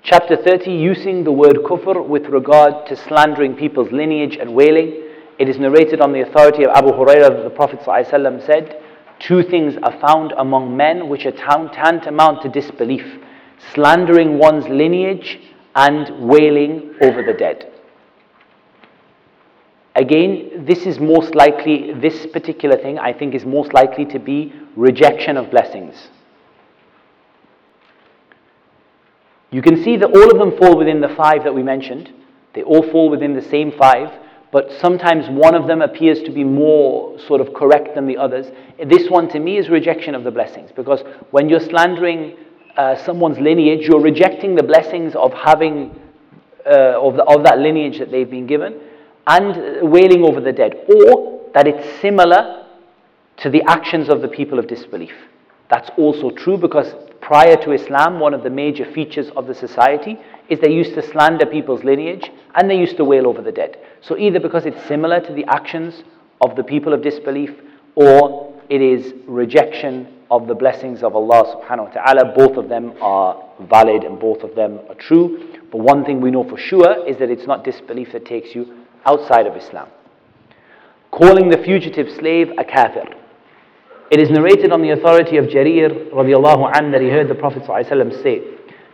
Chapter 0.03 0.35
30, 0.37 0.73
using 0.73 1.25
the 1.25 1.33
word 1.33 1.57
kufr 1.57 2.07
with 2.07 2.25
regard 2.27 2.87
to 2.87 2.97
slandering 2.97 3.55
people's 3.55 3.93
lineage 3.93 4.37
and 4.37 4.55
wailing. 4.55 5.05
It 5.39 5.47
is 5.47 5.59
narrated 5.59 6.01
on 6.01 6.13
the 6.13 6.23
authority 6.23 6.65
of 6.65 6.71
Abu 6.71 6.89
Hurairah 6.89 7.29
that 7.29 7.45
the 7.45 7.51
Prophet 7.51 7.81
ﷺ 7.81 8.47
said, 8.47 8.83
Two 9.19 9.43
things 9.43 9.77
are 9.83 10.01
found 10.01 10.33
among 10.39 10.75
men 10.75 11.11
which 11.11 11.27
are 11.27 11.33
tantamount 11.33 12.41
to 12.43 12.49
disbelief 12.49 13.05
slandering 13.75 14.39
one's 14.39 14.67
lineage 14.69 15.39
and 15.75 16.27
wailing 16.27 16.95
over 17.03 17.23
the 17.23 17.35
dead. 17.35 17.71
Again, 19.97 20.65
this 20.65 20.87
is 20.87 20.99
most 20.99 21.35
likely, 21.35 21.93
this 21.93 22.27
particular 22.27 22.79
thing 22.79 22.99
I 22.99 23.13
think 23.13 23.35
is 23.35 23.45
most 23.45 23.75
likely 23.75 24.07
to 24.07 24.19
be 24.19 24.53
rejection 24.77 25.37
of 25.37 25.51
blessings. 25.51 26.09
You 29.51 29.63
can 29.63 29.83
see 29.83 29.97
that 29.97 30.11
all 30.11 30.31
of 30.31 30.39
them 30.39 30.57
fall 30.59 30.77
within 30.77 31.01
the 31.01 31.09
five 31.09 31.45
that 31.45 31.55
we 31.55 31.63
mentioned. 31.63 32.13
They 32.55 32.63
all 32.63 32.83
fall 32.91 33.11
within 33.11 33.35
the 33.35 33.43
same 33.43 33.73
five, 33.73 34.11
but 34.53 34.71
sometimes 34.81 35.29
one 35.29 35.55
of 35.55 35.67
them 35.67 35.83
appears 35.83 36.23
to 36.23 36.31
be 36.31 36.45
more 36.45 37.19
sort 37.19 37.41
of 37.41 37.53
correct 37.55 37.95
than 37.95 38.07
the 38.07 38.17
others. 38.17 38.47
This 38.87 39.09
one 39.09 39.29
to 39.31 39.41
me 39.41 39.59
is 39.59 39.69
rejection 39.69 40.15
of 40.15 40.25
the 40.25 40.31
blessings 40.31 40.71
because 40.75 41.03
when 41.31 41.49
you're 41.49 41.61
slandering 41.61 42.37
uh, 42.77 42.97
someone's 43.05 43.39
lineage, 43.39 43.87
you're 43.87 44.01
rejecting 44.01 44.55
the 44.55 44.63
blessings 44.63 45.15
of 45.15 45.33
having 45.33 45.99
uh, 46.67 47.01
of, 47.01 47.17
the, 47.17 47.25
of 47.25 47.45
that 47.45 47.59
lineage 47.59 47.99
that 47.99 48.11
they've 48.11 48.31
been 48.31 48.47
given 48.47 48.81
and 49.27 49.91
wailing 49.91 50.25
over 50.25 50.41
the 50.41 50.53
dead, 50.53 50.75
or 50.89 51.41
that 51.55 51.67
it's 51.67 52.01
similar 52.01 52.67
to 53.37 53.51
the 53.51 53.63
actions 53.69 54.09
of 54.09 54.23
the 54.23 54.29
people 54.29 54.59
of 54.59 54.67
disbelief. 54.67 55.13
That's 55.69 55.91
also 55.97 56.31
true 56.31 56.59
because 56.59 56.95
prior 57.31 57.55
to 57.55 57.71
Islam, 57.71 58.19
one 58.19 58.35
of 58.35 58.43
the 58.43 58.51
major 58.51 58.85
features 58.85 59.29
of 59.37 59.47
the 59.47 59.55
society 59.55 60.19
is 60.49 60.59
they 60.59 60.73
used 60.73 60.95
to 60.95 61.01
slander 61.13 61.47
people's 61.47 61.85
lineage 61.85 62.29
and 62.57 62.69
they 62.69 62.77
used 62.77 62.97
to 62.97 63.05
wail 63.05 63.29
over 63.29 63.41
the 63.41 63.53
dead. 63.53 63.77
So 64.01 64.19
either 64.19 64.41
because 64.41 64.67
it's 64.67 64.85
similar 64.89 65.21
to 65.21 65.33
the 65.33 65.45
actions 65.45 66.03
of 66.41 66.57
the 66.57 66.65
people 66.65 66.93
of 66.93 67.03
disbelief 67.03 67.53
or 67.95 68.53
it 68.69 68.83
is 68.83 69.15
rejection 69.29 70.09
of 70.29 70.49
the 70.49 70.57
blessings 70.57 71.05
of 71.05 71.15
Allah 71.15 71.45
subhanahu 71.55 71.95
wa 71.95 72.03
ta'ala. 72.03 72.35
Both 72.35 72.57
of 72.57 72.69
them 72.69 72.95
are 73.01 73.41
valid 73.61 74.03
and 74.03 74.19
both 74.19 74.43
of 74.43 74.57
them 74.57 74.81
are 74.89 74.97
true. 74.97 75.55
But 75.71 75.83
one 75.83 76.05
thing 76.05 76.21
we 76.21 76.33
know 76.33 76.43
for 76.43 76.59
sure 76.59 77.07
is 77.07 77.17
that 77.19 77.31
it's 77.31 77.47
not 77.47 77.63
disbelief 77.63 78.11
that 78.11 78.27
takes 78.27 78.57
you 78.57 78.87
outside 79.07 79.47
of 79.47 79.55
Islam. 79.55 79.87
Calling 81.13 81.49
the 81.49 81.59
fugitive 81.59 82.11
slave 82.19 82.51
a 82.59 82.65
kafir. 82.65 83.05
It 84.11 84.21
is 84.21 84.29
narrated 84.31 84.73
on 84.73 84.83
the 84.83 84.91
authority 84.91 85.37
of 85.37 85.47
Jarir 85.47 86.11
radiallahu 86.11 86.77
an 86.77 86.91
that 86.91 87.01
he 87.01 87.09
heard 87.09 87.29
the 87.29 87.35
Prophet 87.37 87.63
say, 87.65 88.43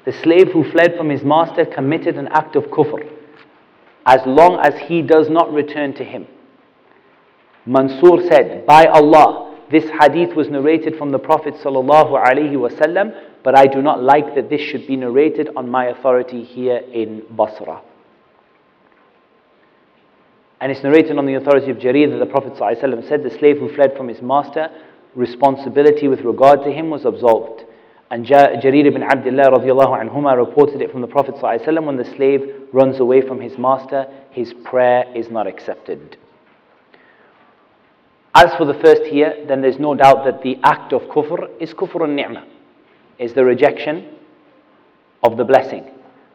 The 0.05 0.13
slave 0.13 0.53
who 0.53 0.71
fled 0.71 0.95
from 0.97 1.09
his 1.09 1.25
master 1.25 1.65
committed 1.65 2.17
an 2.19 2.29
act 2.29 2.55
of 2.55 2.65
kufr 2.65 3.11
as 4.05 4.21
long 4.25 4.61
as 4.63 4.79
he 4.89 5.03
does 5.03 5.29
not 5.29 5.53
return 5.53 5.93
to 5.95 6.05
him. 6.05 6.27
Mansur 7.67 8.29
said, 8.29 8.65
By 8.67 8.85
Allah, 8.85 9.59
this 9.71 9.91
hadith 10.01 10.37
was 10.37 10.49
narrated 10.49 10.97
from 10.97 11.11
the 11.11 11.19
Prophet 11.19 11.55
wasallam, 11.55 13.21
but 13.43 13.59
I 13.59 13.67
do 13.67 13.83
not 13.83 14.03
like 14.03 14.35
that 14.37 14.49
this 14.49 14.61
should 14.61 14.87
be 14.87 14.97
narrated 14.97 15.49
on 15.57 15.69
my 15.69 15.87
authority 15.87 16.45
here 16.45 16.77
in 16.77 17.23
Basra. 17.31 17.83
And 20.61 20.71
it's 20.71 20.83
narrated 20.83 21.19
on 21.19 21.27
the 21.27 21.35
authority 21.35 21.71
of 21.71 21.79
Jarir 21.79 22.11
that 22.11 22.19
the 22.19 22.31
Prophet 22.31 22.53
ﷺ 22.55 23.09
said, 23.09 23.23
The 23.23 23.37
slave 23.39 23.59
who 23.59 23.75
fled 23.75 23.97
from 23.97 24.09
his 24.09 24.23
master 24.23 24.71
responsibility 25.17 26.07
with 26.07 26.21
regard 26.21 26.63
to 26.63 26.71
him 26.71 26.91
was 26.91 27.05
absolved. 27.05 27.65
And 28.11 28.25
Jarir 28.25 28.87
ibn 28.87 29.03
Abdullah 29.03 29.51
radiallahu 29.59 30.09
anhuma 30.09 30.37
reported 30.37 30.81
it 30.81 30.93
from 30.93 31.01
the 31.01 31.09
Prophet 31.09 31.35
when 31.43 31.97
the 31.97 32.05
slave 32.05 32.69
runs 32.73 33.01
away 33.01 33.21
from 33.21 33.41
his 33.41 33.59
master, 33.59 34.07
his 34.31 34.55
prayer 34.65 35.05
is 35.17 35.29
not 35.29 35.49
accepted. 35.49 36.17
As 38.35 38.55
for 38.57 38.67
the 38.67 38.75
first 38.75 39.03
here, 39.05 39.45
then 39.49 39.63
there's 39.63 39.79
no 39.79 39.95
doubt 39.95 40.25
that 40.27 40.43
the 40.43 40.59
act 40.63 40.93
of 40.93 41.03
kufr 41.05 41.49
is 41.59 41.73
kufr 41.73 42.03
al-ni'mah, 42.03 42.45
is 43.19 43.33
the 43.33 43.43
rejection 43.43 44.15
of 45.23 45.37
the 45.37 45.45
blessing. 45.45 45.91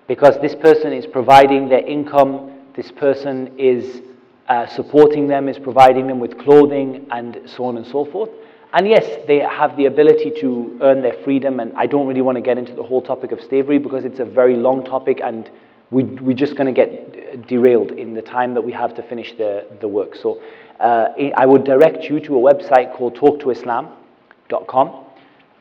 Because 0.08 0.36
this 0.42 0.56
person 0.56 0.92
is 0.92 1.06
providing 1.06 1.70
their 1.70 1.86
income, 1.86 2.52
this 2.76 2.92
person 2.92 3.54
is 3.58 4.02
uh, 4.50 4.66
supporting 4.66 5.28
them, 5.28 5.48
is 5.48 5.60
providing 5.60 6.08
them 6.08 6.20
with 6.20 6.38
clothing, 6.40 7.08
and 7.12 7.40
so 7.46 7.66
on 7.66 7.78
and 7.78 7.86
so 7.86 8.04
forth. 8.04 8.32
And 8.74 8.88
yes, 8.88 9.06
they 9.28 9.40
have 9.40 9.76
the 9.76 9.86
ability 9.86 10.32
to 10.40 10.78
earn 10.82 11.02
their 11.02 11.16
freedom, 11.24 11.60
and 11.60 11.74
I 11.76 11.88
don't 11.88 12.08
really 12.08 12.22
want 12.22 12.38
to 12.38 12.42
get 12.42 12.58
into 12.58 12.74
the 12.74 12.84
whole 12.84 13.02
topic 13.02 13.34
of 13.34 13.42
slavery 13.42 13.80
because 13.80 14.06
it's 14.06 14.20
a 14.20 14.26
very 14.26 14.56
long 14.56 14.86
topic, 14.86 15.20
and 15.22 15.50
we, 15.90 16.04
we're 16.04 16.38
just 16.38 16.56
going 16.56 16.74
to 16.74 16.74
get 16.74 17.48
derailed 17.48 17.92
in 17.92 18.14
the 18.14 18.22
time 18.22 18.54
that 18.54 18.62
we 18.62 18.72
have 18.72 18.96
to 18.96 19.04
finish 19.04 19.34
the, 19.38 19.66
the 19.82 19.88
work. 19.88 20.16
So 20.16 20.42
uh, 20.80 21.10
I 21.36 21.46
would 21.46 21.66
direct 21.66 22.06
you 22.06 22.22
to 22.22 22.38
a 22.38 22.54
website 22.54 22.96
called 22.96 23.16
talktoislam.com. 23.16 25.06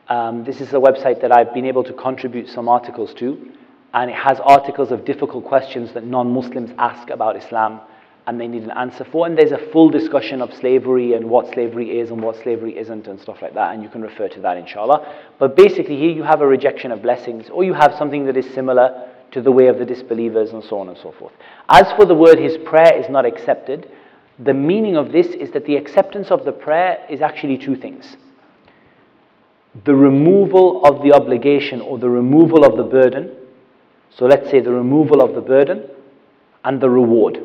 Um, 0.07 0.43
this 0.45 0.61
is 0.61 0.69
a 0.69 0.77
website 0.77 1.21
that 1.21 1.35
I've 1.35 1.53
been 1.53 1.65
able 1.65 1.83
to 1.83 1.93
contribute 1.93 2.47
some 2.49 2.69
articles 2.69 3.13
to, 3.15 3.51
and 3.93 4.09
it 4.09 4.15
has 4.15 4.39
articles 4.39 4.91
of 4.91 5.03
difficult 5.03 5.43
questions 5.45 5.93
that 5.93 6.05
non 6.05 6.31
Muslims 6.33 6.71
ask 6.77 7.09
about 7.09 7.35
Islam 7.35 7.81
and 8.27 8.39
they 8.39 8.47
need 8.47 8.63
an 8.63 8.71
answer 8.71 9.05
for. 9.11 9.25
And 9.25 9.37
there's 9.37 9.51
a 9.51 9.71
full 9.71 9.89
discussion 9.89 10.41
of 10.41 10.53
slavery 10.53 11.13
and 11.13 11.29
what 11.29 11.51
slavery 11.53 11.99
is 11.99 12.11
and 12.11 12.21
what 12.21 12.41
slavery 12.41 12.77
isn't 12.77 13.07
and 13.07 13.19
stuff 13.19 13.41
like 13.41 13.53
that. 13.55 13.73
And 13.73 13.83
you 13.83 13.89
can 13.89 14.01
refer 14.01 14.27
to 14.29 14.41
that, 14.41 14.57
inshallah. 14.57 15.23
But 15.39 15.55
basically, 15.55 15.97
here 15.97 16.11
you 16.11 16.23
have 16.23 16.41
a 16.41 16.47
rejection 16.47 16.91
of 16.91 17.01
blessings, 17.01 17.49
or 17.49 17.63
you 17.63 17.73
have 17.73 17.95
something 17.97 18.25
that 18.25 18.37
is 18.37 18.51
similar 18.53 19.09
to 19.31 19.41
the 19.41 19.51
way 19.51 19.67
of 19.67 19.79
the 19.79 19.85
disbelievers 19.85 20.51
and 20.51 20.63
so 20.63 20.77
on 20.79 20.89
and 20.89 20.97
so 20.97 21.11
forth. 21.11 21.33
As 21.69 21.91
for 21.93 22.05
the 22.05 22.15
word, 22.15 22.37
his 22.37 22.57
prayer 22.57 22.93
is 22.97 23.09
not 23.09 23.25
accepted, 23.25 23.89
the 24.39 24.53
meaning 24.53 24.97
of 24.97 25.11
this 25.11 25.27
is 25.27 25.51
that 25.51 25.65
the 25.65 25.75
acceptance 25.75 26.31
of 26.31 26.45
the 26.45 26.51
prayer 26.51 27.05
is 27.09 27.21
actually 27.21 27.57
two 27.57 27.75
things 27.75 28.17
the 29.85 29.95
removal 29.95 30.85
of 30.85 31.01
the 31.01 31.13
obligation 31.13 31.79
or 31.79 31.97
the 31.97 32.09
removal 32.09 32.65
of 32.65 32.75
the 32.75 32.83
burden. 32.83 33.33
So 34.09 34.25
let's 34.25 34.49
say 34.51 34.59
the 34.59 34.73
removal 34.73 35.21
of 35.21 35.33
the 35.33 35.39
burden 35.39 35.89
and 36.65 36.81
the 36.81 36.89
reward. 36.89 37.41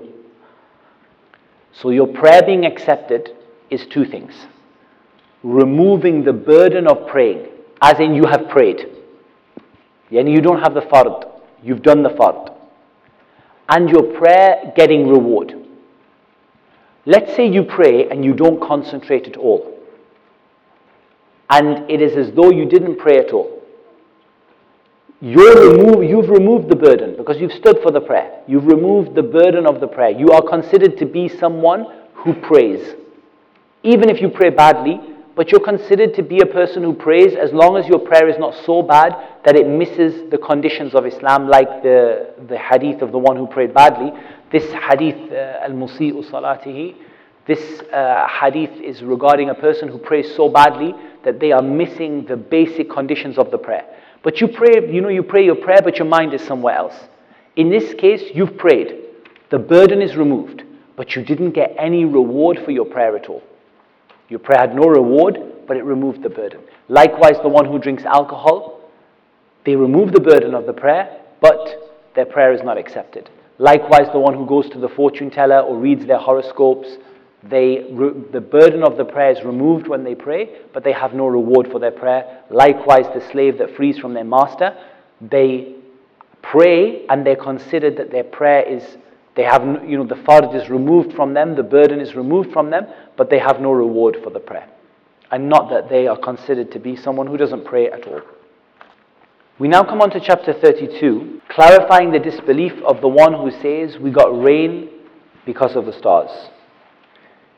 So 1.80 1.90
your 1.90 2.06
prayer 2.06 2.42
being 2.42 2.64
accepted 2.64 3.36
is 3.70 3.86
two 3.86 4.04
things 4.04 4.32
removing 5.42 6.24
the 6.24 6.32
burden 6.32 6.88
of 6.88 7.06
praying, 7.06 7.46
as 7.80 8.00
in 8.00 8.14
you 8.14 8.24
have 8.26 8.48
prayed. 8.48 8.88
Yani 10.10 10.32
you 10.32 10.40
don't 10.40 10.60
have 10.60 10.74
the 10.74 10.80
fard, 10.80 11.24
you've 11.62 11.82
done 11.82 12.02
the 12.02 12.08
fard. 12.08 12.52
And 13.68 13.88
your 13.88 14.02
prayer 14.18 14.72
getting 14.76 15.08
reward. 15.08 15.54
Let's 17.04 17.36
say 17.36 17.46
you 17.46 17.62
pray 17.62 18.08
and 18.08 18.24
you 18.24 18.34
don't 18.34 18.60
concentrate 18.60 19.28
at 19.28 19.36
all. 19.36 19.72
And 21.48 21.88
it 21.88 22.02
is 22.02 22.16
as 22.16 22.34
though 22.34 22.50
you 22.50 22.64
didn't 22.64 22.96
pray 22.96 23.18
at 23.18 23.32
all. 23.32 23.55
You're 25.20 25.70
remove, 25.70 26.04
you've 26.04 26.28
removed 26.28 26.68
the 26.68 26.76
burden 26.76 27.16
because 27.16 27.38
you've 27.38 27.52
stood 27.52 27.78
for 27.82 27.90
the 27.90 28.00
prayer. 28.00 28.42
You've 28.46 28.66
removed 28.66 29.14
the 29.14 29.22
burden 29.22 29.66
of 29.66 29.80
the 29.80 29.86
prayer. 29.86 30.10
You 30.10 30.28
are 30.28 30.42
considered 30.42 30.98
to 30.98 31.06
be 31.06 31.28
someone 31.28 31.86
who 32.14 32.34
prays. 32.34 32.94
Even 33.82 34.10
if 34.10 34.20
you 34.20 34.28
pray 34.28 34.50
badly, 34.50 35.00
but 35.34 35.50
you're 35.50 35.60
considered 35.60 36.14
to 36.14 36.22
be 36.22 36.40
a 36.40 36.46
person 36.46 36.82
who 36.82 36.92
prays 36.92 37.34
as 37.34 37.52
long 37.52 37.76
as 37.76 37.86
your 37.86 37.98
prayer 37.98 38.28
is 38.28 38.38
not 38.38 38.54
so 38.64 38.82
bad 38.82 39.14
that 39.44 39.56
it 39.56 39.66
misses 39.66 40.30
the 40.30 40.38
conditions 40.38 40.94
of 40.94 41.06
Islam, 41.06 41.48
like 41.48 41.82
the, 41.82 42.34
the 42.48 42.58
hadith 42.58 43.00
of 43.00 43.12
the 43.12 43.18
one 43.18 43.36
who 43.36 43.46
prayed 43.46 43.72
badly. 43.72 44.12
This 44.50 44.70
hadith, 44.72 45.32
uh, 45.32 45.62
al 45.62 45.70
musi'u 45.70 46.28
salatihi, 46.30 46.96
this 47.46 47.80
uh, 47.92 48.26
hadith 48.28 48.80
is 48.82 49.02
regarding 49.02 49.50
a 49.50 49.54
person 49.54 49.88
who 49.88 49.98
prays 49.98 50.34
so 50.34 50.48
badly 50.48 50.94
that 51.24 51.38
they 51.38 51.52
are 51.52 51.62
missing 51.62 52.24
the 52.26 52.36
basic 52.36 52.90
conditions 52.90 53.38
of 53.38 53.50
the 53.50 53.58
prayer. 53.58 53.84
But 54.22 54.40
you 54.40 54.48
pray, 54.48 54.92
you 54.92 55.00
know, 55.00 55.08
you 55.08 55.22
pray 55.22 55.44
your 55.44 55.56
prayer, 55.56 55.80
but 55.82 55.98
your 55.98 56.06
mind 56.06 56.34
is 56.34 56.42
somewhere 56.42 56.76
else. 56.76 56.94
In 57.56 57.70
this 57.70 57.94
case, 57.94 58.22
you've 58.34 58.56
prayed. 58.56 59.02
The 59.50 59.58
burden 59.58 60.02
is 60.02 60.16
removed, 60.16 60.62
but 60.96 61.14
you 61.14 61.24
didn't 61.24 61.52
get 61.52 61.74
any 61.78 62.04
reward 62.04 62.58
for 62.64 62.70
your 62.70 62.84
prayer 62.84 63.16
at 63.16 63.28
all. 63.28 63.42
Your 64.28 64.40
prayer 64.40 64.60
had 64.60 64.74
no 64.74 64.82
reward, 64.82 65.38
but 65.66 65.76
it 65.76 65.84
removed 65.84 66.22
the 66.22 66.28
burden. 66.28 66.60
Likewise, 66.88 67.36
the 67.42 67.48
one 67.48 67.64
who 67.64 67.78
drinks 67.78 68.04
alcohol, 68.04 68.80
they 69.64 69.76
remove 69.76 70.12
the 70.12 70.20
burden 70.20 70.54
of 70.54 70.66
the 70.66 70.72
prayer, 70.72 71.20
but 71.40 72.12
their 72.14 72.26
prayer 72.26 72.52
is 72.52 72.62
not 72.62 72.78
accepted. 72.78 73.30
Likewise, 73.58 74.08
the 74.12 74.18
one 74.18 74.34
who 74.34 74.46
goes 74.46 74.68
to 74.70 74.78
the 74.78 74.88
fortune 74.88 75.30
teller 75.30 75.60
or 75.60 75.76
reads 75.76 76.06
their 76.06 76.18
horoscopes, 76.18 76.88
they, 77.50 77.86
the 78.32 78.40
burden 78.40 78.82
of 78.82 78.96
the 78.96 79.04
prayer 79.04 79.30
is 79.30 79.44
removed 79.44 79.88
when 79.88 80.04
they 80.04 80.14
pray, 80.14 80.60
but 80.72 80.84
they 80.84 80.92
have 80.92 81.12
no 81.12 81.26
reward 81.26 81.70
for 81.70 81.78
their 81.78 81.90
prayer. 81.90 82.42
Likewise, 82.50 83.06
the 83.14 83.26
slave 83.30 83.58
that 83.58 83.76
frees 83.76 83.98
from 83.98 84.14
their 84.14 84.24
master, 84.24 84.76
they 85.20 85.74
pray 86.42 87.06
and 87.06 87.26
they're 87.26 87.36
considered 87.36 87.96
that 87.96 88.10
their 88.10 88.24
prayer 88.24 88.62
is, 88.62 88.96
they 89.34 89.42
have, 89.42 89.62
you 89.86 89.98
know, 89.98 90.06
the 90.06 90.14
fard 90.14 90.54
is 90.54 90.70
removed 90.70 91.12
from 91.14 91.34
them, 91.34 91.54
the 91.54 91.62
burden 91.62 92.00
is 92.00 92.14
removed 92.14 92.52
from 92.52 92.70
them, 92.70 92.86
but 93.16 93.30
they 93.30 93.38
have 93.38 93.60
no 93.60 93.72
reward 93.72 94.16
for 94.22 94.30
the 94.30 94.40
prayer. 94.40 94.68
And 95.30 95.48
not 95.48 95.68
that 95.70 95.88
they 95.88 96.06
are 96.06 96.16
considered 96.16 96.70
to 96.72 96.78
be 96.78 96.96
someone 96.96 97.26
who 97.26 97.36
doesn't 97.36 97.64
pray 97.64 97.90
at 97.90 98.06
all. 98.06 98.20
We 99.58 99.68
now 99.68 99.82
come 99.82 100.02
on 100.02 100.10
to 100.10 100.20
chapter 100.20 100.52
32, 100.52 101.40
clarifying 101.48 102.12
the 102.12 102.18
disbelief 102.18 102.74
of 102.86 103.00
the 103.00 103.08
one 103.08 103.32
who 103.32 103.50
says, 103.50 103.98
We 103.98 104.10
got 104.10 104.28
rain 104.42 104.90
because 105.44 105.76
of 105.76 105.86
the 105.86 105.92
stars. 105.92 106.30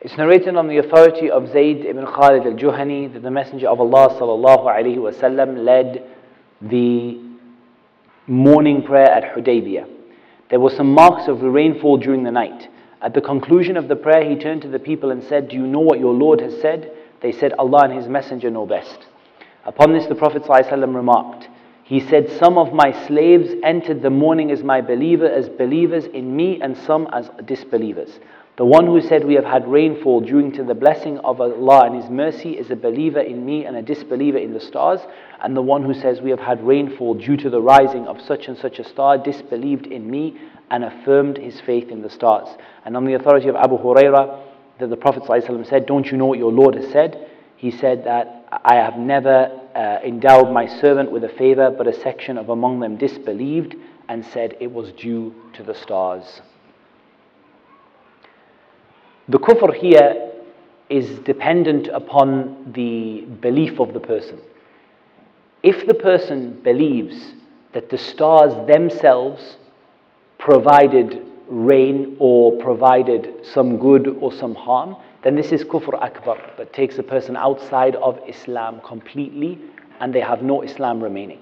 It's 0.01 0.16
narrated 0.16 0.55
on 0.55 0.68
the 0.68 0.78
authority 0.78 1.28
of 1.28 1.51
Zayd 1.51 1.84
ibn 1.84 2.07
Khalid 2.07 2.46
al-Juhani 2.46 3.12
that 3.12 3.22
the 3.22 3.32
Messenger 3.32 3.68
of 3.68 3.80
Allah 3.80 4.11
sallallahu 4.11 4.66
alaihi 4.66 4.96
wasallam 4.96 5.64
led 5.64 6.09
the 6.62 7.18
morning 8.28 8.84
prayer 8.84 9.11
at 9.11 9.34
Hudaybiyah. 9.34 9.88
There 10.51 10.61
were 10.61 10.70
some 10.70 10.92
marks 10.92 11.26
of 11.26 11.42
rainfall 11.42 11.96
during 11.96 12.22
the 12.22 12.30
night. 12.30 12.68
At 13.03 13.12
the 13.12 13.20
conclusion 13.20 13.76
of 13.76 13.88
the 13.88 13.96
prayer, 13.96 14.28
he 14.28 14.36
turned 14.36 14.62
to 14.62 14.68
the 14.68 14.78
people 14.78 15.11
and 15.11 15.22
said, 15.22 15.49
Do 15.49 15.57
you 15.57 15.66
know 15.66 15.80
what 15.80 15.99
your 15.99 16.14
Lord 16.14 16.40
has 16.42 16.61
said? 16.61 16.92
They 17.20 17.32
said, 17.32 17.53
Allah 17.55 17.84
and 17.84 17.92
His 17.94 18.07
Messenger 18.07 18.51
know 18.51 18.66
best. 18.66 19.07
Upon 19.64 19.92
this, 19.92 20.07
the 20.07 20.14
Prophet 20.14 20.44
ﷺ 20.44 20.94
remarked, 20.94 21.49
He 21.82 21.99
said, 21.99 22.30
Some 22.38 22.57
of 22.57 22.72
my 22.72 22.92
slaves 23.09 23.51
entered 23.64 24.03
the 24.03 24.11
morning 24.11 24.53
as 24.53 24.62
my 24.62 24.80
believer, 24.80 25.26
as 25.28 25.49
believers 25.49 26.05
in 26.07 26.36
me, 26.36 26.61
and 26.62 26.76
some 26.76 27.09
as 27.12 27.30
disbelievers. 27.44 28.20
The 28.59 28.64
one 28.64 28.86
who 28.86 29.00
said, 29.00 29.24
We 29.24 29.34
have 29.34 29.44
had 29.44 29.68
rainfall 29.68 30.20
due 30.20 30.50
to 30.50 30.64
the 30.64 30.74
blessing 30.74 31.18
of 31.18 31.40
Allah 31.40 31.86
and 31.86 31.94
His 31.94 32.11
mercy 32.11 32.59
is 32.59 32.72
a 32.72 32.76
believer 32.76 33.20
in 33.20 33.46
me 33.46 33.64
and 33.64 33.76
a 33.76 33.82
disbeliever 33.82 34.38
in 34.38 34.52
the 34.52 34.59
stars. 34.59 34.98
And 35.40 35.56
the 35.56 35.62
one 35.62 35.84
who 35.84 35.94
says, 35.94 36.20
We 36.20 36.30
have 36.30 36.40
had 36.40 36.66
rainfall 36.66 37.14
due 37.14 37.36
to 37.36 37.50
the 37.50 37.62
rising 37.62 38.09
of 38.09 38.20
such 38.20 38.48
and 38.48 38.59
such 38.59 38.80
a 38.80 38.84
star, 38.84 39.16
disbelieved 39.16 39.86
in 39.86 40.11
me 40.11 40.36
and 40.72 40.82
affirmed 40.82 41.38
his 41.38 41.61
faith 41.61 41.88
in 41.88 42.02
the 42.02 42.11
stars. 42.11 42.48
And 42.84 42.96
on 42.96 43.04
the 43.04 43.14
authority 43.14 43.46
of 43.46 43.54
Abu 43.54 43.78
Huraira, 43.78 44.42
that 44.80 44.90
the 44.90 44.96
Prophet 44.96 45.22
ﷺ 45.22 45.68
said, 45.68 45.86
Don't 45.86 46.11
you 46.11 46.16
know 46.16 46.26
what 46.26 46.40
your 46.40 46.52
Lord 46.52 46.74
has 46.74 46.90
said? 46.90 47.30
He 47.56 47.70
said 47.70 48.02
that 48.06 48.48
I 48.64 48.74
have 48.74 48.96
never 48.96 49.52
uh, 49.76 49.98
endowed 50.04 50.52
my 50.52 50.66
servant 50.66 51.12
with 51.12 51.22
a 51.22 51.28
favor, 51.28 51.70
but 51.70 51.86
a 51.86 51.92
section 51.92 52.36
of 52.36 52.48
among 52.48 52.80
them 52.80 52.96
disbelieved 52.96 53.76
and 54.09 54.24
said 54.24 54.56
it 54.59 54.72
was 54.72 54.90
due 54.92 55.32
to 55.52 55.62
the 55.62 55.74
stars. 55.74 56.40
The 59.31 59.39
kufr 59.39 59.74
here 59.74 60.31
is 60.89 61.18
dependent 61.18 61.89
upon 61.89 62.72
the 62.72 63.26
belief 63.43 63.79
of 63.79 63.93
the 63.93 64.01
person. 64.01 64.41
If 65.62 65.87
the 65.87 65.93
person 65.93 66.61
believes 66.62 67.35
that 67.74 67.91
the 67.91 67.99
stars 67.99 68.55
themselves 68.66 69.59
provided 70.39 71.26
rain 71.47 72.16
or 72.18 72.53
provided 72.59 73.45
some 73.45 73.76
good 73.79 74.09
or 74.20 74.33
some 74.33 74.55
harm, 74.55 74.97
then 75.22 75.35
this 75.35 75.53
is 75.53 75.62
kufr 75.62 76.01
akbar 76.03 76.39
that 76.57 76.72
takes 76.72 76.97
a 76.97 77.03
person 77.03 77.37
outside 77.37 77.97
of 77.97 78.18
Islam 78.26 78.81
completely 78.81 79.59
and 80.01 80.14
they 80.14 80.20
have 80.20 80.43
no 80.43 80.62
Islam 80.62 81.03
remaining. 81.03 81.41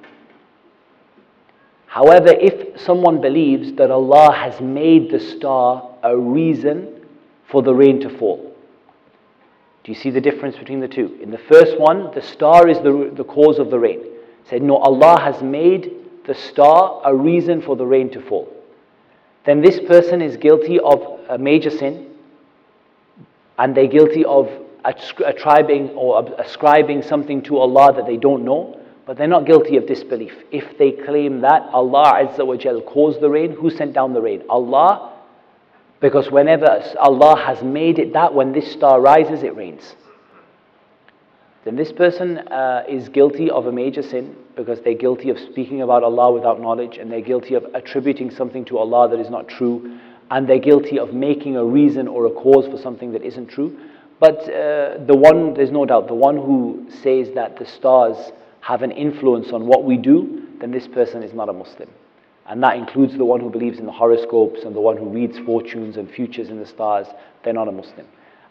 However, 1.86 2.32
if 2.32 2.80
someone 2.80 3.20
believes 3.20 3.72
that 3.74 3.92
Allah 3.92 4.32
has 4.32 4.60
made 4.60 5.08
the 5.10 5.20
star 5.20 5.96
a 6.02 6.16
reason 6.16 6.95
for 7.56 7.62
the 7.62 7.72
rain 7.72 7.98
to 7.98 8.10
fall. 8.18 8.54
Do 9.82 9.90
you 9.90 9.96
see 9.96 10.10
the 10.10 10.20
difference 10.20 10.58
between 10.58 10.80
the 10.80 10.88
two? 10.88 11.18
In 11.22 11.30
the 11.30 11.38
first 11.38 11.80
one, 11.80 12.10
the 12.14 12.20
star 12.20 12.68
is 12.68 12.76
the, 12.80 13.10
the 13.16 13.24
cause 13.24 13.58
of 13.58 13.70
the 13.70 13.78
rain. 13.78 14.04
Said, 14.44 14.60
no, 14.60 14.76
Allah 14.76 15.18
has 15.18 15.42
made 15.42 15.90
the 16.26 16.34
star 16.34 17.00
a 17.02 17.16
reason 17.16 17.62
for 17.62 17.74
the 17.74 17.86
rain 17.86 18.10
to 18.10 18.20
fall. 18.20 18.46
Then 19.46 19.62
this 19.62 19.80
person 19.88 20.20
is 20.20 20.36
guilty 20.36 20.78
of 20.78 21.00
a 21.30 21.38
major 21.38 21.70
sin, 21.70 22.10
and 23.58 23.74
they're 23.74 23.86
guilty 23.86 24.26
of 24.26 24.50
attributing 24.84 25.96
or 25.96 26.28
ascribing 26.38 27.00
something 27.00 27.40
to 27.44 27.56
Allah 27.56 27.94
that 27.94 28.04
they 28.04 28.18
don't 28.18 28.44
know, 28.44 28.78
but 29.06 29.16
they're 29.16 29.28
not 29.28 29.46
guilty 29.46 29.78
of 29.78 29.86
disbelief. 29.86 30.34
If 30.52 30.76
they 30.76 30.92
claim 30.92 31.40
that 31.40 31.62
Allah 31.72 32.20
Azza 32.22 32.46
wa 32.46 32.80
caused 32.82 33.22
the 33.22 33.30
rain, 33.30 33.52
who 33.52 33.70
sent 33.70 33.94
down 33.94 34.12
the 34.12 34.20
rain? 34.20 34.42
Allah 34.50 35.15
because 36.00 36.30
whenever 36.30 36.66
Allah 36.98 37.36
has 37.36 37.62
made 37.62 37.98
it 37.98 38.12
that 38.12 38.34
when 38.34 38.52
this 38.52 38.70
star 38.70 39.00
rises, 39.00 39.42
it 39.42 39.56
rains. 39.56 39.96
Then 41.64 41.74
this 41.74 41.90
person 41.90 42.38
uh, 42.38 42.84
is 42.88 43.08
guilty 43.08 43.50
of 43.50 43.66
a 43.66 43.72
major 43.72 44.02
sin 44.02 44.36
because 44.54 44.80
they're 44.82 44.94
guilty 44.94 45.30
of 45.30 45.38
speaking 45.38 45.82
about 45.82 46.04
Allah 46.04 46.32
without 46.32 46.60
knowledge 46.60 46.96
and 46.96 47.10
they're 47.10 47.20
guilty 47.20 47.54
of 47.54 47.64
attributing 47.74 48.30
something 48.30 48.64
to 48.66 48.78
Allah 48.78 49.08
that 49.08 49.18
is 49.18 49.30
not 49.30 49.48
true 49.48 49.98
and 50.30 50.48
they're 50.48 50.60
guilty 50.60 50.98
of 50.98 51.12
making 51.12 51.56
a 51.56 51.64
reason 51.64 52.06
or 52.06 52.26
a 52.26 52.30
cause 52.30 52.66
for 52.66 52.78
something 52.78 53.12
that 53.12 53.22
isn't 53.22 53.48
true. 53.48 53.76
But 54.20 54.42
uh, 54.42 55.04
the 55.06 55.16
one, 55.16 55.54
there's 55.54 55.70
no 55.70 55.84
doubt, 55.84 56.06
the 56.08 56.14
one 56.14 56.36
who 56.36 56.86
says 57.02 57.30
that 57.34 57.58
the 57.58 57.66
stars 57.66 58.16
have 58.60 58.82
an 58.82 58.90
influence 58.92 59.52
on 59.52 59.66
what 59.66 59.84
we 59.84 59.96
do, 59.96 60.46
then 60.60 60.70
this 60.70 60.86
person 60.88 61.22
is 61.22 61.32
not 61.32 61.48
a 61.48 61.52
Muslim. 61.52 61.88
And 62.48 62.62
that 62.62 62.76
includes 62.76 63.16
the 63.16 63.24
one 63.24 63.40
who 63.40 63.50
believes 63.50 63.78
in 63.78 63.86
the 63.86 63.92
horoscopes 63.92 64.62
and 64.62 64.74
the 64.74 64.80
one 64.80 64.96
who 64.96 65.08
reads 65.08 65.38
fortunes 65.40 65.96
and 65.96 66.08
futures 66.10 66.48
in 66.48 66.58
the 66.58 66.66
stars. 66.66 67.06
They're 67.42 67.52
not 67.52 67.68
a 67.68 67.72
Muslim. 67.72 68.06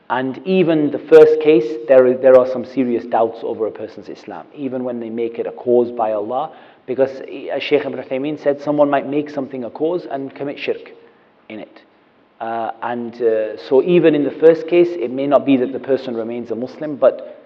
And 0.10 0.46
even 0.46 0.91
the 0.91 1.00
first 1.00 1.41
case, 1.41 1.78
there, 1.88 2.16
there 2.18 2.38
are 2.38 2.48
some 2.48 2.64
serious 2.66 3.06
doubts 3.06 3.39
over 3.41 3.66
a 3.66 3.72
person's 3.72 4.10
Islam, 4.10 4.46
even 4.54 4.84
when 4.84 5.00
they 5.00 5.10
make 5.10 5.39
it 5.39 5.48
a 5.48 5.52
cause 5.52 5.91
by 5.91 6.12
Allah. 6.12 6.56
Because 6.86 7.10
as 7.52 7.64
Shaykh 7.64 7.86
Ibn 7.86 8.04
Uthaymeen 8.04 8.39
said, 8.41 8.62
someone 8.62 8.89
might 8.89 9.08
make 9.08 9.30
something 9.30 9.64
a 9.64 9.72
cause 9.72 10.06
and 10.06 10.34
commit 10.36 10.60
shirk 10.60 10.91
in 11.50 11.60
it. 11.60 11.82
Uh, 12.39 12.72
and 12.84 13.16
uh, 13.22 13.58
so, 13.58 13.82
even 13.82 14.14
in 14.14 14.24
the 14.24 14.38
first 14.39 14.68
case, 14.68 14.89
it 14.91 15.10
may 15.10 15.26
not 15.26 15.46
be 15.46 15.58
that 15.58 15.72
the 15.72 15.80
person 15.80 16.16
remains 16.16 16.52
a 16.52 16.56
Muslim, 16.56 16.98
but 16.98 17.41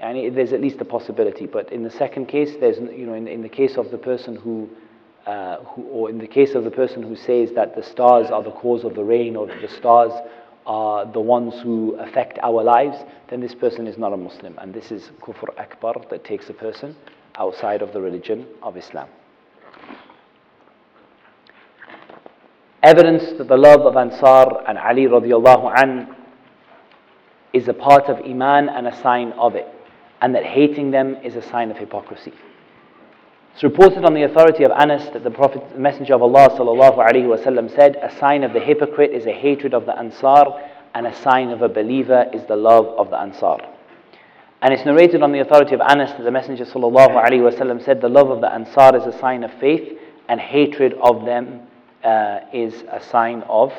and 0.00 0.34
there's 0.36 0.52
at 0.52 0.60
least 0.60 0.80
a 0.80 0.84
possibility. 0.84 1.46
But 1.46 1.72
in 1.72 1.84
the 1.84 1.90
second 1.90 2.26
case, 2.26 2.56
there's, 2.58 2.78
you 2.78 3.06
know, 3.06 3.14
in, 3.14 3.28
in 3.28 3.42
the 3.42 3.48
case 3.48 3.76
of 3.76 3.92
the 3.92 3.98
person 3.98 4.34
who 4.34 4.68
uh, 5.26 5.58
who, 5.58 5.82
or 5.84 6.10
in 6.10 6.18
the 6.18 6.26
case 6.26 6.54
of 6.54 6.64
the 6.64 6.70
person 6.70 7.02
who 7.02 7.14
says 7.14 7.50
that 7.54 7.76
the 7.76 7.82
stars 7.82 8.30
are 8.30 8.42
the 8.42 8.50
cause 8.50 8.84
of 8.84 8.94
the 8.94 9.04
rain 9.04 9.36
or 9.36 9.46
the 9.46 9.68
stars 9.68 10.12
are 10.66 11.10
the 11.10 11.20
ones 11.20 11.54
who 11.62 11.96
affect 11.96 12.38
our 12.42 12.62
lives, 12.62 12.96
then 13.28 13.40
this 13.40 13.54
person 13.54 13.86
is 13.86 13.98
not 13.98 14.12
a 14.12 14.16
Muslim. 14.16 14.56
And 14.58 14.72
this 14.72 14.90
is 14.90 15.10
kufr 15.20 15.48
akbar 15.58 15.94
that 16.10 16.24
takes 16.24 16.48
a 16.50 16.52
person 16.52 16.96
outside 17.36 17.82
of 17.82 17.92
the 17.92 18.00
religion 18.00 18.46
of 18.62 18.76
Islam. 18.76 19.08
Evidence 22.82 23.38
that 23.38 23.46
the 23.46 23.56
love 23.56 23.82
of 23.82 23.96
Ansar 23.96 24.68
and 24.68 24.76
Ali 24.76 25.06
radiallahu 25.06 25.72
an 25.82 26.16
is 27.52 27.68
a 27.68 27.74
part 27.74 28.04
of 28.06 28.18
Iman 28.24 28.68
and 28.68 28.88
a 28.88 29.02
sign 29.02 29.32
of 29.32 29.54
it, 29.54 29.68
and 30.20 30.34
that 30.34 30.44
hating 30.44 30.90
them 30.90 31.16
is 31.22 31.36
a 31.36 31.42
sign 31.42 31.70
of 31.70 31.76
hypocrisy. 31.76 32.32
It's 33.54 33.62
reported 33.62 34.04
on 34.04 34.14
the 34.14 34.22
authority 34.22 34.64
of 34.64 34.70
Anas 34.72 35.10
that 35.12 35.24
the 35.24 35.30
Prophet, 35.30 35.62
the 35.74 35.78
Messenger 35.78 36.14
of 36.14 36.22
Allah 36.22 36.48
wasallam 36.48 37.74
said, 37.74 37.96
"A 37.96 38.10
sign 38.16 38.44
of 38.44 38.54
the 38.54 38.60
hypocrite 38.60 39.10
is 39.10 39.26
a 39.26 39.32
hatred 39.32 39.74
of 39.74 39.84
the 39.84 39.96
Ansar, 39.96 40.44
and 40.94 41.06
a 41.06 41.14
sign 41.14 41.50
of 41.50 41.60
a 41.60 41.68
believer 41.68 42.26
is 42.32 42.44
the 42.46 42.56
love 42.56 42.86
of 42.98 43.10
the 43.10 43.18
Ansar." 43.18 43.58
And 44.62 44.72
it's 44.72 44.86
narrated 44.86 45.22
on 45.22 45.32
the 45.32 45.40
authority 45.40 45.74
of 45.74 45.82
Anas 45.82 46.12
that 46.12 46.22
the 46.22 46.30
Messenger 46.30 46.64
wasallam 46.64 47.82
said, 47.84 48.00
"The 48.00 48.08
love 48.08 48.30
of 48.30 48.40
the 48.40 48.52
Ansar 48.52 48.96
is 48.96 49.06
a 49.06 49.18
sign 49.18 49.44
of 49.44 49.52
faith, 49.52 49.98
and 50.28 50.40
hatred 50.40 50.94
of 51.02 51.26
them 51.26 51.60
uh, 52.02 52.40
is 52.54 52.84
a 52.90 53.00
sign 53.00 53.42
of 53.50 53.72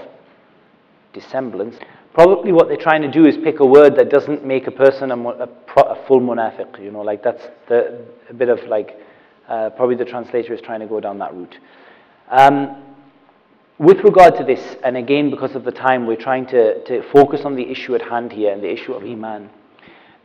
dissemblance." 1.14 1.80
Probably 2.14 2.52
what 2.52 2.68
they're 2.68 2.78
trying 2.78 3.02
to 3.02 3.12
do 3.12 3.26
is 3.26 3.38
pick 3.38 3.60
a 3.60 3.66
word 3.66 3.96
that 3.96 4.12
doesn't 4.12 4.46
make 4.46 4.68
a 4.68 4.72
person 4.72 5.10
a, 5.10 5.18
a, 5.18 5.50
a 5.78 5.96
full 6.06 6.22
munafiq. 6.22 6.80
You 6.80 6.92
know, 6.92 7.02
like 7.02 7.24
that's 7.24 7.50
the, 7.68 8.06
a 8.30 8.34
bit 8.36 8.50
of 8.50 8.64
like 8.68 9.00
uh, 9.48 9.70
probably 9.72 9.96
the 9.96 10.06
translator 10.06 10.54
is 10.54 10.62
trying 10.62 10.80
to 10.80 10.88
go 10.88 11.00
down 11.00 11.20
that 11.20 11.34
route. 11.34 11.58
Um, 12.30 12.84
with 13.80 14.00
regard 14.04 14.36
to 14.38 14.44
this, 14.44 14.78
and 14.84 14.96
again 14.96 15.30
because 15.30 15.56
of 15.56 15.64
the 15.64 15.72
time, 15.72 16.06
we're 16.06 16.16
trying 16.16 16.46
to, 16.48 16.84
to 16.86 17.02
focus 17.12 17.42
on 17.44 17.56
the 17.56 17.70
issue 17.70 17.96
at 17.96 18.02
hand 18.02 18.32
here 18.32 18.54
and 18.54 18.64
the 18.64 18.72
issue 18.72 18.94
of 18.94 19.04
Iman. 19.04 19.50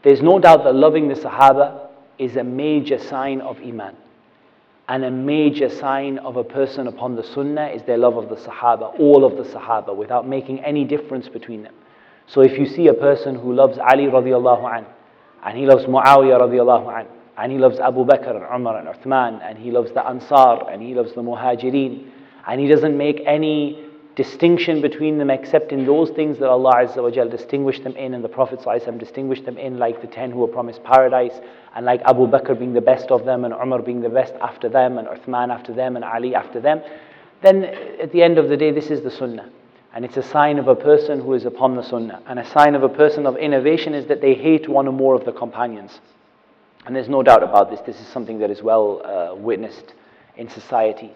There's 0.03 0.23
no 0.23 0.39
doubt 0.39 0.64
that 0.64 0.75
loving 0.75 1.09
the 1.09 1.14
Sahaba 1.14 1.89
is 2.19 2.37
a 2.37 2.45
major 2.45 2.99
sign 2.99 3.41
of 3.41 3.59
Iman. 3.59 3.97
And 4.89 5.05
a 5.05 5.11
major 5.11 5.69
sign 5.69 6.19
of 6.19 6.37
a 6.37 6.45
person 6.45 6.87
upon 6.87 7.14
the 7.14 7.23
Sunnah 7.23 7.66
is 7.66 7.83
their 7.83 7.99
love 7.99 8.16
of 8.16 8.29
the 8.29 8.37
Sahaba, 8.37 8.99
all 8.99 9.25
of 9.25 9.37
the 9.37 9.43
Sahaba, 9.43 9.95
without 9.95 10.27
making 10.27 10.61
any 10.64 10.85
difference 10.85 11.29
between 11.29 11.62
them. 11.62 11.75
So 12.27 12.41
if 12.43 12.59
you 12.59 12.66
see 12.66 12.87
a 12.89 12.95
person 12.95 13.35
who 13.35 13.53
loves 13.53 13.79
Ali 13.79 14.05
radiallahu 14.05 14.79
an, 14.79 14.87
and 15.45 15.59
he 15.59 15.66
loves 15.66 15.85
Muawiyah 15.85 16.41
radiallahu 16.41 17.01
an, 17.01 17.07
and 17.39 17.53
he 17.53 17.59
loves 17.59 17.78
Abu 17.78 18.05
Bakr 18.05 18.34
and 18.34 18.45
Umar 18.53 18.78
and 18.78 18.89
Uthman, 18.89 19.41
and 19.43 19.57
he 19.57 19.70
loves 19.70 19.93
the 19.93 20.05
Ansar, 20.05 20.68
and 20.70 20.82
he 20.82 20.95
loves 20.95 21.12
the 21.14 21.22
Muhajirin, 21.22 22.11
and 22.47 22.61
he 22.61 22.66
doesn't 22.66 22.97
make 22.97 23.22
any 23.26 23.84
distinction 24.16 24.82
between 24.82 25.16
them 25.16 25.30
except 25.30 25.70
in 25.70 25.86
those 25.86 26.11
things 26.11 26.41
that 26.41 26.49
Allah 26.49 26.72
Azza 26.78 27.01
wa 27.01 27.24
distinguished 27.24 27.84
them 27.84 27.97
in, 27.97 28.14
and 28.14 28.24
the 28.24 28.28
Prophet 28.28 28.59
distinguished 28.99 29.45
them 29.45 29.57
in, 29.57 29.78
like 29.78 30.01
the 30.01 30.09
ten 30.09 30.32
who 30.32 30.41
were 30.41 30.49
promised 30.49 30.82
paradise, 30.82 31.41
and 31.76 31.86
like 31.86 32.03
Abu 32.03 32.26
Bakr 32.26 32.59
being 32.59 32.72
the 32.72 32.80
best 32.80 33.12
of 33.12 33.24
them, 33.24 33.45
and 33.45 33.55
Umar 33.55 33.82
being 33.82 34.01
the 34.01 34.09
best 34.09 34.34
after 34.41 34.68
them, 34.68 34.99
and 34.99 35.07
Uthman 35.07 35.55
after 35.55 35.72
them, 35.72 35.95
and 35.95 36.05
Ali 36.05 36.34
after 36.34 36.61
them, 36.61 36.82
then 37.43 37.64
at 38.03 38.11
the 38.11 38.20
end 38.20 38.39
of 38.39 38.49
the 38.49 38.57
day, 38.57 38.72
this 38.72 38.91
is 38.91 39.03
the 39.03 39.12
Sunnah. 39.12 39.49
And 39.95 40.05
it's 40.05 40.16
a 40.16 40.22
sign 40.22 40.59
of 40.59 40.66
a 40.66 40.74
person 40.74 41.20
who 41.20 41.34
is 41.34 41.45
upon 41.45 41.76
the 41.76 41.82
Sunnah. 41.82 42.20
And 42.26 42.41
a 42.41 42.45
sign 42.45 42.74
of 42.74 42.82
a 42.82 42.89
person 42.89 43.26
of 43.26 43.36
innovation 43.36 43.95
is 43.95 44.07
that 44.07 44.20
they 44.20 44.34
hate 44.34 44.68
one 44.68 44.89
or 44.89 44.93
more 44.93 45.14
of 45.14 45.24
the 45.24 45.32
companions. 45.32 46.01
And 46.89 46.97
there's 46.97 47.11
no 47.11 47.22
doubt 47.22 47.43
about 47.43 47.68
this, 47.68 47.80
this 47.80 48.01
is 48.01 48.07
something 48.07 48.39
that 48.39 48.51
is 48.51 48.62
well 48.62 49.03
uh, 49.05 49.34
witnessed 49.34 49.93
in 50.39 50.49
society. 50.49 51.12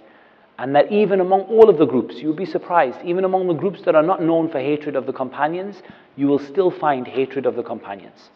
And 0.58 0.76
that 0.76 0.92
even 0.92 1.20
among 1.20 1.44
all 1.44 1.70
of 1.70 1.78
the 1.78 1.86
groups, 1.86 2.16
you'll 2.16 2.36
be 2.36 2.44
surprised, 2.44 2.98
even 3.06 3.24
among 3.24 3.46
the 3.46 3.54
groups 3.54 3.80
that 3.86 3.94
are 3.94 4.02
not 4.02 4.20
known 4.20 4.50
for 4.50 4.60
hatred 4.60 4.96
of 4.96 5.06
the 5.06 5.14
companions, 5.14 5.82
you 6.14 6.26
will 6.26 6.38
still 6.38 6.70
find 6.70 7.08
hatred 7.08 7.46
of 7.46 7.56
the 7.56 7.62
companions. 7.62 8.28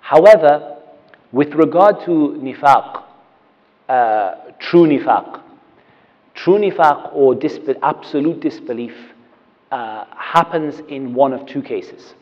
However, 0.00 0.78
with 1.32 1.52
regard 1.52 2.00
to 2.06 2.40
nifaq, 2.40 3.02
uh, 3.90 4.34
true 4.58 4.86
nifaq, 4.86 5.42
true 6.34 6.56
nifaq 6.56 7.14
or 7.14 7.38
absolute 7.82 8.40
disbelief 8.40 8.96
uh, 9.70 10.06
happens 10.16 10.80
in 10.88 11.12
one 11.12 11.34
of 11.34 11.44
two 11.44 11.60
cases 11.60 12.14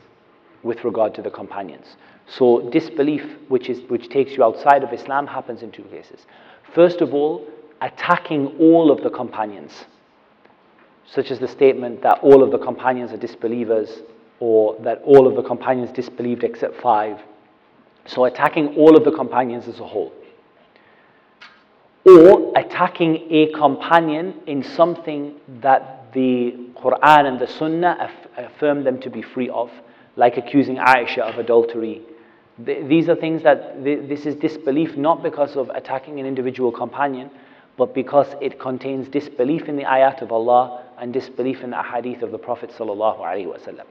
with 0.65 0.83
regard 0.83 1.15
to 1.15 1.23
the 1.23 1.31
companions. 1.31 1.95
So 2.39 2.71
disbelief, 2.71 3.25
which, 3.49 3.69
is, 3.69 3.81
which 3.91 4.09
takes 4.09 4.33
you 4.33 4.45
outside 4.45 4.83
of 4.83 4.93
Islam, 4.93 5.27
happens 5.27 5.63
in 5.63 5.71
two 5.71 5.85
cases. 5.85 6.27
First 6.75 7.01
of 7.01 7.13
all, 7.13 7.47
attacking 7.81 8.57
all 8.59 8.91
of 8.91 9.03
the 9.03 9.11
companions. 9.11 9.85
such 11.07 11.31
as 11.31 11.39
the 11.39 11.49
statement 11.49 12.03
that 12.03 12.19
all 12.23 12.43
of 12.43 12.51
the 12.51 12.59
companions 12.59 13.13
are 13.13 13.19
disbelievers 13.19 14.01
or 14.41 14.77
that 14.81 15.03
all 15.05 15.27
of 15.27 15.37
the 15.37 15.43
companions 15.43 15.93
disbelieved 15.93 16.43
except 16.43 16.81
five. 16.81 17.21
So 18.07 18.25
attacking 18.25 18.77
all 18.77 18.97
of 18.97 19.05
the 19.05 19.13
companions 19.13 19.69
as 19.69 19.79
a 19.79 19.87
whole. 19.87 20.13
Or 22.05 22.53
attacking 22.57 23.31
a 23.31 23.53
companion 23.53 24.41
in 24.47 24.63
something 24.63 25.35
that 25.61 26.13
the 26.15 26.57
Quran 26.77 27.27
and 27.27 27.39
the 27.39 27.47
Sunnah 27.47 28.11
affirm 28.37 28.83
them 28.83 29.01
to 29.03 29.11
be 29.11 29.23
free 29.23 29.51
of, 29.51 29.71
like 30.17 30.37
accusing 30.37 30.77
Aisha 30.77 31.19
of 31.19 31.39
adultery. 31.39 32.03
These 32.59 33.09
are 33.09 33.17
things 33.17 33.43
that 33.45 33.83
this 33.83 34.27
is 34.27 34.37
disbelief 34.37 34.97
not 34.97 35.23
because 35.23 35.57
of 35.57 35.71
attacking 35.71 36.21
an 36.21 36.27
individual 36.27 36.71
companion, 36.71 37.31
but 37.79 37.95
because 37.95 38.27
it 38.41 38.61
contains 38.61 39.09
disbelief 39.09 39.69
in 39.69 39.77
the 39.77 39.85
ayat 39.85 40.21
of 40.21 40.33
Allah 40.33 40.85
and 40.99 41.13
disbelief 41.13 41.63
in 41.63 41.71
the 41.71 41.83
hadith 41.83 42.23
of 42.23 42.31
the 42.31 42.39
Prophet 42.39 42.71
sallallahu. 42.71 43.83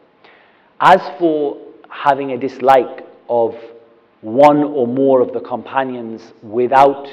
As 0.80 1.02
for 1.20 1.58
having 1.90 2.32
a 2.32 2.38
dislike 2.38 3.06
of 3.28 3.56
one 4.22 4.64
or 4.64 4.88
more 4.88 5.22
of 5.22 5.34
the 5.34 5.40
companions 5.40 6.34
without 6.44 7.08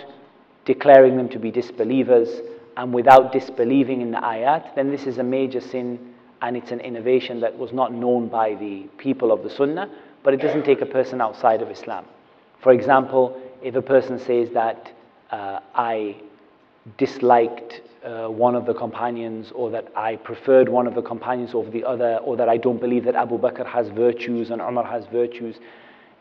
declaring 0.66 1.16
them 1.16 1.28
to 1.30 1.38
be 1.38 1.50
disbelievers 1.50 2.28
and 2.76 2.92
without 2.92 3.32
disbelieving 3.32 4.02
in 4.02 4.10
the 4.10 4.18
ayat, 4.18 4.74
then 4.74 4.90
this 4.90 5.06
is 5.06 5.16
a 5.16 5.22
major 5.22 5.60
sin 5.60 6.14
and 6.42 6.56
it's 6.56 6.70
an 6.70 6.80
innovation 6.80 7.40
that 7.40 7.56
was 7.56 7.72
not 7.72 7.92
known 7.92 8.28
by 8.28 8.54
the 8.54 8.82
people 8.98 9.32
of 9.32 9.42
the 9.42 9.50
Sunnah, 9.50 9.90
but 10.22 10.34
it 10.34 10.38
doesn't 10.38 10.64
take 10.64 10.80
a 10.80 10.86
person 10.86 11.20
outside 11.20 11.62
of 11.62 11.70
Islam. 11.70 12.04
For 12.60 12.72
example, 12.72 13.40
if 13.62 13.74
a 13.74 13.82
person 13.82 14.18
says 14.18 14.50
that 14.50 14.92
uh, 15.30 15.60
I 15.74 16.16
disliked 16.96 17.82
uh, 18.04 18.28
one 18.28 18.54
of 18.54 18.64
the 18.64 18.74
companions, 18.74 19.52
or 19.54 19.70
that 19.70 19.88
I 19.96 20.16
preferred 20.16 20.68
one 20.68 20.86
of 20.86 20.94
the 20.94 21.02
companions 21.02 21.54
over 21.54 21.70
the 21.70 21.84
other, 21.84 22.16
or 22.18 22.36
that 22.36 22.48
I 22.48 22.56
don't 22.56 22.80
believe 22.80 23.04
that 23.04 23.14
Abu 23.14 23.38
Bakr 23.38 23.66
has 23.66 23.88
virtues 23.88 24.50
and 24.50 24.60
Umar 24.60 24.84
has 24.84 25.06
virtues. 25.06 25.56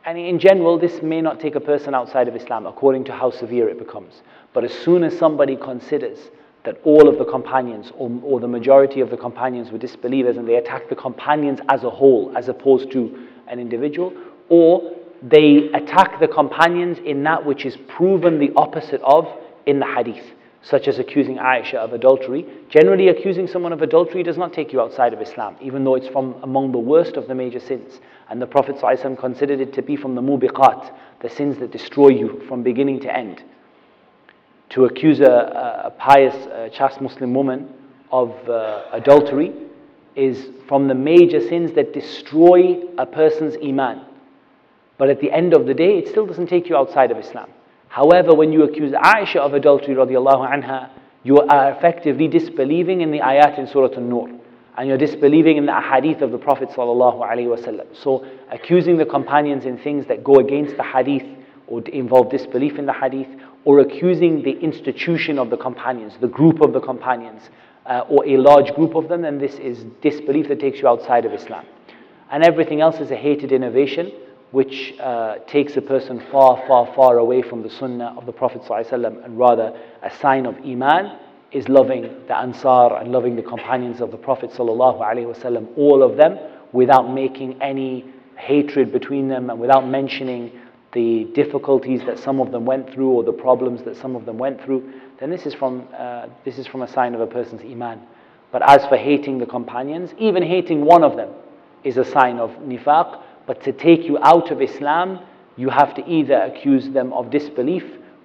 And 0.05 0.17
in 0.17 0.39
general, 0.39 0.79
this 0.79 1.01
may 1.01 1.21
not 1.21 1.39
take 1.39 1.55
a 1.55 1.59
person 1.59 1.93
outside 1.93 2.27
of 2.27 2.35
Islam 2.35 2.65
according 2.65 3.03
to 3.05 3.11
how 3.11 3.29
severe 3.29 3.69
it 3.69 3.77
becomes. 3.77 4.21
But 4.53 4.63
as 4.63 4.73
soon 4.73 5.03
as 5.03 5.17
somebody 5.17 5.55
considers 5.55 6.17
that 6.63 6.79
all 6.83 7.07
of 7.07 7.17
the 7.17 7.25
companions, 7.25 7.91
or, 7.97 8.09
or 8.23 8.39
the 8.39 8.47
majority 8.47 8.99
of 8.99 9.09
the 9.09 9.17
companions, 9.17 9.71
were 9.71 9.77
disbelievers 9.77 10.37
and 10.37 10.47
they 10.47 10.55
attack 10.55 10.89
the 10.89 10.95
companions 10.95 11.59
as 11.69 11.83
a 11.83 11.89
whole, 11.89 12.35
as 12.35 12.49
opposed 12.49 12.91
to 12.91 13.27
an 13.49 13.59
individual, 13.59 14.13
or 14.49 14.93
they 15.21 15.69
attack 15.73 16.19
the 16.19 16.27
companions 16.27 16.99
in 17.03 17.23
that 17.23 17.45
which 17.45 17.65
is 17.65 17.77
proven 17.87 18.39
the 18.39 18.51
opposite 18.55 19.01
of 19.01 19.27
in 19.65 19.79
the 19.79 19.85
hadith 19.85 20.23
such 20.67 20.87
as 20.87 20.99
accusing 20.99 21.37
Aisha 21.37 21.75
of 21.75 21.93
adultery. 21.93 22.45
Generally, 22.69 23.07
accusing 23.07 23.47
someone 23.47 23.71
of 23.71 23.81
adultery 23.81 24.21
does 24.21 24.37
not 24.37 24.51
take 24.51 24.73
you 24.73 24.81
outside 24.81 25.13
of 25.13 25.21
Islam, 25.21 25.55
even 25.61 25.83
though 25.83 25.95
it's 25.95 26.09
from 26.09 26.35
among 26.43 26.73
the 26.73 26.77
worst 26.77 27.15
of 27.15 27.27
the 27.27 27.35
major 27.35 27.59
sins. 27.59 28.01
And 28.29 28.41
the 28.41 28.47
Prophet 28.47 28.75
ﷺ 28.75 29.17
considered 29.17 29.61
it 29.61 29.71
to 29.73 29.81
be 29.81 29.95
from 29.95 30.15
the 30.15 30.21
mubiqat, 30.21 30.93
the 31.21 31.29
sins 31.29 31.57
that 31.59 31.71
destroy 31.71 32.09
you 32.09 32.41
from 32.49 32.63
beginning 32.63 32.99
to 33.01 33.15
end. 33.15 33.43
To 34.71 34.85
accuse 34.85 35.21
a, 35.21 35.85
a 35.85 35.91
pious, 35.97 36.35
a 36.47 36.69
chaste 36.69 36.99
Muslim 36.99 37.33
woman 37.33 37.73
of 38.11 38.31
uh, 38.49 38.85
adultery 38.91 39.53
is 40.17 40.49
from 40.67 40.87
the 40.87 40.95
major 40.95 41.39
sins 41.39 41.71
that 41.73 41.93
destroy 41.93 42.81
a 42.97 43.05
person's 43.05 43.55
iman. 43.63 44.03
But 44.97 45.09
at 45.09 45.21
the 45.21 45.31
end 45.31 45.53
of 45.53 45.67
the 45.67 45.73
day, 45.73 45.97
it 45.99 46.07
still 46.07 46.25
doesn't 46.25 46.47
take 46.47 46.67
you 46.67 46.75
outside 46.75 47.11
of 47.11 47.17
Islam. 47.17 47.49
However, 47.87 48.33
when 48.33 48.51
you 48.51 48.63
accuse 48.63 48.91
Aisha 48.93 49.37
of 49.37 49.53
adultery, 49.53 49.95
radiallahu 49.95 50.51
anha, 50.51 50.89
you 51.23 51.39
are 51.39 51.71
effectively 51.71 52.27
disbelieving 52.27 53.01
in 53.01 53.11
the 53.11 53.19
ayat 53.19 53.59
in 53.59 53.67
Surah 53.67 53.95
An-Nur. 53.95 54.29
And 54.77 54.87
you're 54.87 54.97
disbelieving 54.97 55.57
in 55.57 55.65
the 55.65 55.79
hadith 55.79 56.21
of 56.21 56.31
the 56.31 56.37
Prophet 56.37 56.69
sallallahu 56.69 57.19
wasallam. 57.19 57.85
So, 57.95 58.25
accusing 58.51 58.97
the 58.97 59.05
companions 59.05 59.65
in 59.65 59.77
things 59.77 60.05
that 60.07 60.23
go 60.23 60.35
against 60.35 60.77
the 60.77 60.83
hadith 60.83 61.25
or 61.67 61.81
involve 61.89 62.31
disbelief 62.31 62.79
in 62.79 62.85
the 62.85 62.93
hadith, 62.93 63.27
or 63.65 63.79
accusing 63.79 64.41
the 64.41 64.57
institution 64.59 65.37
of 65.37 65.49
the 65.49 65.57
companions, 65.57 66.13
the 66.21 66.27
group 66.27 66.61
of 66.61 66.71
the 66.73 66.79
companions, 66.79 67.49
uh, 67.87 68.05
or 68.09 68.25
a 68.25 68.37
large 68.37 68.73
group 68.75 68.95
of 68.95 69.07
them, 69.07 69.21
then 69.21 69.37
this 69.37 69.55
is 69.55 69.85
disbelief 70.01 70.47
that 70.49 70.59
takes 70.59 70.79
you 70.79 70.87
outside 70.87 71.25
of 71.25 71.33
Islam. 71.33 71.65
And 72.29 72.43
everything 72.43 72.81
else 72.81 72.99
is 72.99 73.11
a 73.11 73.15
hated 73.15 73.51
innovation 73.51 74.11
which 74.51 74.93
uh, 74.99 75.39
takes 75.47 75.75
a 75.75 75.81
person 75.81 76.23
far, 76.31 76.63
far, 76.67 76.93
far 76.95 77.17
away 77.17 77.41
from 77.41 77.63
the 77.63 77.69
sunnah 77.69 78.13
of 78.17 78.25
the 78.25 78.31
Prophet 78.31 78.61
ﷺ, 78.61 79.25
and 79.25 79.37
rather 79.37 79.77
a 80.03 80.09
sign 80.17 80.45
of 80.45 80.55
iman 80.59 81.19
is 81.51 81.67
loving 81.67 82.03
the 82.27 82.35
Ansar 82.35 82.97
and 82.97 83.11
loving 83.11 83.35
the 83.35 83.41
companions 83.41 83.99
of 84.01 84.11
the 84.11 84.17
Prophet 84.17 84.51
ﷺ, 84.51 85.67
all 85.77 86.03
of 86.03 86.17
them, 86.17 86.37
without 86.71 87.13
making 87.13 87.61
any 87.61 88.05
hatred 88.37 88.91
between 88.91 89.27
them 89.27 89.49
and 89.49 89.59
without 89.59 89.87
mentioning 89.87 90.51
the 90.93 91.25
difficulties 91.33 92.01
that 92.05 92.17
some 92.17 92.39
of 92.39 92.51
them 92.51 92.65
went 92.65 92.91
through 92.91 93.09
or 93.09 93.23
the 93.23 93.31
problems 93.31 93.83
that 93.83 93.95
some 93.97 94.15
of 94.15 94.25
them 94.25 94.37
went 94.37 94.63
through, 94.63 94.93
then 95.19 95.29
this 95.29 95.45
is 95.45 95.53
from, 95.53 95.87
uh, 95.97 96.27
this 96.45 96.57
is 96.57 96.67
from 96.67 96.81
a 96.83 96.87
sign 96.87 97.15
of 97.15 97.21
a 97.21 97.27
person's 97.27 97.61
iman. 97.61 98.01
But 98.51 98.67
as 98.67 98.85
for 98.87 98.97
hating 98.97 99.39
the 99.39 99.45
companions, 99.45 100.13
even 100.17 100.43
hating 100.43 100.85
one 100.85 101.03
of 101.03 101.15
them 101.15 101.29
is 101.83 101.97
a 101.97 102.05
sign 102.05 102.37
of 102.37 102.51
nifaq, 102.51 103.21
but 103.45 103.61
to 103.63 103.71
take 103.71 104.03
you 104.03 104.17
out 104.21 104.51
of 104.51 104.61
Islam, 104.61 105.19
you 105.55 105.69
have 105.69 105.95
to 105.95 106.07
either 106.07 106.35
accuse 106.35 106.89
them 106.89 107.13
of 107.13 107.29
disbelief 107.31 107.83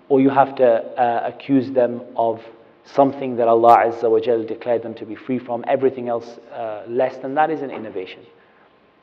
or 0.08 0.20
you 0.20 0.30
have 0.30 0.54
to 0.56 0.66
uh, 0.66 1.22
accuse 1.32 1.70
them 1.70 2.02
of 2.16 2.42
something 2.84 3.36
that 3.36 3.48
Allah 3.48 3.86
Azza 3.86 4.10
wa 4.10 4.20
Jal 4.20 4.44
declared 4.44 4.82
them 4.82 4.94
to 4.94 5.06
be 5.06 5.14
free 5.14 5.38
from. 5.38 5.64
Everything 5.66 6.08
else 6.08 6.38
uh, 6.52 6.82
less 6.86 7.16
than 7.18 7.34
that 7.34 7.50
is 7.50 7.62
an 7.62 7.70
innovation. 7.70 8.20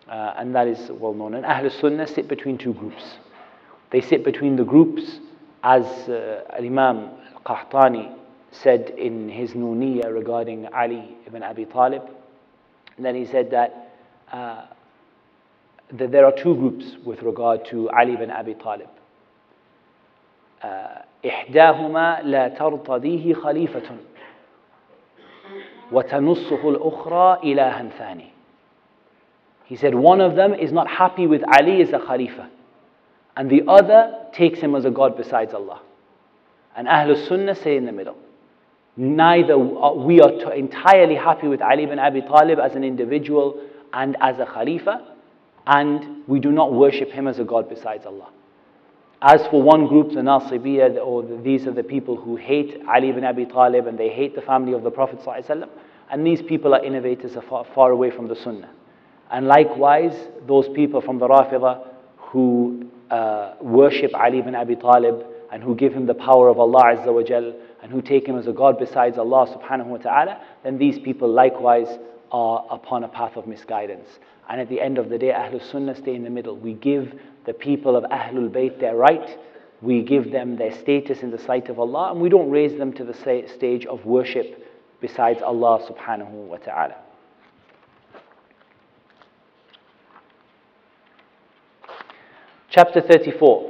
Uh, 0.08 0.34
and 0.38 0.54
that 0.56 0.68
is 0.68 0.92
well 0.92 1.14
known. 1.14 1.36
And 1.36 1.46
Ahl 1.46 1.70
Sunnah 1.70 2.08
sit 2.08 2.28
between 2.28 2.58
two 2.58 2.74
groups. 2.74 3.04
They 3.92 4.02
sit 4.02 4.24
between 4.24 4.56
the 4.56 4.64
groups 4.64 5.20
as 5.64 5.86
uh, 6.10 6.44
Imam 6.58 7.12
Qahtani 7.45 8.15
said 8.51 8.91
in 8.91 9.29
his 9.29 9.51
Nuniyya 9.53 10.13
regarding 10.13 10.67
Ali 10.73 11.17
ibn 11.27 11.43
Abi 11.43 11.65
Talib. 11.65 12.03
And 12.97 13.05
then 13.05 13.15
he 13.15 13.27
said 13.27 13.51
that 13.51 13.91
uh, 14.33 14.67
that 15.93 16.11
there 16.11 16.25
are 16.25 16.33
two 16.33 16.55
groups 16.55 16.85
with 17.05 17.23
regard 17.23 17.65
to 17.71 17.91
Ali 17.91 18.17
bin 18.17 18.31
Abi 18.31 18.55
Talib. 18.55 18.89
إحداهما 21.25 22.23
لا 22.23 22.49
ترتضيه 22.49 23.35
خليفة 23.35 23.97
وتنصه 25.93 26.69
الأخرى 26.69 27.39
إلها 27.45 27.89
ثاني. 27.99 28.31
He 29.67 29.77
said 29.77 29.95
one 29.95 30.21
of 30.21 30.37
them 30.37 30.55
is 30.55 30.73
not 30.73 30.89
happy 30.89 31.27
with 31.27 31.43
Ali 31.59 31.83
as 31.83 31.91
a 31.91 31.99
Khalifa 31.99 32.49
and 33.37 33.51
the 33.51 33.63
other 33.67 34.27
takes 34.33 34.61
him 34.61 34.75
as 34.75 34.85
a 34.85 34.91
God 34.91 35.17
besides 35.17 35.55
Allah. 35.55 35.81
and 36.80 36.88
Ahlul 36.88 37.28
Sunnah 37.28 37.56
say 37.56 37.76
in 37.76 37.86
the 37.86 37.92
middle. 37.92 38.16
Neither 38.96 39.58
we 39.58 40.22
are 40.22 40.54
entirely 40.54 41.16
happy 41.16 41.50
with 41.50 41.62
Ali 41.62 41.86
bin 41.86 42.00
Abi 42.00 42.22
Talib 42.22 42.58
as 42.58 42.74
an 42.74 42.86
individual 42.86 43.60
and 43.92 44.16
as 44.22 44.40
a 44.40 44.46
Khalifa 44.46 45.06
and 45.68 46.24
we 46.26 46.40
do 46.40 46.54
not 46.54 46.72
worship 46.72 47.12
him 47.12 47.28
as 47.28 47.38
a 47.38 47.44
God 47.44 47.68
besides 47.68 48.06
Allah. 48.06 48.30
As 49.22 49.46
for 49.48 49.62
one 49.62 49.88
group, 49.88 50.14
the 50.14 50.22
Nasibiyah, 50.22 51.06
or 51.06 51.22
the, 51.22 51.36
these 51.44 51.68
are 51.68 51.74
the 51.74 51.84
people 51.84 52.16
who 52.16 52.38
hate 52.38 52.82
Ali 52.88 53.10
ibn 53.10 53.26
Abi 53.26 53.46
Talib 53.46 53.86
and 53.86 53.98
they 53.98 54.08
hate 54.08 54.34
the 54.34 54.42
family 54.42 54.72
of 54.72 54.82
the 54.84 54.90
Prophet 54.90 55.20
ﷺ, 55.20 55.68
and 56.10 56.26
these 56.26 56.42
people 56.42 56.74
are 56.74 56.82
innovators 56.82 57.34
far, 57.50 57.66
far 57.76 57.92
away 57.92 58.10
from 58.10 58.30
the 58.30 58.38
Sunnah. 58.38 58.70
And 59.30 59.48
likewise, 59.48 60.16
those 60.48 60.70
people 60.70 61.02
from 61.02 61.20
the 61.20 61.28
Rafidah 61.28 61.86
who 62.16 62.90
uh, 63.12 63.56
worship 63.60 64.16
Ali 64.16 64.40
ibn 64.40 64.56
Abi 64.56 64.78
Talib 64.78 65.26
and 65.52 65.64
who 65.64 65.76
give 65.76 65.94
him 65.94 66.06
the 66.06 66.14
power 66.14 66.50
of 66.50 66.60
Allah 66.60 66.96
Azza 66.96 67.14
wa 67.14 67.24
Jal 67.24 67.54
and 67.82 67.92
who 67.92 68.02
take 68.02 68.28
him 68.28 68.38
as 68.38 68.48
a 68.48 68.52
God 68.52 68.78
besides 68.78 69.18
Allah 69.18 69.48
subhanahu 69.48 69.86
wa 69.86 69.98
ta'ala, 69.98 70.42
then 70.64 70.78
these 70.78 71.00
people 71.00 71.30
likewise 71.30 71.88
are 72.32 72.66
upon 72.70 73.04
a 73.04 73.08
path 73.08 73.36
of 73.36 73.48
misguidance. 73.48 74.08
And 74.50 74.60
at 74.60 74.70
the 74.70 74.82
end 74.82 74.98
of 74.98 75.10
the 75.10 75.18
day, 75.18 75.32
Ahlul 75.32 75.64
Sunnah 75.72 75.96
stay 75.96 76.16
in 76.16 76.24
the 76.24 76.30
middle. 76.30 76.56
We 76.56 76.74
give 76.74 77.20
the 77.46 77.54
people 77.54 77.96
of 77.96 78.04
Ahlul 78.06 78.50
Bayt 78.50 78.80
their 78.80 78.96
right, 78.96 79.38
we 79.82 80.02
give 80.02 80.32
them 80.32 80.58
their 80.58 80.78
status 80.78 81.20
in 81.20 81.32
the 81.32 81.40
sight 81.40 81.70
of 81.70 81.80
Allah, 81.80 82.12
and 82.12 82.20
we 82.20 82.30
don't 82.30 82.50
raise 82.50 82.78
them 82.78 82.92
to 82.94 83.04
the 83.04 83.14
stage 83.14 83.86
of 83.86 84.06
worship 84.06 84.66
besides 85.00 85.42
Allah 85.42 85.80
subhanahu 85.90 86.32
wa 86.32 86.58
ta'ala. 86.58 86.96
Chapter 92.70 93.02
34 93.02 93.69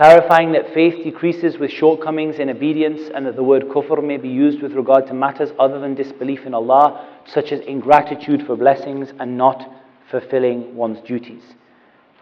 clarifying 0.00 0.52
that 0.52 0.72
faith 0.72 1.04
decreases 1.04 1.58
with 1.58 1.70
shortcomings 1.70 2.38
in 2.38 2.48
obedience 2.48 3.10
and 3.14 3.26
that 3.26 3.36
the 3.36 3.42
word 3.42 3.64
kufr 3.64 4.02
may 4.02 4.16
be 4.16 4.30
used 4.30 4.62
with 4.62 4.72
regard 4.72 5.06
to 5.06 5.12
matters 5.12 5.50
other 5.58 5.78
than 5.78 5.94
disbelief 5.94 6.46
in 6.46 6.54
Allah, 6.54 7.06
such 7.26 7.52
as 7.52 7.60
ingratitude 7.66 8.46
for 8.46 8.56
blessings 8.56 9.12
and 9.20 9.36
not 9.36 9.70
fulfilling 10.10 10.74
one's 10.74 11.06
duties. 11.06 11.42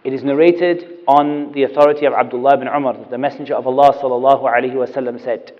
It 0.03 0.13
is 0.13 0.25
narrated 0.25 1.05
on 1.07 1.53
the 1.53 1.63
authority 1.63 2.05
of 2.05 2.15
Abdullah 2.15 2.55
ibn 2.55 2.67
Umar 2.67 2.95
that 2.95 3.11
the 3.11 3.19
Messenger 3.19 3.55
of 3.55 3.69
Allah 3.69 3.97
wasallam 4.03 5.23
said, 5.23 5.53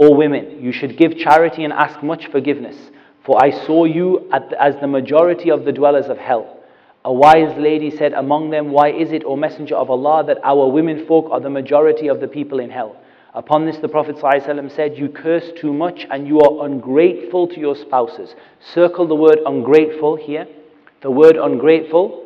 O 0.00 0.16
women, 0.16 0.60
you 0.60 0.72
should 0.72 0.98
give 0.98 1.16
charity 1.16 1.62
and 1.62 1.72
ask 1.72 2.02
much 2.02 2.26
forgiveness, 2.32 2.90
For 3.24 3.40
I 3.40 3.52
saw 3.52 3.84
you 3.84 4.28
the, 4.32 4.60
as 4.60 4.74
the 4.80 4.88
majority 4.88 5.52
of 5.52 5.64
the 5.64 5.70
dwellers 5.70 6.06
of 6.06 6.18
hell. 6.18 6.58
A 7.04 7.12
wise 7.12 7.56
lady 7.58 7.90
said 7.90 8.12
among 8.12 8.50
them, 8.50 8.70
Why 8.70 8.90
is 8.90 9.10
it, 9.10 9.24
O 9.24 9.34
Messenger 9.34 9.74
of 9.74 9.90
Allah, 9.90 10.24
that 10.26 10.38
our 10.44 10.68
women 10.68 11.04
folk 11.06 11.28
are 11.30 11.40
the 11.40 11.50
majority 11.50 12.06
of 12.08 12.20
the 12.20 12.28
people 12.28 12.60
in 12.60 12.70
hell? 12.70 12.96
Upon 13.34 13.64
this, 13.66 13.78
the 13.78 13.88
Prophet 13.88 14.16
ﷺ 14.16 14.70
said, 14.76 14.96
You 14.96 15.08
curse 15.08 15.50
too 15.58 15.72
much 15.72 16.06
and 16.10 16.28
you 16.28 16.40
are 16.40 16.66
ungrateful 16.66 17.48
to 17.48 17.58
your 17.58 17.74
spouses. 17.74 18.34
Circle 18.72 19.08
the 19.08 19.14
word 19.14 19.38
ungrateful 19.44 20.16
here. 20.16 20.46
The 21.00 21.10
word 21.10 21.36
ungrateful, 21.36 22.24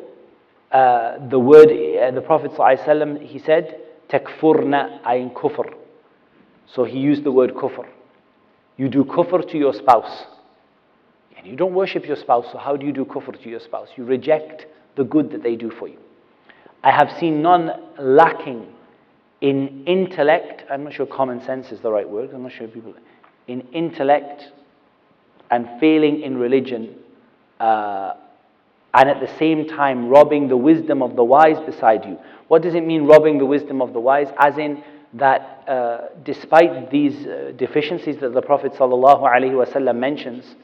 uh, 0.71 1.27
the 1.29 1.39
word, 1.39 1.69
uh, 1.69 2.11
the 2.11 2.21
Prophet 2.21 2.51
ﷺ, 2.51 3.25
he 3.25 3.39
said, 3.39 3.79
Takfurna 4.09 5.01
ayn 5.03 5.33
kufr. 5.33 5.73
So 6.67 6.83
he 6.83 6.99
used 6.99 7.23
the 7.23 7.31
word 7.31 7.53
kufr. 7.55 7.87
You 8.75 8.89
do 8.89 9.05
kufr 9.05 9.49
to 9.49 9.57
your 9.57 9.73
spouse. 9.73 10.25
You 11.47 11.55
don't 11.55 11.73
worship 11.73 12.05
your 12.05 12.17
spouse, 12.17 12.45
so 12.51 12.57
how 12.57 12.75
do 12.75 12.85
you 12.85 12.91
do 12.91 13.05
kufr 13.05 13.41
to 13.41 13.49
your 13.49 13.59
spouse? 13.59 13.89
You 13.95 14.03
reject 14.03 14.67
the 14.95 15.03
good 15.03 15.31
that 15.31 15.43
they 15.43 15.55
do 15.55 15.71
for 15.71 15.87
you. 15.87 15.97
I 16.83 16.91
have 16.91 17.17
seen 17.19 17.41
none 17.41 17.71
lacking 17.97 18.67
in 19.41 19.85
intellect, 19.85 20.63
I'm 20.69 20.83
not 20.83 20.93
sure 20.93 21.05
common 21.05 21.43
sense 21.43 21.71
is 21.71 21.79
the 21.79 21.91
right 21.91 22.09
word, 22.09 22.31
I'm 22.33 22.43
not 22.43 22.51
sure 22.51 22.67
people, 22.67 22.93
in 23.47 23.61
intellect 23.71 24.51
and 25.51 25.67
failing 25.79 26.21
in 26.21 26.37
religion, 26.37 26.95
uh, 27.59 28.13
and 28.93 29.09
at 29.09 29.19
the 29.19 29.37
same 29.37 29.67
time 29.67 30.09
robbing 30.09 30.47
the 30.47 30.57
wisdom 30.57 31.01
of 31.03 31.15
the 31.15 31.23
wise 31.23 31.59
beside 31.65 32.03
you. 32.03 32.17
What 32.47 32.61
does 32.61 32.73
it 32.73 32.85
mean, 32.85 33.03
robbing 33.03 33.37
the 33.37 33.45
wisdom 33.45 33.81
of 33.81 33.93
the 33.93 33.99
wise? 33.99 34.27
As 34.39 34.57
in, 34.57 34.83
that 35.13 35.63
uh, 35.67 36.07
despite 36.23 36.91
these 36.91 37.25
uh, 37.27 37.53
deficiencies 37.55 38.17
that 38.17 38.33
the 38.33 38.41
Prophet 38.41 38.73
ﷺ 38.73 39.95
mentions, 39.95 40.55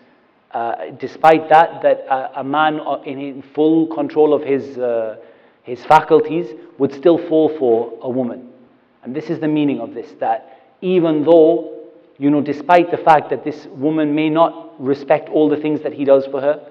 uh, 0.54 0.92
despite 1.00 1.50
that, 1.50 1.82
that 1.82 2.06
a 2.36 2.44
man 2.44 2.80
uh, 2.80 3.02
in 3.06 3.44
full 3.56 3.88
control 3.88 4.34
of 4.34 4.44
his, 4.44 4.78
uh, 4.78 5.16
his 5.64 5.84
faculties 5.86 6.48
would 6.78 6.94
still 6.94 7.18
fall 7.28 7.50
for 7.58 7.98
a 8.02 8.10
woman. 8.10 8.50
And 9.04 9.16
this 9.16 9.30
is 9.30 9.40
the 9.40 9.48
meaning 9.48 9.80
of 9.80 9.94
this, 9.94 10.12
that 10.20 10.76
even 10.82 11.24
though, 11.24 11.90
you 12.18 12.30
know, 12.30 12.42
despite 12.42 12.92
the 12.92 12.98
fact 12.98 13.30
that 13.32 13.44
this 13.44 13.66
woman 13.72 14.14
may 14.14 14.30
not 14.30 14.80
respect 14.80 15.30
all 15.30 15.50
the 15.50 15.58
things 15.58 15.82
that 15.82 15.94
he 15.94 16.06
does 16.06 16.26
for 16.28 16.40
her, 16.40 16.70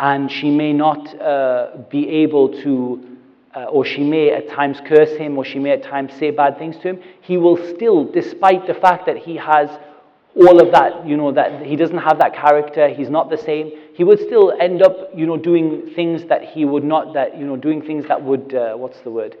and 0.00 0.30
she 0.30 0.50
may 0.50 0.72
not 0.72 1.20
uh, 1.20 1.76
be 1.90 2.08
able 2.08 2.48
to 2.62 3.10
uh, 3.54 3.64
or 3.64 3.84
she 3.84 4.02
may 4.02 4.30
at 4.30 4.48
times 4.48 4.78
curse 4.86 5.16
him, 5.16 5.36
or 5.36 5.44
she 5.44 5.58
may 5.58 5.70
at 5.70 5.82
times 5.82 6.12
say 6.18 6.30
bad 6.30 6.56
things 6.58 6.76
to 6.76 6.82
him, 6.90 7.00
he 7.20 7.36
will 7.36 7.56
still, 7.74 8.04
despite 8.04 8.66
the 8.66 8.74
fact 8.74 9.06
that 9.06 9.16
he 9.16 9.36
has 9.36 9.68
all 10.36 10.60
of 10.60 10.72
that, 10.72 11.06
you 11.06 11.16
know, 11.16 11.32
that 11.32 11.62
he 11.66 11.76
doesn't 11.76 11.98
have 11.98 12.18
that 12.18 12.34
character, 12.34 12.88
he's 12.88 13.10
not 13.10 13.30
the 13.30 13.36
same, 13.36 13.72
he 13.94 14.04
would 14.04 14.20
still 14.20 14.52
end 14.60 14.82
up, 14.82 15.10
you 15.14 15.26
know, 15.26 15.36
doing 15.36 15.90
things 15.94 16.24
that 16.26 16.44
he 16.44 16.64
would 16.64 16.84
not, 16.84 17.14
that, 17.14 17.36
you 17.36 17.44
know, 17.44 17.56
doing 17.56 17.82
things 17.82 18.06
that 18.06 18.22
would, 18.22 18.54
uh, 18.54 18.74
what's 18.74 19.00
the 19.00 19.10
word? 19.10 19.36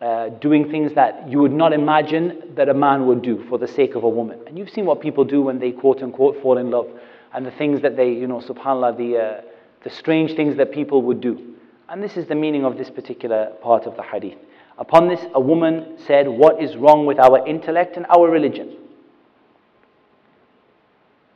Uh, 0.00 0.28
doing 0.40 0.70
things 0.70 0.92
that 0.94 1.26
you 1.28 1.38
would 1.38 1.52
not 1.52 1.72
imagine 1.72 2.52
that 2.56 2.68
a 2.68 2.74
man 2.74 3.06
would 3.06 3.22
do 3.22 3.44
for 3.48 3.58
the 3.58 3.68
sake 3.68 3.94
of 3.94 4.02
a 4.02 4.08
woman. 4.08 4.38
And 4.46 4.58
you've 4.58 4.70
seen 4.70 4.86
what 4.86 5.00
people 5.00 5.24
do 5.24 5.40
when 5.40 5.58
they 5.58 5.70
quote 5.70 6.02
unquote 6.02 6.42
fall 6.42 6.58
in 6.58 6.70
love, 6.70 6.88
and 7.32 7.46
the 7.46 7.52
things 7.52 7.80
that 7.82 7.96
they, 7.96 8.12
you 8.12 8.26
know, 8.26 8.40
subhanAllah, 8.40 8.98
the, 8.98 9.16
uh, 9.16 9.40
the 9.82 9.90
strange 9.90 10.34
things 10.34 10.56
that 10.56 10.72
people 10.72 11.02
would 11.02 11.20
do. 11.20 11.54
And 11.88 12.02
this 12.02 12.16
is 12.16 12.26
the 12.26 12.34
meaning 12.34 12.64
of 12.64 12.76
this 12.76 12.90
particular 12.90 13.52
part 13.62 13.86
of 13.86 13.96
the 13.96 14.02
hadith. 14.02 14.38
Upon 14.78 15.08
this, 15.08 15.24
a 15.34 15.40
woman 15.40 15.96
said, 16.04 16.26
What 16.26 16.60
is 16.60 16.76
wrong 16.76 17.06
with 17.06 17.18
our 17.18 17.46
intellect 17.46 17.96
and 17.96 18.04
our 18.06 18.28
religion? 18.28 18.76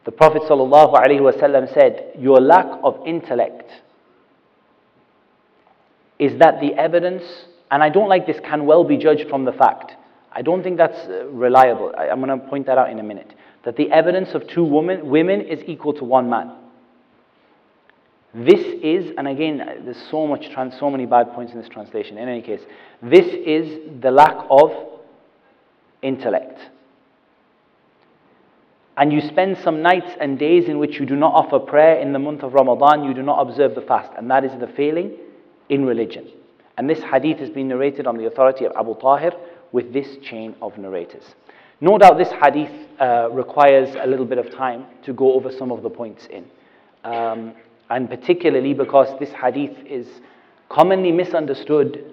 The 0.09 0.13
Prophet 0.13 0.41
ﷺ 0.49 1.75
said, 1.75 2.13
Your 2.19 2.41
lack 2.41 2.65
of 2.83 2.97
intellect 3.07 3.71
is 6.19 6.39
that 6.39 6.63
the 6.63 6.73
evidence, 6.81 7.23
and 7.71 7.83
I 7.83 7.91
don't 7.91 8.09
like 8.09 8.27
this, 8.27 8.39
can 8.43 8.65
well 8.65 8.85
be 8.85 8.97
judged 8.97 9.29
from 9.29 9.45
the 9.45 9.53
fact. 9.53 9.93
I 10.33 10.41
don't 10.41 10.63
think 10.63 10.79
that's 10.79 10.97
uh, 10.97 11.27
reliable. 11.27 11.93
I, 11.95 12.07
am 12.07 12.23
going 12.25 12.41
to 12.41 12.47
point 12.47 12.65
that 12.69 12.79
out 12.79 12.89
in 12.89 12.99
a 12.99 13.03
minute. 13.03 13.35
That 13.67 13.77
the 13.77 13.91
evidence 13.91 14.31
of 14.33 14.49
two 14.49 14.65
women, 14.65 15.11
women 15.11 15.43
is 15.43 15.61
equal 15.67 15.93
to 15.93 16.05
one 16.05 16.31
man. 16.31 16.53
This 18.33 18.65
is, 18.83 19.13
and 19.19 19.29
again, 19.29 19.59
there's 19.85 20.03
so 20.11 20.27
much, 20.27 20.49
trans, 20.55 20.73
so 20.81 20.89
many 20.91 21.05
bad 21.05 21.35
points 21.35 21.53
in 21.53 21.61
this 21.61 21.69
translation. 21.69 22.17
In 22.17 22.31
any 22.31 22.41
case, 22.41 22.63
this 23.03 23.27
is 23.27 24.01
the 24.01 24.11
lack 24.11 24.47
of 24.49 24.71
intellect. 26.01 26.59
And 28.99 29.13
you 29.13 29.21
spend 29.21 29.57
some 29.59 29.81
nights 29.81 30.11
and 30.21 30.37
days 30.37 30.69
in 30.69 30.81
which 30.81 30.99
you 30.99 31.07
do 31.07 31.15
not 31.15 31.33
offer 31.33 31.61
prayer 31.61 32.01
in 32.01 32.13
the 32.13 32.19
month 32.19 32.43
of 32.43 32.53
Ramadan, 32.53 33.05
you 33.05 33.15
do 33.15 33.23
not 33.23 33.41
observe 33.41 33.77
the 33.77 33.81
fast, 33.81 34.11
and 34.19 34.29
that 34.29 34.45
is 34.45 34.51
the 34.59 34.67
failing 34.67 35.13
in 35.69 35.85
religion. 35.85 36.27
And 36.77 36.91
this 36.91 37.01
hadith 37.01 37.39
has 37.39 37.49
been 37.49 37.69
narrated 37.69 38.09
on 38.09 38.17
the 38.17 38.27
authority 38.27 38.65
of 38.65 38.73
Abu 38.77 38.99
Tahir 38.99 39.33
with 39.71 39.93
this 39.93 40.17
chain 40.19 40.57
of 40.61 40.77
narrators. 40.79 41.23
No 41.81 41.97
doubt 41.97 42.19
this 42.19 42.33
hadith 42.43 42.73
uh, 43.01 43.29
requires 43.31 43.95
a 44.01 44.07
little 44.07 44.27
bit 44.27 44.39
of 44.39 44.51
time 44.51 44.87
to 45.05 45.13
go 45.13 45.35
over 45.35 45.53
some 45.53 45.71
of 45.71 45.83
the 45.83 45.91
points 45.91 46.27
in. 46.27 46.45
Um, 47.05 47.55
and 47.91 48.11
particularly 48.11 48.75
because 48.75 49.17
this 49.21 49.31
hadith 49.31 49.79
is 49.87 50.09
commonly 50.69 51.13
misunderstood 51.13 52.05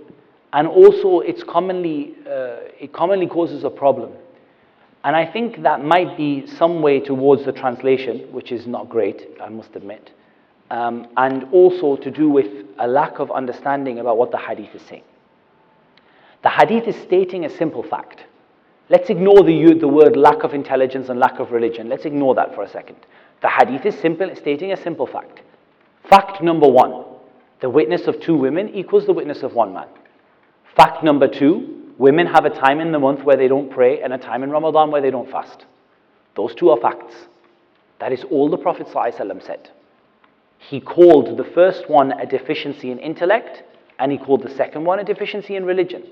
and 0.53 0.67
also 0.67 1.21
it's 1.21 1.43
commonly, 1.43 2.13
uh, 2.27 2.69
it 2.79 2.93
commonly 2.93 3.25
causes 3.25 3.63
a 3.63 3.71
problem. 3.71 4.11
And 5.05 5.15
I 5.15 5.23
think 5.23 5.61
that 5.61 5.85
might 5.85 6.17
be 6.17 6.47
some 6.47 6.81
way 6.81 6.99
towards 6.99 7.45
the 7.45 7.51
translation, 7.51 8.21
which 8.31 8.51
is 8.51 8.65
not 8.65 8.89
great, 8.89 9.27
I 9.39 9.49
must 9.49 9.75
admit, 9.75 10.09
um, 10.71 11.07
and 11.15 11.43
also 11.51 11.95
to 11.95 12.09
do 12.09 12.27
with 12.27 12.65
a 12.79 12.87
lack 12.87 13.19
of 13.19 13.29
understanding 13.29 13.99
about 13.99 14.17
what 14.17 14.31
the 14.31 14.39
hadith 14.39 14.73
is 14.73 14.81
saying. 14.81 15.03
The 16.41 16.49
hadith 16.49 16.87
is 16.87 16.95
stating 17.03 17.45
a 17.45 17.51
simple 17.51 17.83
fact. 17.83 18.23
Let's 18.89 19.11
ignore 19.11 19.43
the, 19.43 19.75
the 19.79 19.87
word 19.87 20.17
lack 20.17 20.43
of 20.43 20.55
intelligence 20.55 21.07
and 21.09 21.19
lack 21.19 21.37
of 21.37 21.51
religion. 21.51 21.87
Let's 21.87 22.05
ignore 22.05 22.33
that 22.33 22.55
for 22.55 22.63
a 22.63 22.69
second. 22.69 22.97
The 23.43 23.49
hadith 23.49 23.85
is 23.85 23.93
simple, 23.99 24.35
stating 24.35 24.71
a 24.71 24.77
simple 24.77 25.05
fact. 25.05 25.41
Fact 26.09 26.41
number 26.41 26.67
one 26.67 27.05
the 27.61 27.69
witness 27.69 28.07
of 28.07 28.19
two 28.19 28.35
women 28.35 28.69
equals 28.75 29.05
the 29.05 29.13
witness 29.13 29.43
of 29.43 29.53
one 29.53 29.73
man. 29.73 29.87
Fact 30.75 31.03
number 31.03 31.27
two 31.27 31.74
women 31.97 32.27
have 32.27 32.45
a 32.45 32.49
time 32.49 32.79
in 32.79 32.91
the 32.91 32.99
month 32.99 33.23
where 33.23 33.37
they 33.37 33.47
don't 33.47 33.71
pray 33.71 34.01
and 34.01 34.13
a 34.13 34.17
time 34.17 34.43
in 34.43 34.49
Ramadan 34.49 34.91
where 34.91 35.01
they 35.01 35.11
don't 35.11 35.29
fast. 35.29 35.65
Those 36.35 36.53
two 36.55 36.69
are 36.69 36.79
facts. 36.79 37.15
That 37.99 38.11
is 38.11 38.23
all 38.29 38.49
the 38.49 38.57
Prophet 38.57 38.87
ﷺ 38.87 39.45
said. 39.45 39.69
He 40.57 40.81
called 40.81 41.37
the 41.37 41.43
first 41.43 41.89
one 41.89 42.11
a 42.11 42.25
deficiency 42.25 42.91
in 42.91 42.99
intellect 42.99 43.63
and 43.99 44.11
he 44.11 44.17
called 44.17 44.43
the 44.43 44.53
second 44.55 44.83
one 44.83 44.99
a 44.99 45.03
deficiency 45.03 45.55
in 45.55 45.65
religion. 45.65 46.03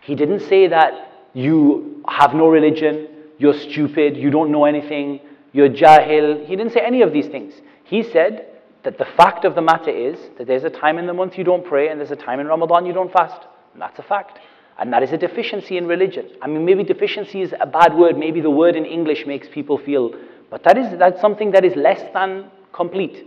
He 0.00 0.14
didn't 0.14 0.40
say 0.40 0.66
that 0.68 1.12
you 1.34 2.02
have 2.08 2.34
no 2.34 2.48
religion, 2.48 3.08
you're 3.38 3.58
stupid, 3.58 4.16
you 4.16 4.30
don't 4.30 4.50
know 4.50 4.64
anything, 4.64 5.20
you're 5.52 5.68
jahil. 5.68 6.46
He 6.46 6.56
didn't 6.56 6.72
say 6.72 6.80
any 6.80 7.02
of 7.02 7.12
these 7.12 7.26
things. 7.26 7.54
He 7.84 8.02
said 8.02 8.46
that 8.82 8.98
the 8.98 9.04
fact 9.04 9.44
of 9.44 9.54
the 9.54 9.62
matter 9.62 9.90
is 9.90 10.18
that 10.38 10.46
there's 10.46 10.64
a 10.64 10.70
time 10.70 10.98
in 10.98 11.06
the 11.06 11.12
month 11.12 11.36
you 11.36 11.44
don't 11.44 11.64
pray 11.64 11.88
and 11.88 12.00
there's 12.00 12.10
a 12.10 12.16
time 12.16 12.40
in 12.40 12.46
Ramadan 12.46 12.86
you 12.86 12.92
don't 12.92 13.12
fast. 13.12 13.46
And 13.72 13.82
that's 13.82 13.98
a 13.98 14.02
fact. 14.02 14.38
And 14.80 14.90
that 14.94 15.02
is 15.02 15.12
a 15.12 15.18
deficiency 15.18 15.76
in 15.76 15.86
religion. 15.86 16.30
I 16.40 16.46
mean, 16.46 16.64
maybe 16.64 16.82
deficiency 16.82 17.42
is 17.42 17.54
a 17.60 17.66
bad 17.66 17.94
word. 17.94 18.16
Maybe 18.16 18.40
the 18.40 18.50
word 18.50 18.76
in 18.76 18.86
English 18.86 19.26
makes 19.26 19.46
people 19.46 19.76
feel, 19.76 20.14
but 20.48 20.64
that 20.64 20.78
is 20.78 20.98
that's 20.98 21.20
something 21.20 21.50
that 21.50 21.66
is 21.66 21.76
less 21.76 22.00
than 22.14 22.50
complete. 22.72 23.26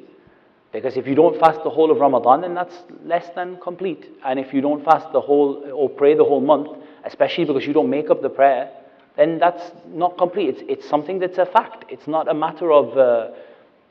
Because 0.71 0.97
if 0.97 1.05
you 1.05 1.13
don't 1.13 1.39
fast 1.39 1.63
the 1.63 1.69
whole 1.69 1.91
of 1.91 1.99
Ramadan, 1.99 2.41
then 2.41 2.55
that's 2.55 2.75
less 3.05 3.29
than 3.35 3.57
complete. 3.57 4.09
And 4.25 4.39
if 4.39 4.51
you 4.51 4.61
don't 4.61 4.83
fast 4.83 5.13
the 5.13 5.21
whole 5.21 5.63
or 5.71 5.87
pray 5.87 6.15
the 6.15 6.23
whole 6.23 6.41
month, 6.41 6.69
especially 7.05 7.45
because 7.45 7.67
you 7.67 7.73
don't 7.73 7.91
make 7.91 8.09
up 8.09 8.23
the 8.23 8.29
prayer, 8.29 8.71
then 9.15 9.37
that's 9.37 9.71
not 9.87 10.17
complete. 10.17 10.49
It's, 10.49 10.63
it's 10.67 10.89
something 10.89 11.19
that's 11.19 11.37
a 11.37 11.45
fact. 11.45 11.85
It's 11.89 12.07
not 12.07 12.27
a 12.27 12.33
matter 12.33 12.71
of. 12.71 12.97
Uh, 12.97 13.27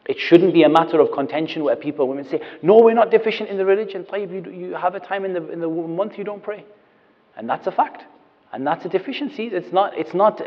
it 0.07 0.19
shouldn't 0.19 0.53
be 0.53 0.65
a 0.65 0.69
matter 0.69 0.99
of 0.99 1.13
contention 1.13 1.63
where 1.63 1.77
people, 1.77 2.09
women 2.09 2.25
say, 2.29 2.41
no, 2.61 2.81
we're 2.81 2.93
not 2.93 3.13
deficient 3.13 3.49
in 3.49 3.57
the 3.57 3.65
religion. 3.65 4.05
You, 4.13 4.51
you 4.51 4.75
have 4.75 4.97
a 4.97 5.01
time 5.01 5.25
in 5.25 5.33
the, 5.33 5.49
in 5.53 5.61
the 5.61 5.69
month 5.69 6.19
you 6.19 6.25
don't 6.25 6.43
pray. 6.43 6.65
And 7.37 7.49
that's 7.49 7.66
a 7.66 7.72
fact. 7.72 8.05
And 8.53 8.66
that's 8.66 8.85
a 8.85 8.89
deficiency. 8.89 9.45
It's 9.47 9.72
not, 9.72 9.97
it's 9.97 10.12
not, 10.12 10.43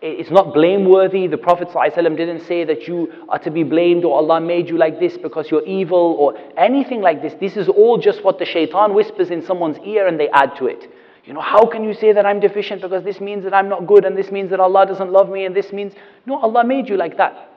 it's 0.00 0.30
not 0.30 0.54
blameworthy. 0.54 1.26
The 1.26 1.38
Prophet 1.38 1.68
ﷺ 1.68 2.16
didn't 2.16 2.46
say 2.46 2.64
that 2.64 2.86
you 2.86 3.12
are 3.28 3.38
to 3.40 3.50
be 3.50 3.64
blamed 3.64 4.04
or 4.04 4.16
Allah 4.16 4.40
made 4.40 4.68
you 4.68 4.78
like 4.78 5.00
this 5.00 5.16
because 5.18 5.50
you're 5.50 5.66
evil 5.66 6.16
or 6.18 6.38
anything 6.56 7.00
like 7.00 7.20
this. 7.20 7.34
This 7.40 7.56
is 7.56 7.68
all 7.68 7.98
just 7.98 8.22
what 8.22 8.38
the 8.38 8.44
shaitan 8.44 8.94
whispers 8.94 9.30
in 9.30 9.44
someone's 9.44 9.78
ear 9.84 10.06
and 10.06 10.20
they 10.20 10.28
add 10.28 10.54
to 10.58 10.66
it. 10.66 10.88
You 11.24 11.34
know, 11.34 11.40
how 11.40 11.66
can 11.66 11.84
you 11.84 11.92
say 11.92 12.12
that 12.12 12.24
I'm 12.24 12.40
deficient 12.40 12.80
because 12.80 13.04
this 13.04 13.20
means 13.20 13.44
that 13.44 13.52
I'm 13.52 13.68
not 13.68 13.86
good 13.86 14.04
and 14.04 14.16
this 14.16 14.30
means 14.30 14.50
that 14.50 14.60
Allah 14.60 14.86
doesn't 14.86 15.10
love 15.10 15.28
me 15.28 15.44
and 15.44 15.54
this 15.54 15.72
means. 15.72 15.92
No, 16.26 16.38
Allah 16.40 16.64
made 16.64 16.88
you 16.88 16.96
like 16.96 17.16
that. 17.18 17.50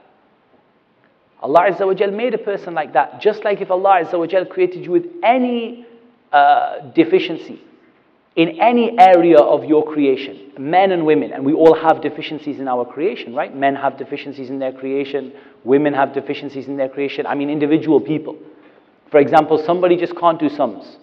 Allah 1.41 1.71
Azza 1.71 1.87
wa 1.87 1.93
Jal 1.93 2.11
made 2.11 2.33
a 2.33 2.37
person 2.37 2.73
like 2.73 2.93
that, 2.93 3.21
just 3.21 3.43
like 3.43 3.61
if 3.61 3.71
Allah 3.71 4.03
Azza 4.03 4.17
wa 4.19 4.27
Jal 4.27 4.45
created 4.45 4.83
you 4.85 4.91
with 4.91 5.05
any 5.23 5.85
uh, 6.31 6.79
deficiency, 6.93 7.61
in 8.35 8.61
any 8.61 8.97
area 8.97 9.37
of 9.37 9.65
your 9.65 9.85
creation, 9.85 10.51
men 10.57 10.91
and 10.91 11.05
women, 11.05 11.33
and 11.33 11.45
we 11.45 11.53
all 11.53 11.75
have 11.75 12.01
deficiencies 12.01 12.59
in 12.59 12.67
our 12.67 12.85
creation, 12.85 13.35
right? 13.35 13.53
Men 13.55 13.75
have 13.75 13.97
deficiencies 13.97 14.49
in 14.49 14.59
their 14.59 14.71
creation, 14.71 15.33
women 15.65 15.93
have 15.93 16.13
deficiencies 16.13 16.67
in 16.67 16.77
their 16.77 16.87
creation. 16.87 17.25
I 17.25 17.35
mean, 17.35 17.49
individual 17.49 17.99
people. 17.99 18.37
For 19.09 19.19
example, 19.19 19.61
somebody 19.65 19.97
just 19.97 20.15
can't 20.15 20.39
do 20.39 20.47
sums. 20.47 20.97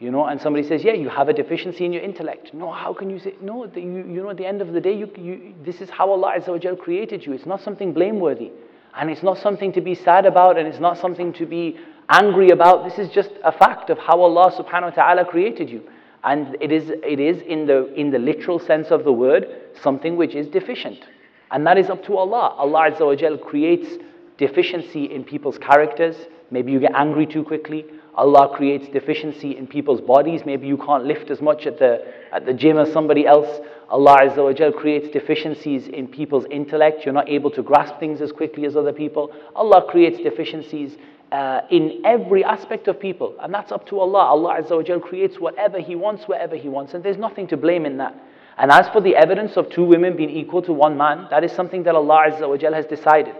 You 0.00 0.10
know, 0.10 0.26
and 0.26 0.40
somebody 0.40 0.66
says, 0.66 0.82
yeah, 0.82 0.92
you 0.92 1.08
have 1.08 1.28
a 1.28 1.32
deficiency 1.32 1.84
in 1.84 1.92
your 1.92 2.02
intellect. 2.02 2.52
No, 2.52 2.72
how 2.72 2.92
can 2.92 3.08
you 3.08 3.20
say, 3.20 3.36
no, 3.40 3.66
the, 3.66 3.80
you, 3.80 3.98
you 3.98 4.22
know, 4.22 4.30
at 4.30 4.36
the 4.36 4.44
end 4.44 4.60
of 4.60 4.72
the 4.72 4.80
day, 4.80 4.92
you, 4.92 5.08
you, 5.16 5.54
this 5.64 5.80
is 5.80 5.88
how 5.88 6.10
Allah 6.10 6.34
Azza 6.36 6.78
created 6.78 7.24
you. 7.24 7.32
It's 7.32 7.46
not 7.46 7.62
something 7.62 7.92
blameworthy. 7.92 8.50
And 8.96 9.08
it's 9.08 9.22
not 9.22 9.38
something 9.38 9.72
to 9.72 9.80
be 9.80 9.94
sad 9.94 10.26
about, 10.26 10.58
and 10.58 10.66
it's 10.66 10.80
not 10.80 10.98
something 10.98 11.32
to 11.34 11.46
be 11.46 11.78
angry 12.08 12.50
about. 12.50 12.84
This 12.84 12.98
is 12.98 13.08
just 13.14 13.30
a 13.44 13.52
fact 13.52 13.88
of 13.88 13.98
how 13.98 14.20
Allah 14.20 14.52
subhanahu 14.52 14.90
wa 14.90 14.90
ta'ala 14.90 15.24
created 15.24 15.70
you. 15.70 15.84
And 16.24 16.56
it 16.60 16.72
is, 16.72 16.90
it 16.90 17.20
is 17.20 17.42
in, 17.42 17.66
the, 17.66 17.92
in 17.94 18.10
the 18.10 18.18
literal 18.18 18.58
sense 18.58 18.90
of 18.90 19.04
the 19.04 19.12
word, 19.12 19.46
something 19.82 20.16
which 20.16 20.34
is 20.34 20.48
deficient. 20.48 21.04
And 21.50 21.66
that 21.66 21.76
is 21.76 21.90
up 21.90 22.02
to 22.06 22.16
Allah. 22.16 22.54
Allah 22.56 22.90
Azza 22.90 23.30
wa 23.30 23.36
creates 23.36 24.02
deficiency 24.38 25.04
in 25.04 25.22
people's 25.22 25.58
characters. 25.58 26.16
Maybe 26.50 26.72
you 26.72 26.80
get 26.80 26.92
angry 26.94 27.26
too 27.26 27.44
quickly. 27.44 27.84
Allah 28.14 28.48
creates 28.56 28.88
deficiency 28.88 29.56
in 29.56 29.66
people's 29.66 30.00
bodies. 30.00 30.42
Maybe 30.46 30.66
you 30.66 30.78
can't 30.78 31.04
lift 31.04 31.30
as 31.30 31.42
much 31.42 31.66
at 31.66 31.78
the, 31.78 32.04
at 32.32 32.46
the 32.46 32.54
gym 32.54 32.78
as 32.78 32.90
somebody 32.92 33.26
else. 33.26 33.60
Allah 33.90 34.16
Azza 34.22 34.38
wa 34.38 34.80
creates 34.80 35.08
deficiencies 35.10 35.88
in 35.88 36.08
people's 36.08 36.46
intellect. 36.50 37.04
You're 37.04 37.14
not 37.14 37.28
able 37.28 37.50
to 37.50 37.62
grasp 37.62 37.98
things 38.00 38.20
as 38.22 38.32
quickly 38.32 38.64
as 38.64 38.76
other 38.76 38.92
people. 38.92 39.30
Allah 39.54 39.84
creates 39.90 40.18
deficiencies 40.18 40.96
uh, 41.32 41.62
in 41.70 42.02
every 42.04 42.44
aspect 42.44 42.88
of 42.88 43.00
people. 43.00 43.34
And 43.40 43.52
that's 43.52 43.72
up 43.72 43.86
to 43.88 43.98
Allah. 44.00 44.26
Allah 44.26 44.60
Azza 44.60 44.76
wa 44.76 44.82
Jal 44.82 45.00
creates 45.00 45.38
whatever 45.38 45.80
He 45.80 45.94
wants, 45.94 46.24
wherever 46.24 46.56
He 46.56 46.68
wants. 46.68 46.94
And 46.94 47.02
there's 47.02 47.18
nothing 47.18 47.46
to 47.48 47.56
blame 47.56 47.86
in 47.86 47.96
that. 47.98 48.14
And 48.56 48.70
as 48.70 48.88
for 48.90 49.00
the 49.00 49.16
evidence 49.16 49.56
of 49.56 49.68
two 49.70 49.84
women 49.84 50.16
being 50.16 50.30
equal 50.30 50.62
to 50.62 50.72
one 50.72 50.96
man, 50.96 51.26
that 51.30 51.42
is 51.42 51.52
something 51.52 51.82
that 51.84 51.94
Allah 51.94 52.26
Azza 52.30 52.48
wa 52.48 52.72
has 52.74 52.86
decided. 52.86 53.34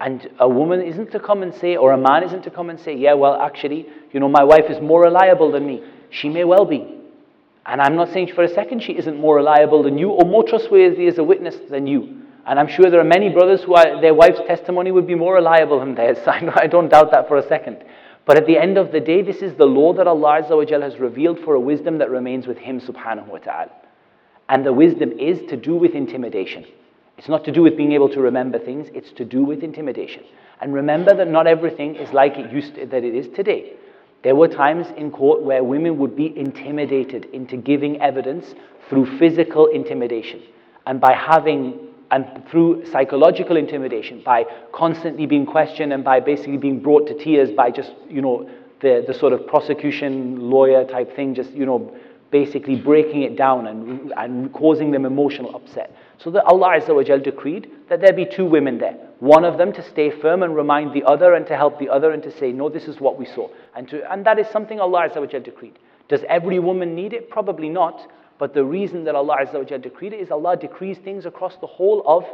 And 0.00 0.28
a 0.40 0.48
woman 0.48 0.82
isn't 0.82 1.12
to 1.12 1.20
come 1.20 1.44
and 1.44 1.54
say, 1.54 1.76
or 1.76 1.92
a 1.92 1.98
man 1.98 2.24
isn't 2.24 2.42
to 2.42 2.50
come 2.50 2.70
and 2.70 2.80
say, 2.80 2.96
yeah, 2.96 3.14
well, 3.14 3.40
actually, 3.40 3.86
you 4.12 4.18
know, 4.18 4.28
my 4.28 4.42
wife 4.42 4.64
is 4.68 4.80
more 4.80 5.02
reliable 5.02 5.52
than 5.52 5.64
me. 5.64 5.84
She 6.10 6.28
may 6.28 6.42
well 6.42 6.64
be. 6.64 6.98
And 7.64 7.80
I'm 7.80 7.94
not 7.94 8.12
saying 8.12 8.32
for 8.34 8.42
a 8.42 8.48
second 8.52 8.82
she 8.82 8.96
isn't 8.98 9.16
more 9.16 9.36
reliable 9.36 9.84
than 9.84 9.96
you 9.96 10.10
or 10.10 10.24
more 10.28 10.42
trustworthy 10.42 11.06
as 11.06 11.18
a 11.18 11.24
witness 11.24 11.56
than 11.70 11.86
you. 11.86 12.21
And 12.46 12.58
I'm 12.58 12.68
sure 12.68 12.90
there 12.90 13.00
are 13.00 13.04
many 13.04 13.28
brothers 13.28 13.62
who 13.62 13.74
are, 13.74 14.00
their 14.00 14.14
wife's 14.14 14.40
testimony 14.46 14.90
would 14.90 15.06
be 15.06 15.14
more 15.14 15.34
reliable 15.34 15.78
than 15.80 15.94
theirs. 15.94 16.18
I 16.26 16.66
don't 16.66 16.88
doubt 16.88 17.12
that 17.12 17.28
for 17.28 17.36
a 17.36 17.46
second. 17.46 17.84
But 18.24 18.36
at 18.36 18.46
the 18.46 18.58
end 18.58 18.78
of 18.78 18.92
the 18.92 19.00
day, 19.00 19.22
this 19.22 19.42
is 19.42 19.54
the 19.56 19.66
law 19.66 19.92
that 19.94 20.06
Allah 20.06 20.42
has 20.42 20.98
revealed 20.98 21.40
for 21.40 21.54
a 21.54 21.60
wisdom 21.60 21.98
that 21.98 22.10
remains 22.10 22.46
with 22.46 22.58
Him 22.58 22.80
subhanahu 22.80 23.28
wa 23.28 23.38
ta'ala. 23.38 23.70
And 24.48 24.64
the 24.66 24.72
wisdom 24.72 25.12
is 25.12 25.40
to 25.48 25.56
do 25.56 25.74
with 25.74 25.94
intimidation. 25.94 26.64
It's 27.18 27.28
not 27.28 27.44
to 27.44 27.52
do 27.52 27.62
with 27.62 27.76
being 27.76 27.92
able 27.92 28.08
to 28.10 28.20
remember 28.20 28.58
things, 28.58 28.88
it's 28.94 29.12
to 29.12 29.24
do 29.24 29.44
with 29.44 29.62
intimidation. 29.62 30.24
And 30.60 30.74
remember 30.74 31.14
that 31.14 31.28
not 31.28 31.46
everything 31.46 31.96
is 31.96 32.12
like 32.12 32.36
it 32.36 32.52
used 32.52 32.76
to, 32.76 32.86
that 32.86 33.04
it 33.04 33.14
is 33.14 33.28
today. 33.34 33.74
There 34.22 34.36
were 34.36 34.48
times 34.48 34.86
in 34.96 35.10
court 35.10 35.42
where 35.42 35.64
women 35.64 35.98
would 35.98 36.14
be 36.14 36.36
intimidated 36.36 37.26
into 37.32 37.56
giving 37.56 38.00
evidence 38.00 38.54
through 38.88 39.18
physical 39.18 39.66
intimidation. 39.66 40.42
And 40.86 41.00
by 41.00 41.12
having 41.12 41.91
and 42.12 42.46
through 42.50 42.84
psychological 42.92 43.56
intimidation, 43.56 44.22
by 44.24 44.44
constantly 44.72 45.26
being 45.26 45.46
questioned 45.46 45.92
and 45.92 46.04
by 46.04 46.20
basically 46.20 46.58
being 46.58 46.78
brought 46.78 47.08
to 47.08 47.14
tears 47.18 47.50
by 47.50 47.70
just, 47.70 47.92
you 48.08 48.20
know, 48.20 48.48
the, 48.82 49.02
the 49.06 49.14
sort 49.14 49.32
of 49.32 49.46
prosecution 49.46 50.50
lawyer 50.50 50.84
type 50.84 51.16
thing, 51.16 51.34
just, 51.34 51.50
you 51.52 51.64
know, 51.64 51.96
basically 52.30 52.76
breaking 52.76 53.22
it 53.22 53.36
down 53.36 53.66
and, 53.66 54.12
and 54.16 54.52
causing 54.52 54.90
them 54.90 55.06
emotional 55.06 55.54
upset. 55.56 55.96
So 56.18 56.30
that 56.30 56.44
Allah 56.44 56.80
Azza 56.80 56.94
wa 56.94 57.02
decreed 57.02 57.70
that 57.88 58.00
there 58.00 58.12
be 58.12 58.26
two 58.26 58.44
women 58.44 58.78
there. 58.78 58.94
One 59.20 59.44
of 59.44 59.56
them 59.56 59.72
to 59.72 59.82
stay 59.82 60.10
firm 60.10 60.42
and 60.42 60.54
remind 60.54 60.92
the 60.92 61.04
other 61.04 61.34
and 61.34 61.46
to 61.46 61.56
help 61.56 61.78
the 61.78 61.88
other 61.88 62.10
and 62.10 62.22
to 62.24 62.38
say, 62.38 62.52
no, 62.52 62.68
this 62.68 62.84
is 62.84 63.00
what 63.00 63.18
we 63.18 63.26
saw. 63.26 63.48
And, 63.74 63.88
to, 63.88 64.12
and 64.12 64.24
that 64.26 64.38
is 64.38 64.46
something 64.48 64.80
Allah 64.80 65.08
Azza 65.08 65.20
wa 65.20 65.38
decreed. 65.38 65.78
Does 66.08 66.20
every 66.28 66.58
woman 66.58 66.94
need 66.94 67.12
it? 67.12 67.30
Probably 67.30 67.68
not. 67.68 68.06
But 68.42 68.54
the 68.54 68.64
reason 68.64 69.04
that 69.04 69.14
Allah 69.14 69.36
Azza 69.40 69.54
wa 69.54 69.78
decreed 69.78 70.12
it 70.12 70.18
is 70.18 70.32
Allah 70.32 70.56
decrees 70.56 70.98
things 70.98 71.26
across 71.26 71.54
the 71.60 71.68
whole 71.68 72.02
of 72.04 72.24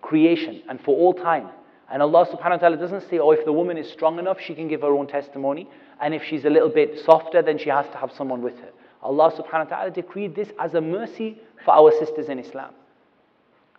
creation 0.00 0.62
and 0.68 0.80
for 0.80 0.96
all 0.96 1.12
time. 1.12 1.48
And 1.90 2.00
Allah 2.00 2.24
subhanahu 2.24 2.50
wa 2.50 2.56
ta'ala 2.58 2.76
doesn't 2.76 3.10
say, 3.10 3.18
oh, 3.18 3.32
if 3.32 3.44
the 3.44 3.52
woman 3.52 3.76
is 3.76 3.90
strong 3.90 4.20
enough, 4.20 4.38
she 4.40 4.54
can 4.54 4.68
give 4.68 4.82
her 4.82 4.94
own 4.94 5.08
testimony. 5.08 5.68
And 6.00 6.14
if 6.14 6.22
she's 6.22 6.44
a 6.44 6.50
little 6.50 6.68
bit 6.68 7.00
softer, 7.04 7.42
then 7.42 7.58
she 7.58 7.68
has 7.68 7.84
to 7.88 7.96
have 7.96 8.12
someone 8.12 8.42
with 8.42 8.56
her. 8.60 8.70
Allah 9.02 9.32
subhanahu 9.32 9.68
wa 9.68 9.76
ta'ala 9.76 9.90
decreed 9.90 10.36
this 10.36 10.50
as 10.60 10.74
a 10.74 10.80
mercy 10.80 11.40
for 11.64 11.72
our 11.72 11.90
sisters 11.98 12.28
in 12.28 12.38
Islam. 12.38 12.70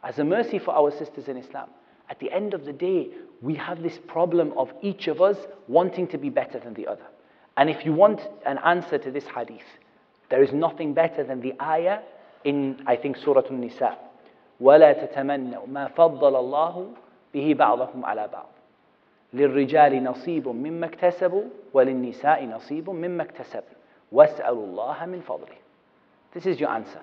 As 0.04 0.20
a 0.20 0.26
mercy 0.26 0.60
for 0.60 0.76
our 0.76 0.92
sisters 0.92 1.30
in 1.30 1.38
Islam. 1.38 1.70
At 2.10 2.20
the 2.20 2.30
end 2.34 2.54
of 2.54 2.66
the 2.66 2.74
day, 2.74 3.12
we 3.42 3.56
have 3.56 3.82
this 3.82 3.98
problem 4.10 4.52
of 4.58 4.74
each 4.82 5.08
of 5.08 5.22
us 5.22 5.38
wanting 5.70 6.10
to 6.10 6.18
be 6.18 6.30
better 6.30 6.60
than 6.60 6.74
the 6.74 6.86
other. 6.86 7.08
And 7.56 7.70
if 7.70 7.86
you 7.86 7.94
want 7.94 8.20
an 8.46 8.58
answer 8.66 8.98
to 8.98 9.10
this 9.10 9.24
hadith, 9.34 9.62
there 10.31 10.43
is 10.43 10.53
nothing 10.53 10.95
better 10.95 11.25
than 11.25 11.41
the 11.41 11.55
ayah 11.61 11.99
in, 12.45 12.83
I 12.87 12.97
think, 12.97 13.17
Surah 13.17 13.43
An-Nisa. 13.51 13.99
وَلَا 14.61 14.93
تَتَمَنَّوا 14.93 15.69
مَا 15.69 15.95
فَضَّلَ 15.95 16.21
اللَّهُ 16.21 16.95
بِهِ 17.35 17.55
بَعْضَكُمْ 17.55 18.05
عَلَى 18.05 18.29
بَعْضٍ 18.33 18.47
للرجال 19.35 20.05
نصيب 20.05 20.49
مما 20.49 20.87
اكتسبوا 20.87 21.45
وللنساء 21.75 22.45
نصيب 22.45 22.91
مما 22.91 23.23
اكتسبن 23.23 23.75
واسألوا 24.13 24.67
الله 24.67 25.07
من 25.07 25.21
فضله 25.21 25.57
This 26.35 26.47
is 26.47 26.61
your 26.61 26.71
answer. 26.71 27.01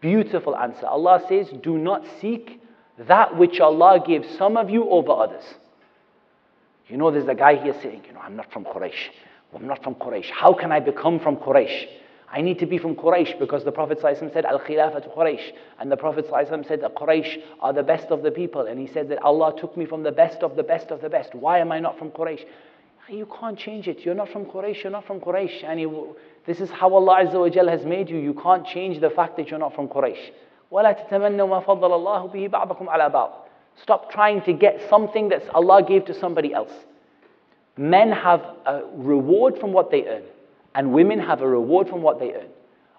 Beautiful 0.00 0.56
answer. 0.56 0.86
Allah 0.86 1.22
says, 1.28 1.48
do 1.62 1.78
not 1.78 2.04
seek 2.20 2.60
that 2.98 3.36
which 3.36 3.60
Allah 3.60 4.02
gave 4.04 4.26
some 4.36 4.56
of 4.56 4.68
you 4.68 4.88
over 4.90 5.12
others. 5.12 5.44
You 6.88 6.96
know, 6.96 7.12
there's 7.12 7.28
a 7.28 7.36
guy 7.36 7.62
here 7.62 7.74
saying, 7.80 8.02
you 8.06 8.12
know, 8.14 8.20
I'm 8.20 8.34
not 8.34 8.50
from 8.52 8.64
Quraysh. 8.64 9.10
I'm 9.54 9.66
not 9.66 9.82
from 9.82 9.96
Quraysh. 9.96 10.30
How 10.30 10.52
can 10.52 10.70
I 10.72 10.80
become 10.80 11.18
from 11.18 11.36
Quraysh? 11.36 11.86
I 12.32 12.42
need 12.42 12.60
to 12.60 12.66
be 12.66 12.78
from 12.78 12.94
Quraysh 12.94 13.40
because 13.40 13.64
the 13.64 13.72
Prophet 13.72 13.98
ﷺ 14.00 14.32
said, 14.32 14.44
Al 14.44 14.60
Khilafat 14.60 15.12
Quraysh. 15.16 15.52
And 15.80 15.90
the 15.90 15.96
Prophet 15.96 16.28
ﷺ 16.30 16.68
said 16.68 16.80
that 16.82 16.94
Quraysh 16.94 17.42
are 17.60 17.72
the 17.72 17.82
best 17.82 18.06
of 18.10 18.22
the 18.22 18.30
people. 18.30 18.66
And 18.66 18.78
he 18.78 18.86
said 18.86 19.08
that 19.08 19.20
Allah 19.22 19.52
took 19.58 19.76
me 19.76 19.84
from 19.84 20.04
the 20.04 20.12
best 20.12 20.38
of 20.42 20.54
the 20.54 20.62
best 20.62 20.90
of 20.92 21.00
the 21.00 21.08
best. 21.08 21.34
Why 21.34 21.58
am 21.58 21.72
I 21.72 21.80
not 21.80 21.98
from 21.98 22.10
Quraysh? 22.10 22.44
You 23.08 23.26
can't 23.40 23.58
change 23.58 23.88
it. 23.88 24.00
You're 24.04 24.14
not 24.14 24.28
from 24.28 24.44
Quraysh, 24.44 24.84
you're 24.84 24.92
not 24.92 25.04
from 25.04 25.18
Quraysh. 25.18 25.64
And 25.64 25.80
you, 25.80 26.16
this 26.46 26.60
is 26.60 26.70
how 26.70 26.94
Allah 26.94 27.24
Azza 27.24 27.40
wa 27.40 27.48
Jal 27.48 27.66
has 27.66 27.84
made 27.84 28.08
you. 28.08 28.18
You 28.18 28.34
can't 28.34 28.64
change 28.64 29.00
the 29.00 29.10
fact 29.10 29.36
that 29.36 29.48
you're 29.48 29.58
not 29.58 29.74
from 29.74 29.88
Quraysh. 29.88 30.30
وَلَا 30.70 31.08
تَتَمَنَّوا 31.08 31.48
مَا 31.48 31.64
فَضَّلَ 31.64 31.80
اللَّهُ 31.82 32.32
بِهِ 32.32 32.48
بَعْضَكُمْ 32.48 32.86
عَلَى 32.86 33.12
بَعْضٍ 33.12 33.30
Stop 33.82 34.12
trying 34.12 34.42
to 34.42 34.52
get 34.52 34.88
something 34.88 35.30
that 35.30 35.48
Allah 35.52 35.82
gave 35.82 36.04
to 36.04 36.14
somebody 36.14 36.54
else. 36.54 36.70
Men 37.77 38.11
have 38.11 38.41
a 38.65 38.83
reward 38.93 39.59
from 39.59 39.73
what 39.73 39.91
they 39.91 40.05
earn, 40.07 40.23
and 40.73 40.93
women 40.93 41.19
have 41.19 41.41
a 41.41 41.47
reward 41.47 41.89
from 41.89 42.01
what 42.01 42.19
they 42.19 42.33
earn. 42.33 42.47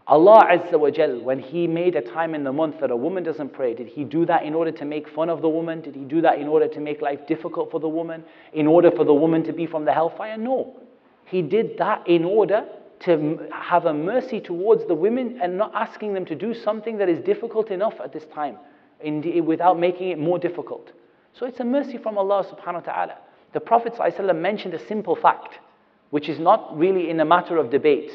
Allah 0.08 0.46
Azza 0.48 0.78
wa 0.78 0.90
Jal, 0.90 1.18
when 1.20 1.40
He 1.40 1.66
made 1.66 1.96
a 1.96 2.00
time 2.00 2.34
in 2.34 2.44
the 2.44 2.52
month 2.52 2.78
that 2.80 2.90
a 2.92 2.96
woman 2.96 3.24
doesn't 3.24 3.52
pray, 3.52 3.74
did 3.74 3.88
He 3.88 4.04
do 4.04 4.24
that 4.26 4.44
in 4.44 4.54
order 4.54 4.70
to 4.70 4.84
make 4.84 5.08
fun 5.08 5.28
of 5.28 5.42
the 5.42 5.48
woman? 5.48 5.80
Did 5.80 5.96
He 5.96 6.04
do 6.04 6.20
that 6.20 6.38
in 6.38 6.46
order 6.46 6.68
to 6.68 6.80
make 6.80 7.02
life 7.02 7.26
difficult 7.26 7.70
for 7.70 7.80
the 7.80 7.88
woman? 7.88 8.22
In 8.52 8.66
order 8.66 8.90
for 8.90 9.04
the 9.04 9.14
woman 9.14 9.42
to 9.44 9.52
be 9.52 9.66
from 9.66 9.84
the 9.84 9.92
hellfire? 9.92 10.36
No. 10.36 10.76
He 11.24 11.42
did 11.42 11.76
that 11.78 12.06
in 12.06 12.24
order 12.24 12.64
to 13.00 13.48
have 13.52 13.86
a 13.86 13.92
mercy 13.92 14.40
towards 14.40 14.86
the 14.86 14.94
women 14.94 15.40
and 15.42 15.58
not 15.58 15.72
asking 15.74 16.14
them 16.14 16.24
to 16.26 16.34
do 16.36 16.54
something 16.54 16.98
that 16.98 17.08
is 17.08 17.18
difficult 17.20 17.70
enough 17.70 17.94
at 18.02 18.12
this 18.12 18.26
time 18.26 18.58
without 19.44 19.78
making 19.78 20.10
it 20.10 20.18
more 20.18 20.38
difficult. 20.38 20.92
So 21.34 21.46
it's 21.46 21.60
a 21.60 21.64
mercy 21.64 21.98
from 21.98 22.16
Allah 22.16 22.44
subhanahu 22.44 22.86
wa 22.86 22.92
ta'ala. 22.92 23.18
The 23.56 23.60
Prophet 23.60 23.94
ﷺ 23.94 24.38
mentioned 24.38 24.74
a 24.74 24.86
simple 24.86 25.16
fact, 25.16 25.60
which 26.10 26.28
is 26.28 26.38
not 26.38 26.76
really 26.76 27.08
in 27.08 27.18
a 27.20 27.24
matter 27.24 27.56
of 27.56 27.70
debate. 27.70 28.10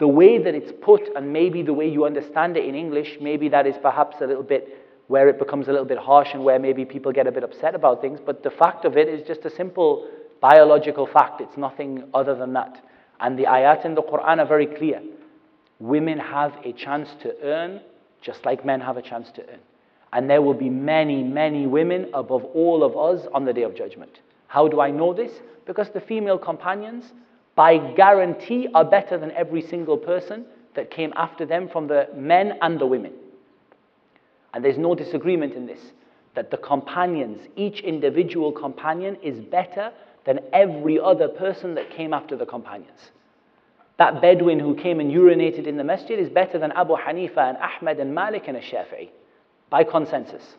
The 0.00 0.08
way 0.08 0.42
that 0.42 0.52
it's 0.52 0.72
put, 0.82 1.02
and 1.14 1.32
maybe 1.32 1.62
the 1.62 1.72
way 1.72 1.88
you 1.88 2.04
understand 2.04 2.56
it 2.56 2.64
in 2.64 2.74
English, 2.74 3.18
maybe 3.20 3.48
that 3.50 3.68
is 3.68 3.76
perhaps 3.80 4.16
a 4.20 4.26
little 4.26 4.42
bit 4.42 4.66
where 5.06 5.28
it 5.28 5.38
becomes 5.38 5.68
a 5.68 5.70
little 5.70 5.86
bit 5.86 5.98
harsh 5.98 6.30
and 6.34 6.42
where 6.42 6.58
maybe 6.58 6.84
people 6.84 7.12
get 7.12 7.28
a 7.28 7.30
bit 7.30 7.44
upset 7.44 7.76
about 7.76 8.00
things. 8.00 8.18
But 8.18 8.42
the 8.42 8.50
fact 8.50 8.84
of 8.84 8.96
it 8.96 9.06
is 9.06 9.24
just 9.24 9.44
a 9.44 9.50
simple 9.50 10.08
biological 10.40 11.06
fact. 11.06 11.40
It's 11.40 11.56
nothing 11.56 12.02
other 12.12 12.34
than 12.34 12.52
that. 12.54 12.84
And 13.20 13.38
the 13.38 13.44
ayat 13.44 13.84
in 13.84 13.94
the 13.94 14.02
Quran 14.02 14.38
are 14.38 14.46
very 14.48 14.66
clear. 14.66 15.00
Women 15.78 16.18
have 16.18 16.52
a 16.64 16.72
chance 16.72 17.10
to 17.22 17.32
earn 17.44 17.80
just 18.22 18.44
like 18.44 18.66
men 18.66 18.80
have 18.80 18.96
a 18.96 19.02
chance 19.02 19.30
to 19.36 19.42
earn. 19.48 19.60
And 20.12 20.28
there 20.28 20.42
will 20.42 20.54
be 20.54 20.68
many, 20.68 21.22
many 21.22 21.68
women 21.68 22.10
above 22.12 22.42
all 22.42 22.82
of 22.82 22.96
us 22.96 23.28
on 23.32 23.44
the 23.44 23.52
day 23.52 23.62
of 23.62 23.76
judgment. 23.76 24.18
How 24.50 24.66
do 24.66 24.80
I 24.80 24.90
know 24.90 25.14
this? 25.14 25.30
Because 25.64 25.90
the 25.90 26.00
female 26.00 26.36
companions, 26.36 27.12
by 27.54 27.78
guarantee, 27.94 28.66
are 28.74 28.84
better 28.84 29.16
than 29.16 29.30
every 29.30 29.62
single 29.62 29.96
person 29.96 30.44
that 30.74 30.90
came 30.90 31.12
after 31.14 31.46
them 31.46 31.68
from 31.68 31.86
the 31.86 32.08
men 32.16 32.58
and 32.60 32.80
the 32.80 32.86
women. 32.86 33.12
And 34.52 34.64
there's 34.64 34.76
no 34.76 34.96
disagreement 34.96 35.54
in 35.54 35.66
this 35.66 35.92
that 36.34 36.50
the 36.50 36.56
companions, 36.56 37.40
each 37.54 37.78
individual 37.82 38.50
companion, 38.50 39.16
is 39.22 39.38
better 39.38 39.92
than 40.24 40.40
every 40.52 40.98
other 40.98 41.28
person 41.28 41.76
that 41.76 41.88
came 41.90 42.12
after 42.12 42.36
the 42.36 42.46
companions. 42.46 43.12
that 43.98 44.20
Bedouin 44.20 44.58
who 44.58 44.74
came 44.74 44.98
and 44.98 45.12
urinated 45.12 45.68
in 45.68 45.76
the 45.76 45.84
masjid 45.84 46.18
is 46.18 46.28
better 46.28 46.58
than 46.58 46.72
Abu 46.72 46.96
Hanifa 46.96 47.50
and 47.50 47.58
Ahmed 47.58 48.00
and 48.00 48.12
Malik 48.12 48.48
and 48.48 48.56
Shafi'i 48.56 49.10
by 49.68 49.84
consensus. 49.84 50.56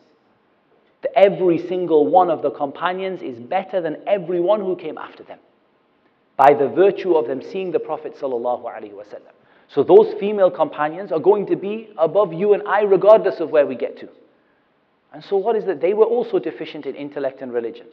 Every 1.14 1.66
single 1.68 2.06
one 2.06 2.30
of 2.30 2.42
the 2.42 2.50
companions 2.50 3.22
is 3.22 3.38
better 3.38 3.80
than 3.80 3.96
everyone 4.06 4.60
who 4.60 4.76
came 4.76 4.98
after 4.98 5.22
them 5.22 5.38
by 6.36 6.54
the 6.54 6.68
virtue 6.68 7.14
of 7.14 7.26
them 7.26 7.42
seeing 7.42 7.72
the 7.72 7.78
Prophet. 7.78 8.16
So 8.18 9.82
those 9.82 10.14
female 10.20 10.50
companions 10.50 11.12
are 11.12 11.20
going 11.20 11.46
to 11.46 11.56
be 11.56 11.90
above 11.98 12.32
you 12.32 12.54
and 12.54 12.62
I 12.66 12.82
regardless 12.82 13.40
of 13.40 13.50
where 13.50 13.66
we 13.66 13.74
get 13.74 13.98
to. 13.98 14.08
And 15.12 15.22
so 15.22 15.36
what 15.36 15.56
is 15.56 15.64
that? 15.66 15.80
They 15.80 15.92
were 15.92 16.06
also 16.06 16.38
deficient 16.38 16.86
in 16.86 16.94
intellect 16.94 17.42
and 17.42 17.52
religion. 17.52 17.86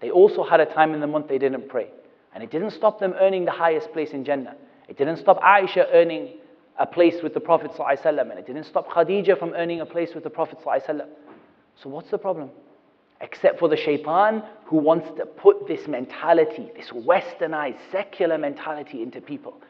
They 0.00 0.10
also 0.10 0.42
had 0.44 0.60
a 0.60 0.66
time 0.66 0.94
in 0.94 1.00
the 1.00 1.06
month 1.06 1.28
they 1.28 1.38
didn't 1.38 1.68
pray. 1.68 1.88
And 2.34 2.44
it 2.44 2.50
didn't 2.50 2.72
stop 2.72 3.00
them 3.00 3.14
earning 3.20 3.44
the 3.44 3.50
highest 3.50 3.92
place 3.92 4.10
in 4.10 4.24
Jannah. 4.24 4.56
It 4.88 4.96
didn't 4.96 5.18
stop 5.18 5.40
Aisha 5.40 5.86
earning 5.92 6.34
a 6.78 6.86
place 6.86 7.16
with 7.22 7.34
the 7.34 7.40
Prophet 7.40 7.72
ﷺ, 7.72 8.06
and 8.30 8.38
it 8.38 8.46
didn't 8.46 8.64
stop 8.64 8.88
Khadija 8.88 9.38
from 9.38 9.52
earning 9.52 9.80
a 9.80 9.86
place 9.86 10.10
with 10.14 10.24
the 10.24 10.30
Prophet 10.30 10.58
ﷺ. 10.64 11.06
So 11.82 11.88
what's 11.88 12.10
the 12.10 12.18
problem? 12.18 12.50
Except 13.20 13.58
for 13.58 13.68
the 13.68 13.76
shaitan 13.76 14.42
who 14.64 14.76
wants 14.76 15.08
to 15.18 15.26
put 15.26 15.66
this 15.66 15.86
mentality, 15.86 16.70
this 16.76 16.90
westernized, 16.90 17.78
secular 17.92 18.38
mentality 18.38 19.02
into 19.02 19.20
people. 19.20 19.60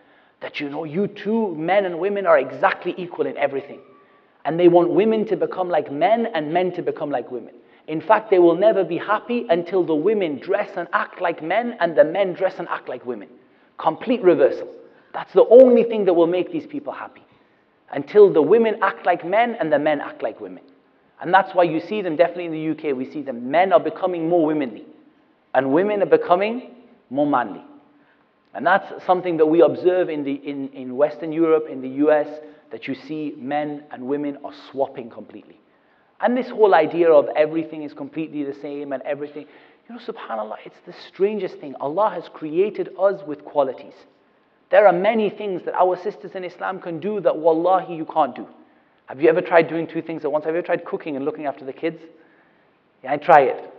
That 0.41 0.61
you 0.61 0.69
know, 0.71 0.85
you 0.85 1.07
two, 1.07 1.55
men 1.55 1.85
and 1.85 1.99
women, 1.99 2.27
are 2.27 2.39
exactly 2.39 2.95
equal 2.97 3.27
in 3.27 3.37
everything. 3.37 3.81
And 4.45 4.59
they 4.59 4.69
want 4.69 4.91
women 4.91 5.27
to 5.27 5.37
become 5.37 5.69
like 5.69 5.93
men 5.93 6.27
and 6.35 6.53
men 6.53 6.73
to 6.73 6.83
become 6.83 7.11
like 7.11 7.31
women. 7.31 7.55
In 7.89 8.01
fact, 8.01 8.31
they 8.31 8.39
will 8.39 8.57
never 8.57 8.85
be 8.85 8.97
happy 8.97 9.47
until 9.51 9.85
the 9.85 9.95
women 9.95 10.39
dress 10.39 10.71
and 10.77 10.89
act 10.93 11.21
like 11.21 11.43
men 11.43 11.77
and 11.81 11.97
the 11.97 12.05
men 12.05 12.33
dress 12.33 12.55
and 12.59 12.69
act 12.69 12.89
like 12.89 13.05
women. 13.05 13.29
Complete 13.79 14.23
reversal. 14.23 14.69
That's 15.13 15.33
the 15.33 15.47
only 15.49 15.83
thing 15.83 16.05
that 16.05 16.15
will 16.15 16.29
make 16.29 16.53
these 16.53 16.67
people 16.67 16.93
happy. 16.93 17.25
Until 17.91 18.33
the 18.33 18.43
women 18.43 18.77
act 18.81 19.05
like 19.07 19.25
men 19.25 19.57
and 19.59 19.73
the 19.73 19.79
men 19.79 20.01
act 20.01 20.23
like 20.23 20.41
women. 20.41 20.63
And 21.21 21.33
that's 21.35 21.55
why 21.55 21.65
you 21.65 21.81
see 21.81 22.03
them, 22.03 22.17
definitely 22.17 22.47
in 22.47 22.53
the 22.53 22.71
UK, 22.91 22.97
we 22.97 23.11
see 23.11 23.23
them. 23.23 23.51
Men 23.51 23.73
are 23.73 23.81
becoming 23.81 24.29
more 24.29 24.47
womanly, 24.47 24.87
and 25.55 25.73
women 25.73 26.03
are 26.03 26.07
becoming 26.07 26.71
more 27.11 27.27
manly. 27.27 27.63
And 28.55 28.67
that's 28.67 29.05
something 29.05 29.37
that 29.37 29.47
we 29.47 29.61
observe 29.61 30.09
in, 30.09 30.25
the, 30.25 30.33
in, 30.33 30.69
in 30.71 30.97
Western 30.97 31.31
Europe, 31.33 31.67
in 31.71 31.81
the 31.83 32.07
US, 32.07 32.27
that 32.73 32.89
you 32.89 32.95
see 32.95 33.35
men 33.37 33.85
and 33.91 34.03
women 34.05 34.39
are 34.45 34.53
swapping 34.71 35.11
completely. 35.11 35.61
And 36.21 36.37
this 36.37 36.49
whole 36.49 36.75
idea 36.75 37.11
of 37.11 37.29
everything 37.37 37.83
is 37.83 37.93
completely 37.93 38.43
the 38.45 38.55
same 38.61 38.93
and 38.93 39.03
everything, 39.05 39.47
you 39.89 39.95
know, 39.95 40.01
subhanAllah, 40.01 40.57
it's 40.65 40.77
the 40.87 40.95
strangest 41.09 41.59
thing. 41.59 41.75
Allah 41.81 42.11
has 42.11 42.29
created 42.33 42.91
us 42.99 43.21
with 43.27 43.45
qualities. 43.45 43.95
There 44.71 44.87
are 44.87 44.93
many 44.93 45.31
things 45.31 45.63
that 45.65 45.75
our 45.75 45.97
sisters 46.01 46.33
in 46.35 46.45
Islam 46.45 46.81
can 46.81 47.01
do 47.01 47.21
that 47.21 47.37
wallahi 47.37 47.97
you 47.97 48.05
can't 48.05 48.37
do. 48.37 48.47
Have 49.11 49.21
you 49.21 49.29
ever 49.29 49.41
tried 49.41 49.69
doing 49.69 49.89
two 49.89 50.03
things 50.03 50.25
at 50.25 50.31
once? 50.31 50.45
Have 50.45 50.55
you 50.55 50.59
ever 50.59 50.67
tried 50.67 50.85
cooking 50.85 51.17
and 51.17 51.25
looking 51.25 51.47
after 51.47 51.65
the 51.65 51.73
kids? 51.73 52.01
Yeah, 53.03 53.17
try 53.17 53.41
it. 53.41 53.75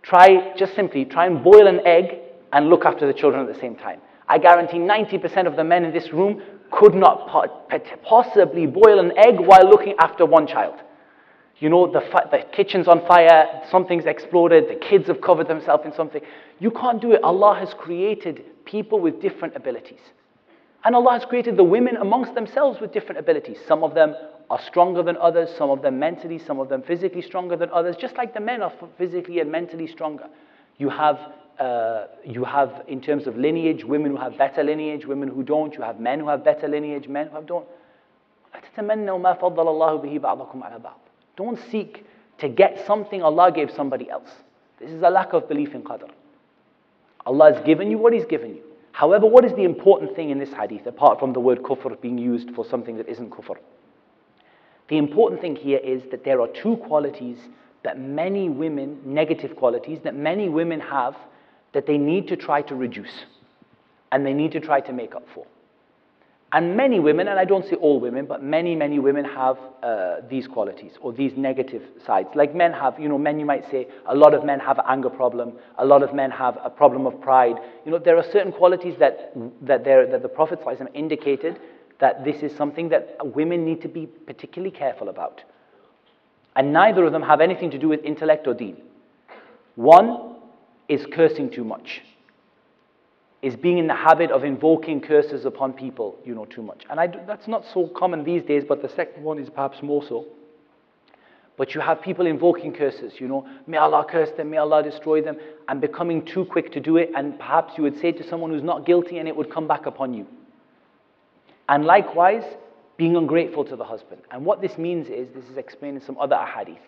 Try, 0.00 0.54
just 0.56 0.76
simply, 0.76 1.04
try 1.04 1.26
and 1.26 1.42
boil 1.42 1.66
an 1.66 1.84
egg 1.84 2.18
and 2.52 2.68
look 2.68 2.84
after 2.84 3.04
the 3.04 3.12
children 3.12 3.44
at 3.44 3.52
the 3.52 3.60
same 3.60 3.74
time. 3.74 4.00
I 4.28 4.38
guarantee 4.38 4.76
90% 4.76 5.48
of 5.48 5.56
the 5.56 5.64
men 5.64 5.84
in 5.84 5.92
this 5.92 6.12
room 6.12 6.40
could 6.70 6.94
not 6.94 7.26
possibly 8.04 8.66
boil 8.66 9.00
an 9.00 9.10
egg 9.18 9.40
while 9.40 9.68
looking 9.68 9.96
after 9.98 10.24
one 10.24 10.46
child. 10.46 10.76
You 11.58 11.68
know, 11.68 11.90
the, 11.90 11.98
the 12.30 12.44
kitchen's 12.52 12.86
on 12.86 13.04
fire, 13.08 13.62
something's 13.72 14.04
exploded, 14.06 14.68
the 14.68 14.76
kids 14.76 15.08
have 15.08 15.20
covered 15.20 15.48
themselves 15.48 15.84
in 15.84 15.92
something. 15.94 16.22
You 16.60 16.70
can't 16.70 17.02
do 17.02 17.10
it. 17.10 17.24
Allah 17.24 17.56
has 17.58 17.74
created 17.74 18.44
people 18.66 19.00
with 19.00 19.20
different 19.20 19.56
abilities. 19.56 19.98
And 20.84 20.94
Allah 20.94 21.12
has 21.12 21.24
created 21.24 21.56
the 21.56 21.64
women 21.64 21.96
amongst 21.96 22.34
themselves 22.34 22.80
with 22.80 22.92
different 22.92 23.18
abilities. 23.18 23.58
Some 23.66 23.84
of 23.84 23.94
them 23.94 24.14
are 24.48 24.60
stronger 24.62 25.02
than 25.02 25.16
others, 25.18 25.50
some 25.56 25.70
of 25.70 25.82
them 25.82 25.98
mentally, 25.98 26.38
some 26.38 26.58
of 26.58 26.68
them 26.68 26.82
physically 26.82 27.22
stronger 27.22 27.56
than 27.56 27.70
others, 27.70 27.96
just 27.96 28.16
like 28.16 28.34
the 28.34 28.40
men 28.40 28.62
are 28.62 28.72
physically 28.98 29.40
and 29.40 29.50
mentally 29.52 29.86
stronger. 29.86 30.26
You 30.78 30.88
have, 30.88 31.18
uh, 31.58 32.06
you 32.24 32.44
have, 32.44 32.82
in 32.88 33.00
terms 33.00 33.26
of 33.26 33.36
lineage, 33.36 33.84
women 33.84 34.12
who 34.12 34.16
have 34.16 34.38
better 34.38 34.64
lineage, 34.64 35.04
women 35.04 35.28
who 35.28 35.42
don't. 35.42 35.74
You 35.74 35.82
have 35.82 36.00
men 36.00 36.18
who 36.20 36.28
have 36.28 36.42
better 36.42 36.66
lineage, 36.66 37.06
men 37.06 37.28
who 37.28 37.34
have 37.36 37.46
don't. 37.46 37.66
Don't 41.36 41.58
seek 41.70 42.06
to 42.38 42.48
get 42.48 42.86
something 42.86 43.22
Allah 43.22 43.52
gave 43.52 43.70
somebody 43.70 44.10
else. 44.10 44.30
This 44.80 44.90
is 44.90 45.02
a 45.02 45.10
lack 45.10 45.34
of 45.34 45.48
belief 45.48 45.74
in 45.74 45.82
qadr. 45.82 46.08
Allah 47.26 47.52
has 47.52 47.64
given 47.64 47.90
you 47.90 47.98
what 47.98 48.14
He's 48.14 48.24
given 48.24 48.56
you. 48.56 48.62
However, 48.92 49.26
what 49.26 49.44
is 49.44 49.52
the 49.52 49.64
important 49.64 50.14
thing 50.14 50.30
in 50.30 50.38
this 50.38 50.52
hadith, 50.52 50.86
apart 50.86 51.18
from 51.18 51.32
the 51.32 51.40
word 51.40 51.62
kufr 51.62 52.00
being 52.00 52.18
used 52.18 52.50
for 52.54 52.64
something 52.64 52.96
that 52.96 53.08
isn't 53.08 53.30
kufr? 53.30 53.56
The 54.88 54.98
important 54.98 55.40
thing 55.40 55.56
here 55.56 55.78
is 55.78 56.02
that 56.10 56.24
there 56.24 56.40
are 56.40 56.48
two 56.48 56.76
qualities 56.76 57.38
that 57.82 57.98
many 57.98 58.48
women, 58.48 59.00
negative 59.04 59.56
qualities, 59.56 60.00
that 60.02 60.14
many 60.14 60.48
women 60.48 60.80
have 60.80 61.16
that 61.72 61.86
they 61.86 61.96
need 61.96 62.28
to 62.28 62.36
try 62.36 62.62
to 62.62 62.74
reduce 62.74 63.24
and 64.12 64.26
they 64.26 64.34
need 64.34 64.52
to 64.52 64.60
try 64.60 64.80
to 64.80 64.92
make 64.92 65.14
up 65.14 65.26
for. 65.32 65.46
And 66.52 66.76
many 66.76 66.98
women, 66.98 67.28
and 67.28 67.38
I 67.38 67.44
don't 67.44 67.64
say 67.64 67.76
all 67.76 68.00
women, 68.00 68.26
but 68.26 68.42
many, 68.42 68.74
many 68.74 68.98
women 68.98 69.24
have 69.24 69.56
uh, 69.84 70.16
these 70.28 70.48
qualities 70.48 70.92
or 71.00 71.12
these 71.12 71.32
negative 71.36 71.82
sides. 72.04 72.28
Like 72.34 72.56
men 72.56 72.72
have, 72.72 72.98
you 72.98 73.08
know, 73.08 73.18
men 73.18 73.38
you 73.38 73.46
might 73.46 73.70
say, 73.70 73.86
a 74.06 74.14
lot 74.16 74.34
of 74.34 74.44
men 74.44 74.58
have 74.58 74.78
an 74.78 74.84
anger 74.88 75.10
problem, 75.10 75.52
a 75.78 75.84
lot 75.84 76.02
of 76.02 76.12
men 76.12 76.32
have 76.32 76.58
a 76.64 76.68
problem 76.68 77.06
of 77.06 77.20
pride. 77.20 77.54
You 77.84 77.92
know, 77.92 77.98
there 77.98 78.16
are 78.16 78.24
certain 78.32 78.50
qualities 78.50 78.96
that, 78.98 79.32
that, 79.62 79.84
that 79.84 80.22
the 80.22 80.28
Prophet 80.28 80.58
indicated 80.92 81.60
that 82.00 82.24
this 82.24 82.42
is 82.42 82.56
something 82.56 82.88
that 82.88 83.16
women 83.22 83.64
need 83.64 83.80
to 83.82 83.88
be 83.88 84.06
particularly 84.06 84.72
careful 84.72 85.08
about. 85.08 85.42
And 86.56 86.72
neither 86.72 87.04
of 87.04 87.12
them 87.12 87.22
have 87.22 87.40
anything 87.40 87.70
to 87.70 87.78
do 87.78 87.88
with 87.88 88.02
intellect 88.02 88.48
or 88.48 88.54
deen. 88.54 88.76
One 89.76 90.34
is 90.88 91.06
cursing 91.12 91.50
too 91.50 91.62
much 91.62 92.02
is 93.42 93.56
being 93.56 93.78
in 93.78 93.86
the 93.86 93.94
habit 93.94 94.30
of 94.30 94.44
invoking 94.44 95.00
curses 95.00 95.46
upon 95.46 95.72
people, 95.72 96.18
you 96.24 96.34
know, 96.34 96.44
too 96.44 96.62
much. 96.62 96.84
And 96.90 97.00
I, 97.00 97.06
that's 97.06 97.48
not 97.48 97.64
so 97.72 97.88
common 97.88 98.22
these 98.22 98.42
days, 98.42 98.64
but 98.68 98.82
the 98.82 98.88
second 98.88 99.24
one 99.24 99.38
is 99.38 99.48
perhaps 99.48 99.82
more 99.82 100.04
so. 100.04 100.26
But 101.56 101.74
you 101.74 101.80
have 101.80 102.00
people 102.00 102.26
invoking 102.26 102.72
curses, 102.72 103.14
you 103.18 103.28
know, 103.28 103.46
may 103.66 103.76
Allah 103.76 104.04
curse 104.08 104.30
them, 104.30 104.50
may 104.50 104.56
Allah 104.56 104.82
destroy 104.82 105.22
them, 105.22 105.36
and 105.68 105.80
becoming 105.80 106.24
too 106.24 106.44
quick 106.44 106.72
to 106.72 106.80
do 106.80 106.96
it, 106.96 107.10
and 107.14 107.38
perhaps 107.38 107.74
you 107.76 107.82
would 107.82 107.98
say 107.98 108.12
to 108.12 108.26
someone 108.28 108.50
who's 108.50 108.62
not 108.62 108.86
guilty 108.86 109.18
and 109.18 109.28
it 109.28 109.36
would 109.36 109.50
come 109.50 109.66
back 109.68 109.86
upon 109.86 110.14
you. 110.14 110.26
And 111.68 111.84
likewise, 111.84 112.44
being 112.96 113.16
ungrateful 113.16 113.64
to 113.64 113.76
the 113.76 113.84
husband. 113.84 114.22
And 114.30 114.44
what 114.44 114.60
this 114.60 114.76
means 114.76 115.08
is, 115.08 115.28
this 115.34 115.44
is 115.50 115.56
explained 115.56 115.96
in 115.96 116.02
some 116.02 116.18
other 116.18 116.36
ahadith, 116.36 116.78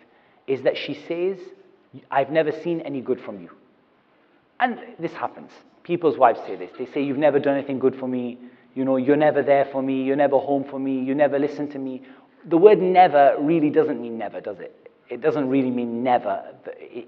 is 0.46 0.62
that 0.62 0.76
she 0.76 0.94
says, 1.06 1.38
I've 2.10 2.30
never 2.30 2.52
seen 2.52 2.80
any 2.80 3.00
good 3.00 3.20
from 3.20 3.40
you. 3.40 3.50
And 4.60 4.78
this 4.98 5.12
happens. 5.12 5.50
People's 5.82 6.16
wives 6.16 6.40
say 6.46 6.56
this. 6.56 6.70
They 6.78 6.86
say, 6.86 7.02
You've 7.02 7.18
never 7.18 7.38
done 7.38 7.56
anything 7.56 7.78
good 7.78 7.96
for 7.96 8.08
me. 8.08 8.38
You 8.74 8.84
know, 8.84 8.96
you're 8.96 9.16
never 9.16 9.42
there 9.42 9.66
for 9.70 9.82
me. 9.82 10.02
You're 10.02 10.16
never 10.16 10.38
home 10.38 10.64
for 10.64 10.78
me. 10.78 11.02
You 11.02 11.14
never 11.14 11.38
listen 11.38 11.68
to 11.72 11.78
me. 11.78 12.02
The 12.46 12.56
word 12.56 12.80
never 12.80 13.36
really 13.38 13.70
doesn't 13.70 14.00
mean 14.00 14.18
never, 14.18 14.40
does 14.40 14.60
it? 14.60 14.90
It 15.08 15.20
doesn't 15.20 15.48
really 15.48 15.70
mean 15.70 16.02
never 16.02 16.42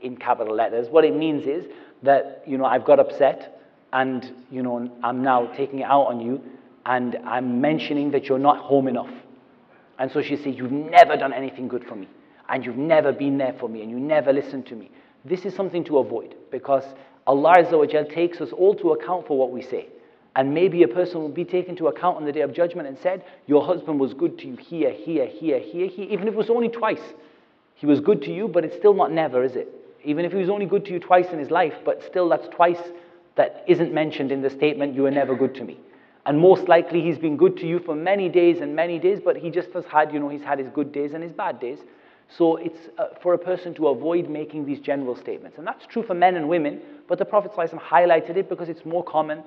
in 0.03 0.17
capital 0.17 0.55
letters. 0.55 0.89
What 0.89 1.05
it 1.05 1.15
means 1.17 1.47
is 1.47 1.65
that, 2.03 2.43
you 2.47 2.59
know, 2.59 2.67
I've 2.67 2.85
got 2.85 3.01
upset 3.01 3.63
and, 3.93 4.31
you 4.51 4.63
know, 4.63 4.91
I'm 5.03 5.23
now 5.23 5.47
taking 5.57 5.79
it 5.79 5.85
out 5.85 6.07
on 6.09 6.21
you 6.21 6.43
and 6.85 7.17
I'm 7.25 7.61
mentioning 7.61 8.11
that 8.11 8.27
you're 8.27 8.39
not 8.39 8.59
home 8.59 8.89
enough. 8.89 9.11
And 9.99 10.11
so 10.13 10.21
she 10.21 10.37
says, 10.37 10.55
You've 10.57 10.73
never 10.73 11.17
done 11.17 11.33
anything 11.33 11.69
good 11.69 11.85
for 11.85 11.97
me 11.97 12.09
and 12.49 12.65
you've 12.65 12.77
never 12.77 13.13
been 13.13 13.39
there 13.39 13.55
for 13.59 13.69
me 13.69 13.83
and 13.83 13.91
you 13.91 13.99
never 13.99 14.33
listened 14.33 14.67
to 14.67 14.75
me. 14.75 14.91
This 15.25 15.47
is 15.47 15.55
something 15.55 15.85
to 15.85 15.99
avoid 15.99 16.35
because 16.51 16.85
Allah 17.27 17.55
takes 18.11 18.41
us 18.41 18.51
all 18.53 18.75
to 18.77 18.93
account 18.93 19.27
for 19.27 19.39
what 19.39 19.51
we 19.51 19.63
say. 19.63 19.89
And 20.37 20.53
maybe 20.53 20.83
a 20.83 20.89
person 20.89 21.21
will 21.21 21.29
be 21.29 21.45
taken 21.45 21.77
to 21.77 21.89
account 21.89 22.17
on 22.17 22.25
the 22.25 22.33
day 22.33 22.41
of 22.41 22.53
judgment 22.53 22.89
and 22.89 22.99
said, 22.99 23.25
Your 23.47 23.65
husband 23.65 24.01
was 24.01 24.15
good 24.15 24.37
to 24.39 24.47
you 24.49 24.57
here, 24.57 24.93
here, 24.93 25.27
here, 25.27 25.61
here, 25.61 25.87
here, 25.87 26.07
even 26.11 26.27
if 26.27 26.35
it 26.35 26.37
was 26.37 26.51
only 26.51 26.69
twice. 26.69 27.03
He 27.77 27.87
was 27.87 28.01
good 28.01 28.23
to 28.23 28.33
you, 28.33 28.49
but 28.49 28.65
it's 28.65 28.77
still 28.77 28.95
not 28.95 29.13
never, 29.13 29.45
is 29.45 29.55
it? 29.55 29.69
Even 30.05 30.25
if 30.25 30.33
he 30.33 30.39
was 30.39 30.51
only 30.51 30.67
good 30.67 30.85
to 30.87 30.93
you 30.93 30.99
twice 30.99 31.29
in 31.33 31.39
his 31.39 31.51
life, 31.51 31.75
but 31.85 32.03
still 32.03 32.29
that's 32.29 32.49
twice 32.49 32.81
that 33.37 33.65
isn't 33.69 33.93
mentioned 33.93 34.33
in 34.33 34.43
the 34.43 34.51
statement, 34.51 34.95
You 34.95 35.03
were 35.03 35.11
never 35.11 35.37
good 35.37 35.55
to 35.57 35.65
me. 35.65 35.79
And 36.27 36.41
most 36.41 36.69
likely 36.69 37.01
he's 37.03 37.19
been 37.19 37.37
good 37.37 37.57
to 37.59 37.67
you 37.67 37.79
for 37.79 37.95
many 37.95 38.29
days 38.29 38.61
and 38.61 38.75
many 38.75 38.99
days, 38.99 39.21
but 39.25 39.37
he 39.37 39.51
just 39.51 39.71
has 39.73 39.85
had, 39.85 40.13
you 40.13 40.19
know, 40.19 40.29
he's 40.29 40.43
had 40.43 40.59
his 40.59 40.69
good 40.71 40.91
days 40.91 41.13
and 41.13 41.23
his 41.23 41.33
bad 41.33 41.61
days. 41.61 41.79
So 42.29 42.57
it's 42.57 42.89
uh, 42.99 43.09
for 43.23 43.35
a 43.35 43.39
person 43.39 43.75
to 43.75 43.89
avoid 43.89 44.31
making 44.31 44.65
these 44.65 44.81
general 44.81 45.17
statements. 45.17 45.59
And 45.59 45.67
that's 45.67 45.87
true 45.87 46.03
for 46.03 46.15
men 46.15 46.37
and 46.37 46.49
women, 46.49 46.81
but 47.09 47.19
the 47.19 47.25
Prophet 47.25 47.53
ﷺ 47.53 47.81
highlighted 47.81 48.37
it 48.37 48.49
because 48.49 48.69
it's 48.69 48.85
more 48.85 49.05
common 49.05 49.43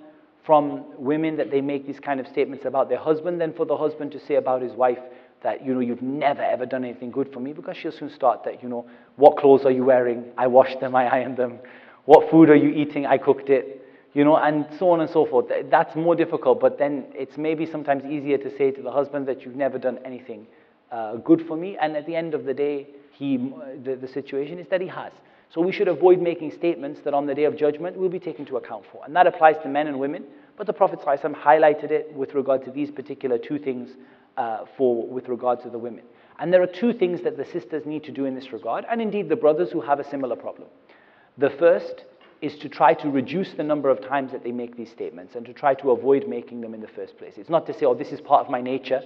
from 0.46 0.86
women 0.98 1.36
that 1.38 1.52
they 1.52 1.62
make 1.62 1.86
these 1.86 2.00
kind 2.00 2.20
of 2.20 2.28
statements 2.28 2.66
about 2.66 2.88
their 2.90 3.00
husband 3.00 3.42
than 3.42 3.54
for 3.54 3.66
the 3.66 3.76
husband 3.76 4.12
to 4.12 4.20
say 4.26 4.36
about 4.36 4.62
his 4.62 4.74
wife 4.74 5.00
that, 5.44 5.64
you 5.66 5.74
know, 5.74 5.80
you've 5.82 6.02
never 6.02 6.42
ever 6.42 6.66
done 6.66 6.84
anything 6.84 7.12
good 7.12 7.32
for 7.34 7.40
me 7.40 7.54
because 7.54 7.76
she'll 7.78 7.92
soon 7.92 8.10
start 8.10 8.44
that, 8.44 8.64
you 8.64 8.70
know, 8.70 8.86
what 9.18 9.38
clothes 9.38 9.66
are 9.66 9.72
you 9.72 9.84
wearing? 9.84 10.26
I 10.38 10.48
washed 10.48 10.80
them, 10.80 10.96
I 10.96 11.08
ironed 11.08 11.38
them. 11.38 11.60
What 12.06 12.30
food 12.32 12.50
are 12.50 12.56
you 12.56 12.70
eating? 12.70 13.06
I 13.06 13.18
cooked 13.18 13.50
it. 13.50 13.82
you 14.14 14.24
know, 14.24 14.38
and 14.38 14.66
so 14.80 14.90
on 14.90 15.02
and 15.02 15.10
so 15.10 15.26
forth. 15.28 15.46
That's 15.70 15.96
more 15.96 16.16
difficult, 16.16 16.60
but 16.60 16.80
then 16.80 17.06
it's 17.14 17.38
maybe 17.38 17.66
sometimes 17.66 18.04
easier 18.06 18.38
to 18.40 18.50
say 18.58 18.72
to 18.72 18.82
the 18.82 18.92
husband 18.92 19.28
that 19.28 19.44
you've 19.44 19.56
never 19.56 19.78
done 19.78 20.00
anything 20.04 20.48
uh, 20.92 21.18
good 21.18 21.46
for 21.48 21.56
me, 21.58 21.78
and 21.80 21.96
at 21.96 22.06
the 22.08 22.16
end 22.16 22.34
of 22.34 22.46
the 22.46 22.54
day, 22.54 22.88
he, 23.12 23.38
the, 23.84 23.96
the 23.96 24.08
situation 24.08 24.58
is 24.58 24.68
that 24.70 24.82
he 24.82 24.88
has. 24.88 25.12
So 25.50 25.62
we 25.62 25.72
should 25.72 25.88
avoid 25.88 26.22
making 26.22 26.52
statements 26.52 27.02
that 27.02 27.14
on 27.14 27.26
the 27.26 27.34
day 27.34 27.46
of 27.46 27.56
judgment 27.56 27.98
will 27.98 28.10
be 28.10 28.20
taken 28.20 28.46
to 28.48 28.58
account 28.58 28.86
for. 28.92 29.04
And 29.06 29.16
that 29.16 29.28
applies 29.28 29.56
to 29.64 29.70
men 29.70 29.88
and 29.88 30.00
women, 30.00 30.26
but 30.58 30.68
the 30.68 30.74
Prophet 30.74 31.00
ﷺ 31.00 31.36
highlighted 31.36 31.92
it 31.92 32.14
with 32.14 32.34
regard 32.34 32.66
to 32.66 32.72
these 32.72 32.92
particular 32.92 33.38
two 33.38 33.58
things 33.60 33.92
uh, 34.36 34.66
for, 34.78 35.08
with 35.08 35.30
regard 35.30 35.62
to 35.62 35.70
the 35.70 35.80
women. 35.80 36.04
And 36.40 36.54
there 36.54 36.62
are 36.62 36.68
two 36.68 36.94
things 36.94 37.22
that 37.22 37.38
the 37.38 37.46
sisters 37.46 37.86
need 37.86 38.04
to 38.04 38.12
do 38.12 38.26
in 38.26 38.36
this 38.36 38.52
regard, 38.52 38.86
and 38.90 39.02
indeed 39.02 39.30
the 39.30 39.36
brothers 39.36 39.72
who 39.72 39.82
have 39.82 40.00
a 40.00 40.10
similar 40.10 40.36
problem. 40.36 40.68
The 41.38 41.50
first 41.52 42.04
is 42.42 42.58
to 42.60 42.70
try 42.70 42.94
to 42.94 43.10
reduce 43.10 43.54
the 43.54 43.64
number 43.64 43.90
of 43.90 44.02
times 44.02 44.32
that 44.32 44.44
they 44.44 44.52
make 44.52 44.78
these 44.78 44.92
statements 44.92 45.36
and 45.36 45.46
to 45.46 45.54
try 45.54 45.74
to 45.76 45.92
avoid 45.92 46.28
making 46.28 46.62
them 46.62 46.74
in 46.74 46.82
the 46.82 46.88
first 46.88 47.18
place. 47.18 47.34
It's 47.38 47.50
not 47.50 47.66
to 47.68 47.74
say, 47.74 47.86
oh, 47.86 47.96
this 47.96 48.12
is 48.12 48.22
part 48.22 48.46
of 48.46 48.52
my 48.52 48.62
nature, 48.62 49.02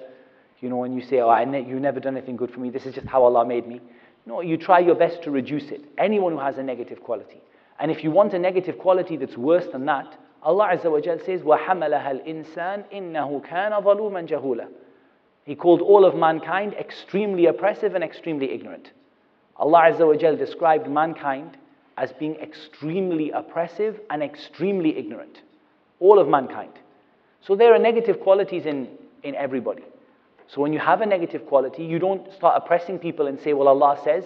you 0.60 0.70
know, 0.70 0.78
when 0.78 0.94
you 0.94 1.02
say, 1.02 1.20
oh, 1.20 1.30
I 1.30 1.46
ne- 1.46 1.66
you've 1.66 1.82
never 1.82 2.00
done 2.00 2.18
anything 2.18 2.36
good 2.36 2.52
for 2.52 2.60
me, 2.60 2.70
this 2.70 2.86
is 2.86 2.94
just 2.96 3.08
how 3.08 3.24
Allah 3.24 3.46
made 3.46 3.68
me. 3.68 3.82
No, 4.26 4.41
you 4.41 4.57
try 4.57 4.80
your 4.80 4.95
best 4.97 5.22
to 5.22 5.30
reduce 5.30 5.70
it. 5.70 5.84
Anyone 5.99 6.32
who 6.32 6.41
has 6.41 6.59
a 6.59 6.62
negative 6.62 7.01
quality. 7.03 7.41
And 7.78 7.91
if 7.91 8.03
you 8.03 8.11
want 8.11 8.34
a 8.34 8.39
negative 8.39 8.78
quality 8.78 9.16
that's 9.16 9.37
worse 9.37 9.66
than 9.72 9.87
that, 9.87 10.16
Allah 10.43 10.68
Azza 10.76 10.91
wa 10.91 11.01
Jal 11.01 11.18
says, 11.24 11.43
وَحَمَلَهَا 11.43 12.24
الْإِنسَانِ 12.26 12.93
إِنَّهُ 12.93 13.47
كَانَ 13.47 13.82
ظَلُومًا 13.82 14.28
جَهُولًا 14.28 14.68
He 15.45 15.55
called 15.55 15.80
all 15.80 16.05
of 16.05 16.14
mankind 16.14 16.74
extremely 16.74 17.47
oppressive 17.47 17.95
and 17.95 18.03
extremely 18.03 18.53
ignorant. 18.53 18.91
Allah 19.57 19.91
Azza 19.93 20.07
wa 20.07 20.14
Jal 20.16 20.37
described 20.37 20.89
mankind 20.89 21.57
as 21.97 22.12
being 22.12 22.34
extremely 22.37 23.30
oppressive 23.30 24.01
and 24.11 24.22
extremely 24.22 24.97
ignorant. 24.99 25.41
All 26.01 26.18
of 26.18 26.28
mankind. 26.28 26.72
So 27.41 27.57
there 27.57 27.74
are 27.74 27.78
negative 27.78 28.20
qualities 28.20 28.66
in, 28.66 28.89
in 29.22 29.34
everybody. 29.34 29.82
So 30.51 30.61
when 30.61 30.72
you 30.72 30.78
have 30.78 31.01
a 31.01 31.07
negative 31.07 31.47
quality, 31.47 31.84
you 31.84 31.99
don't 31.99 32.32
start 32.32 32.55
oppressing 32.57 32.99
people 32.99 33.26
and 33.26 33.39
say, 33.41 33.53
well, 33.53 33.68
Allah 33.68 33.99
says, 34.05 34.24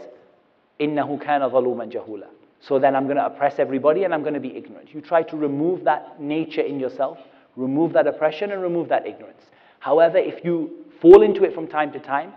إِنَّهُ 0.78 1.22
كَانَ 1.22 1.50
ظَلُومًا 1.50 1.92
جَهُولًا 1.92 2.28
So 2.61 2.78
then 2.78 2.94
I'm 2.94 3.04
going 3.04 3.16
to 3.16 3.26
oppress 3.26 3.58
everybody 3.58 4.04
and 4.04 4.12
I'm 4.12 4.22
going 4.22 4.34
to 4.34 4.40
be 4.40 4.56
ignorant. 4.56 4.92
You 4.94 5.00
try 5.00 5.22
to 5.22 5.36
remove 5.36 5.84
that 5.84 6.20
nature 6.20 6.61
in 6.61 6.78
yourself, 6.78 7.18
remove 7.56 7.92
that 7.94 8.06
oppression 8.06 8.52
and 8.52 8.62
remove 8.62 8.88
that 8.90 9.06
ignorance. 9.06 9.42
However, 9.78 10.18
if 10.18 10.44
you 10.44 10.84
fall 11.00 11.22
into 11.22 11.44
it 11.44 11.54
from 11.54 11.66
time 11.66 11.90
to 11.92 11.98
time, 11.98 12.34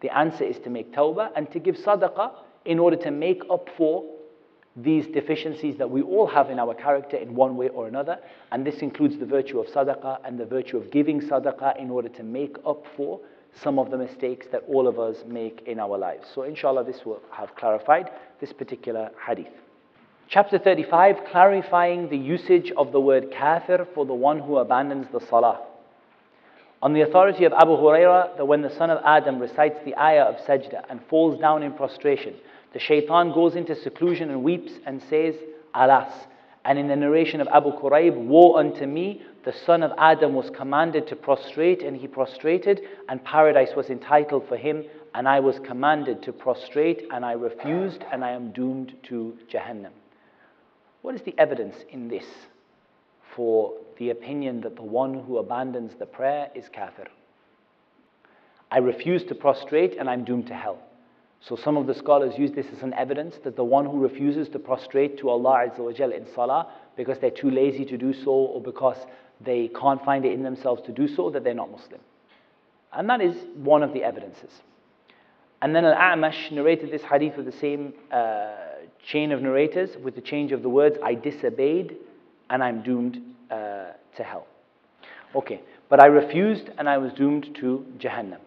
the 0.00 0.16
answer 0.16 0.44
is 0.44 0.58
to 0.60 0.70
make 0.70 0.92
tawbah 0.92 1.30
and 1.36 1.50
to 1.52 1.60
give 1.60 1.76
sadaqah 1.76 2.32
in 2.64 2.78
order 2.78 2.96
to 2.96 3.10
make 3.10 3.42
up 3.50 3.68
for 3.76 4.04
these 4.75 5.07
deficiencies 5.07 5.77
that 5.77 5.89
we 5.89 6.01
all 6.01 6.27
have 6.27 6.49
in 6.49 6.59
our 6.59 6.73
character 6.73 7.15
in 7.15 7.33
one 7.33 7.55
way 7.55 7.69
or 7.69 7.87
another. 7.87 8.17
And 8.51 8.65
this 8.65 8.79
includes 8.79 9.17
the 9.17 9.25
virtue 9.25 9.59
of 9.59 9.67
sadaqah 9.67 10.19
and 10.25 10.39
the 10.39 10.45
virtue 10.45 10.77
of 10.77 10.91
giving 10.91 11.21
sadaqah 11.21 11.79
in 11.79 11.89
order 11.89 12.09
to 12.09 12.23
make 12.23 12.57
up 12.65 12.85
for 12.97 13.19
some 13.63 13.79
of 13.79 13.89
the 13.89 13.97
mistakes 13.97 14.47
that 14.51 14.63
all 14.67 14.87
of 14.87 14.99
us 14.99 15.17
make 15.25 15.63
in 15.65 15.79
our 15.79 15.97
lives. 15.97 16.27
So, 16.35 16.43
inshallah, 16.43 16.83
this 16.83 17.05
will 17.05 17.21
have 17.31 17.55
clarified 17.55 18.09
this 18.41 18.51
particular 18.51 19.11
hadith. 19.25 19.53
Chapter 20.27 20.57
35, 20.57 21.17
clarifying 21.31 22.09
the 22.09 22.17
usage 22.17 22.71
of 22.75 22.91
the 22.91 22.99
word 22.99 23.31
kafir 23.31 23.87
for 23.93 24.05
the 24.05 24.13
one 24.13 24.39
who 24.39 24.57
abandons 24.57 25.07
the 25.13 25.21
salah. 25.21 25.61
On 26.81 26.93
the 26.93 27.01
authority 27.01 27.45
of 27.45 27.53
Abu 27.53 27.71
Huraira, 27.77 28.35
that 28.35 28.45
when 28.45 28.61
the 28.61 28.75
son 28.75 28.89
of 28.89 29.01
Adam 29.05 29.39
recites 29.39 29.79
the 29.85 29.95
ayah 29.95 30.23
of 30.23 30.35
sajda 30.45 30.83
and 30.89 30.99
falls 31.09 31.39
down 31.39 31.63
in 31.63 31.71
prostration, 31.73 32.35
the 32.75 32.81
shaitan 32.81 33.31
goes 33.31 33.55
into 33.55 33.73
seclusion 33.73 34.29
and 34.29 34.43
weeps 34.43 34.73
and 34.85 35.01
says, 35.09 35.33
Alas. 35.73 36.11
And 36.65 36.77
in 36.77 36.89
the 36.89 36.95
narration 36.97 37.39
of 37.39 37.47
Abu 37.47 37.71
Quraib, 37.71 38.15
Woe 38.17 38.57
unto 38.57 38.85
me, 38.85 39.21
the 39.45 39.53
son 39.53 39.81
of 39.81 39.93
Adam 39.97 40.33
was 40.33 40.49
commanded 40.49 41.07
to 41.07 41.15
prostrate 41.15 41.83
and 41.83 41.95
he 41.95 42.05
prostrated, 42.05 42.81
and 43.07 43.23
paradise 43.23 43.69
was 43.77 43.89
entitled 43.89 44.45
for 44.49 44.57
him, 44.57 44.83
and 45.13 45.25
I 45.25 45.39
was 45.39 45.57
commanded 45.59 46.21
to 46.23 46.33
prostrate 46.33 47.03
and 47.13 47.23
I 47.23 47.31
refused, 47.31 48.03
and 48.11 48.25
I 48.25 48.31
am 48.31 48.51
doomed 48.51 48.93
to 49.03 49.37
Jahannam. 49.49 49.93
What 51.01 51.15
is 51.15 51.21
the 51.21 51.35
evidence 51.37 51.77
in 51.87 52.09
this 52.09 52.25
for 53.37 53.73
the 53.97 54.09
opinion 54.09 54.59
that 54.61 54.75
the 54.75 54.83
one 54.83 55.23
who 55.23 55.37
abandons 55.37 55.93
the 55.97 56.07
prayer 56.07 56.49
is 56.53 56.67
kafir? 56.67 57.07
I 58.69 58.79
refuse 58.79 59.23
to 59.27 59.35
prostrate 59.35 59.95
and 59.97 60.09
I'm 60.09 60.25
doomed 60.25 60.47
to 60.47 60.53
hell. 60.53 60.81
So 61.41 61.55
some 61.55 61.77
of 61.77 61.85
the 61.85 61.93
scholars 61.93 62.33
use 62.37 62.51
this 62.51 62.65
as 62.75 62.81
an 62.81 62.93
evidence 62.93 63.35
that 63.43 63.55
the 63.55 63.63
one 63.63 63.85
who 63.85 63.99
refuses 63.99 64.49
to 64.49 64.59
prostrate 64.59 65.17
to 65.19 65.29
Allah 65.29 65.67
Azza 65.67 65.79
wa 65.79 65.89
in 65.89 66.25
salah 66.33 66.67
because 66.97 67.19
they're 67.19 67.29
too 67.29 67.51
lazy 67.51 67.85
to 67.85 67.97
do 67.97 68.13
so 68.13 68.31
or 68.31 68.61
because 68.61 68.97
they 69.41 69.69
can't 69.79 70.03
find 70.03 70.25
it 70.25 70.31
in 70.31 70.43
themselves 70.43 70.81
to 70.83 70.91
do 70.91 71.07
so, 71.07 71.29
that 71.29 71.43
they're 71.43 71.53
not 71.53 71.69
Muslim. 71.69 71.99
And 72.93 73.09
that 73.09 73.21
is 73.21 73.35
one 73.55 73.83
of 73.83 73.93
the 73.93 74.03
evidences. 74.03 74.51
And 75.61 75.75
then 75.75 75.85
Al-A'mash 75.85 76.51
narrated 76.51 76.91
this 76.91 77.01
hadith 77.03 77.37
with 77.37 77.45
the 77.45 77.59
same 77.59 77.93
uh, 78.11 78.53
chain 79.05 79.31
of 79.31 79.41
narrators 79.41 79.91
with 80.01 80.15
the 80.15 80.21
change 80.21 80.51
of 80.51 80.61
the 80.61 80.69
words, 80.69 80.97
I 81.03 81.15
disobeyed 81.15 81.97
and 82.49 82.63
I'm 82.63 82.81
doomed 82.81 83.21
uh, 83.51 83.55
to 84.17 84.23
hell. 84.23 84.47
Okay, 85.35 85.61
but 85.89 85.99
I 85.99 86.05
refused 86.05 86.69
and 86.77 86.87
I 86.87 86.97
was 86.97 87.11
doomed 87.13 87.55
to 87.55 87.85
Jahannam. 87.97 88.39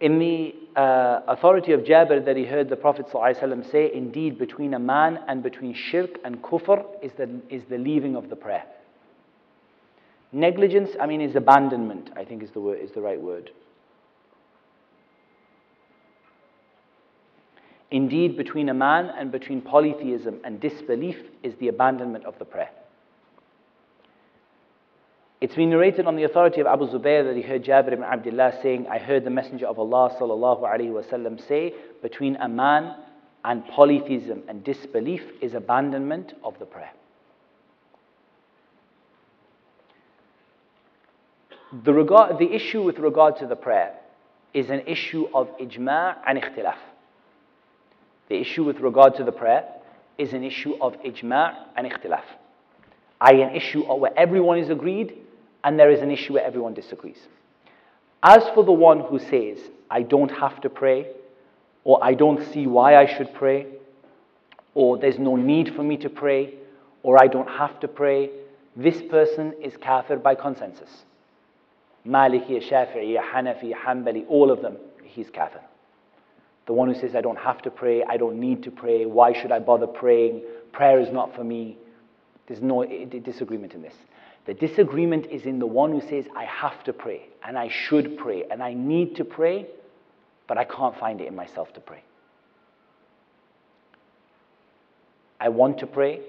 In 0.00 0.18
the 0.20 0.54
uh, 0.76 1.22
authority 1.26 1.72
of 1.72 1.80
Jabir 1.80 2.24
that 2.24 2.36
he 2.36 2.44
heard 2.44 2.68
the 2.68 2.76
Prophet 2.76 3.06
ﷺ 3.12 3.70
say, 3.70 3.92
indeed 3.92 4.38
between 4.38 4.74
a 4.74 4.78
man 4.78 5.18
and 5.26 5.42
between 5.42 5.74
shirk 5.74 6.18
and 6.24 6.40
kufr 6.40 6.84
is 7.02 7.10
the, 7.18 7.28
is 7.50 7.64
the 7.68 7.78
leaving 7.78 8.14
of 8.14 8.30
the 8.30 8.36
prayer. 8.36 8.64
Negligence, 10.30 10.90
I 11.00 11.06
mean, 11.06 11.20
is 11.20 11.34
abandonment, 11.34 12.10
I 12.14 12.24
think 12.24 12.42
is 12.42 12.50
the, 12.50 12.60
word, 12.60 12.78
is 12.80 12.92
the 12.92 13.00
right 13.00 13.20
word. 13.20 13.50
Indeed, 17.90 18.36
between 18.36 18.68
a 18.68 18.74
man 18.74 19.06
and 19.06 19.32
between 19.32 19.62
polytheism 19.62 20.40
and 20.44 20.60
disbelief 20.60 21.16
is 21.42 21.54
the 21.56 21.68
abandonment 21.68 22.26
of 22.26 22.38
the 22.38 22.44
prayer. 22.44 22.70
It's 25.40 25.54
been 25.54 25.70
narrated 25.70 26.06
on 26.06 26.16
the 26.16 26.24
authority 26.24 26.60
of 26.60 26.66
Abu 26.66 26.88
Zubayr 26.88 27.24
that 27.24 27.36
he 27.36 27.42
heard 27.42 27.64
Jabir 27.64 27.92
ibn 27.92 28.02
Abdullah 28.02 28.58
saying, 28.60 28.88
I 28.88 28.98
heard 28.98 29.24
the 29.24 29.30
Messenger 29.30 29.66
of 29.66 29.78
Allah 29.78 30.16
sallallahu 30.18 30.62
alaihi 30.62 30.90
wasallam 30.90 31.46
say, 31.46 31.74
between 32.02 32.34
a 32.36 32.48
man 32.48 32.96
and 33.44 33.64
polytheism 33.68 34.42
and 34.48 34.64
disbelief 34.64 35.22
is 35.40 35.54
abandonment 35.54 36.34
of 36.42 36.58
the 36.58 36.66
prayer. 36.66 36.90
The, 41.84 41.92
regard, 41.92 42.38
the 42.38 42.52
issue 42.52 42.82
with 42.82 42.98
regard 42.98 43.36
to 43.36 43.46
the 43.46 43.54
prayer 43.54 43.94
is 44.54 44.70
an 44.70 44.80
issue 44.88 45.28
of 45.32 45.56
ijma' 45.58 46.16
and 46.26 46.42
ikhtilaf. 46.42 46.78
The 48.28 48.40
issue 48.40 48.64
with 48.64 48.80
regard 48.80 49.14
to 49.16 49.24
the 49.24 49.32
prayer 49.32 49.68
is 50.16 50.32
an 50.32 50.42
issue 50.42 50.74
of 50.80 50.94
ijma' 51.02 51.54
and 51.76 51.86
ikhtilaf. 51.86 52.24
I 53.20 53.34
an 53.34 53.54
issue 53.54 53.82
where 53.84 54.12
everyone 54.18 54.58
is 54.58 54.70
agreed 54.70 55.16
and 55.64 55.78
there 55.78 55.90
is 55.90 56.00
an 56.00 56.10
issue 56.10 56.34
where 56.34 56.44
everyone 56.44 56.74
disagrees. 56.74 57.18
As 58.22 58.42
for 58.54 58.64
the 58.64 58.72
one 58.72 59.00
who 59.00 59.18
says, 59.18 59.58
I 59.90 60.02
don't 60.02 60.30
have 60.30 60.60
to 60.62 60.70
pray, 60.70 61.08
or 61.84 62.02
I 62.02 62.14
don't 62.14 62.44
see 62.52 62.66
why 62.66 62.96
I 62.96 63.06
should 63.06 63.32
pray, 63.34 63.66
or 64.74 64.98
there's 64.98 65.18
no 65.18 65.36
need 65.36 65.74
for 65.74 65.82
me 65.82 65.96
to 65.98 66.10
pray, 66.10 66.54
or 67.02 67.22
I 67.22 67.26
don't 67.26 67.48
have 67.48 67.80
to 67.80 67.88
pray, 67.88 68.30
this 68.76 69.00
person 69.10 69.54
is 69.62 69.76
kafir 69.76 70.16
by 70.16 70.34
consensus. 70.34 71.04
Maliki, 72.06 72.62
Shafi'i, 72.68 73.16
Hanafi, 73.20 73.72
Hanbali, 73.74 74.24
all 74.28 74.50
of 74.50 74.62
them, 74.62 74.76
he's 75.02 75.30
kafir. 75.30 75.60
The 76.66 76.72
one 76.72 76.92
who 76.92 77.00
says, 77.00 77.14
I 77.14 77.20
don't 77.20 77.38
have 77.38 77.62
to 77.62 77.70
pray, 77.70 78.04
I 78.04 78.16
don't 78.16 78.38
need 78.38 78.62
to 78.64 78.70
pray, 78.70 79.06
why 79.06 79.32
should 79.32 79.52
I 79.52 79.58
bother 79.58 79.86
praying, 79.86 80.42
prayer 80.72 81.00
is 81.00 81.10
not 81.10 81.34
for 81.34 81.42
me. 81.42 81.78
There's 82.46 82.62
no 82.62 82.82
eh, 82.82 83.06
disagreement 83.24 83.74
in 83.74 83.82
this. 83.82 83.94
The 84.48 84.54
disagreement 84.54 85.26
is 85.26 85.44
in 85.44 85.58
the 85.58 85.66
one 85.66 85.92
who 85.92 86.00
says, 86.00 86.24
I 86.34 86.46
have 86.46 86.82
to 86.84 86.94
pray, 86.94 87.28
and 87.46 87.58
I 87.58 87.68
should 87.68 88.16
pray, 88.16 88.44
and 88.50 88.62
I 88.62 88.72
need 88.72 89.16
to 89.16 89.24
pray, 89.26 89.66
but 90.46 90.56
I 90.56 90.64
can't 90.64 90.98
find 90.98 91.20
it 91.20 91.28
in 91.28 91.36
myself 91.36 91.70
to 91.74 91.80
pray. 91.80 92.02
I 95.38 95.50
want 95.50 95.76
to 95.80 95.86
pray, 95.86 96.22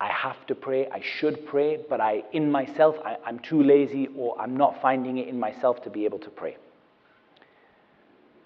I 0.00 0.06
have 0.06 0.46
to 0.46 0.54
pray, 0.54 0.88
I 0.88 1.02
should 1.18 1.44
pray, 1.46 1.80
but 1.88 2.00
I, 2.00 2.22
in 2.32 2.48
myself, 2.48 2.94
I, 3.04 3.16
I'm 3.26 3.40
too 3.40 3.60
lazy 3.60 4.08
or 4.16 4.40
I'm 4.40 4.56
not 4.56 4.80
finding 4.80 5.18
it 5.18 5.26
in 5.26 5.38
myself 5.38 5.82
to 5.82 5.90
be 5.90 6.04
able 6.04 6.20
to 6.20 6.30
pray. 6.30 6.58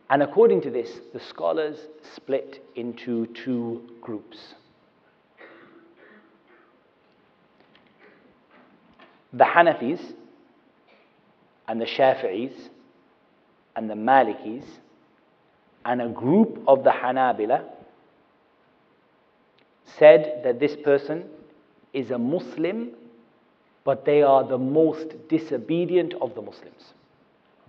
And 0.08 0.22
according 0.22 0.62
to 0.62 0.70
this, 0.70 0.90
the 1.12 1.20
scholars 1.20 1.76
split 2.16 2.64
into 2.76 3.26
two 3.44 3.82
groups. 4.00 4.38
The 9.34 9.44
Hanafis 9.44 10.00
and 11.66 11.80
the 11.80 11.86
Shafi'is 11.86 12.52
and 13.76 13.90
the 13.90 13.94
Malikis 13.94 14.64
and 15.84 16.00
a 16.00 16.08
group 16.08 16.62
of 16.66 16.84
the 16.84 16.90
Hanabila 16.90 17.64
said 19.98 20.42
that 20.44 20.60
this 20.60 20.76
person 20.76 21.24
is 21.92 22.10
a 22.10 22.18
Muslim, 22.18 22.90
but 23.84 24.04
they 24.04 24.22
are 24.22 24.44
the 24.44 24.58
most 24.58 25.14
disobedient 25.28 26.14
of 26.20 26.34
the 26.34 26.42
Muslims. 26.42 26.94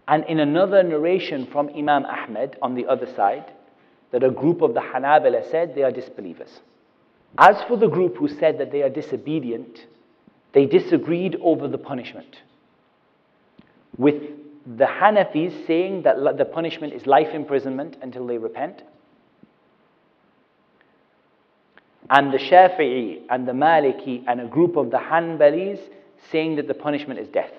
And 0.08 0.24
in 0.26 0.40
another 0.40 0.84
narration 0.84 1.48
from 1.48 1.70
Imam 1.70 2.06
Ahmed 2.06 2.58
on 2.62 2.76
the 2.76 2.86
other 2.86 3.08
side, 3.16 3.52
that 4.12 4.24
a 4.24 4.30
group 4.30 4.62
of 4.62 4.74
the 4.74 4.80
Hanabila 4.80 5.50
said 5.50 5.76
they 5.76 5.84
are 5.84 5.92
disbelievers. 5.92 6.62
As 7.38 7.62
for 7.64 7.76
the 7.76 7.88
group 7.88 8.18
who 8.18 8.28
said 8.28 8.60
that 8.60 8.72
they 8.72 8.82
are 8.82 8.90
disobedient, 8.90 9.88
they 10.56 10.66
disagreed 10.66 11.38
over 11.42 11.68
the 11.68 11.78
punishment. 11.78 12.38
With 13.98 14.24
the 14.66 14.86
Hanafis 14.86 15.68
saying 15.68 16.04
that 16.04 16.16
the 16.38 16.46
punishment 16.46 16.94
is 16.94 17.06
life 17.06 17.28
imprisonment 17.34 17.98
until 18.02 18.26
they 18.26 18.38
repent, 18.38 18.82
and 22.10 22.34
the 22.34 22.38
Shafi'i 22.38 23.24
and 23.30 23.48
the 23.48 23.52
Maliki 23.52 24.24
and 24.28 24.40
a 24.40 24.46
group 24.46 24.78
of 24.78 24.92
the 24.92 24.98
Hanbalis 24.98 25.80
saying 26.32 26.56
that 26.56 26.68
the 26.68 26.74
punishment 26.74 27.20
is 27.20 27.28
death. 27.28 27.52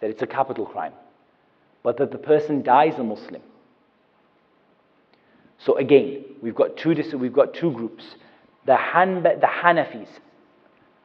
That 0.00 0.10
it's 0.10 0.22
a 0.22 0.26
capital 0.26 0.66
crime. 0.66 0.92
But 1.82 1.96
that 1.98 2.10
the 2.10 2.18
person 2.18 2.62
dies 2.62 2.94
a 2.98 3.04
Muslim. 3.04 3.42
So 5.58 5.78
again, 5.78 6.24
we've 6.42 6.54
got 6.54 6.76
two, 6.76 6.94
we've 7.16 7.32
got 7.32 7.54
two 7.54 7.70
groups. 7.70 8.04
The, 8.66 8.72
Hanba, 8.72 9.40
the 9.40 9.46
Hanafis 9.46 10.08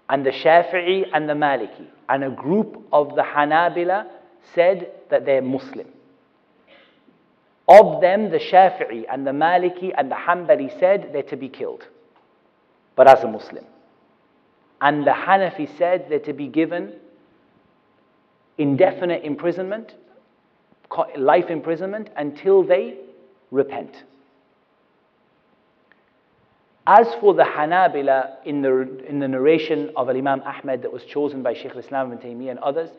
and 0.09 0.25
the 0.25 0.31
Shafi'i 0.31 1.05
and 1.13 1.29
the 1.29 1.33
Maliki. 1.33 1.87
And 2.07 2.23
a 2.23 2.29
group 2.29 2.87
of 2.91 3.15
the 3.15 3.21
Hanabila 3.21 4.07
said 4.55 4.91
that 5.09 5.25
they're 5.25 5.41
Muslim. 5.41 5.87
Of 7.67 8.01
them, 8.01 8.31
the 8.31 8.39
Shafi'i 8.39 9.05
and 9.11 9.27
the 9.27 9.31
Maliki 9.31 9.91
and 9.95 10.09
the 10.09 10.15
Hanbali 10.15 10.77
said 10.79 11.11
they're 11.13 11.21
to 11.23 11.37
be 11.37 11.49
killed, 11.49 11.87
but 12.95 13.07
as 13.07 13.23
a 13.23 13.27
Muslim. 13.27 13.63
And 14.81 15.05
the 15.05 15.11
Hanafi 15.11 15.77
said 15.77 16.07
they're 16.09 16.19
to 16.19 16.33
be 16.33 16.47
given 16.47 16.93
indefinite 18.57 19.23
imprisonment, 19.23 19.93
life 21.15 21.49
imprisonment, 21.49 22.09
until 22.17 22.63
they 22.63 22.97
repent. 23.51 24.03
As 26.91 27.05
for 27.19 27.35
the 27.35 27.43
Hanabila, 27.43 28.37
in 28.45 28.63
the, 28.63 29.05
in 29.07 29.19
the 29.19 29.27
narration 29.27 29.91
of 29.95 30.09
Imam 30.09 30.41
Ahmed 30.41 30.81
that 30.81 30.91
was 30.91 31.03
chosen 31.05 31.43
by 31.43 31.53
Sheikh 31.53 31.73
al-Islam 31.73 32.11
ibn 32.11 32.17
Taymiyyah 32.17 32.49
and 32.49 32.59
others, 32.61 32.89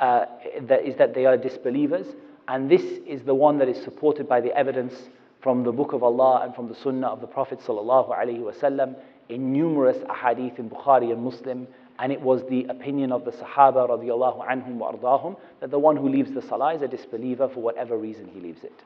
uh, 0.00 0.26
that 0.64 0.84
is 0.84 0.96
that 0.96 1.14
they 1.14 1.24
are 1.24 1.38
disbelievers. 1.38 2.06
And 2.46 2.70
this 2.70 2.82
is 2.82 3.22
the 3.22 3.34
one 3.34 3.56
that 3.60 3.68
is 3.70 3.82
supported 3.82 4.28
by 4.28 4.42
the 4.42 4.54
evidence 4.54 4.92
from 5.40 5.64
the 5.64 5.72
Book 5.72 5.94
of 5.94 6.02
Allah 6.02 6.42
and 6.44 6.54
from 6.54 6.68
the 6.68 6.74
Sunnah 6.74 7.06
of 7.06 7.22
the 7.22 7.26
Prophet 7.26 7.60
wasallam 7.60 8.96
in 9.30 9.50
numerous 9.50 9.96
ahadith 9.96 10.58
in 10.58 10.68
Bukhari 10.68 11.10
and 11.10 11.22
Muslim. 11.22 11.66
And 12.00 12.12
it 12.12 12.20
was 12.20 12.42
the 12.50 12.64
opinion 12.64 13.12
of 13.12 13.24
the 13.24 13.30
Sahaba 13.30 13.88
radiallahu 13.88 14.46
anhum 14.46 14.74
wa 14.74 14.92
ardahum 14.92 15.38
that 15.60 15.70
the 15.70 15.78
one 15.78 15.96
who 15.96 16.10
leaves 16.10 16.30
the 16.32 16.42
Salah 16.42 16.74
is 16.74 16.82
a 16.82 16.88
disbeliever 16.88 17.48
for 17.48 17.62
whatever 17.62 17.96
reason 17.96 18.28
he 18.28 18.40
leaves 18.40 18.62
it. 18.62 18.78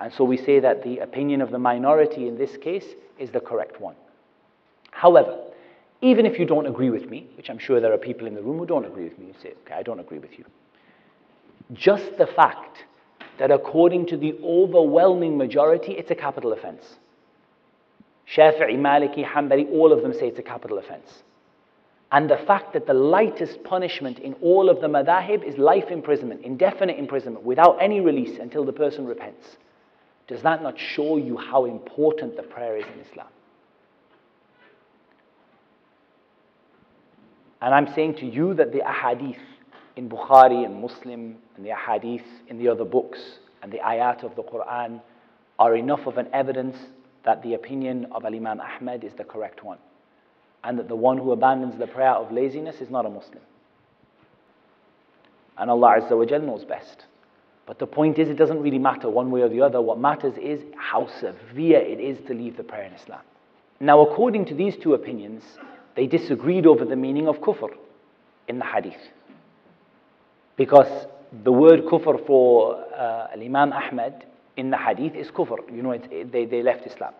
And 0.00 0.12
so 0.12 0.24
we 0.24 0.38
say 0.38 0.60
that 0.60 0.82
the 0.82 0.98
opinion 0.98 1.42
of 1.42 1.50
the 1.50 1.58
minority 1.58 2.26
in 2.26 2.38
this 2.38 2.56
case 2.56 2.86
is 3.18 3.30
the 3.30 3.40
correct 3.40 3.80
one. 3.80 3.94
However, 4.90 5.38
even 6.00 6.24
if 6.24 6.38
you 6.38 6.46
don't 6.46 6.66
agree 6.66 6.90
with 6.90 7.10
me, 7.10 7.28
which 7.36 7.50
I'm 7.50 7.58
sure 7.58 7.80
there 7.80 7.92
are 7.92 7.98
people 7.98 8.26
in 8.26 8.34
the 8.34 8.42
room 8.42 8.58
who 8.58 8.66
don't 8.66 8.86
agree 8.86 9.04
with 9.04 9.18
me, 9.18 9.26
you 9.26 9.34
say, 9.42 9.52
okay, 9.66 9.74
I 9.74 9.82
don't 9.82 10.00
agree 10.00 10.18
with 10.18 10.38
you. 10.38 10.44
Just 11.74 12.16
the 12.16 12.26
fact 12.26 12.84
that 13.38 13.50
according 13.50 14.06
to 14.06 14.16
the 14.16 14.34
overwhelming 14.42 15.36
majority, 15.36 15.92
it's 15.92 16.10
a 16.10 16.14
capital 16.14 16.52
offense. 16.52 16.82
Shafi'i, 18.34 18.78
Maliki, 18.78 19.24
Hanbali, 19.24 19.70
all 19.70 19.92
of 19.92 20.02
them 20.02 20.14
say 20.14 20.28
it's 20.28 20.38
a 20.38 20.42
capital 20.42 20.78
offense. 20.78 21.22
And 22.12 22.28
the 22.28 22.38
fact 22.38 22.72
that 22.72 22.86
the 22.86 22.94
lightest 22.94 23.62
punishment 23.62 24.18
in 24.18 24.34
all 24.34 24.68
of 24.68 24.80
the 24.80 24.88
madahib 24.88 25.44
is 25.44 25.58
life 25.58 25.90
imprisonment, 25.90 26.42
indefinite 26.42 26.98
imprisonment, 26.98 27.44
without 27.44 27.78
any 27.80 28.00
release 28.00 28.38
until 28.38 28.64
the 28.64 28.72
person 28.72 29.06
repents. 29.06 29.56
Does 30.30 30.42
that 30.42 30.62
not 30.62 30.78
show 30.78 31.16
you 31.16 31.36
how 31.36 31.64
important 31.64 32.36
the 32.36 32.44
prayer 32.44 32.76
is 32.76 32.84
in 32.84 33.00
Islam? 33.00 33.26
And 37.60 37.74
I'm 37.74 37.92
saying 37.94 38.14
to 38.18 38.26
you 38.26 38.54
that 38.54 38.70
the 38.70 38.78
ahadith 38.78 39.40
in 39.96 40.08
Bukhari 40.08 40.64
and 40.64 40.80
Muslim 40.80 41.36
and 41.56 41.66
the 41.66 41.70
ahadith 41.70 42.22
in 42.46 42.58
the 42.58 42.68
other 42.68 42.84
books 42.84 43.18
and 43.60 43.72
the 43.72 43.78
ayat 43.78 44.22
of 44.22 44.36
the 44.36 44.44
Quran 44.44 45.02
are 45.58 45.74
enough 45.74 46.06
of 46.06 46.16
an 46.16 46.28
evidence 46.32 46.76
that 47.24 47.42
the 47.42 47.54
opinion 47.54 48.06
of 48.12 48.24
Al 48.24 48.34
Imam 48.34 48.60
Ahmad 48.60 49.02
is 49.02 49.12
the 49.14 49.24
correct 49.24 49.64
one. 49.64 49.78
And 50.62 50.78
that 50.78 50.86
the 50.86 50.94
one 50.94 51.18
who 51.18 51.32
abandons 51.32 51.76
the 51.76 51.88
prayer 51.88 52.12
of 52.12 52.30
laziness 52.30 52.76
is 52.80 52.88
not 52.88 53.04
a 53.04 53.10
Muslim. 53.10 53.42
And 55.58 55.68
Allah 55.70 55.96
Azza 56.00 56.16
wa 56.16 56.24
Jal 56.24 56.40
knows 56.40 56.64
best. 56.64 57.06
But 57.66 57.78
the 57.78 57.86
point 57.86 58.18
is, 58.18 58.28
it 58.28 58.36
doesn't 58.36 58.60
really 58.60 58.78
matter 58.78 59.08
one 59.08 59.30
way 59.30 59.42
or 59.42 59.48
the 59.48 59.60
other. 59.62 59.80
What 59.80 59.98
matters 59.98 60.34
is 60.38 60.60
how 60.76 61.06
severe 61.20 61.78
it 61.78 62.00
is 62.00 62.18
to 62.26 62.34
leave 62.34 62.56
the 62.56 62.64
prayer 62.64 62.84
in 62.84 62.92
Islam. 62.92 63.20
Now, 63.78 64.00
according 64.00 64.46
to 64.46 64.54
these 64.54 64.76
two 64.76 64.94
opinions, 64.94 65.42
they 65.94 66.06
disagreed 66.06 66.66
over 66.66 66.84
the 66.84 66.96
meaning 66.96 67.28
of 67.28 67.40
kufr 67.40 67.70
in 68.48 68.58
the 68.58 68.64
hadith. 68.64 69.00
Because 70.56 71.06
the 71.44 71.52
word 71.52 71.84
kufr 71.84 72.26
for 72.26 72.84
uh, 72.94 73.28
Imam 73.34 73.72
Ahmad 73.72 74.26
in 74.56 74.70
the 74.70 74.76
hadith 74.76 75.14
is 75.14 75.30
kufr. 75.30 75.58
You 75.74 75.82
know, 75.82 75.92
it, 75.92 76.32
they, 76.32 76.44
they 76.44 76.62
left 76.62 76.86
Islam. 76.86 77.14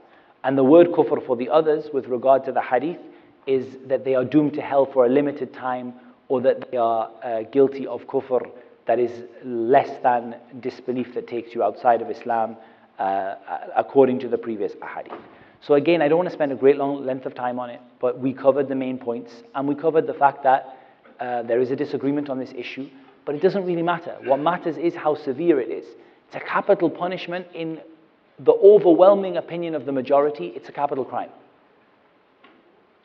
And 0.45 0.59
the 0.59 0.64
word 0.64 0.88
kufr 0.88 1.24
for 1.24 1.36
the 1.36 1.49
others 1.49 1.86
with 1.93 2.07
regard 2.07 2.45
to 2.47 2.53
the 2.53 2.62
hadith 2.62 2.99
is 3.47 3.64
that 3.86 4.05
they 4.05 4.14
are 4.14 4.24
doomed 4.24 4.55
to 4.55 4.62
hell 4.62 4.84
for 4.84 5.07
a 5.07 5.09
limited 5.09 5.55
time 5.55 5.95
or 6.28 6.41
that 6.43 6.70
they 6.70 6.76
are 6.76 7.11
uh, 7.22 7.43
guilty 7.43 7.86
of 7.86 8.07
kufr 8.07 8.51
that 8.91 8.99
is 8.99 9.22
less 9.45 10.03
than 10.03 10.34
disbelief 10.59 11.14
that 11.14 11.28
takes 11.28 11.55
you 11.55 11.62
outside 11.62 12.03
of 12.03 12.11
Islam 12.11 12.57
uh, 12.99 13.36
according 13.76 14.18
to 14.18 14.28
the 14.28 14.36
previous 14.36 14.72
hadith. 14.97 15.16
So 15.61 15.74
again, 15.74 16.03
I 16.03 16.09
don't 16.09 16.18
want 16.18 16.28
to 16.28 16.32
spend 16.34 16.51
a 16.51 16.57
great 16.57 16.76
long 16.76 17.07
length 17.07 17.24
of 17.24 17.32
time 17.32 17.61
on 17.61 17.70
it, 17.70 17.80
but 18.01 18.18
we 18.18 18.32
covered 18.32 18.66
the 18.68 18.74
main 18.74 18.99
points, 18.99 19.30
and 19.55 19.68
we 19.68 19.76
covered 19.76 20.09
the 20.09 20.14
fact 20.14 20.43
that 20.43 20.76
uh, 21.20 21.43
there 21.45 21.61
is 21.61 21.70
a 21.70 21.76
disagreement 21.76 22.28
on 22.28 22.41
this 22.41 22.53
issue, 22.57 22.91
but 23.24 23.36
it 23.36 23.41
doesn't 23.41 23.64
really 23.64 23.84
matter. 23.84 24.16
What 24.24 24.41
matters 24.41 24.76
is 24.76 24.97
how 24.97 25.14
severe 25.14 25.61
it 25.61 25.70
is. 25.70 25.84
It's 26.26 26.34
a 26.34 26.41
capital 26.41 26.91
punishment 26.91 27.47
in 27.55 27.78
the 28.41 28.55
overwhelming 28.55 29.36
opinion 29.36 29.76
of 29.76 29.86
the 29.86 29.93
majority, 29.93 30.49
it's 30.57 30.68
a 30.68 30.72
capital 30.72 31.05
crime. 31.05 31.30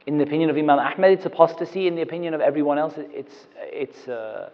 In 0.07 0.17
the 0.17 0.23
opinion 0.23 0.49
of 0.49 0.57
Imam 0.57 0.79
Ahmed, 0.79 1.11
it's 1.11 1.27
apostasy. 1.27 1.85
In 1.85 1.93
the 1.93 2.01
opinion 2.01 2.33
of 2.33 2.41
everyone 2.41 2.79
else, 2.79 2.95
it's, 2.97 3.35
it's 3.55 4.07
uh, 4.07 4.49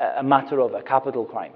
a 0.00 0.22
matter 0.22 0.60
of 0.60 0.74
a 0.74 0.82
capital 0.82 1.24
crime. 1.24 1.52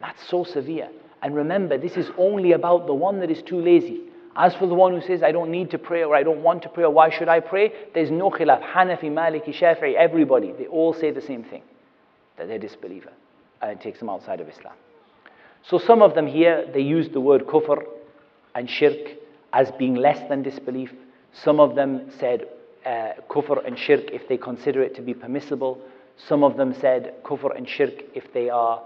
That's 0.00 0.28
so 0.28 0.44
severe. 0.44 0.88
And 1.22 1.34
remember, 1.34 1.78
this 1.78 1.96
is 1.96 2.10
only 2.18 2.52
about 2.52 2.86
the 2.86 2.94
one 2.94 3.20
that 3.20 3.30
is 3.30 3.42
too 3.42 3.60
lazy. 3.60 4.02
As 4.36 4.54
for 4.56 4.66
the 4.66 4.74
one 4.74 4.92
who 4.92 5.00
says, 5.00 5.22
I 5.22 5.32
don't 5.32 5.50
need 5.50 5.70
to 5.70 5.78
pray 5.78 6.02
or 6.02 6.14
I 6.14 6.22
don't 6.24 6.42
want 6.42 6.62
to 6.64 6.68
pray 6.68 6.84
or 6.84 6.90
why 6.90 7.10
should 7.10 7.28
I 7.28 7.40
pray, 7.40 7.72
there's 7.94 8.10
no 8.10 8.30
khilaf. 8.30 8.62
Hanafi, 8.62 9.04
Maliki, 9.04 9.54
Shafi'i, 9.54 9.94
everybody, 9.94 10.52
they 10.52 10.66
all 10.66 10.92
say 10.92 11.12
the 11.12 11.22
same 11.22 11.44
thing 11.44 11.62
that 12.36 12.48
they're 12.48 12.58
disbeliever. 12.58 13.12
And 13.62 13.70
it 13.72 13.80
takes 13.80 14.00
them 14.00 14.10
outside 14.10 14.40
of 14.40 14.48
Islam. 14.48 14.74
So 15.62 15.78
some 15.78 16.02
of 16.02 16.14
them 16.14 16.26
here, 16.26 16.68
they 16.72 16.80
use 16.80 17.08
the 17.08 17.20
word 17.20 17.46
kufr 17.46 17.84
and 18.54 18.68
shirk 18.68 18.98
as 19.52 19.70
being 19.78 19.94
less 19.94 20.28
than 20.28 20.42
disbelief. 20.42 20.92
Some 21.32 21.60
of 21.60 21.74
them 21.74 22.10
said 22.18 22.48
uh, 22.84 23.12
kufr 23.30 23.64
and 23.66 23.78
shirk 23.78 24.10
if 24.10 24.28
they 24.28 24.36
consider 24.36 24.82
it 24.82 24.94
to 24.96 25.02
be 25.02 25.14
permissible. 25.14 25.80
Some 26.16 26.44
of 26.44 26.56
them 26.56 26.74
said 26.80 27.22
kufr 27.24 27.56
and 27.56 27.68
shirk 27.68 28.04
if 28.14 28.32
they 28.32 28.48
are 28.48 28.82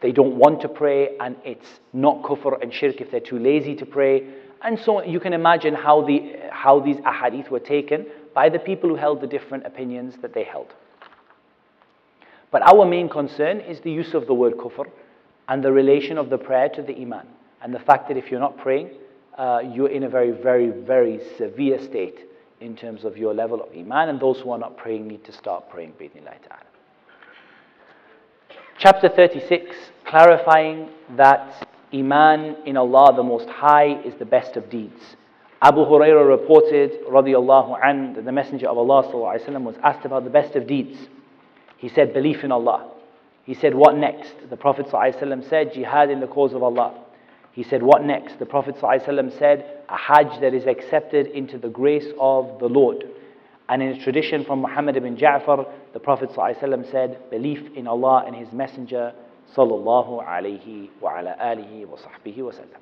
they 0.00 0.12
don't 0.12 0.36
want 0.36 0.60
to 0.60 0.68
pray 0.68 1.16
and 1.18 1.36
it's 1.44 1.80
not 1.92 2.22
kufr 2.22 2.62
and 2.62 2.72
shirk 2.72 3.00
if 3.00 3.10
they're 3.10 3.20
too 3.20 3.38
lazy 3.38 3.74
to 3.76 3.86
pray. 3.86 4.28
And 4.62 4.78
so 4.78 5.02
you 5.02 5.20
can 5.20 5.32
imagine 5.32 5.74
how, 5.74 6.02
the, 6.02 6.34
how 6.50 6.80
these 6.80 6.96
ahadith 6.98 7.50
were 7.50 7.60
taken 7.60 8.06
by 8.34 8.48
the 8.48 8.58
people 8.58 8.88
who 8.90 8.96
held 8.96 9.20
the 9.20 9.26
different 9.26 9.66
opinions 9.66 10.16
that 10.22 10.34
they 10.34 10.44
held. 10.44 10.74
But 12.50 12.62
our 12.62 12.84
main 12.84 13.08
concern 13.08 13.60
is 13.60 13.80
the 13.80 13.90
use 13.90 14.14
of 14.14 14.26
the 14.26 14.34
word 14.34 14.54
kufr 14.54 14.86
and 15.48 15.64
the 15.64 15.72
relation 15.72 16.18
of 16.18 16.30
the 16.30 16.38
prayer 16.38 16.68
to 16.70 16.82
the 16.82 16.96
iman. 17.00 17.26
And 17.62 17.74
the 17.74 17.80
fact 17.80 18.08
that 18.08 18.16
if 18.16 18.30
you're 18.30 18.40
not 18.40 18.56
praying, 18.56 18.90
uh, 19.36 19.62
you're 19.72 19.90
in 19.90 20.04
a 20.04 20.08
very, 20.08 20.30
very, 20.30 20.70
very 20.70 21.20
severe 21.36 21.82
state 21.82 22.27
in 22.59 22.75
terms 22.75 23.03
of 23.03 23.17
your 23.17 23.33
level 23.33 23.61
of 23.61 23.75
iman. 23.75 24.09
And 24.09 24.19
those 24.19 24.39
who 24.39 24.51
are 24.51 24.57
not 24.57 24.77
praying 24.77 25.07
need 25.07 25.23
to 25.25 25.31
start 25.31 25.69
praying. 25.69 25.93
Ta'ala. 25.99 26.63
Chapter 28.79 29.09
36, 29.09 29.75
clarifying 30.05 30.89
that 31.15 31.67
Iman 31.93 32.55
in 32.65 32.75
Allah 32.75 33.13
the 33.15 33.23
Most 33.23 33.47
High 33.47 34.01
is 34.03 34.15
the 34.17 34.25
best 34.25 34.57
of 34.57 34.69
deeds. 34.69 35.15
Abu 35.61 35.81
Hurairah 35.81 36.27
reported, 36.27 36.91
radiallahu 37.09 37.77
an, 37.83 38.13
that 38.15 38.25
the 38.25 38.31
Messenger 38.31 38.67
of 38.67 38.77
Allah 38.77 39.03
وسلم, 39.03 39.61
was 39.61 39.75
asked 39.83 40.05
about 40.05 40.23
the 40.23 40.29
best 40.29 40.55
of 40.55 40.67
deeds. 40.67 40.97
He 41.77 41.87
said, 41.87 42.13
belief 42.13 42.43
in 42.43 42.51
Allah. 42.51 42.89
He 43.43 43.53
said, 43.53 43.75
what 43.75 43.95
next? 43.95 44.33
The 44.49 44.57
Prophet 44.57 44.87
ﷺ 44.87 45.49
said, 45.49 45.73
jihad 45.73 46.09
in 46.09 46.19
the 46.19 46.27
cause 46.27 46.53
of 46.53 46.63
Allah. 46.63 47.03
He 47.53 47.61
said, 47.61 47.83
What 47.83 48.03
next? 48.03 48.39
The 48.39 48.47
Prophet 48.47 48.75
ﷺ 48.77 49.37
said, 49.37 49.76
a 49.88 49.96
Hajj 49.96 50.40
that 50.40 50.54
is 50.54 50.66
accepted 50.66 51.28
into 51.28 51.58
the 51.58 51.68
grace 51.68 52.06
of 52.20 52.58
the 52.58 52.66
Lord. 52.68 53.04
And 53.68 53.82
in 53.82 53.88
a 53.88 54.02
tradition 54.02 54.44
from 54.44 54.60
Muhammad 54.60 54.96
ibn 54.96 55.16
Ja'far, 55.16 55.68
the 55.92 56.00
Prophet 56.00 56.30
ﷺ 56.30 56.90
said, 56.90 57.30
belief 57.30 57.76
in 57.76 57.86
Allah 57.86 58.24
and 58.26 58.34
His 58.34 58.52
Messenger, 58.52 59.12
sallallahu 59.56 60.26
alayhi 60.26 60.90
wa 61.00 61.18
ala 61.18 61.36
alihi 61.40 61.86
wa 61.86 61.96
sahbihi 61.96 62.38
wa 62.38 62.52
sallam. 62.52 62.80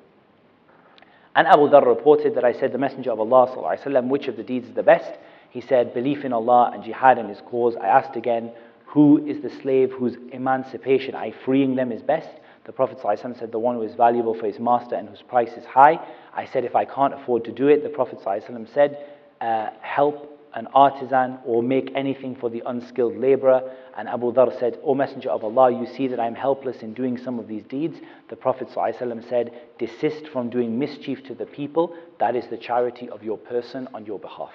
And 1.35 1.47
Abu 1.47 1.69
Dhar 1.69 1.85
reported 1.85 2.35
that 2.35 2.43
I 2.43 2.53
said, 2.53 2.71
the 2.73 2.77
Messenger 2.77 3.11
of 3.11 3.19
Allah, 3.19 3.77
sallallahu 3.85 4.09
which 4.09 4.27
of 4.27 4.37
the 4.37 4.43
deeds 4.43 4.67
is 4.67 4.75
the 4.75 4.83
best? 4.83 5.19
He 5.49 5.61
said, 5.61 5.93
belief 5.93 6.25
in 6.25 6.33
Allah 6.33 6.71
and 6.73 6.83
jihad 6.83 7.17
in 7.17 7.29
His 7.29 7.41
cause. 7.41 7.75
I 7.81 7.87
asked 7.87 8.15
again, 8.15 8.51
who 8.85 9.25
is 9.27 9.41
the 9.41 9.49
slave 9.61 9.91
whose 9.91 10.15
emancipation, 10.31 11.15
I 11.15 11.33
freeing 11.45 11.75
them, 11.75 11.91
is 11.91 12.01
best? 12.01 12.29
The 12.66 12.72
Prophet 12.72 12.98
ﷺ 12.98 13.38
said, 13.38 13.52
The 13.52 13.58
one 13.58 13.76
who 13.76 13.82
is 13.82 13.94
valuable 13.94 14.34
for 14.34 14.46
his 14.46 14.58
master 14.58 14.94
and 14.94 15.08
whose 15.08 15.22
price 15.22 15.52
is 15.52 15.64
high. 15.64 15.98
I 16.34 16.46
said, 16.46 16.64
If 16.64 16.76
I 16.76 16.84
can't 16.84 17.14
afford 17.14 17.44
to 17.44 17.52
do 17.52 17.68
it, 17.68 17.82
the 17.82 17.88
Prophet 17.88 18.20
ﷺ 18.24 18.72
said, 18.72 18.98
uh, 19.40 19.70
Help 19.80 20.28
an 20.54 20.68
artisan 20.74 21.38
or 21.46 21.62
make 21.62 21.90
anything 21.94 22.36
for 22.36 22.50
the 22.50 22.62
unskilled 22.66 23.16
laborer. 23.16 23.74
And 23.96 24.08
Abu 24.08 24.32
Dhar 24.32 24.58
said, 24.58 24.78
O 24.82 24.94
Messenger 24.94 25.30
of 25.30 25.44
Allah, 25.44 25.70
you 25.72 25.86
see 25.86 26.08
that 26.08 26.20
I 26.20 26.26
am 26.26 26.34
helpless 26.34 26.82
in 26.82 26.94
doing 26.94 27.16
some 27.16 27.38
of 27.38 27.48
these 27.48 27.62
deeds. 27.64 27.98
The 28.28 28.36
Prophet 28.36 28.68
ﷺ 28.68 29.28
said, 29.28 29.52
Desist 29.78 30.28
from 30.28 30.50
doing 30.50 30.78
mischief 30.78 31.24
to 31.24 31.34
the 31.34 31.46
people. 31.46 31.96
That 32.20 32.36
is 32.36 32.46
the 32.48 32.58
charity 32.58 33.08
of 33.08 33.22
your 33.22 33.38
person 33.38 33.88
on 33.94 34.06
your 34.06 34.18
behalf. 34.18 34.52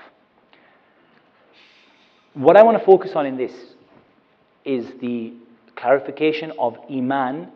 What 2.33 2.55
I 2.55 2.63
want 2.63 2.77
to 2.77 2.85
focus 2.85 3.13
on 3.15 3.25
in 3.25 3.35
this 3.37 3.53
is 4.63 4.85
the 5.01 5.33
clarification 5.75 6.51
of 6.59 6.77
Iman 6.91 7.51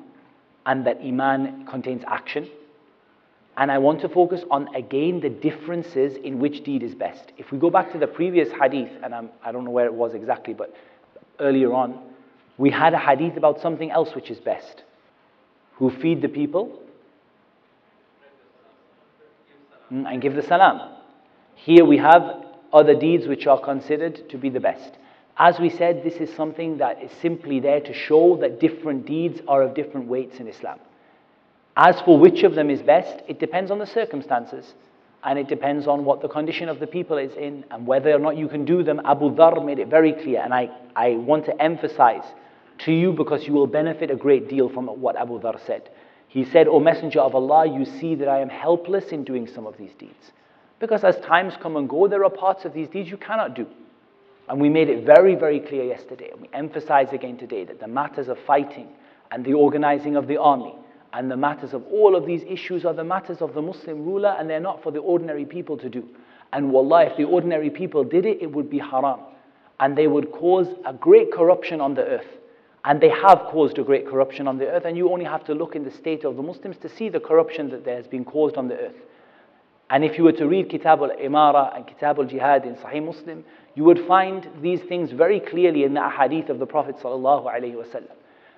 and 0.66 0.84
that 0.86 0.98
Iman 1.01 1.64
contains 1.66 2.02
action. 2.06 2.48
And 3.56 3.70
I 3.72 3.78
want 3.78 4.01
to 4.02 4.09
focus 4.09 4.43
on 4.51 4.74
again 4.74 5.20
the 5.20 5.30
differences 5.30 6.16
in 6.16 6.38
which 6.38 6.62
deed 6.64 6.82
is 6.82 6.94
best. 6.94 7.32
If 7.38 7.51
we 7.51 7.59
go 7.59 7.70
back 7.70 7.90
to 7.93 7.98
the 7.98 8.06
previous 8.06 8.51
hadith, 8.60 8.90
and 9.02 9.14
I'm, 9.14 9.30
I 9.43 9.52
do 9.52 9.59
not 9.59 9.64
know 9.64 9.70
where 9.70 9.86
it 9.86 9.94
was 9.94 10.12
exactly, 10.12 10.52
but 10.52 10.74
earlier 11.40 11.72
on, 11.72 11.98
we 12.59 12.70
had 12.70 12.93
a 12.93 12.98
hadith 12.98 13.36
about 13.36 13.60
something 13.60 13.90
else 13.90 14.14
which 14.14 14.30
is 14.30 14.38
best. 14.38 14.82
Who 15.76 15.90
feed 15.90 16.20
the 16.20 16.28
people 16.28 16.80
mm, 19.90 20.06
and 20.10 20.20
give 20.20 20.34
the 20.34 20.43
salam. 20.43 20.94
Here 21.55 21.84
we 21.84 21.97
have 21.98 22.44
other 22.72 22.94
deeds 22.94 23.26
which 23.26 23.47
are 23.47 23.60
considered 23.60 24.28
to 24.30 24.36
be 24.36 24.51
the 24.51 24.60
best. 24.60 24.98
As 25.38 25.58
we 25.58 25.68
said, 25.68 26.02
this 26.02 26.14
is 26.14 26.34
something 26.34 26.78
that 26.78 27.02
is 27.02 27.10
simply 27.20 27.60
there 27.60 27.80
to 27.80 27.92
show 27.92 28.38
that 28.40 28.58
different 28.58 29.06
deeds 29.06 29.40
are 29.46 29.62
of 29.62 29.74
different 29.74 30.08
weights 30.08 30.40
in 30.40 30.48
Islam. 30.48 30.78
As 31.76 32.00
for 32.00 32.18
which 32.18 32.42
of 32.42 32.54
them 32.54 32.70
is 32.70 32.80
best, 32.80 33.22
it 33.28 33.38
depends 33.38 33.70
on 33.70 33.78
the 33.78 33.86
circumstances 33.86 34.74
and 35.24 35.38
it 35.38 35.48
depends 35.48 35.86
on 35.86 36.04
what 36.04 36.22
the 36.22 36.28
condition 36.28 36.70
of 36.70 36.80
the 36.80 36.86
people 36.86 37.18
is 37.18 37.34
in 37.36 37.64
and 37.70 37.86
whether 37.86 38.12
or 38.12 38.18
not 38.18 38.36
you 38.36 38.48
can 38.48 38.64
do 38.64 38.82
them. 38.82 39.00
Abu 39.04 39.30
Dhar 39.34 39.62
made 39.64 39.78
it 39.78 39.88
very 39.88 40.12
clear, 40.12 40.40
and 40.40 40.54
I, 40.54 40.70
I 40.94 41.16
want 41.16 41.44
to 41.46 41.62
emphasize 41.62 42.24
to 42.78 42.92
you 42.92 43.12
because 43.12 43.46
you 43.46 43.52
will 43.52 43.66
benefit 43.66 44.10
a 44.10 44.16
great 44.16 44.48
deal 44.48 44.68
from 44.68 44.86
what 44.86 45.16
Abu 45.16 45.40
Dhar 45.40 45.58
said. 45.66 45.90
He 46.28 46.44
said, 46.44 46.68
O 46.68 46.80
Messenger 46.80 47.20
of 47.20 47.34
Allah, 47.34 47.66
you 47.66 47.84
see 47.84 48.14
that 48.14 48.28
I 48.28 48.40
am 48.40 48.48
helpless 48.48 49.06
in 49.06 49.24
doing 49.24 49.46
some 49.46 49.66
of 49.66 49.76
these 49.76 49.92
deeds. 49.98 50.32
Because 50.78 51.02
as 51.04 51.18
times 51.20 51.54
come 51.60 51.76
and 51.76 51.88
go, 51.88 52.08
there 52.08 52.24
are 52.24 52.30
parts 52.30 52.64
of 52.64 52.72
these 52.72 52.88
deeds 52.88 53.10
you 53.10 53.16
cannot 53.16 53.54
do. 53.54 53.66
And 54.48 54.60
we 54.60 54.68
made 54.68 54.89
it 54.89 55.05
very, 55.05 55.35
very 55.35 55.60
clear 55.60 55.85
yesterday, 55.85 56.31
and 56.31 56.40
we 56.40 56.48
emphasize 56.52 57.12
again 57.12 57.36
today 57.36 57.64
that 57.64 57.81
the 57.81 57.89
matters 57.89 58.28
of 58.28 58.39
fighting 58.47 58.89
and 59.31 59.44
the 59.44 59.55
organizing 59.55 60.16
of 60.16 60.28
the 60.28 60.36
army 60.36 60.74
and 61.12 61.31
the 61.31 61.36
matters 61.36 61.73
of 61.73 61.82
all 61.86 62.14
of 62.14 62.27
these 62.27 62.43
issues 62.47 62.85
are 62.85 62.93
the 62.93 63.02
matters 63.02 63.39
of 63.40 63.55
the 63.55 63.62
Muslim 63.62 64.05
ruler, 64.05 64.36
and 64.39 64.51
they're 64.51 64.60
not 64.60 64.82
for 64.82 64.93
the 64.93 64.98
ordinary 64.98 65.47
people 65.47 65.78
to 65.78 65.89
do. 65.89 66.06
And 66.52 66.70
wallah, 66.70 67.06
if 67.06 67.16
the 67.16 67.24
ordinary 67.24 67.70
people 67.70 68.05
did 68.05 68.27
it, 68.27 68.43
it 68.43 68.52
would 68.52 68.68
be 68.70 68.78
haram. 68.78 69.20
And 69.81 69.97
they 69.97 70.06
would 70.06 70.31
cause 70.31 70.68
a 70.85 70.93
great 70.93 71.32
corruption 71.32 71.81
on 71.81 71.94
the 71.94 72.02
earth. 72.02 72.27
And 72.85 73.01
they 73.01 73.09
have 73.09 73.47
caused 73.51 73.78
a 73.78 73.82
great 73.82 74.06
corruption 74.06 74.47
on 74.47 74.59
the 74.59 74.68
earth, 74.68 74.85
and 74.85 74.97
you 74.97 75.10
only 75.10 75.24
have 75.24 75.44
to 75.47 75.55
look 75.55 75.74
in 75.74 75.85
the 75.85 75.90
state 75.90 76.24
of 76.24 76.36
the 76.36 76.43
Muslims 76.43 76.77
to 76.78 76.89
see 76.89 77.09
the 77.09 77.18
corruption 77.18 77.70
that 77.70 77.85
there 77.85 77.97
has 77.97 78.06
been 78.06 78.24
caused 78.24 78.56
on 78.56 78.68
the 78.68 78.77
earth. 78.78 78.97
And 79.89 80.05
if 80.05 80.18
you 80.18 80.24
were 80.24 80.32
to 80.32 80.47
read 80.47 80.68
Kitab 80.68 81.01
al-Imara 81.01 81.74
and 81.77 81.86
Kitab 81.86 82.18
al-Jihad 82.18 82.64
in 82.64 82.74
Sahih 82.77 83.05
Muslim, 83.05 83.44
you 83.77 83.85
would 83.85 84.05
find 84.07 84.48
these 84.62 84.81
things 84.81 85.12
very 85.12 85.39
clearly 85.39 85.85
in 85.85 85.94
the 85.94 86.01
ahadith 86.01 86.48
of 86.48 86.59
the 86.59 86.66
Prophet. 86.66 86.97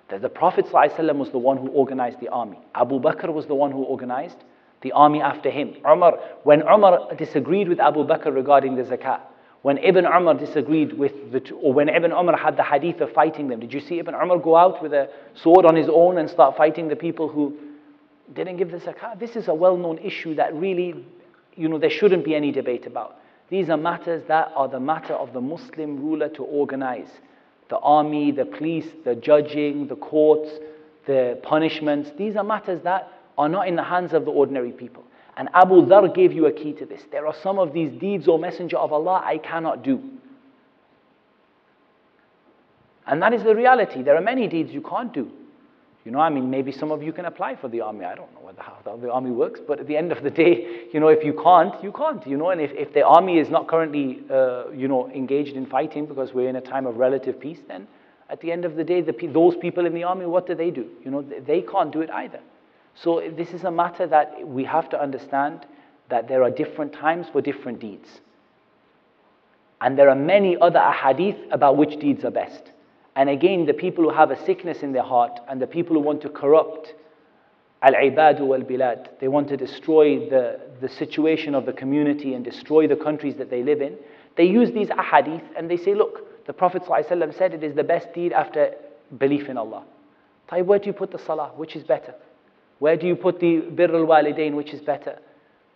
That 0.09 0.23
the 0.23 0.29
Prophet 0.29 0.67
ﷺ 0.67 1.17
was 1.17 1.31
the 1.31 1.39
one 1.39 1.59
who 1.59 1.69
organized 1.69 2.21
the 2.21 2.29
army. 2.29 2.59
Abu 2.75 3.01
Bakr 3.01 3.31
was 3.35 3.47
the 3.47 3.55
one 3.55 3.73
who 3.73 3.83
organized 3.83 4.39
the 4.81 4.93
army 4.93 5.21
after 5.21 5.51
him. 5.51 5.75
Umar, 5.85 6.19
when 6.45 6.63
Umar 6.63 7.15
disagreed 7.17 7.69
with 7.69 7.81
Abu 7.81 8.05
Bakr 8.05 8.33
regarding 8.33 8.77
the 8.77 8.85
zakat, 8.85 9.21
when 9.63 9.79
Ibn 9.79 10.07
Umar 10.07 10.35
disagreed 10.35 10.93
with 10.97 11.33
the, 11.33 11.53
or 11.55 11.73
when 11.73 11.89
Ibn 11.89 12.13
Umar 12.13 12.37
had 12.37 12.57
the 12.57 12.63
hadith 12.63 13.01
of 13.01 13.13
fighting 13.13 13.49
them, 13.49 13.59
did 13.59 13.75
you 13.75 13.81
see 13.81 13.99
Ibn 13.99 14.15
Umar 14.15 14.39
go 14.39 14.55
out 14.55 14.81
with 14.81 14.93
a 14.93 15.11
sword 15.35 15.67
on 15.67 15.75
his 15.75 15.89
own 15.89 16.19
and 16.19 16.31
start 16.31 16.57
fighting 16.57 16.87
the 16.87 16.95
people 16.95 17.29
who 17.29 17.57
didn't 18.35 18.57
give 18.57 18.71
the 18.71 18.79
zakat? 18.79 19.19
This 19.19 19.35
is 19.35 19.49
a 19.49 19.55
well-known 19.55 19.99
issue 19.99 20.37
that 20.37 20.55
really, 20.55 21.05
you 21.57 21.69
know, 21.69 21.79
there 21.79 21.91
shouldn't 21.91 22.25
be 22.25 22.37
any 22.37 22.53
debate 22.53 22.87
about. 22.87 23.17
These 23.51 23.71
are 23.71 23.77
matters 23.77 24.23
that 24.29 24.53
are 24.55 24.69
the 24.69 24.81
matter 24.81 25.15
of 25.15 25.33
the 25.33 25.41
Muslim 25.41 26.03
ruler 26.03 26.29
to 26.31 26.43
organize 26.45 27.09
the 27.69 27.79
army, 27.79 28.31
the 28.31 28.45
police, 28.45 28.87
the 29.05 29.15
judging, 29.15 29.87
the 29.89 29.97
courts, 29.97 30.51
the 31.07 31.39
punishments. 31.43 32.11
These 32.17 32.37
are 32.37 32.45
matters 32.45 32.81
that 32.83 33.11
are 33.37 33.49
not 33.49 33.69
in 33.69 33.77
the 33.77 33.83
hands 33.83 34.13
of 34.13 34.25
the 34.25 34.31
ordinary 34.31 34.73
people. 34.73 35.05
And 35.37 35.49
Abu 35.55 35.87
Dhar 35.87 36.13
gave 36.15 36.33
you 36.33 36.47
a 36.47 36.53
key 36.53 36.73
to 36.75 36.87
this. 36.87 37.03
There 37.13 37.27
are 37.27 37.35
some 37.43 37.59
of 37.59 37.73
these 37.73 37.93
deeds, 37.93 38.27
O 38.29 38.39
Messenger 38.39 38.77
of 38.77 38.93
Allah, 38.93 39.23
I 39.25 39.39
cannot 39.39 39.85
do. 39.85 40.03
And 43.07 43.23
that 43.23 43.33
is 43.33 43.45
the 43.45 43.55
reality. 43.55 44.03
There 44.03 44.17
are 44.17 44.21
many 44.21 44.49
deeds 44.49 44.73
you 44.73 44.83
can't 44.83 45.13
do. 45.15 45.31
You 46.09 46.13
know, 46.13 46.21
I 46.21 46.31
mean, 46.31 46.49
maybe 46.49 46.73
some 46.73 46.91
of 46.91 47.03
you 47.03 47.13
can 47.13 47.27
apply 47.27 47.57
for 47.57 47.69
the 47.69 47.83
army. 47.83 48.07
I 48.07 48.15
don't 48.15 48.33
know 48.33 48.51
how 48.57 48.97
the 48.97 49.13
army 49.13 49.31
works, 49.31 49.61
but 49.61 49.79
at 49.79 49.87
the 49.87 49.95
end 49.95 50.11
of 50.11 50.23
the 50.23 50.31
day, 50.31 50.87
you 50.91 51.01
know, 51.01 51.09
if 51.09 51.23
you 51.23 51.35
can't, 51.35 51.75
you 51.85 51.93
can't, 51.93 52.27
you 52.27 52.39
know, 52.39 52.49
and 52.49 52.63
if, 52.63 52.73
if 52.73 52.95
the 52.95 53.05
army 53.05 53.37
is 53.39 53.51
not 53.51 53.69
currently, 53.69 54.21
uh, 54.31 54.71
you 54.71 54.89
know, 54.89 55.11
engaged 55.11 55.55
in 55.55 55.67
fighting 55.67 56.07
because 56.07 56.33
we're 56.33 56.49
in 56.49 56.57
a 56.57 56.63
time 56.63 56.87
of 56.87 56.97
relative 56.97 57.39
peace, 57.39 57.59
then 57.69 57.87
at 58.31 58.41
the 58.41 58.51
end 58.51 58.65
of 58.65 58.75
the 58.75 58.85
day, 58.85 59.03
the, 59.03 59.13
those 59.27 59.55
people 59.57 59.85
in 59.85 59.93
the 59.93 60.03
army, 60.03 60.25
what 60.25 60.47
do 60.47 60.55
they 60.55 60.71
do? 60.71 60.89
You 61.05 61.11
know, 61.11 61.21
they 61.21 61.61
can't 61.61 61.93
do 61.93 62.01
it 62.01 62.09
either. 62.09 62.41
So 62.95 63.31
this 63.37 63.51
is 63.51 63.65
a 63.65 63.71
matter 63.71 64.07
that 64.07 64.49
we 64.49 64.65
have 64.65 64.89
to 64.89 64.99
understand 64.99 65.67
that 66.09 66.27
there 66.27 66.43
are 66.43 66.51
different 66.51 66.95
times 66.95 67.27
for 67.31 67.43
different 67.43 67.81
deeds. 67.81 68.09
And 69.83 69.99
there 69.99 70.09
are 70.09 70.17
many 70.17 70.57
other 70.57 70.81
ahadith 70.81 71.53
about 71.53 71.77
which 71.77 72.01
deeds 72.01 72.25
are 72.25 72.31
best. 72.31 72.73
And 73.19 73.29
again, 73.29 73.67
the 73.67 73.75
people 73.75 74.05
who 74.05 74.11
have 74.11 74.31
a 74.31 74.45
sickness 74.47 74.85
in 74.85 74.93
their 74.93 75.03
heart 75.03 75.41
and 75.49 75.61
the 75.61 75.67
people 75.67 75.95
who 75.97 76.01
want 76.03 76.23
to 76.23 76.29
corrupt 76.29 76.95
al 77.83 77.95
ibadu 77.95 78.43
wal 78.43 78.61
bilad, 78.61 79.09
they 79.19 79.27
want 79.27 79.49
to 79.49 79.57
destroy 79.57 80.21
the, 80.31 80.61
the 80.81 80.89
situation 80.89 81.57
of 81.57 81.67
the 81.67 81.73
community 81.73 82.35
and 82.35 82.45
destroy 82.45 82.87
the 82.87 82.95
countries 82.95 83.35
that 83.39 83.51
they 83.51 83.65
live 83.65 83.83
in. 83.83 83.97
They 84.37 84.45
use 84.45 84.71
these 84.71 84.87
ahadith 84.91 85.43
and 85.57 85.69
they 85.69 85.77
say, 85.77 85.97
look, 85.97 86.47
the 86.47 86.53
Prophet 86.53 86.85
ﷺ 86.85 87.37
said 87.37 87.55
it 87.55 87.65
is 87.65 87.75
the 87.75 87.83
best 87.83 88.07
deed 88.15 88.33
after 88.33 88.75
belief 89.19 89.49
in 89.49 89.59
Allah. 89.59 89.83
Where 90.51 90.79
do 90.79 90.87
you 90.87 90.93
put 90.93 91.11
the 91.11 91.19
salah? 91.19 91.51
Which 91.57 91.75
is 91.75 91.83
better? 91.83 92.15
Where 92.79 92.97
do 92.97 93.09
you 93.09 93.17
put 93.17 93.41
the 93.41 93.63
birr 93.63 93.97
al 93.97 94.07
walidain? 94.07 94.55
Which 94.55 94.73
is 94.73 94.81
better? 94.81 95.19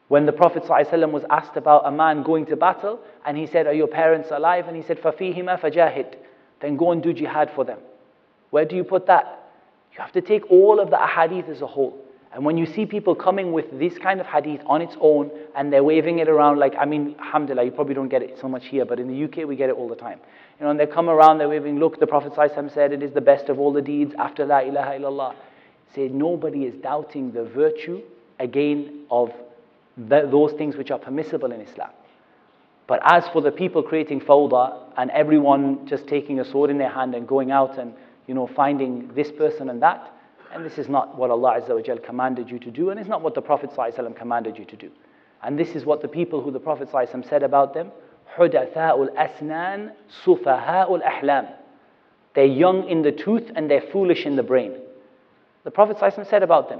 When 0.06 0.26
the 0.26 0.32
Prophet 0.32 0.62
ﷺ 0.62 1.10
was 1.10 1.24
asked 1.28 1.56
about 1.56 1.86
a 1.86 1.90
man 1.90 2.22
going 2.22 2.46
to 2.46 2.56
battle 2.56 3.00
and 3.26 3.36
he 3.36 3.48
said, 3.48 3.66
Are 3.66 3.74
your 3.74 3.88
parents 3.88 4.28
alive? 4.30 4.68
And 4.68 4.76
he 4.76 4.82
said, 4.84 5.00
Fafihima 5.02 5.60
fajahid 5.60 6.14
then 6.62 6.76
go 6.76 6.92
and 6.92 7.02
do 7.02 7.12
jihad 7.12 7.50
for 7.54 7.64
them. 7.64 7.78
Where 8.50 8.64
do 8.64 8.76
you 8.76 8.84
put 8.84 9.06
that? 9.06 9.50
You 9.92 10.00
have 10.00 10.12
to 10.12 10.22
take 10.22 10.50
all 10.50 10.80
of 10.80 10.90
the 10.90 10.96
ahadith 10.96 11.48
as 11.48 11.60
a 11.60 11.66
whole. 11.66 11.98
And 12.32 12.46
when 12.46 12.56
you 12.56 12.64
see 12.64 12.86
people 12.86 13.14
coming 13.14 13.52
with 13.52 13.78
this 13.78 13.98
kind 13.98 14.18
of 14.18 14.26
hadith 14.26 14.62
on 14.64 14.80
its 14.80 14.96
own 15.00 15.30
and 15.54 15.70
they're 15.70 15.84
waving 15.84 16.18
it 16.20 16.28
around 16.28 16.58
like, 16.58 16.74
I 16.78 16.86
mean, 16.86 17.14
alhamdulillah, 17.18 17.64
you 17.64 17.70
probably 17.70 17.94
don't 17.94 18.08
get 18.08 18.22
it 18.22 18.38
so 18.40 18.48
much 18.48 18.66
here, 18.66 18.86
but 18.86 18.98
in 18.98 19.08
the 19.08 19.24
UK 19.24 19.46
we 19.46 19.54
get 19.54 19.68
it 19.68 19.76
all 19.76 19.88
the 19.88 19.96
time. 19.96 20.18
You 20.58 20.64
know, 20.64 20.70
and 20.70 20.80
they 20.80 20.86
come 20.86 21.10
around, 21.10 21.38
they're 21.38 21.48
waving, 21.48 21.78
look, 21.78 22.00
the 22.00 22.06
Prophet 22.06 22.32
said 22.72 22.92
it 22.92 23.02
is 23.02 23.12
the 23.12 23.20
best 23.20 23.50
of 23.50 23.58
all 23.58 23.72
the 23.72 23.82
deeds 23.82 24.14
after 24.18 24.46
La 24.46 24.60
ilaha 24.60 24.98
illallah. 24.98 25.34
Say, 25.94 26.08
nobody 26.08 26.64
is 26.64 26.74
doubting 26.76 27.32
the 27.32 27.44
virtue, 27.44 28.00
again, 28.38 29.04
of 29.10 29.30
the, 29.98 30.26
those 30.30 30.52
things 30.52 30.76
which 30.76 30.90
are 30.90 30.98
permissible 30.98 31.52
in 31.52 31.60
Islam. 31.60 31.90
But 32.91 33.01
as 33.03 33.27
for 33.29 33.41
the 33.41 33.51
people 33.51 33.83
creating 33.83 34.21
fawda 34.21 34.77
and 34.97 35.11
everyone 35.11 35.85
just 35.87 36.07
taking 36.07 36.39
a 36.39 36.45
sword 36.45 36.69
in 36.69 36.77
their 36.77 36.89
hand 36.89 37.15
and 37.15 37.27
going 37.27 37.51
out 37.51 37.77
and 37.77 37.93
you 38.27 38.33
know 38.33 38.47
finding 38.47 39.13
this 39.13 39.31
person 39.31 39.69
and 39.69 39.81
that, 39.81 40.13
and 40.53 40.65
this 40.65 40.77
is 40.77 40.87
not 40.87 41.17
what 41.17 41.29
Allah 41.29 41.61
Azza 41.61 41.75
wa 41.75 41.95
commanded 42.05 42.49
you 42.49 42.59
to 42.59 42.71
do, 42.71 42.89
and 42.89 42.99
it's 42.99 43.09
not 43.09 43.21
what 43.21 43.35
the 43.35 43.41
Prophet 43.41 43.71
ﷺ 43.71 44.15
commanded 44.15 44.57
you 44.57 44.65
to 44.65 44.75
do. 44.77 44.89
And 45.43 45.59
this 45.59 45.75
is 45.75 45.85
what 45.85 46.01
the 46.01 46.07
people 46.07 46.41
who 46.41 46.51
the 46.51 46.59
Prophet 46.59 46.89
ﷺ 46.89 47.27
said 47.29 47.43
about 47.43 47.73
them, 47.73 47.91
حُدَثَاءُ 48.37 48.73
الْأَسْنَانِ 48.73 49.91
سُفَهَاءُ 50.25 51.01
الْأَحْلَامِ 51.01 51.53
They're 52.33 52.45
young 52.45 52.87
in 52.87 53.01
the 53.01 53.11
tooth 53.11 53.51
and 53.55 53.69
they're 53.69 53.83
foolish 53.91 54.25
in 54.25 54.37
the 54.37 54.43
brain. 54.43 54.77
The 55.65 55.71
Prophet 55.71 55.97
ﷺ 55.97 56.29
said 56.29 56.43
about 56.43 56.69
them, 56.69 56.79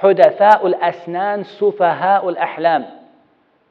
حدثاء 0.00 0.66
الأسنان 0.66 1.44
سفهاء 1.44 2.28
الأحلام 2.28 2.86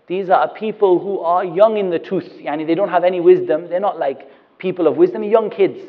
these 0.07 0.29
are 0.29 0.49
people 0.49 0.99
who 0.99 1.21
are 1.21 1.45
young 1.45 1.79
in 1.79 1.91
the 1.91 1.99
tooth. 1.99 2.29
Yani 2.41 2.67
they 2.67 2.75
don't 2.75 2.91
have 2.91 3.05
any 3.05 3.21
wisdom. 3.21 3.69
They're 3.69 3.81
not 3.81 3.99
like 3.99 4.29
people 4.59 4.87
of 4.87 4.97
wisdom, 4.97 5.23
young 5.23 5.51
kids. 5.51 5.81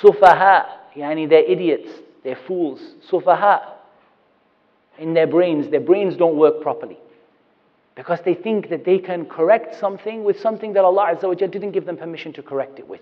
Sufaha. 0.00 0.66
Yani 0.96 1.28
they're 1.28 1.44
idiots. 1.44 1.90
They're 2.22 2.38
fools. 2.46 2.80
Sufaha. 3.10 3.74
In 4.98 5.14
their 5.14 5.26
brains, 5.26 5.70
their 5.70 5.80
brains 5.80 6.16
don't 6.16 6.36
work 6.36 6.60
properly. 6.60 6.98
Because 7.94 8.20
they 8.24 8.34
think 8.34 8.68
that 8.70 8.84
they 8.84 8.98
can 8.98 9.26
correct 9.26 9.78
something 9.78 10.22
with 10.22 10.38
something 10.40 10.72
that 10.74 10.84
Allah 10.84 11.16
Azza 11.16 11.36
didn't 11.50 11.72
give 11.72 11.84
them 11.84 11.96
permission 11.96 12.32
to 12.34 12.42
correct 12.42 12.78
it 12.78 12.86
with. 12.86 13.00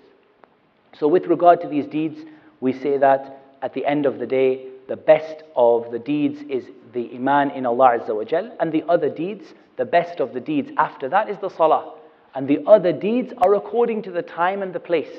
So, 0.98 1.06
with 1.08 1.26
regard 1.26 1.60
to 1.60 1.68
these 1.68 1.86
deeds, 1.86 2.20
we 2.60 2.72
say 2.72 2.96
that 2.96 3.42
at 3.60 3.74
the 3.74 3.84
end 3.84 4.06
of 4.06 4.18
the 4.18 4.26
day, 4.26 4.66
the 4.88 4.96
best 4.96 5.42
of 5.54 5.90
the 5.90 5.98
deeds 5.98 6.40
is 6.48 6.64
the 6.94 7.14
Iman 7.14 7.50
in 7.50 7.66
Allah 7.66 7.98
Azza 7.98 8.56
and 8.60 8.72
the 8.72 8.84
other 8.88 9.10
deeds 9.10 9.52
the 9.76 9.84
best 9.84 10.20
of 10.20 10.32
the 10.32 10.40
deeds 10.40 10.70
after 10.76 11.08
that 11.08 11.28
is 11.28 11.38
the 11.38 11.50
salah. 11.50 11.94
And 12.34 12.46
the 12.48 12.60
other 12.66 12.92
deeds 12.92 13.32
are 13.38 13.54
according 13.54 14.02
to 14.02 14.10
the 14.10 14.22
time 14.22 14.62
and 14.62 14.74
the 14.74 14.80
place, 14.80 15.14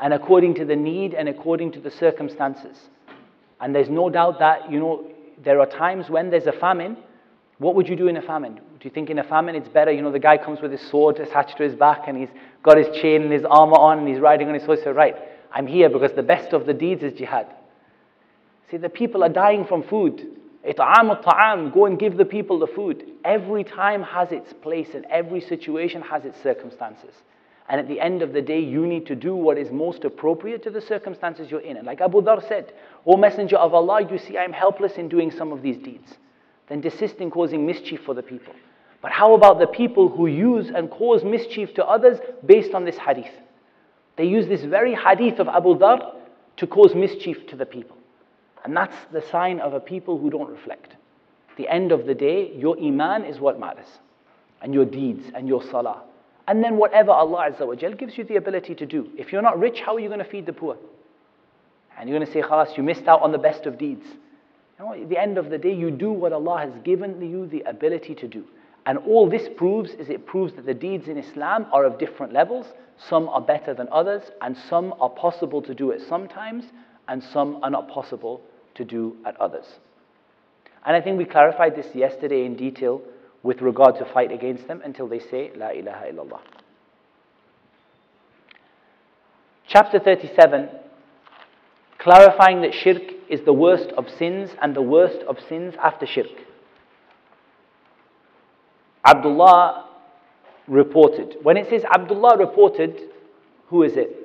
and 0.00 0.12
according 0.12 0.54
to 0.56 0.64
the 0.64 0.74
need 0.74 1.14
and 1.14 1.28
according 1.28 1.72
to 1.72 1.80
the 1.80 1.90
circumstances. 1.90 2.76
And 3.60 3.74
there's 3.74 3.88
no 3.88 4.10
doubt 4.10 4.40
that, 4.40 4.70
you 4.70 4.80
know, 4.80 5.08
there 5.44 5.60
are 5.60 5.66
times 5.66 6.10
when 6.10 6.30
there's 6.30 6.46
a 6.46 6.52
famine. 6.52 6.96
What 7.58 7.76
would 7.76 7.88
you 7.88 7.94
do 7.94 8.08
in 8.08 8.16
a 8.16 8.22
famine? 8.22 8.54
Do 8.56 8.88
you 8.88 8.90
think 8.90 9.08
in 9.10 9.20
a 9.20 9.24
famine 9.24 9.54
it's 9.54 9.68
better, 9.68 9.92
you 9.92 10.02
know, 10.02 10.10
the 10.10 10.18
guy 10.18 10.36
comes 10.36 10.60
with 10.60 10.72
his 10.72 10.80
sword 10.90 11.20
attached 11.20 11.56
to 11.58 11.62
his 11.62 11.76
back 11.76 12.08
and 12.08 12.18
he's 12.18 12.30
got 12.64 12.76
his 12.76 12.88
chain 13.00 13.22
and 13.22 13.32
his 13.32 13.44
armor 13.44 13.78
on 13.78 14.00
and 14.00 14.08
he's 14.08 14.18
riding 14.18 14.48
on 14.48 14.54
his 14.54 14.64
horse? 14.64 14.80
So, 14.82 14.90
right, 14.90 15.14
I'm 15.52 15.68
here 15.68 15.88
because 15.88 16.12
the 16.12 16.24
best 16.24 16.52
of 16.52 16.66
the 16.66 16.74
deeds 16.74 17.04
is 17.04 17.12
jihad. 17.12 17.46
See, 18.72 18.78
the 18.78 18.88
people 18.88 19.22
are 19.22 19.28
dying 19.28 19.64
from 19.64 19.84
food. 19.84 20.40
It'am 20.64 21.08
ta'am, 21.22 21.70
go 21.72 21.86
and 21.86 21.98
give 21.98 22.16
the 22.16 22.24
people 22.24 22.58
the 22.58 22.68
food. 22.68 23.04
Every 23.24 23.64
time 23.64 24.02
has 24.02 24.30
its 24.30 24.52
place 24.52 24.90
and 24.94 25.04
every 25.10 25.40
situation 25.40 26.02
has 26.02 26.24
its 26.24 26.40
circumstances. 26.42 27.14
And 27.68 27.80
at 27.80 27.88
the 27.88 28.00
end 28.00 28.22
of 28.22 28.32
the 28.32 28.42
day, 28.42 28.60
you 28.60 28.86
need 28.86 29.06
to 29.06 29.14
do 29.14 29.34
what 29.34 29.58
is 29.58 29.70
most 29.70 30.04
appropriate 30.04 30.62
to 30.64 30.70
the 30.70 30.80
circumstances 30.80 31.50
you're 31.50 31.60
in. 31.60 31.76
And 31.76 31.86
like 31.86 32.00
Abu 32.00 32.20
Dhar 32.22 32.46
said, 32.46 32.72
O 33.06 33.16
Messenger 33.16 33.56
of 33.56 33.74
Allah, 33.74 34.06
you 34.08 34.18
see, 34.18 34.36
I'm 34.38 34.52
helpless 34.52 34.94
in 34.94 35.08
doing 35.08 35.30
some 35.30 35.52
of 35.52 35.62
these 35.62 35.78
deeds. 35.78 36.14
Then 36.68 36.80
desist 36.80 37.16
in 37.16 37.30
causing 37.30 37.66
mischief 37.66 38.00
for 38.04 38.14
the 38.14 38.22
people. 38.22 38.54
But 39.00 39.10
how 39.10 39.34
about 39.34 39.58
the 39.58 39.66
people 39.66 40.08
who 40.08 40.26
use 40.26 40.70
and 40.72 40.90
cause 40.90 41.24
mischief 41.24 41.74
to 41.74 41.84
others 41.84 42.18
based 42.46 42.72
on 42.72 42.84
this 42.84 42.96
hadith? 42.96 43.32
They 44.16 44.26
use 44.26 44.46
this 44.46 44.62
very 44.62 44.94
hadith 44.94 45.40
of 45.40 45.48
Abu 45.48 45.76
Dhar 45.76 46.14
to 46.58 46.66
cause 46.66 46.94
mischief 46.94 47.46
to 47.48 47.56
the 47.56 47.66
people. 47.66 47.96
And 48.64 48.76
that's 48.76 48.96
the 49.12 49.22
sign 49.30 49.60
of 49.60 49.74
a 49.74 49.80
people 49.80 50.18
who 50.18 50.30
don't 50.30 50.50
reflect. 50.50 50.92
At 51.50 51.56
the 51.56 51.68
end 51.68 51.92
of 51.92 52.06
the 52.06 52.14
day, 52.14 52.52
your 52.56 52.78
iman 52.78 53.24
is 53.24 53.38
what 53.38 53.58
matters, 53.60 53.98
and 54.62 54.72
your 54.72 54.84
deeds 54.84 55.24
and 55.34 55.48
your 55.48 55.62
salah. 55.62 56.02
And 56.48 56.62
then 56.62 56.76
whatever 56.76 57.10
Allah 57.10 57.50
Azza 57.50 57.66
wa 57.66 57.74
Jal 57.74 57.92
gives 57.92 58.16
you 58.16 58.24
the 58.24 58.36
ability 58.36 58.74
to 58.76 58.86
do. 58.86 59.10
If 59.16 59.32
you're 59.32 59.42
not 59.42 59.58
rich, 59.58 59.80
how 59.80 59.96
are 59.96 60.00
you 60.00 60.08
going 60.08 60.20
to 60.20 60.24
feed 60.24 60.46
the 60.46 60.52
poor? 60.52 60.76
And 61.98 62.08
you're 62.08 62.18
going 62.18 62.26
to 62.26 62.32
say, 62.32 62.42
khalas, 62.42 62.76
you 62.76 62.82
missed 62.82 63.06
out 63.06 63.20
on 63.22 63.32
the 63.32 63.38
best 63.38 63.66
of 63.66 63.78
deeds. 63.78 64.06
At 64.78 65.08
the 65.08 65.18
end 65.18 65.38
of 65.38 65.50
the 65.50 65.58
day, 65.58 65.72
you 65.72 65.90
do 65.90 66.10
what 66.10 66.32
Allah 66.32 66.58
has 66.58 66.72
given 66.82 67.20
you 67.20 67.46
the 67.46 67.60
ability 67.62 68.14
to 68.16 68.26
do. 68.26 68.44
And 68.86 68.98
all 68.98 69.28
this 69.28 69.48
proves 69.56 69.90
is 69.92 70.08
it 70.08 70.26
proves 70.26 70.54
that 70.54 70.66
the 70.66 70.74
deeds 70.74 71.06
in 71.06 71.16
Islam 71.16 71.66
are 71.72 71.84
of 71.84 71.98
different 71.98 72.32
levels. 72.32 72.66
Some 73.08 73.28
are 73.28 73.40
better 73.40 73.74
than 73.74 73.88
others, 73.92 74.22
and 74.40 74.56
some 74.68 74.94
are 75.00 75.10
possible 75.10 75.62
to 75.62 75.74
do 75.74 75.90
it 75.90 76.00
sometimes, 76.08 76.64
and 77.06 77.22
some 77.22 77.62
are 77.62 77.70
not 77.70 77.88
possible 77.88 78.42
to 78.75 78.85
do 78.85 79.15
at 79.25 79.39
others. 79.39 79.65
And 80.85 80.95
I 80.95 81.01
think 81.01 81.17
we 81.17 81.25
clarified 81.25 81.75
this 81.75 81.93
yesterday 81.93 82.45
in 82.45 82.55
detail 82.55 83.01
with 83.43 83.61
regard 83.61 83.95
to 83.95 84.05
fight 84.13 84.31
against 84.31 84.67
them 84.67 84.81
until 84.83 85.07
they 85.07 85.19
say 85.19 85.51
La 85.55 85.69
ilaha 85.69 86.05
illallah. 86.05 86.39
Chapter 89.67 89.99
37, 89.99 90.69
clarifying 91.97 92.61
that 92.61 92.73
shirk 92.73 93.01
is 93.29 93.41
the 93.41 93.53
worst 93.53 93.89
of 93.97 94.05
sins 94.17 94.51
and 94.61 94.75
the 94.75 94.81
worst 94.81 95.19
of 95.27 95.37
sins 95.49 95.75
after 95.83 96.05
shirk. 96.05 96.27
Abdullah 99.05 99.89
reported. 100.67 101.35
When 101.43 101.57
it 101.57 101.69
says 101.69 101.83
Abdullah 101.93 102.37
reported, 102.37 102.97
who 103.67 103.83
is 103.83 103.97
it? 103.97 104.15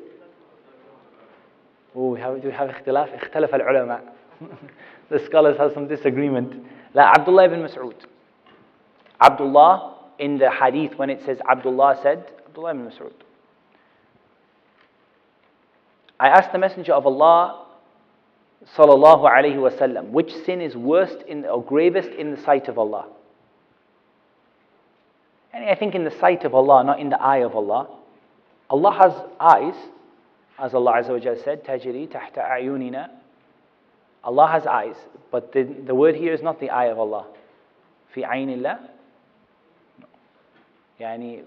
Oh, 1.94 2.10
we 2.10 2.20
have, 2.20 2.40
do 2.40 2.48
we 2.48 2.55
have 2.55 2.69
اختلاف? 2.70 3.14
اختلف 3.14 3.55
العلماء. 3.55 4.02
the 5.09 5.19
scholars 5.26 5.57
have 5.57 5.73
some 5.73 5.88
disagreement. 5.88 6.53
La 6.93 7.11
Abdullah 7.15 7.45
ibn 7.45 7.61
Mas'ud. 7.61 7.95
Abdullah 9.22 9.95
in 10.19 10.38
the 10.38 10.49
hadith 10.51 10.97
when 10.97 11.09
it 11.09 11.22
says 11.26 11.38
Abdullah 11.49 11.99
said, 12.01 12.26
Abdullah 12.47 12.72
ibn 12.72 12.89
Mas'ud. 12.89 13.14
I 16.19 16.30
asked 16.30 16.51
the 16.51 16.57
Messenger 16.57 16.93
of 16.93 17.05
Allah 17.05 17.65
sallallahu 18.76 19.23
alaihi 19.30 19.57
wasallam, 19.57 20.09
which 20.09 20.31
sin 20.45 20.61
is 20.61 20.76
worst 20.76 21.18
in, 21.27 21.45
or 21.45 21.64
gravest 21.64 22.09
in 22.09 22.31
the 22.31 22.41
sight 22.41 22.68
of 22.68 22.80
Allah? 22.80 23.07
And 25.53 25.69
I 25.69 25.76
think 25.76 25.95
in 25.95 26.03
the 26.03 26.11
sight 26.19 26.43
of 26.43 26.53
Allah, 26.53 26.84
not 26.84 26.99
in 26.99 27.09
the 27.09 27.22
eye 27.22 27.38
of 27.38 27.55
Allah. 27.55 27.88
Allah 28.69 28.91
has 28.91 29.14
eyes, 29.39 29.76
as 30.59 30.73
Allah 30.73 31.01
Azza 31.01 31.09
wa 31.09 31.19
Jalla 31.19 31.43
said, 31.43 31.64
tajri 31.64 32.07
tahta 32.09 32.39
a'yunina. 32.39 33.09
Allah 34.27 34.48
has 34.48 34.66
eyes, 34.66 34.97
but 35.31 35.52
the, 35.52 35.64
the 35.64 35.94
word 35.94 36.14
here 36.14 36.32
is 36.32 36.43
not 36.43 36.60
the 36.60 36.70
eye 36.70 36.86
of 36.86 36.98
Allah. 36.98 37.27
في 38.14 38.24
عين 38.24 38.51
الله 38.51 38.78
يعني 41.01 41.43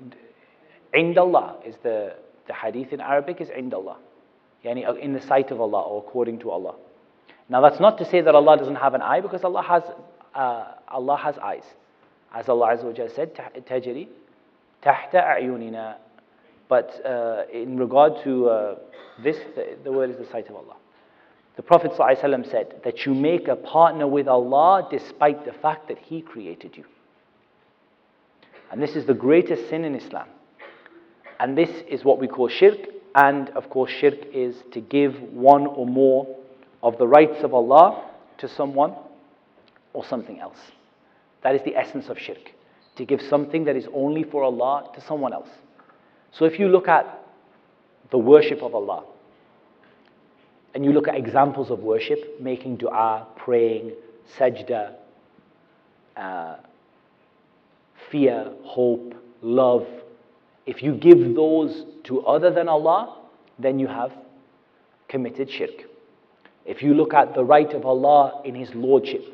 عند 0.94 1.18
Allah 1.18 1.56
is 1.66 1.76
the, 1.84 2.16
the 2.48 2.54
hadith 2.54 2.92
in 2.94 3.00
Arabic 3.00 3.42
is 3.42 3.50
عند 3.50 3.74
Allah 3.74 3.98
يعني 4.64 5.00
in 5.00 5.14
the 5.14 5.22
sight 5.22 5.52
of 5.52 5.62
Allah 5.62 5.82
or 5.82 6.04
according 6.06 6.40
to 6.40 6.50
Allah 6.52 6.76
now 7.50 7.62
that's 7.62 7.80
not 7.80 7.98
to 7.98 8.06
say 8.06 8.22
that 8.22 8.34
Allah 8.34 8.58
doesn't 8.58 8.76
have 8.76 8.94
an 8.94 9.02
eye 9.02 9.22
because 9.22 9.44
Allah 9.44 9.62
has 9.62 9.84
uh, 10.34 10.74
Allah 10.88 11.18
has 11.18 11.38
eyes 11.38 11.64
as 12.34 12.50
Allah 12.50 12.76
Azza 12.76 12.86
wa 12.86 12.92
Jalla 12.92 13.16
said 13.16 13.36
تجري 13.36 14.08
تحت 14.82 15.16
أعيننا 15.16 15.96
but 16.68 17.06
uh, 17.06 17.44
in 17.54 17.78
regard 17.78 18.14
to 18.24 18.50
uh, 18.50 18.76
this 19.24 19.38
the, 19.56 19.78
the 19.84 19.92
word 19.92 20.10
is 20.10 20.18
the 20.18 20.26
sight 20.26 20.50
of 20.50 20.56
Allah 20.56 20.76
the 21.61 21.67
Prophet 21.67 21.93
ﷺ 21.93 22.51
said 22.51 22.81
that 22.85 23.05
you 23.05 23.13
make 23.13 23.47
a 23.47 23.55
partner 23.55 24.07
with 24.07 24.27
Allah 24.27 24.89
despite 24.91 25.45
the 25.45 25.53
fact 25.53 25.89
that 25.89 25.99
He 25.99 26.23
created 26.23 26.75
you. 26.75 26.85
And 28.73 28.83
this 28.83 28.97
is 28.97 29.05
the 29.05 29.13
greatest 29.13 29.69
sin 29.69 29.85
in 29.85 29.95
Islam. 29.95 30.27
And 31.39 31.59
this 31.59 31.69
is 31.87 32.03
what 32.03 32.19
we 32.19 32.29
call 32.29 32.49
shirk. 32.49 32.79
And 33.15 33.51
of 33.51 33.69
course, 33.69 33.91
shirk 33.91 34.15
is 34.33 34.57
to 34.73 34.81
give 34.81 35.21
one 35.21 35.67
or 35.67 35.85
more 35.87 36.35
of 36.83 36.97
the 36.97 37.07
rights 37.07 37.45
of 37.45 37.53
Allah 37.53 38.09
to 38.39 38.49
someone 38.49 38.95
or 39.93 40.03
something 40.03 40.41
else. 40.41 40.57
That 41.43 41.55
is 41.55 41.61
the 41.67 41.77
essence 41.77 42.09
of 42.09 42.19
shirk. 42.19 42.53
To 42.97 43.05
give 43.05 43.21
something 43.21 43.65
that 43.67 43.77
is 43.77 43.87
only 43.93 44.23
for 44.23 44.45
Allah 44.45 44.91
to 44.95 45.01
someone 45.03 45.35
else. 45.35 45.51
So 46.33 46.47
if 46.47 46.59
you 46.59 46.69
look 46.69 46.89
at 46.89 47.23
the 48.11 48.17
worship 48.17 48.63
of 48.63 48.75
Allah, 48.75 49.05
and 50.75 50.85
you 50.85 50.93
look 50.93 51.09
at 51.09 51.17
examples 51.17 51.71
of 51.71 51.81
worship, 51.81 52.41
making 52.41 52.77
dua, 52.77 53.27
praying, 53.37 53.93
sajda, 54.39 54.95
uh, 56.17 56.57
fear, 58.11 58.53
hope, 58.63 59.15
love, 59.43 59.87
if 60.67 60.83
you 60.83 60.95
give 60.95 61.35
those 61.35 61.85
to 62.05 62.21
other 62.27 62.51
than 62.51 62.69
Allah, 62.69 63.19
then 63.59 63.79
you 63.79 63.87
have 63.87 64.13
committed 65.09 65.51
shirk. 65.51 65.85
If 66.65 66.83
you 66.83 66.95
look 66.95 67.15
at 67.15 67.35
the 67.35 67.45
right 67.45 67.73
of 67.73 67.85
Allah 67.85 68.43
in 68.45 68.55
His 68.55 68.75
Lordship, 68.75 69.25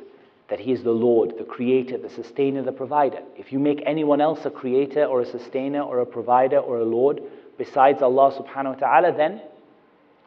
that 0.48 0.60
He 0.60 0.72
is 0.72 0.82
the 0.82 0.92
Lord, 0.92 1.34
the 1.38 1.44
Creator, 1.44 1.98
the 1.98 2.08
Sustainer, 2.08 2.62
the 2.62 2.72
Provider, 2.72 3.20
if 3.36 3.52
you 3.52 3.58
make 3.58 3.82
anyone 3.84 4.20
else 4.20 4.44
a 4.44 4.50
Creator 4.50 5.04
or 5.04 5.22
a 5.22 5.26
Sustainer 5.26 5.82
or 5.82 6.00
a 6.00 6.06
Provider 6.06 6.58
or 6.58 6.78
a 6.78 6.84
Lord 6.84 7.20
besides 7.58 8.00
Allah 8.00 8.32
subhanahu 8.32 8.80
wa 8.80 8.88
ta'ala, 8.88 9.16
then 9.16 9.42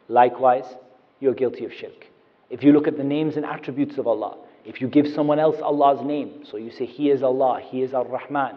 likewise 0.08 0.66
you're 1.20 1.34
guilty 1.34 1.64
of 1.64 1.72
shirk. 1.72 2.06
If 2.48 2.64
you 2.64 2.72
look 2.72 2.88
at 2.88 2.96
the 2.96 3.04
names 3.04 3.36
and 3.36 3.46
attributes 3.46 3.96
of 3.98 4.06
Allah, 4.06 4.36
if 4.64 4.80
you 4.80 4.88
give 4.88 5.06
someone 5.08 5.38
else 5.38 5.56
Allah's 5.62 6.04
name, 6.04 6.44
so 6.44 6.56
you 6.56 6.70
say, 6.70 6.86
He 6.86 7.10
is 7.10 7.22
Allah, 7.22 7.60
He 7.62 7.82
is 7.82 7.94
Ar 7.94 8.04
Rahman, 8.04 8.56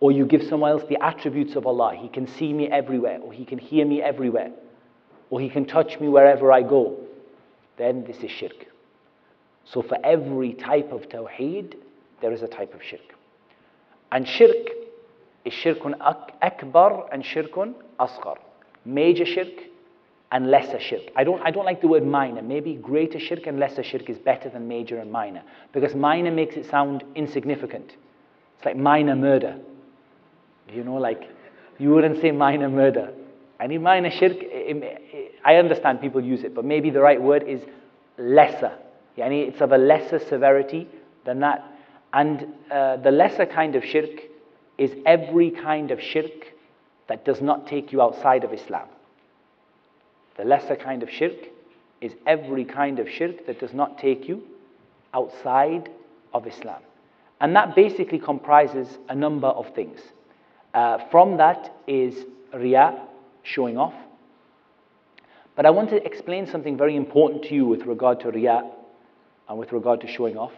or 0.00 0.12
you 0.12 0.26
give 0.26 0.42
someone 0.44 0.70
else 0.70 0.82
the 0.88 1.02
attributes 1.02 1.54
of 1.56 1.66
Allah, 1.66 1.94
He 1.96 2.08
can 2.08 2.26
see 2.26 2.52
me 2.52 2.68
everywhere, 2.68 3.18
or 3.20 3.32
He 3.32 3.44
can 3.44 3.58
hear 3.58 3.84
me 3.84 4.02
everywhere, 4.02 4.50
or 5.30 5.40
He 5.40 5.48
can 5.50 5.66
touch 5.66 6.00
me 6.00 6.08
wherever 6.08 6.50
I 6.50 6.62
go, 6.62 6.98
then 7.76 8.04
this 8.04 8.18
is 8.18 8.30
shirk. 8.30 8.66
So 9.64 9.82
for 9.82 9.98
every 10.04 10.54
type 10.54 10.92
of 10.92 11.08
tawheed, 11.08 11.74
there 12.20 12.32
is 12.32 12.42
a 12.42 12.48
type 12.48 12.74
of 12.74 12.82
shirk. 12.82 13.14
And 14.12 14.26
shirk 14.26 14.68
is 15.44 15.52
shirkun 15.52 15.94
akbar 16.42 17.08
and 17.12 17.24
shirkun 17.24 17.74
asghar. 17.98 18.36
Major 18.84 19.26
shirk 19.26 19.73
and 20.32 20.50
lesser 20.50 20.80
shirk. 20.80 21.02
I 21.16 21.24
don't, 21.24 21.40
I 21.42 21.50
don't 21.50 21.64
like 21.64 21.80
the 21.80 21.88
word 21.88 22.06
minor. 22.06 22.42
Maybe 22.42 22.74
greater 22.74 23.20
shirk 23.20 23.46
and 23.46 23.58
lesser 23.58 23.82
shirk 23.82 24.08
is 24.10 24.18
better 24.18 24.48
than 24.48 24.66
major 24.66 24.98
and 24.98 25.12
minor 25.12 25.42
because 25.72 25.94
minor 25.94 26.30
makes 26.30 26.56
it 26.56 26.68
sound 26.68 27.04
insignificant. 27.14 27.92
It's 28.56 28.64
like 28.64 28.76
minor 28.76 29.14
murder. 29.14 29.58
You 30.72 30.82
know, 30.82 30.96
like 30.96 31.22
you 31.78 31.90
wouldn't 31.90 32.20
say 32.20 32.30
minor 32.30 32.68
murder. 32.68 33.12
Any 33.60 33.78
minor 33.78 34.10
shirk, 34.10 34.38
I 35.44 35.56
understand 35.56 36.00
people 36.00 36.20
use 36.20 36.42
it, 36.42 36.54
but 36.54 36.64
maybe 36.64 36.90
the 36.90 37.00
right 37.00 37.20
word 37.20 37.44
is 37.44 37.60
lesser. 38.18 38.72
Yani 39.16 39.48
it's 39.48 39.60
of 39.60 39.72
a 39.72 39.78
lesser 39.78 40.18
severity 40.18 40.88
than 41.24 41.40
that. 41.40 41.64
And 42.12 42.46
uh, 42.70 42.96
the 42.96 43.10
lesser 43.10 43.46
kind 43.46 43.76
of 43.76 43.84
shirk 43.84 44.10
is 44.78 44.90
every 45.06 45.50
kind 45.50 45.90
of 45.90 46.00
shirk 46.00 46.54
that 47.08 47.24
does 47.24 47.40
not 47.40 47.66
take 47.66 47.92
you 47.92 48.02
outside 48.02 48.44
of 48.44 48.52
Islam. 48.52 48.88
The 50.36 50.44
lesser 50.44 50.76
kind 50.76 51.02
of 51.02 51.10
shirk 51.10 51.36
is 52.00 52.12
every 52.26 52.64
kind 52.64 52.98
of 52.98 53.08
shirk 53.08 53.46
that 53.46 53.60
does 53.60 53.72
not 53.72 53.98
take 53.98 54.28
you 54.28 54.42
outside 55.12 55.88
of 56.32 56.46
Islam. 56.46 56.82
And 57.40 57.54
that 57.56 57.74
basically 57.74 58.18
comprises 58.18 58.98
a 59.08 59.14
number 59.14 59.48
of 59.48 59.74
things. 59.74 60.00
Uh, 60.72 60.98
from 61.10 61.36
that 61.36 61.72
is 61.86 62.24
riya, 62.52 63.00
showing 63.42 63.78
off. 63.78 63.94
But 65.56 65.66
I 65.66 65.70
want 65.70 65.90
to 65.90 66.04
explain 66.04 66.46
something 66.46 66.76
very 66.76 66.96
important 66.96 67.44
to 67.44 67.54
you 67.54 67.66
with 67.66 67.82
regard 67.82 68.20
to 68.20 68.30
riya 68.30 68.68
and 69.48 69.58
with 69.58 69.72
regard 69.72 70.00
to 70.00 70.08
showing 70.08 70.36
off. 70.36 70.52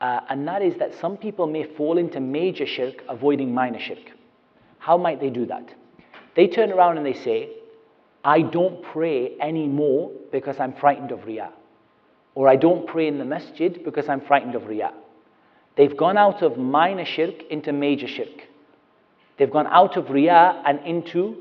Uh, 0.00 0.20
and 0.28 0.46
that 0.48 0.62
is 0.62 0.74
that 0.78 0.94
some 1.00 1.16
people 1.16 1.46
may 1.46 1.64
fall 1.64 1.98
into 1.98 2.20
major 2.20 2.66
shirk 2.66 3.02
avoiding 3.08 3.52
minor 3.52 3.80
shirk. 3.80 4.12
How 4.78 4.96
might 4.96 5.20
they 5.20 5.30
do 5.30 5.46
that? 5.46 5.74
They 6.34 6.46
turn 6.46 6.70
around 6.70 6.98
and 6.98 7.06
they 7.06 7.14
say, 7.14 7.50
I 8.26 8.42
don't 8.42 8.82
pray 8.82 9.38
anymore 9.40 10.10
because 10.32 10.56
I'm 10.58 10.72
frightened 10.72 11.12
of 11.12 11.20
Riyah. 11.20 11.52
Or 12.34 12.48
I 12.48 12.56
don't 12.56 12.84
pray 12.84 13.06
in 13.06 13.18
the 13.18 13.24
masjid 13.24 13.82
because 13.84 14.08
I'm 14.08 14.20
frightened 14.20 14.56
of 14.56 14.62
Riyah. 14.62 14.92
They've 15.76 15.96
gone 15.96 16.18
out 16.18 16.42
of 16.42 16.58
minor 16.58 17.04
shirk 17.04 17.44
into 17.50 17.72
major 17.72 18.08
shirk. 18.08 18.48
They've 19.38 19.50
gone 19.50 19.68
out 19.68 19.96
of 19.96 20.06
Riyah 20.06 20.60
and 20.66 20.80
into 20.84 21.36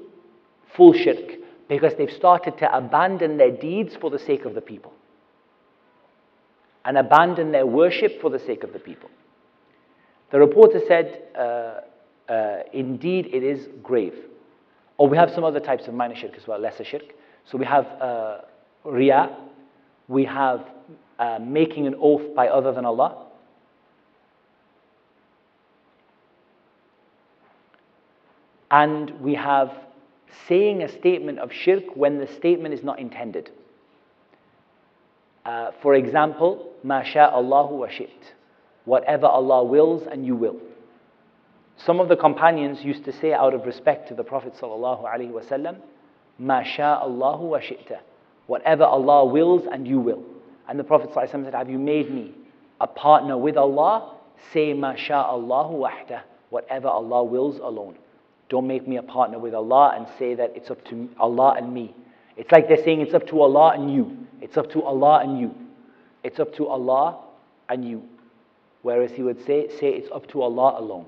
full 0.78 0.94
shirk 0.94 1.32
because 1.68 1.94
they've 1.98 2.12
started 2.12 2.60
to 2.60 2.78
abandon 2.78 3.38
their 3.38 3.52
deeds 3.52 3.96
for 4.00 4.12
the 4.12 4.20
sake 4.20 4.46
of 4.46 4.54
the 4.54 4.62
people 4.62 4.94
and 6.86 7.00
abandon 7.00 7.52
their 7.52 7.66
worship 7.66 8.22
for 8.22 8.30
the 8.30 8.38
sake 8.38 8.64
of 8.64 8.74
the 8.74 8.80
people. 8.80 9.10
The 10.32 10.38
reporter 10.38 10.82
said, 10.88 11.24
uh, 11.36 12.32
uh, 12.32 12.64
Indeed, 12.74 13.30
it 13.34 13.42
is 13.42 13.70
grave. 13.82 14.14
Or 14.98 15.10
we 15.10 15.18
have 15.18 15.32
some 15.32 15.44
other 15.44 15.60
types 15.60 15.88
of 15.88 15.94
minor 15.94 16.16
shirk 16.16 16.38
as 16.38 16.48
well, 16.48 16.60
lesser 16.60 16.84
shirk. 16.84 17.14
So 17.46 17.58
we 17.58 17.66
have 17.66 17.86
uh, 18.02 18.38
riya, 18.84 19.36
we 20.08 20.26
have 20.26 20.66
uh, 21.20 21.40
making 21.42 21.88
an 21.88 21.96
oath 22.00 22.34
by 22.36 22.48
other 22.48 22.72
than 22.72 22.86
Allah. 22.86 23.26
And 28.72 29.12
we 29.22 29.36
have 29.36 29.72
saying 30.48 30.82
a 30.82 30.90
statement 30.90 31.40
of 31.40 31.52
shirk 31.52 31.96
when 31.96 32.20
the 32.20 32.28
statement 32.28 32.74
is 32.74 32.84
not 32.84 33.00
intended. 33.00 33.52
Uh, 35.46 35.72
for 35.82 35.94
example, 35.94 36.74
ma 36.84 37.04
sha 37.04 37.30
Allahu 37.32 37.76
wa 37.76 37.88
shit. 37.88 38.34
Whatever 38.86 39.28
Allah 39.28 39.64
wills 39.64 40.08
and 40.12 40.26
you 40.26 40.36
will. 40.36 40.60
Some 41.78 42.00
of 42.00 42.08
the 42.08 42.16
companions 42.16 42.84
used 42.84 43.04
to 43.06 43.12
say 43.12 43.34
out 43.34 43.54
of 43.54 43.66
respect 43.66 44.08
to 44.08 44.16
the 44.16 44.24
Prophet 44.24 44.54
wasallam, 44.60 45.78
"Ma 46.40 46.64
Allahu 46.80 47.48
wa 47.48 47.60
shi'ta." 47.60 48.00
Whatever 48.48 48.84
Allah 48.84 49.26
wills 49.26 49.66
and 49.72 49.88
you 49.88 50.00
will. 50.00 50.24
And 50.68 50.80
the 50.80 50.84
Prophet 50.84 51.10
sallallahu 51.12 51.44
said, 51.46 51.54
"Have 51.54 51.70
you 51.70 51.80
made 51.80 52.10
me 52.12 52.34
a 52.80 52.88
partner 52.88 53.38
with 53.38 53.58
Allah?" 53.58 54.14
Say, 54.54 54.74
"Ma 54.74 54.96
Allahu 55.10 55.80
wahda." 55.80 56.22
Whatever 56.50 56.88
Allah 56.88 57.24
wills 57.24 57.58
alone. 57.58 57.96
Don't 58.50 58.68
make 58.68 58.88
me 58.88 58.98
a 58.98 59.04
partner 59.04 59.40
with 59.40 59.54
Allah 59.54 59.94
and 59.96 60.08
say 60.20 60.36
that 60.36 60.54
it's 60.56 60.70
up 60.70 60.84
to 60.86 61.10
Allah 61.20 61.56
and 61.58 61.74
me. 61.74 61.94
It's 62.38 62.52
like 62.52 62.68
they're 62.68 62.84
saying 62.84 63.02
it's 63.02 63.14
up 63.14 63.28
to 63.28 63.42
Allah 63.42 63.74
and 63.74 63.94
you. 63.94 64.18
It's 64.42 64.58
up 64.58 64.70
to 64.72 64.84
Allah 64.84 65.20
and 65.24 65.40
you. 65.40 65.54
It's 66.24 66.40
up 66.40 66.54
to 66.56 66.68
Allah 66.68 67.20
and 67.70 67.84
you. 67.84 68.04
Whereas 68.84 69.12
he 69.12 69.24
would 69.24 69.44
say, 69.46 69.68
say 69.80 69.90
it's 69.90 70.12
up 70.12 70.28
to 70.28 70.44
Allah 70.44 70.80
alone. 70.80 71.08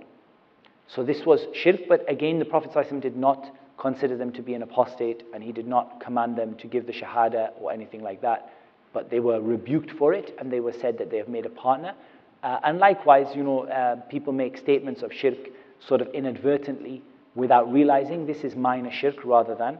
So 0.87 1.03
this 1.03 1.25
was 1.25 1.45
shirk, 1.53 1.81
but 1.89 2.09
again, 2.09 2.39
the 2.39 2.45
Prophet 2.45 3.01
did 3.01 3.17
not 3.17 3.51
consider 3.77 4.17
them 4.17 4.31
to 4.33 4.41
be 4.41 4.53
an 4.53 4.63
apostate 4.63 5.23
and 5.33 5.43
he 5.43 5.51
did 5.51 5.67
not 5.67 5.99
command 5.99 6.35
them 6.35 6.55
to 6.55 6.67
give 6.67 6.87
the 6.87 6.93
shahada 6.93 7.51
or 7.59 7.71
anything 7.71 8.01
like 8.01 8.21
that. 8.21 8.51
But 8.93 9.09
they 9.09 9.19
were 9.19 9.41
rebuked 9.41 9.91
for 9.91 10.13
it 10.13 10.35
and 10.39 10.51
they 10.51 10.59
were 10.59 10.73
said 10.73 10.97
that 10.97 11.11
they 11.11 11.17
have 11.17 11.27
made 11.27 11.45
a 11.45 11.49
partner. 11.49 11.93
Uh, 12.41 12.59
and 12.63 12.79
likewise, 12.79 13.35
you 13.35 13.43
know, 13.43 13.67
uh, 13.67 13.97
people 14.09 14.33
make 14.33 14.57
statements 14.57 15.01
of 15.03 15.11
shirk 15.13 15.37
sort 15.79 16.01
of 16.01 16.07
inadvertently 16.09 17.03
without 17.35 17.71
realizing 17.71 18.25
this 18.25 18.43
is 18.43 18.55
minor 18.55 18.91
shirk 18.91 19.23
rather 19.23 19.55
than 19.55 19.77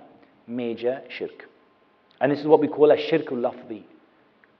major 0.47 1.01
shirk. 1.09 1.49
And 2.19 2.31
this 2.31 2.39
is 2.39 2.47
what 2.47 2.59
we 2.59 2.67
call 2.67 2.91
a 2.91 2.97
shirkul 2.97 3.41
lafzi. 3.41 3.84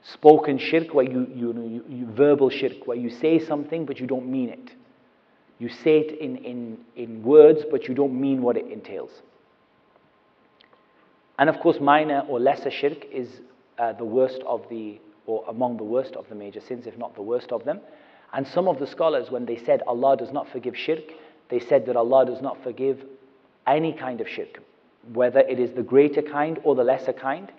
Spoken 0.04 0.58
shirk, 0.58 0.94
where 0.94 1.06
you, 1.06 1.28
you, 1.34 1.54
you, 1.54 1.86
you, 1.90 2.06
verbal 2.06 2.50
shirk, 2.50 2.86
where 2.86 2.98
you 2.98 3.10
say 3.10 3.40
something 3.40 3.86
but 3.86 4.00
you 4.00 4.08
don't 4.08 4.28
mean 4.28 4.50
it. 4.50 4.72
You 5.60 5.70
say 5.70 6.00
it 6.00 6.20
in, 6.20 6.38
in, 6.38 6.78
in 6.96 7.24
words, 7.24 7.62
but 7.70 7.88
you 7.88 7.96
don't 7.96 8.20
mean 8.20 8.42
what 8.42 8.58
it 8.58 8.68
entails. 8.68 9.12
And 11.40 11.50
of 11.50 11.60
course, 11.60 11.80
minor 11.80 12.24
or 12.28 12.40
lesser 12.40 12.72
shirk 12.72 13.06
is 13.12 13.42
uh, 13.78 13.94
the 13.94 14.06
worst 14.06 14.42
of 14.46 14.68
the, 14.70 15.00
or 15.26 15.44
among 15.48 15.78
the 15.78 15.84
worst 15.84 16.16
of 16.16 16.28
the 16.30 16.36
major 16.36 16.62
sins, 16.62 16.86
if 16.88 16.98
not 16.98 17.16
the 17.16 17.22
worst 17.22 17.52
of 17.52 17.64
them. 17.64 17.80
And 18.34 18.48
some 18.48 18.68
of 18.68 18.80
the 18.80 18.88
scholars, 18.88 19.32
when 19.32 19.46
they 19.46 19.58
said 19.58 19.82
Allah 19.88 20.18
does 20.18 20.32
not 20.32 20.50
forgive 20.50 20.76
shirk, 20.78 21.04
they 21.50 21.60
said 21.60 21.86
that 21.86 21.96
Allah 21.96 22.26
does 22.26 22.42
not 22.42 22.62
forgive 22.64 23.04
any 23.66 23.94
kind 23.94 24.22
of 24.22 24.28
shirk, 24.28 24.62
whether 25.14 25.40
it 25.40 25.60
is 25.60 25.72
the 25.72 25.84
greater 25.84 26.22
kind 26.22 26.60
or 26.64 26.76
the 26.76 26.84
lesser 26.84 27.14
kind. 27.14 27.52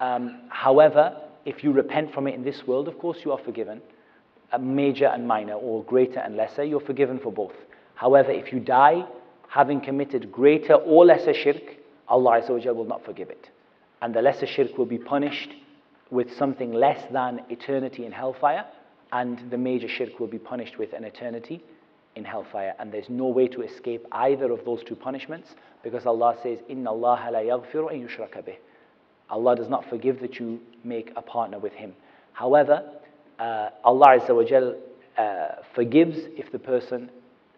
Um, 0.00 0.40
however, 0.48 1.16
if 1.44 1.64
you 1.64 1.72
repent 1.72 2.12
from 2.12 2.26
it 2.26 2.34
in 2.34 2.44
this 2.44 2.66
world, 2.66 2.88
of 2.88 2.98
course 2.98 3.18
you 3.24 3.32
are 3.32 3.38
forgiven 3.38 3.80
major 4.58 5.06
and 5.06 5.26
minor, 5.26 5.54
or 5.54 5.82
greater 5.84 6.20
and 6.20 6.36
lesser, 6.36 6.64
you're 6.64 6.80
forgiven 6.80 7.18
for 7.18 7.32
both. 7.32 7.54
However, 7.94 8.30
if 8.30 8.52
you 8.52 8.60
die 8.60 9.04
having 9.48 9.80
committed 9.80 10.30
greater 10.30 10.74
or 10.74 11.04
lesser 11.04 11.34
shirk, 11.34 11.62
Allah 12.06 12.40
will 12.48 12.84
not 12.84 13.04
forgive 13.04 13.30
it. 13.30 13.50
And 14.00 14.14
the 14.14 14.22
lesser 14.22 14.46
shirk 14.46 14.78
will 14.78 14.86
be 14.86 14.98
punished 14.98 15.50
with 16.10 16.34
something 16.36 16.72
less 16.72 17.04
than 17.12 17.42
eternity 17.50 18.06
in 18.06 18.12
hellfire, 18.12 18.64
and 19.12 19.50
the 19.50 19.58
major 19.58 19.88
shirk 19.88 20.20
will 20.20 20.26
be 20.26 20.38
punished 20.38 20.78
with 20.78 20.92
an 20.92 21.04
eternity 21.04 21.62
in 22.14 22.24
hellfire. 22.24 22.74
And 22.78 22.92
there's 22.92 23.08
no 23.08 23.26
way 23.26 23.48
to 23.48 23.62
escape 23.62 24.06
either 24.12 24.50
of 24.52 24.64
those 24.64 24.82
two 24.84 24.96
punishments 24.96 25.54
because 25.82 26.06
Allah 26.06 26.36
says, 26.42 26.58
Inna 26.68 26.90
Allah 26.90 27.30
la 27.32 27.38
yaghfiru 27.40 27.92
an. 27.92 28.54
Allah 29.30 29.56
does 29.56 29.68
not 29.68 29.88
forgive 29.88 30.20
that 30.20 30.38
you 30.38 30.60
make 30.84 31.12
a 31.16 31.22
partner 31.22 31.58
with 31.58 31.72
Him. 31.72 31.94
However, 32.32 32.82
uh, 33.39 33.69
Allah 33.83 34.19
Azza 34.19 34.35
wa 34.35 34.43
Jal, 34.43 34.75
uh, 35.17 35.47
forgives 35.73 36.17
if 36.37 36.51
the 36.51 36.59
person 36.59 37.09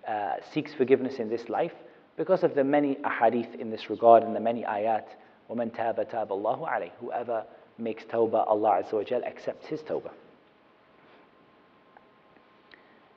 uh, 0.08 0.36
seeks 0.54 0.74
forgiveness 0.74 1.16
in 1.20 1.30
this 1.30 1.50
life 1.50 1.74
because 2.18 2.44
of 2.44 2.56
the 2.56 2.64
many 2.64 2.96
ahadith 2.96 3.60
in 3.60 3.70
this 3.70 3.90
regard 3.90 4.24
and 4.24 4.36
the 4.36 4.40
many 4.40 4.64
ayat. 4.64 5.06
وَمَنْ 5.50 5.72
تَابَ 5.76 6.12
تَابَ 6.12 6.30
اللَّهُ 6.30 6.68
عَلَيْهِ 6.68 6.92
Whoever 7.00 7.46
makes 7.78 8.04
tawbah, 8.06 8.48
Allah 8.48 8.84
Azza 8.84 8.94
wa 8.94 9.04
Jal 9.04 9.24
accepts 9.24 9.68
his 9.68 9.82
tawbah. 9.82 10.12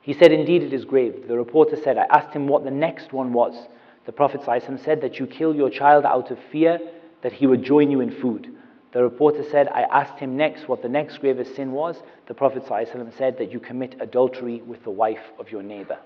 He 0.01 0.13
said, 0.13 0.31
Indeed, 0.31 0.63
it 0.63 0.73
is 0.73 0.85
grave. 0.85 1.27
The 1.27 1.37
reporter 1.37 1.75
said, 1.83 1.97
I 1.97 2.05
asked 2.09 2.33
him 2.33 2.47
what 2.47 2.63
the 2.63 2.71
next 2.71 3.13
one 3.13 3.33
was. 3.33 3.67
The 4.05 4.11
Prophet 4.11 4.41
said 4.45 5.01
that 5.01 5.19
you 5.19 5.27
kill 5.27 5.55
your 5.55 5.69
child 5.69 6.05
out 6.05 6.31
of 6.31 6.39
fear 6.51 6.79
that 7.21 7.33
he 7.33 7.45
would 7.45 7.63
join 7.63 7.91
you 7.91 7.99
in 8.01 8.11
food. 8.19 8.55
The 8.94 9.02
reporter 9.02 9.42
said, 9.50 9.66
I 9.68 9.82
asked 9.82 10.20
him 10.20 10.36
next 10.36 10.68
what 10.68 10.80
the 10.80 10.88
next 10.88 11.18
gravest 11.18 11.56
sin 11.56 11.72
was. 11.72 11.96
The 12.28 12.34
Prophet 12.34 12.64
ﷺ 12.64 13.18
said 13.18 13.36
that 13.38 13.50
you 13.50 13.58
commit 13.58 13.96
adultery 14.00 14.62
with 14.62 14.84
the 14.84 14.90
wife 14.90 15.32
of 15.40 15.50
your 15.50 15.64
neighbor. 15.64 15.98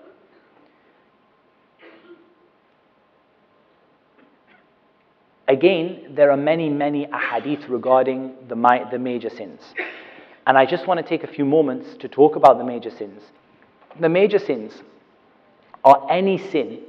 Again, 5.47 6.13
there 6.15 6.31
are 6.31 6.37
many, 6.37 6.67
many 6.69 7.05
ahadith 7.05 7.69
regarding 7.69 8.33
the, 8.47 8.87
the 8.91 8.99
major 8.99 9.29
sins. 9.29 9.61
And 10.47 10.57
I 10.57 10.65
just 10.65 10.87
want 10.87 10.99
to 10.99 11.05
take 11.07 11.23
a 11.23 11.31
few 11.31 11.45
moments 11.45 11.95
to 11.97 12.07
talk 12.07 12.35
about 12.35 12.57
the 12.57 12.63
major 12.63 12.89
sins. 12.89 13.21
The 13.99 14.09
major 14.09 14.39
sins 14.39 14.73
are 15.83 16.07
any 16.09 16.39
sin 16.39 16.81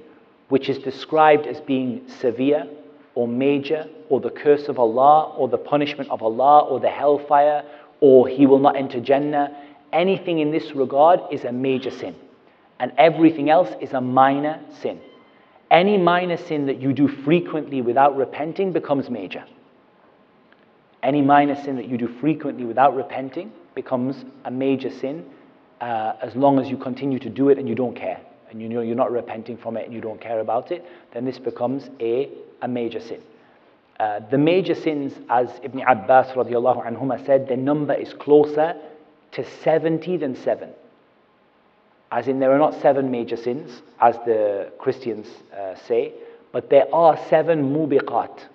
which 0.48 0.70
is 0.70 0.78
described 0.78 1.46
as 1.46 1.60
being 1.60 2.08
severe 2.08 2.66
or 3.20 3.28
major 3.28 3.86
or 4.08 4.18
the 4.18 4.30
curse 4.30 4.66
of 4.68 4.78
Allah 4.78 5.34
or 5.36 5.46
the 5.46 5.58
punishment 5.58 6.08
of 6.10 6.22
Allah 6.22 6.60
or 6.60 6.80
the 6.80 6.88
hellfire 6.88 7.62
or 8.00 8.26
he 8.26 8.46
will 8.46 8.58
not 8.58 8.76
enter 8.76 8.98
Jannah. 8.98 9.54
Anything 9.92 10.38
in 10.38 10.50
this 10.50 10.72
regard 10.74 11.20
is 11.30 11.44
a 11.44 11.52
major 11.52 11.90
sin. 11.90 12.16
And 12.78 12.92
everything 12.96 13.50
else 13.50 13.68
is 13.78 13.92
a 13.92 14.00
minor 14.00 14.58
sin. 14.80 15.02
Any 15.70 15.98
minor 15.98 16.38
sin 16.38 16.64
that 16.64 16.80
you 16.80 16.94
do 16.94 17.08
frequently 17.08 17.82
without 17.82 18.16
repenting 18.16 18.72
becomes 18.72 19.10
major. 19.10 19.44
Any 21.02 21.20
minor 21.20 21.62
sin 21.62 21.76
that 21.76 21.88
you 21.88 21.98
do 21.98 22.08
frequently 22.22 22.64
without 22.64 22.96
repenting 22.96 23.52
becomes 23.74 24.24
a 24.46 24.50
major 24.50 24.90
sin 24.90 25.26
uh, 25.82 26.14
as 26.22 26.34
long 26.34 26.58
as 26.58 26.70
you 26.70 26.78
continue 26.78 27.18
to 27.18 27.28
do 27.28 27.50
it 27.50 27.58
and 27.58 27.68
you 27.68 27.74
don't 27.74 27.94
care. 27.94 28.20
And 28.50 28.62
you 28.62 28.68
know 28.70 28.80
you're 28.80 28.96
not 28.96 29.12
repenting 29.12 29.58
from 29.58 29.76
it 29.76 29.84
and 29.84 29.92
you 29.92 30.00
don't 30.00 30.20
care 30.20 30.40
about 30.40 30.72
it, 30.72 30.86
then 31.12 31.26
this 31.26 31.38
becomes 31.38 31.90
a, 32.00 32.30
a 32.62 32.68
major 32.68 33.00
sin. 33.00 33.20
Uh, 33.98 34.20
the 34.30 34.38
major 34.38 34.74
sins, 34.74 35.12
as 35.28 35.50
Ibn 35.62 35.80
Abbas 35.80 36.28
radiallahu 36.28 36.86
anhuma 36.86 37.24
said, 37.26 37.48
the 37.48 37.56
number 37.56 37.92
is 37.92 38.14
closer 38.14 38.74
to 39.32 39.44
70 39.62 40.16
than 40.16 40.34
7. 40.34 40.70
As 42.12 42.26
in, 42.26 42.40
there 42.40 42.50
are 42.52 42.58
not 42.58 42.80
seven 42.80 43.10
major 43.10 43.36
sins, 43.36 43.82
as 44.00 44.16
the 44.26 44.72
Christians 44.78 45.28
uh, 45.56 45.76
say, 45.86 46.12
but 46.50 46.68
there 46.70 46.92
are 46.92 47.16
seven 47.28 47.72
mubiqat. 47.72 48.46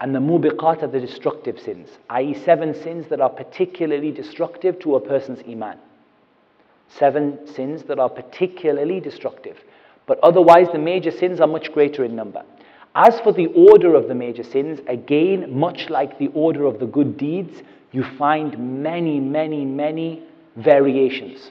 And 0.00 0.14
the 0.14 0.18
mubiqat 0.18 0.82
are 0.82 0.88
the 0.88 1.00
destructive 1.00 1.58
sins, 1.58 1.88
i.e., 2.10 2.34
seven 2.44 2.74
sins 2.74 3.06
that 3.08 3.20
are 3.20 3.30
particularly 3.30 4.12
destructive 4.12 4.78
to 4.80 4.96
a 4.96 5.00
person's 5.00 5.40
iman. 5.48 5.78
Seven 6.88 7.46
sins 7.54 7.84
that 7.84 7.98
are 7.98 8.10
particularly 8.10 9.00
destructive. 9.00 9.56
But 10.06 10.18
otherwise, 10.22 10.66
the 10.70 10.78
major 10.78 11.10
sins 11.10 11.40
are 11.40 11.46
much 11.46 11.72
greater 11.72 12.04
in 12.04 12.14
number. 12.14 12.44
As 12.98 13.20
for 13.20 13.30
the 13.30 13.48
order 13.48 13.94
of 13.94 14.08
the 14.08 14.14
major 14.14 14.42
sins, 14.42 14.80
again, 14.88 15.54
much 15.54 15.90
like 15.90 16.18
the 16.18 16.28
order 16.28 16.64
of 16.64 16.78
the 16.78 16.86
good 16.86 17.18
deeds, 17.18 17.62
you 17.92 18.02
find 18.02 18.82
many, 18.82 19.20
many, 19.20 19.66
many 19.66 20.22
variations. 20.56 21.50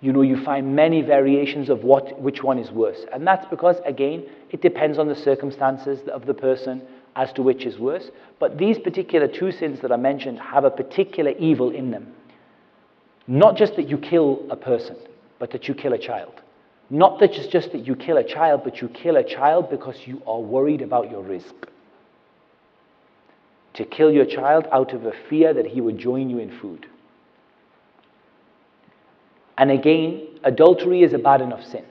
You 0.00 0.12
know, 0.12 0.22
you 0.22 0.40
find 0.44 0.76
many 0.76 1.02
variations 1.02 1.68
of 1.68 1.82
what, 1.82 2.20
which 2.20 2.44
one 2.44 2.60
is 2.60 2.70
worse. 2.70 3.04
And 3.12 3.26
that's 3.26 3.44
because, 3.46 3.78
again, 3.84 4.24
it 4.50 4.62
depends 4.62 4.98
on 4.98 5.08
the 5.08 5.16
circumstances 5.16 5.98
of 6.08 6.26
the 6.26 6.34
person 6.34 6.82
as 7.16 7.32
to 7.32 7.42
which 7.42 7.66
is 7.66 7.80
worse. 7.80 8.12
But 8.38 8.56
these 8.56 8.78
particular 8.78 9.26
two 9.26 9.50
sins 9.50 9.80
that 9.80 9.90
are 9.90 9.98
mentioned 9.98 10.38
have 10.38 10.64
a 10.64 10.70
particular 10.70 11.32
evil 11.40 11.70
in 11.70 11.90
them. 11.90 12.14
Not 13.26 13.56
just 13.56 13.74
that 13.74 13.88
you 13.88 13.98
kill 13.98 14.46
a 14.48 14.56
person, 14.56 14.96
but 15.40 15.50
that 15.50 15.66
you 15.66 15.74
kill 15.74 15.92
a 15.92 15.98
child. 15.98 16.40
Not 16.90 17.18
that 17.20 17.32
it's 17.32 17.48
just 17.48 17.72
that 17.72 17.86
you 17.86 17.96
kill 17.96 18.18
a 18.18 18.24
child, 18.24 18.62
but 18.64 18.80
you 18.80 18.88
kill 18.88 19.16
a 19.16 19.24
child 19.24 19.70
because 19.70 19.96
you 20.04 20.22
are 20.26 20.40
worried 20.40 20.82
about 20.82 21.10
your 21.10 21.22
rizq. 21.22 21.52
To 23.74 23.84
kill 23.84 24.12
your 24.12 24.26
child 24.26 24.66
out 24.70 24.92
of 24.92 25.04
a 25.04 25.12
fear 25.28 25.52
that 25.54 25.66
he 25.66 25.80
would 25.80 25.98
join 25.98 26.30
you 26.30 26.38
in 26.38 26.58
food. 26.60 26.86
And 29.56 29.70
again, 29.70 30.26
adultery 30.44 31.02
is 31.02 31.12
a 31.12 31.18
bad 31.18 31.40
enough 31.40 31.64
sin. 31.64 31.84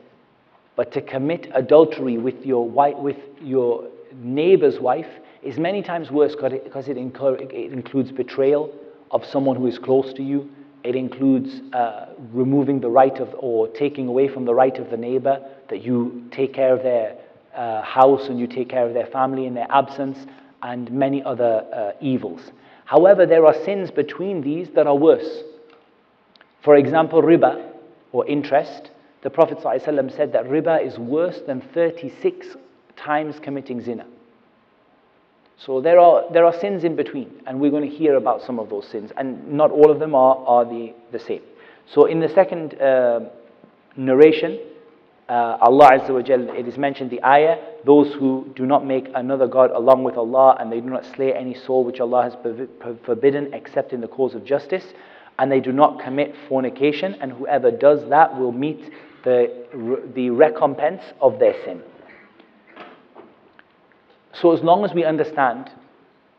But 0.76 0.92
to 0.94 1.02
commit 1.02 1.50
adultery 1.54 2.18
with 2.18 2.46
your, 2.46 2.68
wife, 2.68 2.96
with 2.98 3.18
your 3.42 3.90
neighbor's 4.16 4.80
wife 4.80 5.08
is 5.42 5.58
many 5.58 5.82
times 5.82 6.10
worse 6.12 6.36
because 6.36 6.88
it, 6.88 6.98
it 6.98 7.74
includes 7.74 8.12
betrayal 8.12 8.74
of 9.12 9.26
someone 9.26 9.56
who 9.56 9.68
is 9.68 9.78
close 9.78 10.14
to 10.14 10.24
you. 10.24 10.50
It 10.84 10.96
includes 10.96 11.62
uh, 11.74 12.08
removing 12.32 12.82
the 12.82 12.90
right 12.90 13.18
of, 13.20 13.34
or 13.38 13.68
taking 13.70 14.08
away 14.08 14.28
from 14.28 14.46
the 14.46 14.54
right 14.54 14.78
of 14.78 14.90
the 14.90 14.98
neighbor 14.98 15.40
that 15.70 15.82
you 15.82 16.28
take 16.32 16.54
care 16.54 16.74
of 16.74 16.84
their 16.84 17.16
uh, 17.56 17.82
house 17.82 18.28
and 18.28 18.40
you 18.40 18.48
take 18.48 18.70
care 18.70 18.86
of 18.86 18.94
their 18.94 19.06
family 19.08 19.46
in 19.46 19.54
their 19.54 19.68
absence, 19.70 20.18
and 20.64 20.90
many 20.92 21.22
other 21.24 21.66
uh, 21.74 21.92
evils. 22.02 22.52
However, 22.86 23.26
there 23.26 23.46
are 23.46 23.54
sins 23.66 23.92
between 23.92 24.42
these 24.42 24.70
that 24.76 24.88
are 24.88 24.96
worse. 24.96 25.44
For 26.64 26.78
example, 26.78 27.22
riba, 27.22 27.72
or 28.12 28.26
interest. 28.28 28.92
The 29.22 29.30
Prophet 29.30 29.60
ﷺ 29.60 30.16
said 30.16 30.32
that 30.34 30.46
riba 30.46 30.86
is 30.86 30.98
worse 30.98 31.42
than 31.46 31.62
36 31.74 32.48
times 32.96 33.40
committing 33.40 33.82
zina. 33.82 34.06
So 35.58 35.82
there 35.82 36.00
are, 36.00 36.24
there 36.32 36.46
are 36.46 36.60
sins 36.60 36.84
in 36.84 36.96
between, 36.96 37.42
and 37.46 37.60
we're 37.60 37.72
going 37.72 37.90
to 37.90 37.96
hear 37.96 38.16
about 38.16 38.42
some 38.42 38.60
of 38.60 38.70
those 38.70 38.88
sins, 38.88 39.12
and 39.18 39.48
not 39.54 39.72
all 39.72 39.92
of 39.92 40.00
them 40.00 40.16
are, 40.16 40.38
are 40.46 40.66
the, 40.66 40.94
the 41.12 41.20
same. 41.20 41.42
So 41.86 42.06
in 42.06 42.20
the 42.20 42.30
second 42.30 42.80
uh, 42.82 43.22
narration, 43.96 44.60
uh, 45.30 45.58
Allah 45.62 45.92
Azza 45.92 46.10
wa 46.10 46.22
Jal, 46.22 46.50
it 46.50 46.68
is 46.68 46.78
mentioned 46.78 47.10
the 47.10 47.24
ayah, 47.24 47.58
those 47.86 48.14
who 48.14 48.52
do 48.56 48.66
not 48.66 48.86
make 48.86 49.08
another 49.16 49.48
God 49.48 49.72
along 49.72 50.04
with 50.04 50.18
Allah, 50.18 50.58
and 50.60 50.72
they 50.72 50.82
do 50.82 50.90
not 50.90 51.06
slay 51.16 51.34
any 51.34 51.54
soul 51.54 51.84
which 51.84 52.00
Allah 52.00 52.24
has 52.24 52.36
forbidden 53.06 53.54
except 53.54 53.94
in 53.94 54.02
the 54.02 54.08
cause 54.08 54.36
of 54.36 54.44
justice, 54.44 54.86
and 55.40 55.52
they 55.52 55.60
do 55.60 55.72
not 55.72 56.00
commit 56.00 56.36
fornication, 56.50 57.16
and 57.16 57.32
whoever 57.32 57.72
does 57.72 58.08
that 58.10 58.38
will 58.38 58.52
meet 58.52 58.92
the, 59.24 60.12
the 60.14 60.30
recompense 60.30 61.02
of 61.22 61.40
their 61.40 61.54
sin. 61.64 61.82
So, 64.34 64.52
as 64.52 64.62
long 64.62 64.84
as 64.84 64.94
we 64.94 65.04
understand 65.04 65.70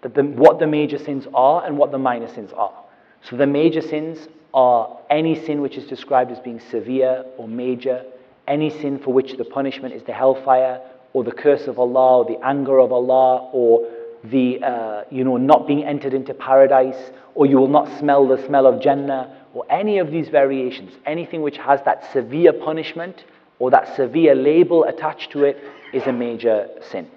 that 0.02 0.14
the, 0.14 0.22
what 0.22 0.58
the 0.58 0.66
major 0.66 0.98
sins 0.98 1.26
are 1.34 1.64
and 1.64 1.78
what 1.78 1.92
the 1.92 1.98
minor 1.98 2.28
sins 2.28 2.52
are. 2.56 2.74
So, 3.22 3.36
the 3.36 3.46
major 3.46 3.80
sins 3.80 4.28
are 4.52 4.98
any 5.10 5.34
sin 5.46 5.60
which 5.60 5.76
is 5.76 5.86
described 5.86 6.30
as 6.30 6.38
being 6.40 6.60
severe 6.60 7.24
or 7.38 7.48
major, 7.48 8.04
any 8.46 8.70
sin 8.70 8.98
for 8.98 9.12
which 9.12 9.36
the 9.36 9.44
punishment 9.44 9.94
is 9.94 10.02
the 10.02 10.12
hellfire, 10.12 10.80
or 11.12 11.24
the 11.24 11.32
curse 11.32 11.66
of 11.66 11.78
Allah, 11.78 12.18
or 12.18 12.24
the 12.24 12.44
anger 12.44 12.78
of 12.80 12.92
Allah, 12.92 13.48
or 13.52 13.88
the, 14.24 14.62
uh, 14.62 15.04
you 15.10 15.22
know, 15.22 15.36
not 15.36 15.66
being 15.66 15.84
entered 15.84 16.14
into 16.14 16.34
paradise, 16.34 17.12
or 17.34 17.46
you 17.46 17.58
will 17.58 17.68
not 17.68 17.98
smell 17.98 18.26
the 18.26 18.44
smell 18.46 18.66
of 18.66 18.80
Jannah, 18.80 19.36
or 19.54 19.64
any 19.70 19.98
of 19.98 20.10
these 20.10 20.28
variations, 20.28 20.92
anything 21.06 21.42
which 21.42 21.56
has 21.58 21.80
that 21.84 22.12
severe 22.12 22.52
punishment 22.52 23.24
or 23.58 23.70
that 23.70 23.94
severe 23.96 24.34
label 24.34 24.84
attached 24.84 25.30
to 25.30 25.44
it 25.44 25.56
is 25.92 26.02
a 26.06 26.12
major 26.12 26.68
sin. 26.90 27.08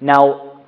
Now, 0.00 0.62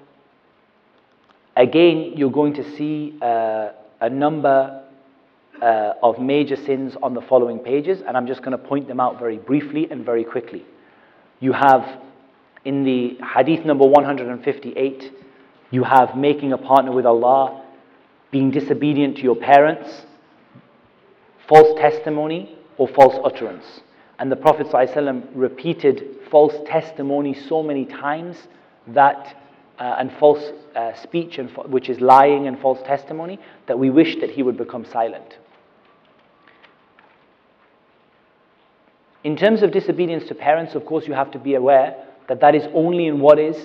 again, 1.57 2.13
you're 2.17 2.31
going 2.31 2.55
to 2.55 2.77
see 2.77 3.19
uh, 3.23 3.71
a 4.01 4.11
number 4.11 4.83
uh, 5.61 5.95
of 6.03 6.19
major 6.19 6.57
sins 6.57 6.97
on 7.03 7.15
the 7.15 7.23
following 7.23 7.59
pages, 7.59 8.03
and 8.07 8.17
I'm 8.17 8.27
just 8.27 8.43
going 8.43 8.53
to 8.53 8.59
point 8.59 8.89
them 8.89 9.01
out 9.01 9.19
very 9.19 9.39
briefly 9.39 9.89
and 9.91 10.05
very 10.05 10.25
quickly. 10.25 10.65
You 11.41 11.53
have 11.53 12.01
in 12.65 12.85
the 12.85 13.19
hadith 13.35 13.65
number 13.65 13.87
158, 13.87 15.13
you 15.71 15.85
have 15.85 16.17
making 16.17 16.53
a 16.53 16.59
partner 16.59 16.93
with 16.93 17.07
Allah, 17.07 17.65
being 18.31 18.51
disobedient 18.51 19.17
to 19.17 19.23
your 19.23 19.37
parents, 19.37 20.03
false 21.49 21.79
testimony, 21.81 22.57
or 22.79 22.89
false 22.89 23.19
utterance. 23.25 23.81
And 24.19 24.31
the 24.31 24.37
Prophet 24.37 24.69
ﷺ 24.69 25.29
repeated 25.35 26.19
false 26.31 26.55
testimony 26.67 27.35
so 27.35 27.63
many 27.63 27.85
times 27.85 28.37
that 28.89 29.37
uh, 29.79 29.97
and 29.99 30.13
false 30.19 30.53
uh, 30.77 30.95
speech, 30.95 31.39
and 31.39 31.51
which 31.67 31.89
is 31.89 32.01
lying 32.01 32.47
and 32.47 32.59
false 32.61 32.81
testimony, 32.83 33.39
that 33.67 33.79
we 33.79 33.91
wish 33.91 34.17
that 34.21 34.31
he 34.31 34.43
would 34.43 34.57
become 34.57 34.85
silent. 34.85 35.39
In 39.25 39.37
terms 39.37 39.63
of 39.63 39.71
disobedience 39.71 40.25
to 40.29 40.35
parents, 40.35 40.75
of 40.75 40.85
course, 40.85 41.07
you 41.07 41.15
have 41.15 41.31
to 41.33 41.39
be 41.39 41.55
aware 41.55 41.95
that 42.29 42.41
that 42.41 42.55
is 42.55 42.65
only 42.75 43.07
in 43.07 43.21
what 43.21 43.39
is 43.39 43.57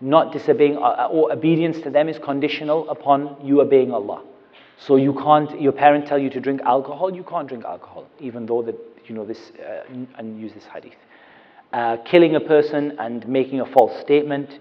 not 0.00 0.32
disobeying 0.32 0.76
uh, 0.76 0.80
uh, 0.80 1.08
or 1.10 1.32
obedience 1.32 1.80
to 1.80 1.90
them 1.90 2.08
is 2.08 2.18
conditional 2.18 2.88
upon 2.90 3.36
you 3.42 3.60
obeying 3.60 3.92
Allah. 3.92 4.22
So 4.78 4.96
you 4.96 5.14
can't, 5.14 5.60
your 5.60 5.72
parent 5.72 6.06
tell 6.06 6.18
you 6.18 6.28
to 6.30 6.40
drink 6.40 6.60
alcohol, 6.62 7.14
you 7.14 7.22
can't 7.22 7.46
drink 7.46 7.64
alcohol, 7.64 8.06
even 8.20 8.46
though 8.46 8.62
that 8.62 8.74
you 9.06 9.14
know 9.14 9.24
this 9.24 9.52
uh, 9.64 9.84
and 10.18 10.40
use 10.40 10.52
this 10.52 10.64
hadith 10.64 10.94
uh, 11.72 11.96
killing 12.04 12.36
a 12.36 12.40
person 12.40 12.96
and 12.98 13.26
making 13.26 13.60
a 13.60 13.66
false 13.66 13.98
statement, 14.02 14.58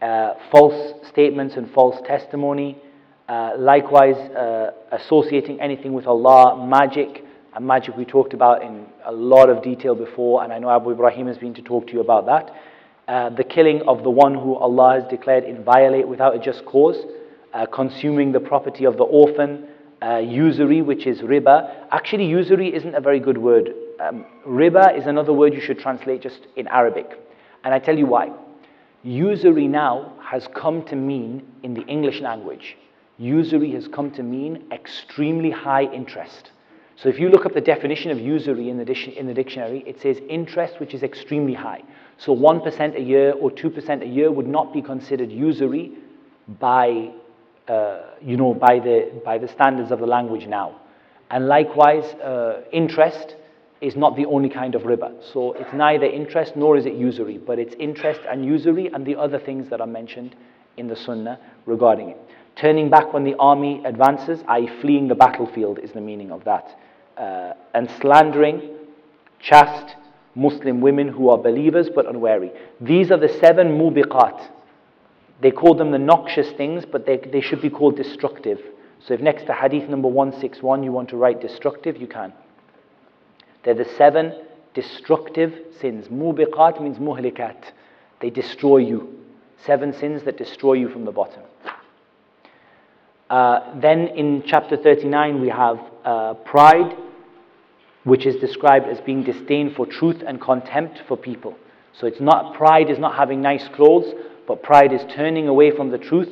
uh, 0.00 0.34
false 0.52 0.94
statements 1.08 1.56
and 1.56 1.70
false 1.72 2.00
testimony, 2.06 2.78
uh, 3.28 3.54
likewise 3.58 4.16
uh, 4.36 4.70
associating 4.92 5.60
anything 5.60 5.92
with 5.92 6.06
Allah, 6.06 6.64
magic, 6.64 7.24
and 7.54 7.66
magic 7.66 7.96
we 7.96 8.04
talked 8.04 8.34
about 8.34 8.62
in 8.62 8.86
a 9.04 9.12
lot 9.12 9.50
of 9.50 9.62
detail 9.62 9.94
before, 9.94 10.44
and 10.44 10.52
I 10.52 10.58
know 10.58 10.70
Abu 10.70 10.92
Ibrahim 10.92 11.26
has 11.26 11.38
been 11.38 11.54
to 11.54 11.62
talk 11.62 11.88
to 11.88 11.92
you 11.92 12.00
about 12.00 12.26
that. 12.26 12.54
Uh, 13.08 13.30
the 13.30 13.42
killing 13.42 13.82
of 13.88 14.02
the 14.04 14.10
one 14.10 14.34
who 14.34 14.54
Allah 14.54 15.00
has 15.00 15.10
declared 15.10 15.44
inviolate 15.44 16.06
without 16.06 16.36
a 16.36 16.38
just 16.38 16.64
cause, 16.64 17.04
uh, 17.52 17.66
consuming 17.66 18.32
the 18.32 18.40
property 18.40 18.84
of 18.84 18.96
the 18.96 19.04
orphan, 19.04 19.66
usury, 20.22 20.82
which 20.82 21.06
is 21.06 21.20
riba. 21.22 21.86
Actually, 21.90 22.26
usury 22.26 22.72
isn't 22.72 22.94
a 22.94 23.00
very 23.00 23.18
good 23.18 23.38
word 23.38 23.74
um, 24.00 24.24
riba 24.46 24.96
is 24.96 25.06
another 25.06 25.32
word 25.32 25.54
you 25.54 25.60
should 25.60 25.78
translate 25.78 26.22
just 26.22 26.46
in 26.56 26.68
Arabic. 26.68 27.18
And 27.64 27.74
I 27.74 27.78
tell 27.78 27.98
you 27.98 28.06
why. 28.06 28.30
Usury 29.02 29.68
now 29.68 30.12
has 30.22 30.48
come 30.54 30.84
to 30.86 30.96
mean, 30.96 31.46
in 31.62 31.74
the 31.74 31.82
English 31.82 32.20
language, 32.20 32.76
usury 33.16 33.72
has 33.72 33.88
come 33.88 34.10
to 34.12 34.22
mean 34.22 34.64
extremely 34.72 35.50
high 35.50 35.84
interest. 35.84 36.50
So 36.96 37.08
if 37.08 37.18
you 37.20 37.28
look 37.28 37.46
up 37.46 37.54
the 37.54 37.60
definition 37.60 38.10
of 38.10 38.18
usury 38.18 38.70
in 38.70 38.76
the, 38.76 39.16
in 39.16 39.26
the 39.26 39.34
dictionary, 39.34 39.84
it 39.86 40.00
says 40.00 40.20
interest 40.28 40.80
which 40.80 40.94
is 40.94 41.04
extremely 41.04 41.54
high. 41.54 41.82
So 42.16 42.34
1% 42.34 42.96
a 42.96 43.00
year 43.00 43.32
or 43.34 43.52
2% 43.52 44.02
a 44.02 44.06
year 44.06 44.32
would 44.32 44.48
not 44.48 44.72
be 44.72 44.82
considered 44.82 45.30
usury 45.30 45.92
by, 46.58 47.12
uh, 47.68 48.00
you 48.20 48.36
know, 48.36 48.52
by, 48.52 48.80
the, 48.80 49.20
by 49.24 49.38
the 49.38 49.46
standards 49.46 49.92
of 49.92 50.00
the 50.00 50.06
language 50.06 50.48
now. 50.48 50.80
And 51.30 51.46
likewise, 51.46 52.04
uh, 52.14 52.62
interest 52.72 53.36
is 53.80 53.96
not 53.96 54.16
the 54.16 54.26
only 54.26 54.48
kind 54.48 54.74
of 54.74 54.82
riba. 54.82 55.12
So 55.32 55.52
it's 55.52 55.72
neither 55.72 56.06
interest 56.06 56.56
nor 56.56 56.76
is 56.76 56.86
it 56.86 56.94
usury, 56.94 57.38
but 57.38 57.58
it's 57.58 57.74
interest 57.78 58.20
and 58.28 58.44
usury 58.44 58.90
and 58.92 59.06
the 59.06 59.16
other 59.16 59.38
things 59.38 59.70
that 59.70 59.80
are 59.80 59.86
mentioned 59.86 60.34
in 60.76 60.88
the 60.88 60.96
Sunnah 60.96 61.38
regarding 61.66 62.10
it. 62.10 62.18
Turning 62.56 62.90
back 62.90 63.12
when 63.12 63.22
the 63.22 63.36
army 63.38 63.82
advances, 63.84 64.40
i.e., 64.48 64.68
fleeing 64.80 65.06
the 65.06 65.14
battlefield, 65.14 65.78
is 65.78 65.92
the 65.92 66.00
meaning 66.00 66.32
of 66.32 66.44
that. 66.44 66.76
Uh, 67.16 67.52
and 67.74 67.88
slandering 68.00 68.76
chaste 69.40 69.94
Muslim 70.34 70.80
women 70.80 71.08
who 71.08 71.28
are 71.28 71.38
believers 71.38 71.88
but 71.94 72.06
unwary. 72.06 72.50
These 72.80 73.10
are 73.10 73.18
the 73.18 73.28
seven 73.28 73.78
mubiqat. 73.78 74.50
They 75.40 75.50
call 75.52 75.74
them 75.74 75.92
the 75.92 75.98
noxious 75.98 76.50
things, 76.52 76.84
but 76.90 77.06
they, 77.06 77.18
they 77.18 77.40
should 77.40 77.62
be 77.62 77.70
called 77.70 77.96
destructive. 77.96 78.58
So 79.06 79.14
if 79.14 79.20
next 79.20 79.46
to 79.46 79.52
hadith 79.52 79.88
number 79.88 80.08
161 80.08 80.82
you 80.82 80.90
want 80.90 81.08
to 81.10 81.16
write 81.16 81.40
destructive, 81.40 81.96
you 81.96 82.08
can. 82.08 82.32
They're 83.64 83.74
the 83.74 83.88
seven 83.96 84.32
destructive 84.74 85.54
sins. 85.80 86.08
Mubiqat 86.08 86.80
means 86.80 86.98
muhlikat. 86.98 87.72
They 88.20 88.30
destroy 88.30 88.78
you. 88.78 89.18
Seven 89.64 89.92
sins 89.92 90.22
that 90.24 90.38
destroy 90.38 90.74
you 90.74 90.88
from 90.88 91.04
the 91.04 91.12
bottom. 91.12 91.42
Uh, 93.28 93.78
then 93.78 94.08
in 94.08 94.42
chapter 94.46 94.76
39, 94.76 95.40
we 95.40 95.48
have 95.48 95.78
uh, 96.04 96.34
pride, 96.34 96.96
which 98.04 98.24
is 98.24 98.36
described 98.36 98.86
as 98.86 99.00
being 99.00 99.22
disdain 99.22 99.74
for 99.74 99.84
truth 99.84 100.22
and 100.26 100.40
contempt 100.40 101.02
for 101.06 101.16
people. 101.16 101.56
So 101.92 102.06
it's 102.06 102.20
not 102.20 102.54
pride 102.54 102.90
is 102.90 102.98
not 102.98 103.16
having 103.16 103.42
nice 103.42 103.68
clothes, 103.74 104.14
but 104.46 104.62
pride 104.62 104.92
is 104.92 105.02
turning 105.14 105.48
away 105.48 105.76
from 105.76 105.90
the 105.90 105.98
truth 105.98 106.28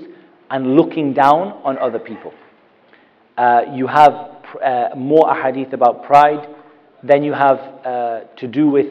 and 0.50 0.76
looking 0.76 1.12
down 1.12 1.60
on 1.64 1.76
other 1.78 1.98
people. 1.98 2.32
Uh, 3.36 3.62
you 3.74 3.86
have 3.86 4.12
uh, 4.64 4.88
more 4.96 5.24
ahadith 5.24 5.72
about 5.72 6.04
pride. 6.04 6.48
Then 7.06 7.22
you 7.22 7.32
have 7.34 7.58
uh, 7.84 8.20
to 8.36 8.48
do 8.48 8.68
with 8.68 8.86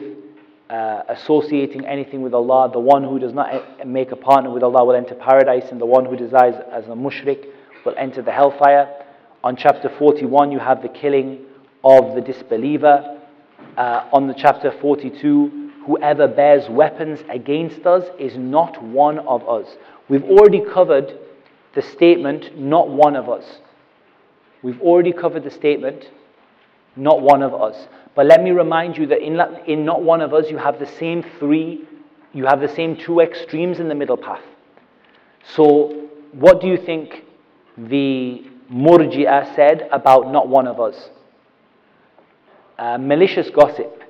uh, 0.70 1.02
associating 1.08 1.84
anything 1.84 2.22
with 2.22 2.32
Allah. 2.32 2.70
The 2.72 2.80
one 2.80 3.04
who 3.04 3.18
does 3.18 3.34
not 3.34 3.86
make 3.86 4.10
a 4.10 4.16
partner 4.16 4.50
with 4.50 4.62
Allah 4.62 4.86
will 4.86 4.94
enter 4.94 5.14
paradise, 5.14 5.70
and 5.70 5.78
the 5.78 5.86
one 5.86 6.06
who 6.06 6.16
desires 6.16 6.54
as 6.72 6.86
a 6.86 6.92
mushrik 6.92 7.44
will 7.84 7.94
enter 7.98 8.22
the 8.22 8.32
hellfire. 8.32 8.88
On 9.44 9.54
chapter 9.54 9.90
41, 9.98 10.50
you 10.50 10.58
have 10.58 10.80
the 10.80 10.88
killing 10.88 11.44
of 11.84 12.14
the 12.14 12.22
disbeliever. 12.22 13.20
Uh, 13.76 14.08
on 14.12 14.28
the 14.28 14.34
chapter 14.34 14.72
42, 14.80 15.72
whoever 15.84 16.26
bears 16.26 16.70
weapons 16.70 17.20
against 17.28 17.86
us 17.86 18.04
is 18.18 18.36
not 18.38 18.82
one 18.82 19.18
of 19.20 19.46
us. 19.46 19.76
We've 20.08 20.24
already 20.24 20.62
covered 20.62 21.18
the 21.74 21.82
statement, 21.82 22.58
not 22.58 22.88
one 22.88 23.14
of 23.14 23.28
us. 23.28 23.58
We've 24.62 24.80
already 24.80 25.12
covered 25.12 25.44
the 25.44 25.50
statement, 25.50 26.10
not 26.96 27.20
one 27.20 27.42
of 27.42 27.54
us. 27.54 27.88
But 28.14 28.26
let 28.26 28.42
me 28.42 28.50
remind 28.50 28.96
you 28.96 29.06
that 29.06 29.20
in, 29.20 29.38
in 29.66 29.84
not 29.84 30.02
one 30.02 30.20
of 30.20 30.32
us, 30.32 30.50
you 30.50 30.58
have 30.58 30.78
the 30.78 30.86
same 30.86 31.24
three, 31.38 31.86
you 32.32 32.46
have 32.46 32.60
the 32.60 32.68
same 32.68 32.96
two 32.96 33.20
extremes 33.20 33.78
in 33.78 33.88
the 33.88 33.94
middle 33.94 34.16
path. 34.16 34.42
So, 35.54 36.08
what 36.32 36.60
do 36.60 36.66
you 36.66 36.76
think 36.76 37.24
the 37.76 38.44
Murji'ah 38.72 39.54
said 39.54 39.88
about 39.92 40.32
not 40.32 40.48
one 40.48 40.66
of 40.66 40.80
us. 40.80 41.10
Uh, 42.78 42.98
malicious 42.98 43.48
gossip. 43.50 44.02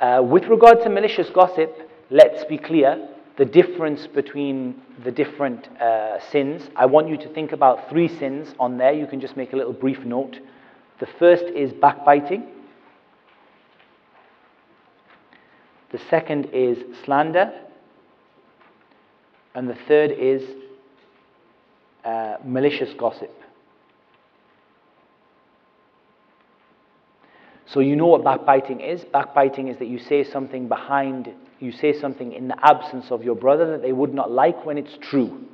Uh, 0.00 0.22
with 0.22 0.44
regard 0.44 0.80
to 0.82 0.88
malicious 0.88 1.28
gossip, 1.30 1.90
let's 2.10 2.44
be 2.44 2.56
clear 2.56 3.08
the 3.36 3.44
difference 3.44 4.06
between 4.06 4.80
the 5.04 5.10
different 5.10 5.68
uh, 5.80 6.20
sins. 6.30 6.70
I 6.76 6.86
want 6.86 7.08
you 7.08 7.16
to 7.18 7.28
think 7.34 7.52
about 7.52 7.90
three 7.90 8.08
sins 8.08 8.54
on 8.58 8.78
there. 8.78 8.92
You 8.92 9.06
can 9.06 9.20
just 9.20 9.36
make 9.36 9.52
a 9.52 9.56
little 9.56 9.72
brief 9.72 9.98
note. 10.00 10.38
The 11.00 11.06
first 11.18 11.44
is 11.44 11.72
backbiting. 11.72 12.46
The 15.92 15.98
second 16.10 16.46
is 16.52 16.78
slander. 17.04 17.52
And 19.54 19.68
the 19.68 19.76
third 19.88 20.10
is 20.10 20.42
uh, 22.04 22.36
malicious 22.44 22.92
gossip. 22.98 23.30
So 27.66 27.80
you 27.80 27.96
know 27.96 28.06
what 28.06 28.22
backbiting 28.22 28.80
is? 28.80 29.04
Backbiting 29.04 29.68
is 29.68 29.78
that 29.78 29.88
you 29.88 29.98
say 29.98 30.24
something 30.24 30.68
behind, 30.68 31.32
you 31.58 31.72
say 31.72 31.92
something 31.98 32.32
in 32.32 32.48
the 32.48 32.56
absence 32.62 33.06
of 33.10 33.24
your 33.24 33.34
brother 33.34 33.72
that 33.72 33.82
they 33.82 33.92
would 33.92 34.14
not 34.14 34.30
like 34.30 34.64
when 34.64 34.78
it's 34.78 34.96
true. 35.00 35.46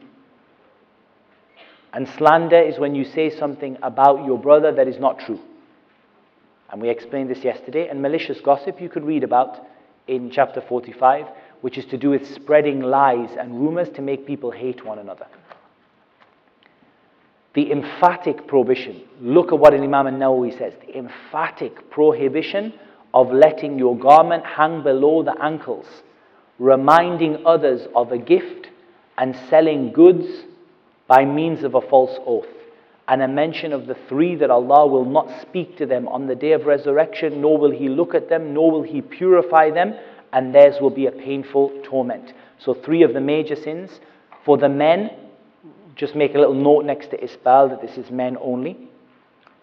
And 1.92 2.08
slander 2.16 2.60
is 2.60 2.78
when 2.78 2.94
you 2.94 3.04
say 3.04 3.30
something 3.30 3.76
about 3.82 4.24
your 4.24 4.38
brother 4.38 4.72
that 4.72 4.88
is 4.88 4.98
not 4.98 5.18
true. 5.18 5.40
And 6.70 6.80
we 6.80 6.88
explained 6.88 7.30
this 7.30 7.44
yesterday. 7.44 7.88
And 7.88 8.00
malicious 8.00 8.40
gossip 8.40 8.80
you 8.80 8.88
could 8.88 9.04
read 9.04 9.24
about 9.24 9.58
in 10.08 10.30
chapter 10.30 10.62
45, 10.62 11.26
which 11.60 11.76
is 11.76 11.84
to 11.86 11.98
do 11.98 12.10
with 12.10 12.26
spreading 12.34 12.80
lies 12.80 13.30
and 13.38 13.60
rumors 13.60 13.88
to 13.90 14.02
make 14.02 14.26
people 14.26 14.50
hate 14.50 14.84
one 14.84 14.98
another 14.98 15.26
the 17.54 17.70
emphatic 17.70 18.46
prohibition. 18.46 19.02
Look 19.20 19.52
at 19.52 19.58
what 19.58 19.74
an 19.74 19.82
Imam 19.82 20.06
al-Nawawi 20.06 20.56
says. 20.56 20.72
The 20.86 20.96
emphatic 20.96 21.90
prohibition 21.90 22.72
of 23.12 23.30
letting 23.30 23.78
your 23.78 23.96
garment 23.96 24.44
hang 24.46 24.82
below 24.82 25.22
the 25.22 25.34
ankles, 25.42 25.86
reminding 26.58 27.44
others 27.44 27.86
of 27.94 28.10
a 28.10 28.18
gift 28.18 28.68
and 29.18 29.36
selling 29.50 29.92
goods 29.92 30.26
by 31.08 31.24
means 31.24 31.64
of 31.64 31.74
a 31.74 31.80
false 31.80 32.18
oath. 32.26 32.46
And 33.08 33.20
a 33.22 33.28
mention 33.28 33.72
of 33.72 33.86
the 33.86 33.96
three 34.08 34.36
that 34.36 34.50
Allah 34.50 34.86
will 34.86 35.04
not 35.04 35.42
speak 35.42 35.76
to 35.78 35.86
them 35.86 36.06
on 36.08 36.26
the 36.26 36.34
day 36.34 36.52
of 36.52 36.66
resurrection, 36.66 37.40
nor 37.40 37.58
will 37.58 37.70
He 37.70 37.88
look 37.88 38.14
at 38.14 38.28
them, 38.28 38.54
nor 38.54 38.70
will 38.70 38.82
He 38.82 39.02
purify 39.02 39.70
them, 39.70 39.94
and 40.32 40.54
theirs 40.54 40.76
will 40.80 40.90
be 40.90 41.06
a 41.06 41.12
painful 41.12 41.72
torment. 41.84 42.32
So, 42.58 42.74
three 42.74 43.02
of 43.02 43.12
the 43.12 43.20
major 43.20 43.56
sins. 43.56 43.90
For 44.44 44.56
the 44.56 44.68
men, 44.68 45.10
just 45.94 46.14
make 46.14 46.34
a 46.34 46.38
little 46.38 46.54
note 46.54 46.84
next 46.84 47.10
to 47.10 47.18
isbal 47.18 47.70
that 47.70 47.82
this 47.82 47.96
is 47.98 48.10
men 48.10 48.36
only. 48.40 48.88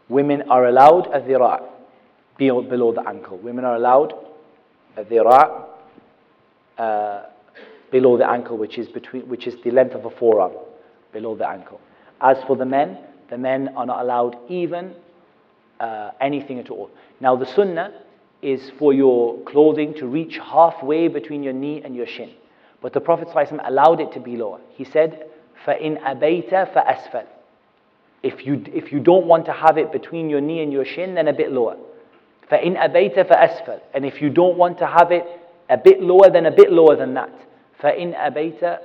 Women 0.10 0.44
are 0.50 0.68
allowed 0.68 1.08
a 1.08 1.20
dhira, 1.20 1.64
below 2.38 2.94
the 2.94 3.08
ankle. 3.08 3.38
Women 3.38 3.66
are 3.66 3.76
allowed 3.76 4.14
a 4.98 5.04
dhira, 5.04 5.66
uh, 6.78 7.24
below 7.92 8.18
the 8.18 8.30
ankle, 8.30 8.58
which 8.58 8.78
is, 8.78 8.88
between, 8.88 9.28
which 9.28 9.48
is 9.48 9.56
the 9.64 9.72
length 9.72 9.96
of 9.96 10.06
a 10.06 10.10
forearm, 10.10 10.54
below 11.13 11.37
the 11.37 11.49
ankle. 11.49 11.81
As 12.21 12.37
for 12.47 12.57
the 12.57 12.65
men, 12.65 12.99
the 13.31 13.39
men 13.39 13.71
are 13.77 13.87
not 13.87 14.01
allowed 14.03 14.37
even 14.49 14.95
uh, 15.81 16.11
anything 16.21 16.59
at 16.59 16.71
all. 16.71 16.91
Now, 17.21 17.37
the 17.37 17.47
sunnah 17.47 17.93
is 18.43 18.71
for 18.79 18.93
your 18.93 19.39
clothing 19.45 19.95
to 19.95 20.07
reach 20.07 20.39
halfway 20.39 21.09
between 21.09 21.43
your 21.43 21.53
knee 21.53 21.83
and 21.83 21.97
your 21.97 22.07
shin. 22.07 22.31
But 22.83 22.93
the 22.93 23.01
Prophet 23.01 23.29
ﷺ 23.29 23.67
allowed 23.67 24.01
it 24.01 24.13
to 24.13 24.21
be 24.21 24.37
lower. 24.37 24.61
He 24.75 24.85
said, 24.85 25.27
فَإِنْ 25.67 26.03
أَبَيْتَ 26.03 26.51
فَأَسْفَلْ 26.75 27.25
if 28.25 28.47
you, 28.47 28.65
if 28.69 28.91
you 28.91 29.01
don't 29.01 29.27
want 29.27 29.45
to 29.47 29.53
have 29.53 29.77
it 29.77 29.93
between 29.93 30.31
your 30.31 30.41
knee 30.41 30.63
and 30.63 30.73
your 30.73 30.87
shin, 30.87 31.15
then 31.15 31.29
a 31.29 31.33
bit 31.35 31.53
lower. 31.53 31.77
فَإِنْ 32.51 32.75
أَبَيْتَ 32.79 33.29
فَأَسْفَلْ 33.29 33.81
And 33.93 34.07
if 34.07 34.23
you 34.23 34.31
don't 34.31 34.57
want 34.57 34.79
to 34.79 34.87
have 34.87 35.13
it 35.13 35.25
a 35.69 35.77
bit 35.77 36.01
lower, 36.03 36.31
then 36.33 36.47
a 36.47 36.51
bit 36.51 36.73
lower 36.73 36.97
than 36.97 37.13
that. 37.15 37.31
فَإِنْ 37.83 38.15
أَبَيْتَ 38.17 38.79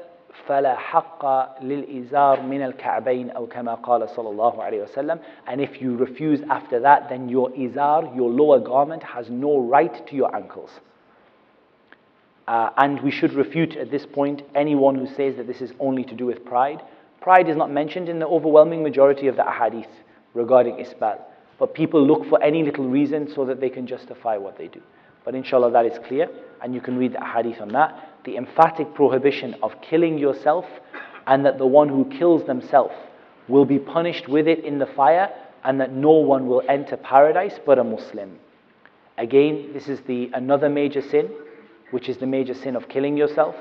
فلا 0.48 0.76
حق 0.76 1.26
للإزار 1.64 2.42
من 2.42 2.62
الكعبين 2.64 3.30
أو 3.30 3.46
كما 3.46 3.74
قال 3.74 4.10
صلى 4.10 4.30
الله 4.30 4.64
عليه 4.64 4.84
وسلم 4.84 5.20
and 5.48 5.62
if 5.62 5.82
you 5.82 5.96
refuse 5.98 6.42
after 6.50 6.80
that 6.80 7.10
then 7.10 7.30
your 7.30 7.50
izar, 7.52 8.16
your 8.16 8.30
lower 8.30 8.60
garment 8.60 9.04
has 9.04 9.30
no 9.30 9.60
right 9.60 10.08
to 10.08 10.16
your 10.16 10.36
ankles 10.36 10.80
uh, 12.50 12.72
and 12.78 13.00
we 13.04 13.12
should 13.12 13.34
refute 13.34 13.76
at 13.78 13.92
this 13.92 14.08
point 14.08 14.42
anyone 14.56 14.96
who 14.96 15.06
says 15.06 15.36
that 15.38 15.46
this 15.46 15.62
is 15.62 15.72
only 15.80 16.04
to 16.04 16.16
do 16.16 16.26
with 16.26 16.44
pride. 16.44 16.82
Pride 17.22 17.48
is 17.48 17.56
not 17.56 17.70
mentioned 17.70 18.10
in 18.10 18.18
the 18.18 18.26
overwhelming 18.26 18.82
majority 18.82 19.28
of 19.28 19.36
the 19.36 19.44
ahadith 19.44 19.92
regarding 20.34 20.78
isbal. 20.78 21.20
But 21.60 21.76
people 21.76 22.04
look 22.04 22.28
for 22.28 22.42
any 22.42 22.64
little 22.64 22.90
reason 22.90 23.32
so 23.36 23.46
that 23.46 23.62
they 23.62 23.70
can 23.70 23.86
justify 23.86 24.36
what 24.38 24.58
they 24.58 24.68
do. 24.68 24.82
But 25.24 25.36
inshallah, 25.36 25.72
that 25.74 25.86
is 25.86 26.00
clear, 26.08 26.28
and 26.64 26.74
you 26.74 26.82
can 26.82 26.98
read 26.98 27.14
the 27.14 27.20
ahadith 27.20 27.62
on 27.62 27.68
that. 27.74 28.13
The 28.25 28.37
emphatic 28.37 28.95
prohibition 28.95 29.55
of 29.63 29.73
killing 29.81 30.19
yourself, 30.19 30.65
and 31.27 31.45
that 31.47 31.59
the 31.59 31.67
one 31.67 31.89
who 31.89 32.05
kills 32.19 32.47
themselves 32.47 32.95
will 33.49 33.65
be 33.65 33.79
punished 33.79 34.29
with 34.29 34.49
it 34.49 34.65
in 34.65 34.79
the 34.79 34.87
fire, 34.87 35.31
and 35.65 35.81
that 35.81 35.93
no 35.93 36.13
one 36.13 36.47
will 36.47 36.63
enter 36.69 36.97
paradise 36.97 37.59
but 37.65 37.79
a 37.79 37.85
Muslim. 37.85 38.39
Again, 39.17 39.71
this 39.73 39.89
is 39.89 40.01
the 40.03 40.31
another 40.35 40.69
major 40.69 41.01
sin 41.01 41.31
which 41.91 42.09
is 42.09 42.17
the 42.17 42.27
major 42.27 42.55
sin 42.55 42.75
of 42.75 42.89
killing 42.89 43.17
yourself. 43.17 43.55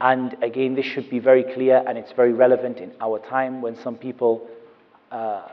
And 0.00 0.36
again, 0.42 0.74
this 0.74 0.84
should 0.84 1.08
be 1.08 1.20
very 1.20 1.44
clear 1.44 1.84
and 1.86 1.96
it's 1.96 2.10
very 2.10 2.32
relevant 2.32 2.78
in 2.78 2.90
our 3.00 3.20
time 3.20 3.62
when 3.62 3.76
some 3.76 3.94
people 3.94 4.48
uh, 5.12 5.46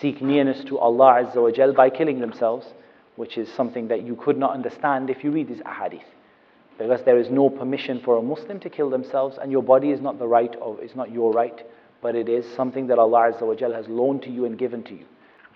seek 0.00 0.20
nearness 0.20 0.64
to 0.64 0.78
Allah 0.78 1.30
by 1.76 1.90
killing 1.90 2.18
themselves, 2.18 2.66
which 3.14 3.38
is 3.38 3.48
something 3.52 3.86
that 3.86 4.02
you 4.02 4.16
could 4.16 4.36
not 4.36 4.52
understand 4.52 5.10
if 5.10 5.22
you 5.22 5.30
read 5.30 5.48
these 5.48 5.60
ahadith. 5.60 6.02
Because 6.78 7.02
there 7.04 7.18
is 7.18 7.28
no 7.28 7.50
permission 7.50 8.00
for 8.04 8.16
a 8.18 8.22
Muslim 8.22 8.60
to 8.60 8.70
kill 8.70 8.88
themselves, 8.88 9.36
and 9.40 9.50
your 9.50 9.62
body 9.62 9.90
is 9.90 10.00
not 10.00 10.18
the 10.18 10.26
right 10.26 10.54
of, 10.56 10.78
it's 10.80 10.94
not 10.94 11.10
your 11.10 11.32
right, 11.32 11.66
but 12.00 12.14
it 12.14 12.28
is 12.28 12.46
something 12.54 12.86
that 12.86 12.98
Allah 12.98 13.32
has 13.32 13.88
loaned 13.88 14.22
to 14.22 14.30
you 14.30 14.44
and 14.44 14.56
given 14.56 14.84
to 14.84 14.94
you. 14.94 15.04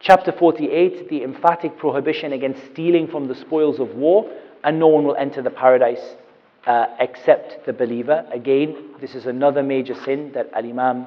Chapter 0.01 0.33
48, 0.33 1.09
the 1.09 1.23
emphatic 1.23 1.79
prohibition 1.79 2.33
against 2.33 2.65
stealing 2.73 3.07
from 3.07 3.29
the 3.29 3.37
spoils 3.37 3.79
of 3.79 3.95
war 3.95 4.29
and 4.65 4.79
no 4.79 4.89
one 4.89 5.05
will 5.05 5.15
enter 5.15 5.43
the 5.43 5.51
paradise 5.51 6.17
uh, 6.67 6.87
except 6.99 7.65
the 7.67 7.73
believer. 7.73 8.27
Again, 8.33 8.77
this 9.01 9.15
is 9.15 9.27
another 9.27 9.63
major 9.63 9.95
sin 9.95 10.33
that 10.35 10.51
Al 10.55 10.65
Imam 10.65 11.07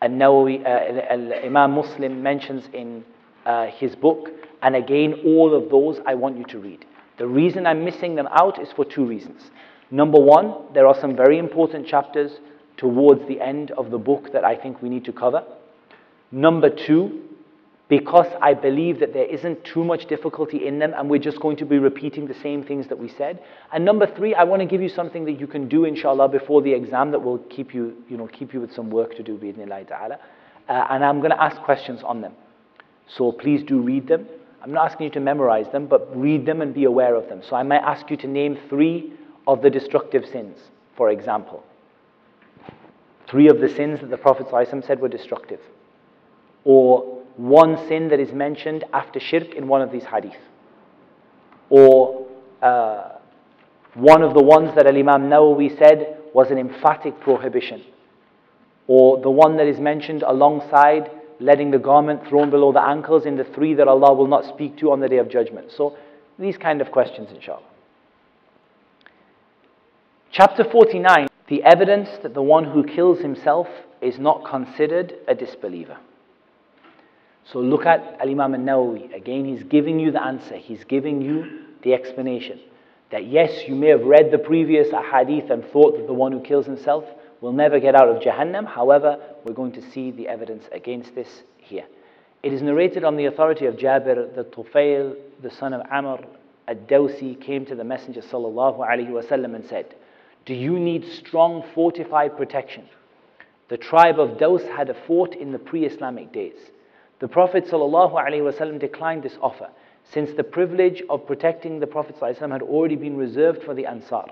An-Nawawi, 0.00 0.64
uh, 0.64 1.46
Imam 1.46 1.72
Muslim 1.72 2.22
mentions 2.22 2.68
in 2.72 3.04
uh, 3.44 3.66
his 3.66 3.94
book. 3.94 4.30
And 4.62 4.76
again, 4.76 5.20
all 5.26 5.54
of 5.54 5.70
those 5.70 6.00
I 6.06 6.14
want 6.14 6.38
you 6.38 6.44
to 6.44 6.58
read. 6.58 6.84
The 7.22 7.28
reason 7.28 7.68
I'm 7.68 7.84
missing 7.84 8.16
them 8.16 8.26
out 8.32 8.60
is 8.60 8.72
for 8.72 8.84
two 8.84 9.06
reasons. 9.06 9.48
Number 9.92 10.18
one, 10.18 10.56
there 10.74 10.88
are 10.88 11.00
some 11.00 11.14
very 11.14 11.38
important 11.38 11.86
chapters 11.86 12.32
towards 12.76 13.28
the 13.28 13.40
end 13.40 13.70
of 13.70 13.92
the 13.92 13.98
book 13.98 14.32
that 14.32 14.44
I 14.44 14.56
think 14.56 14.82
we 14.82 14.88
need 14.88 15.04
to 15.04 15.12
cover. 15.12 15.44
Number 16.32 16.68
two, 16.68 17.22
because 17.88 18.26
I 18.42 18.54
believe 18.54 18.98
that 18.98 19.12
there 19.12 19.26
isn't 19.26 19.64
too 19.64 19.84
much 19.84 20.06
difficulty 20.06 20.66
in 20.66 20.80
them 20.80 20.94
and 20.96 21.08
we're 21.08 21.20
just 21.20 21.38
going 21.38 21.58
to 21.58 21.64
be 21.64 21.78
repeating 21.78 22.26
the 22.26 22.34
same 22.42 22.64
things 22.64 22.88
that 22.88 22.98
we 22.98 23.08
said. 23.08 23.40
And 23.72 23.84
number 23.84 24.12
three, 24.16 24.34
I 24.34 24.42
want 24.42 24.58
to 24.58 24.66
give 24.66 24.82
you 24.82 24.88
something 24.88 25.24
that 25.26 25.38
you 25.38 25.46
can 25.46 25.68
do 25.68 25.84
inshallah 25.84 26.28
before 26.28 26.60
the 26.60 26.72
exam 26.72 27.12
that 27.12 27.20
will 27.20 27.38
keep 27.38 27.72
you, 27.72 28.02
you 28.08 28.16
know, 28.16 28.26
keep 28.26 28.52
you 28.52 28.60
with 28.60 28.74
some 28.74 28.90
work 28.90 29.14
to 29.14 29.22
do 29.22 29.38
bi'idhnillahi 29.38 29.86
ta'ala. 29.86 30.18
Uh, 30.68 30.86
and 30.90 31.04
I'm 31.04 31.20
going 31.20 31.30
to 31.30 31.40
ask 31.40 31.62
questions 31.62 32.02
on 32.02 32.20
them. 32.20 32.32
So 33.06 33.30
please 33.30 33.62
do 33.62 33.80
read 33.80 34.08
them. 34.08 34.26
I'm 34.62 34.72
not 34.72 34.90
asking 34.90 35.04
you 35.04 35.10
to 35.10 35.20
memorize 35.20 35.66
them, 35.72 35.86
but 35.86 36.16
read 36.16 36.46
them 36.46 36.60
and 36.62 36.72
be 36.72 36.84
aware 36.84 37.16
of 37.16 37.28
them. 37.28 37.42
So 37.48 37.56
I 37.56 37.64
might 37.64 37.82
ask 37.82 38.08
you 38.10 38.16
to 38.18 38.28
name 38.28 38.56
three 38.68 39.12
of 39.46 39.60
the 39.60 39.68
destructive 39.70 40.24
sins, 40.24 40.56
for 40.96 41.10
example. 41.10 41.64
Three 43.26 43.48
of 43.48 43.60
the 43.60 43.68
sins 43.68 44.00
that 44.00 44.10
the 44.10 44.16
Prophet 44.16 44.46
ﷺ 44.46 44.86
said 44.86 45.00
were 45.00 45.08
destructive. 45.08 45.58
Or 46.64 47.22
one 47.36 47.76
sin 47.88 48.08
that 48.10 48.20
is 48.20 48.32
mentioned 48.32 48.84
after 48.92 49.18
shirk 49.18 49.54
in 49.54 49.66
one 49.66 49.82
of 49.82 49.90
these 49.90 50.04
hadith. 50.04 50.36
Or 51.68 52.28
uh, 52.60 53.16
one 53.94 54.22
of 54.22 54.34
the 54.34 54.42
ones 54.42 54.74
that 54.76 54.86
Al 54.86 54.96
Imam 54.96 55.28
Nawawi 55.28 55.76
said 55.76 56.18
was 56.32 56.50
an 56.52 56.58
emphatic 56.58 57.18
prohibition. 57.20 57.82
Or 58.86 59.20
the 59.20 59.30
one 59.30 59.56
that 59.56 59.66
is 59.66 59.80
mentioned 59.80 60.22
alongside 60.22 61.10
letting 61.42 61.70
the 61.70 61.78
garment 61.78 62.26
thrown 62.28 62.50
below 62.50 62.72
the 62.72 62.82
ankles 62.82 63.26
in 63.26 63.36
the 63.36 63.44
three 63.44 63.74
that 63.74 63.88
Allah 63.88 64.14
will 64.14 64.28
not 64.28 64.44
speak 64.44 64.76
to 64.78 64.92
on 64.92 65.00
the 65.00 65.08
day 65.08 65.18
of 65.18 65.28
judgment. 65.28 65.72
So, 65.72 65.96
these 66.38 66.56
kind 66.56 66.80
of 66.80 66.90
questions, 66.90 67.30
inshallah. 67.32 67.62
Chapter 70.30 70.64
49 70.64 71.28
the 71.52 71.62
evidence 71.64 72.08
that 72.22 72.32
the 72.32 72.42
one 72.42 72.64
who 72.64 72.82
kills 72.82 73.18
himself 73.18 73.68
is 74.00 74.18
not 74.18 74.42
considered 74.48 75.12
a 75.28 75.34
disbeliever. 75.34 75.98
So 77.44 77.58
look 77.58 77.84
at 77.84 78.16
Al 78.20 78.30
Imam 78.30 78.54
al 78.54 78.60
Nawawi. 78.60 79.14
Again, 79.14 79.44
he's 79.44 79.62
giving 79.64 80.00
you 80.00 80.10
the 80.12 80.22
answer, 80.22 80.56
he's 80.56 80.84
giving 80.84 81.20
you 81.20 81.64
the 81.82 81.92
explanation. 81.92 82.58
That 83.10 83.26
yes, 83.26 83.68
you 83.68 83.74
may 83.74 83.88
have 83.88 84.04
read 84.04 84.30
the 84.30 84.38
previous 84.38 84.88
ahadith 84.88 85.50
and 85.50 85.62
thought 85.62 85.98
that 85.98 86.06
the 86.06 86.14
one 86.14 86.32
who 86.32 86.40
kills 86.40 86.64
himself 86.64 87.04
will 87.42 87.52
never 87.52 87.78
get 87.80 87.94
out 87.94 88.08
of 88.08 88.22
Jahannam. 88.22 88.66
However, 88.66 89.18
we're 89.44 89.52
going 89.52 89.72
to 89.72 89.82
see 89.90 90.12
the 90.12 90.28
evidence 90.28 90.64
against 90.72 91.14
this 91.14 91.42
here. 91.58 91.84
It 92.42 92.52
is 92.52 92.62
narrated 92.62 93.04
on 93.04 93.16
the 93.16 93.26
authority 93.26 93.66
of 93.66 93.76
Jabir 93.76 94.34
that 94.34 94.52
Tufail, 94.52 95.16
the 95.42 95.50
son 95.50 95.74
of 95.74 95.82
Amr 95.90 96.24
ad-Dawsi, 96.68 97.40
came 97.40 97.66
to 97.66 97.74
the 97.74 97.84
Messenger 97.84 98.22
wasallam 98.22 99.54
and 99.54 99.64
said, 99.66 99.94
"Do 100.46 100.54
you 100.54 100.78
need 100.78 101.04
strong 101.04 101.62
fortified 101.74 102.36
protection?" 102.36 102.88
The 103.68 103.76
tribe 103.76 104.20
of 104.20 104.38
Daws 104.38 104.64
had 104.64 104.88
a 104.90 104.94
fort 104.94 105.34
in 105.34 105.50
the 105.50 105.58
pre-Islamic 105.58 106.32
days. 106.32 106.70
The 107.18 107.28
Prophet 107.28 107.66
ﷺ 107.66 108.78
declined 108.78 109.22
this 109.22 109.38
offer, 109.40 109.68
since 110.04 110.32
the 110.32 110.44
privilege 110.44 111.02
of 111.08 111.26
protecting 111.26 111.80
the 111.80 111.86
Prophet 111.86 112.16
ﷺ 112.20 112.50
had 112.50 112.62
already 112.62 112.96
been 112.96 113.16
reserved 113.16 113.62
for 113.62 113.74
the 113.74 113.86
Ansar. 113.86 114.26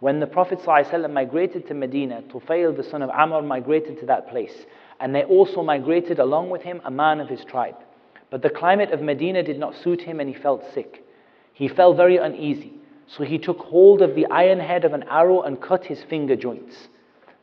When 0.00 0.20
the 0.20 0.26
Prophet 0.28 0.60
ﷺ 0.60 1.12
migrated 1.12 1.66
to 1.66 1.74
Medina, 1.74 2.22
Tufail, 2.22 2.76
the 2.76 2.84
son 2.84 3.02
of 3.02 3.10
Amr, 3.10 3.42
migrated 3.42 3.98
to 3.98 4.06
that 4.06 4.28
place, 4.28 4.66
and 5.00 5.12
they 5.12 5.24
also 5.24 5.62
migrated 5.62 6.20
along 6.20 6.50
with 6.50 6.62
him 6.62 6.80
a 6.84 6.90
man 6.90 7.18
of 7.18 7.28
his 7.28 7.44
tribe. 7.44 7.74
But 8.30 8.42
the 8.42 8.50
climate 8.50 8.92
of 8.92 9.02
Medina 9.02 9.42
did 9.42 9.58
not 9.58 9.74
suit 9.74 10.02
him, 10.02 10.20
and 10.20 10.28
he 10.28 10.40
felt 10.40 10.62
sick. 10.72 11.04
He 11.52 11.66
felt 11.66 11.96
very 11.96 12.16
uneasy, 12.16 12.74
so 13.08 13.24
he 13.24 13.38
took 13.38 13.58
hold 13.58 14.00
of 14.00 14.14
the 14.14 14.26
iron 14.26 14.60
head 14.60 14.84
of 14.84 14.92
an 14.92 15.02
arrow 15.04 15.42
and 15.42 15.60
cut 15.60 15.86
his 15.86 16.04
finger 16.04 16.36
joints. 16.36 16.88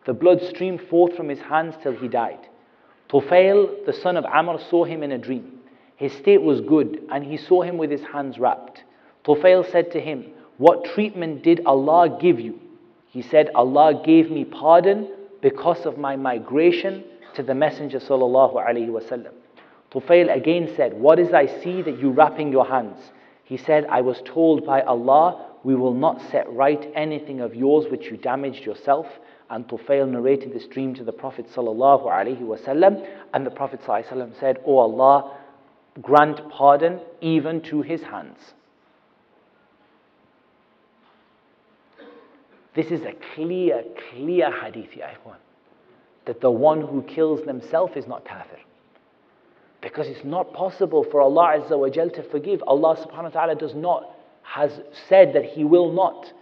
The 0.06 0.14
blood 0.14 0.42
streamed 0.42 0.82
forth 0.84 1.18
from 1.18 1.28
his 1.28 1.40
hands 1.40 1.76
till 1.84 1.94
he 1.94 2.08
died. 2.08 2.48
Tufail, 3.10 3.86
the 3.86 3.94
son 3.94 4.16
of 4.16 4.24
Amr, 4.26 4.60
saw 4.70 4.86
him 4.86 5.04
in 5.04 5.12
a 5.12 5.18
dream. 5.18 5.60
His 5.98 6.14
state 6.14 6.42
was 6.42 6.62
good, 6.62 7.02
and 7.12 7.26
he 7.26 7.36
saw 7.36 7.64
him 7.64 7.78
with 7.78 7.92
his 7.92 8.04
hands 8.04 8.40
wrapped. 8.40 8.84
Tufail 9.26 9.70
said 9.72 9.92
to 9.92 10.00
him, 10.00 10.26
What 10.58 10.86
treatment 10.86 11.44
did 11.44 11.66
Allah 11.66 12.18
give 12.20 12.40
you? 12.40 12.60
He 13.10 13.22
said, 13.22 13.50
Allah 13.56 14.02
gave 14.06 14.32
me 14.32 14.46
pardon 14.46 15.10
because 15.42 15.86
of 15.86 15.98
my 15.98 16.16
migration 16.16 17.04
to 17.36 17.44
the 17.44 17.54
Messenger 17.56 18.00
sallallahu 18.00 18.56
alaihi 18.56 18.90
wasallam. 18.90 19.32
Tufail 19.92 20.34
again 20.36 20.74
said, 20.76 20.94
What 20.94 21.20
is 21.20 21.34
I 21.34 21.46
see 21.46 21.82
that 21.82 22.00
you 22.00 22.12
wrapping 22.12 22.52
your 22.52 22.66
hands? 22.66 22.98
He 23.44 23.58
said, 23.58 23.86
I 23.90 24.02
was 24.02 24.22
told 24.26 24.66
by 24.66 24.82
Allah, 24.82 25.46
we 25.64 25.76
will 25.76 25.94
not 25.94 26.22
set 26.32 26.52
right 26.52 26.92
anything 26.96 27.42
of 27.42 27.56
yours 27.56 27.86
which 27.92 28.06
you 28.06 28.18
damaged 28.18 28.66
yourself, 28.66 29.08
and 29.50 29.68
Tufail 29.68 30.08
narrated 30.10 30.54
this 30.54 30.68
dream 30.68 30.94
to 30.96 31.04
the 31.04 31.12
Prophet 31.12 31.48
sallallahu 31.54 32.06
alaihi 32.06 32.42
wasallam, 32.42 33.06
and 33.34 33.46
the 33.46 33.52
Prophet 33.52 33.82
sallallahu 33.82 34.40
said, 34.40 34.58
"O 34.66 34.78
Allah, 34.78 35.38
grant 36.02 36.50
pardon 36.50 37.00
even 37.22 37.62
to 37.62 37.82
his 37.82 38.02
hands." 38.04 38.54
This 42.76 42.88
is 42.88 43.02
a 43.02 43.14
clear, 43.34 43.84
clear 44.12 44.52
hadith, 44.52 44.96
ya 44.96 45.08
that 46.26 46.42
the 46.42 46.52
one 46.52 46.82
who 46.82 47.04
kills 47.04 47.46
themselves 47.46 47.96
is 47.96 48.08
not 48.08 48.26
kafir. 48.26 48.60
Because 49.82 50.08
it's 50.08 50.26
not 50.26 50.54
possible 50.54 51.06
for 51.10 51.22
Allah 51.22 51.60
Azza 51.60 51.78
wa 51.78 51.90
Jal 51.90 52.10
to 52.10 52.24
forgive. 52.24 52.64
Allah 52.68 52.96
subhanahu 52.98 53.24
wa 53.24 53.30
ta'ala 53.30 53.56
does 53.56 53.76
not, 53.76 54.10
has 54.42 54.72
said 55.08 55.34
that 55.34 55.46
He 55.46 55.64
will 55.64 55.94
not 55.94 56.34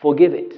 forgive 0.00 0.32
it. 0.32 0.54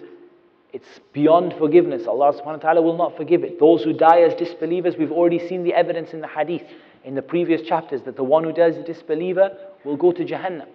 It's 0.72 1.00
beyond 1.14 1.54
forgiveness. 1.58 2.06
Allah 2.06 2.34
subhanahu 2.34 2.44
wa 2.44 2.56
ta'ala 2.56 2.82
will 2.82 2.98
not 2.98 3.16
forgive 3.16 3.42
it. 3.42 3.58
Those 3.58 3.82
who 3.82 3.94
die 3.94 4.20
as 4.20 4.34
disbelievers, 4.34 4.96
we've 4.98 5.12
already 5.12 5.38
seen 5.48 5.64
the 5.64 5.72
evidence 5.72 6.12
in 6.12 6.20
the 6.20 6.28
hadith, 6.28 6.62
in 7.04 7.14
the 7.14 7.22
previous 7.22 7.62
chapters, 7.62 8.02
that 8.02 8.16
the 8.16 8.24
one 8.24 8.44
who 8.44 8.52
dies 8.52 8.74
as 8.76 8.82
a 8.82 8.86
disbeliever 8.86 9.56
will 9.84 9.96
go 9.96 10.12
to 10.12 10.24
Jahannam. 10.24 10.68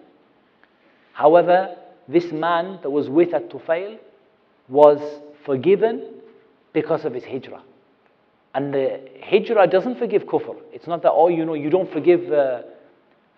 However, 1.12 1.76
this 2.08 2.32
man 2.32 2.80
that 2.82 2.90
was 2.90 3.08
with 3.08 3.32
at 3.32 3.48
Tufail 3.50 3.98
was 4.68 4.98
forgiven 5.44 6.14
because 6.72 7.04
of 7.04 7.14
his 7.14 7.24
hijrah. 7.24 7.62
And 8.54 8.72
the 8.72 9.00
hijrah 9.22 9.66
doesn't 9.66 9.98
forgive 9.98 10.24
kufr. 10.24 10.56
It's 10.72 10.86
not 10.86 11.02
that, 11.02 11.12
oh, 11.12 11.28
you 11.28 11.44
know, 11.44 11.54
you 11.54 11.70
don't 11.70 11.90
forgive 11.90 12.30
uh, 12.30 12.62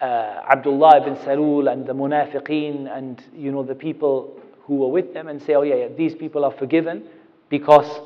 uh, 0.00 0.04
Abdullah 0.50 1.02
ibn 1.02 1.16
Salul 1.16 1.72
and 1.72 1.86
the 1.86 1.92
munafiqeen 1.92 2.94
and, 2.94 3.22
you 3.34 3.52
know, 3.52 3.62
the 3.62 3.74
people 3.74 4.40
who 4.62 4.76
were 4.76 4.88
with 4.88 5.14
them 5.14 5.28
and 5.28 5.40
say, 5.40 5.54
oh 5.54 5.62
yeah, 5.62 5.76
yeah 5.76 5.88
these 5.96 6.14
people 6.14 6.44
are 6.44 6.52
forgiven 6.52 7.04
because 7.48 8.00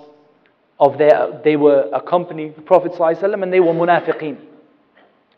of 0.80 0.98
their, 0.98 1.40
they 1.44 1.56
were 1.56 1.88
accompanying 1.92 2.52
the 2.54 2.62
Prophet 2.62 2.92
ﷺ 2.92 3.42
and 3.42 3.52
they 3.52 3.60
were 3.60 3.72
munafiqeen. 3.72 4.38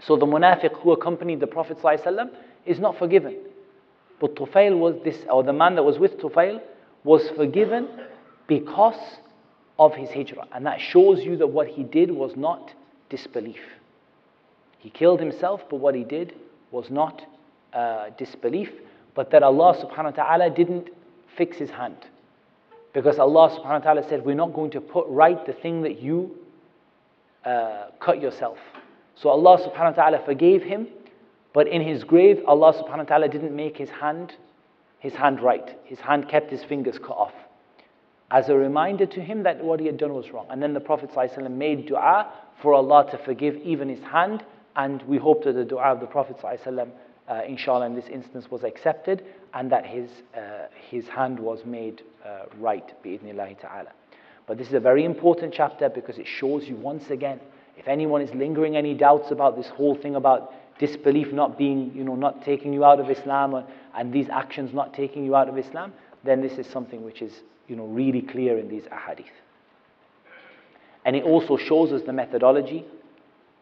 So 0.01 0.17
the 0.17 0.27
munafiq 0.27 0.81
who 0.81 0.93
accompanied 0.93 1.41
the 1.41 1.47
Prophet 1.47 1.79
ﷺ 1.79 2.31
is 2.67 2.79
not 2.79 2.99
forgiven. 2.99 3.37
But 4.19 4.35
Tufail 4.35 4.79
was 4.79 4.97
this, 5.05 5.17
or 5.31 5.43
the 5.43 5.53
man 5.53 5.77
that 5.77 5.83
was 5.83 5.99
with 5.99 6.19
Tufail 6.19 6.61
was 7.05 7.29
forgiven 7.37 7.89
because 8.47 8.99
of 9.79 9.95
his 9.95 10.11
hijrah. 10.11 10.47
And 10.53 10.67
that 10.67 10.81
shows 10.81 11.25
you 11.25 11.37
that 11.39 11.47
what 11.47 11.67
he 11.67 11.83
did 11.83 12.11
was 12.11 12.37
not 12.37 12.73
disbelief. 13.09 13.61
He 14.79 14.91
killed 14.91 15.21
himself, 15.21 15.63
but 15.71 15.77
what 15.77 15.95
he 15.95 16.05
did 16.05 16.35
was 16.71 16.91
not 16.91 17.23
uh, 17.73 18.11
disbelief, 18.19 18.71
but 19.15 19.31
that 19.31 19.43
Allah 19.43 19.75
subhanahu 19.77 20.17
wa 20.17 20.25
ta'ala 20.25 20.51
didn't 20.51 20.91
fix 21.37 21.57
his 21.57 21.71
hand. 21.71 21.97
Because 22.93 23.19
Allah 23.19 23.51
subhanahu 23.51 23.85
wa 23.85 23.93
ta'ala 23.93 24.09
said, 24.09 24.25
We're 24.25 24.35
not 24.35 24.53
going 24.53 24.71
to 24.73 24.81
put 24.81 25.07
right 25.09 25.45
the 25.47 25.53
thing 25.53 25.83
that 25.83 26.01
you 26.01 26.37
uh, 27.45 27.87
cut 28.01 28.21
yourself. 28.21 28.59
So 29.15 29.29
Allah 29.29 29.59
subhanahu 29.59 29.97
wa 29.97 30.03
ta'ala 30.03 30.25
forgave 30.25 30.63
him, 30.63 30.89
but 31.53 31.69
in 31.69 31.83
his 31.83 32.05
grave, 32.05 32.41
Allah 32.47 32.73
subhanahu 32.73 32.99
wa 32.99 33.05
ta'ala 33.05 33.29
didn't 33.29 33.55
make 33.55 33.77
his 33.77 33.91
hand 33.91 34.35
his 35.01 35.15
hand 35.15 35.43
right. 35.43 35.77
His 35.85 35.99
hand 35.99 36.29
kept 36.29 36.51
his 36.51 36.63
fingers 36.63 36.99
cut 36.99 37.17
off. 37.17 37.35
As 38.31 38.49
a 38.49 38.55
reminder 38.55 39.07
to 39.07 39.21
him 39.21 39.43
that 39.43 39.63
what 39.63 39.81
he 39.81 39.87
had 39.87 39.99
done 39.99 40.15
was 40.15 40.31
wrong. 40.31 40.47
And 40.51 40.63
then 40.63 40.73
the 40.73 40.81
Prophet 40.81 41.11
ﷺ 41.11 41.51
made 41.51 41.87
dua 41.87 42.33
for 42.63 42.75
Allah 42.75 43.11
to 43.11 43.19
forgive 43.25 43.57
even 43.57 43.89
his 43.89 44.01
hand, 44.01 44.45
and 44.77 45.03
we 45.03 45.19
hope 45.19 45.43
that 45.45 45.55
the 45.55 45.65
dua 45.65 45.93
of 45.93 46.01
the 46.01 46.07
Prophet 46.07 46.37
ﷺ 46.41 46.91
uh, 47.31 47.43
inshallah, 47.47 47.87
in 47.87 47.95
this 47.95 48.09
instance 48.09 48.51
was 48.51 48.65
accepted 48.65 49.25
and 49.55 49.71
that 49.71 49.87
his, 49.87 50.11
uh, 50.37 50.67
his 50.91 51.07
hand 51.09 51.39
was 51.39 51.65
made 51.65 52.03
uh, 52.25 52.45
right, 52.59 52.93
ta'ala. 53.03 53.93
But 54.47 54.59
this 54.59 54.67
is 54.67 54.75
a 54.75 54.81
very 54.81 55.05
important 55.05 55.55
chapter 55.55 55.89
because 55.89 56.19
it 56.19 56.27
shows 56.27 56.67
you 56.67 56.75
once 56.77 57.09
again, 57.11 57.41
if 57.77 57.87
anyone 57.87 58.21
is 58.21 58.35
lingering 58.35 58.77
any 58.77 58.95
doubts 58.95 59.31
about 59.31 59.57
this 59.57 59.69
whole 59.69 59.95
thing 59.95 60.17
about 60.17 60.53
disbelief 60.81 61.33
not 61.33 61.57
being, 61.57 61.93
you 61.95 62.03
know, 62.03 62.17
not 62.17 62.43
taking 62.43 62.73
you 62.73 62.85
out 62.85 62.99
of 62.99 63.09
Islam 63.11 63.55
or, 63.55 63.65
and 63.97 64.13
these 64.13 64.29
actions 64.29 64.73
not 64.75 64.93
taking 64.95 65.25
you 65.25 65.37
out 65.37 65.49
of 65.49 65.57
Islam, 65.57 65.93
then 66.25 66.41
this 66.41 66.59
is 66.59 66.67
something 66.67 67.05
which 67.05 67.23
is 67.23 67.33
you 67.69 67.77
know, 67.77 67.87
really 67.87 68.23
clear 68.23 68.59
in 68.59 68.69
these 68.69 68.83
ahadith. 68.85 69.31
And 71.05 71.15
it 71.15 71.23
also 71.23 71.57
shows 71.57 71.93
us 71.93 72.03
the 72.03 72.13
methodology 72.13 72.85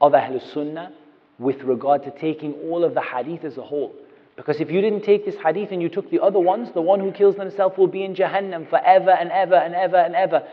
of 0.01 0.13
Ahlul 0.13 0.53
Sunnah 0.55 0.93
with 1.39 1.63
regard 1.63 2.03
to 2.05 2.11
taking 2.13 2.55
all 2.55 2.85
of 2.85 2.95
the 2.95 3.03
hadith 3.03 3.45
as 3.45 3.59
a 3.59 3.63
whole. 3.63 3.95
Because 4.37 4.61
if 4.61 4.71
you 4.71 4.81
didn't 4.81 5.03
take 5.03 5.25
this 5.25 5.35
hadith 5.45 5.73
and 5.73 5.83
you 5.83 5.89
took 5.89 6.11
the 6.11 6.21
other 6.21 6.39
ones, 6.39 6.71
the 6.73 6.81
one 6.81 7.01
who 7.01 7.13
kills 7.13 7.37
themselves 7.37 7.77
will 7.77 7.89
be 7.89 8.05
in 8.05 8.15
Jahannam 8.15 8.71
forever 8.71 9.11
and 9.11 9.31
ever 9.31 9.57
and 9.57 9.75
ever 9.75 9.97
and 9.97 10.15
ever. 10.15 10.47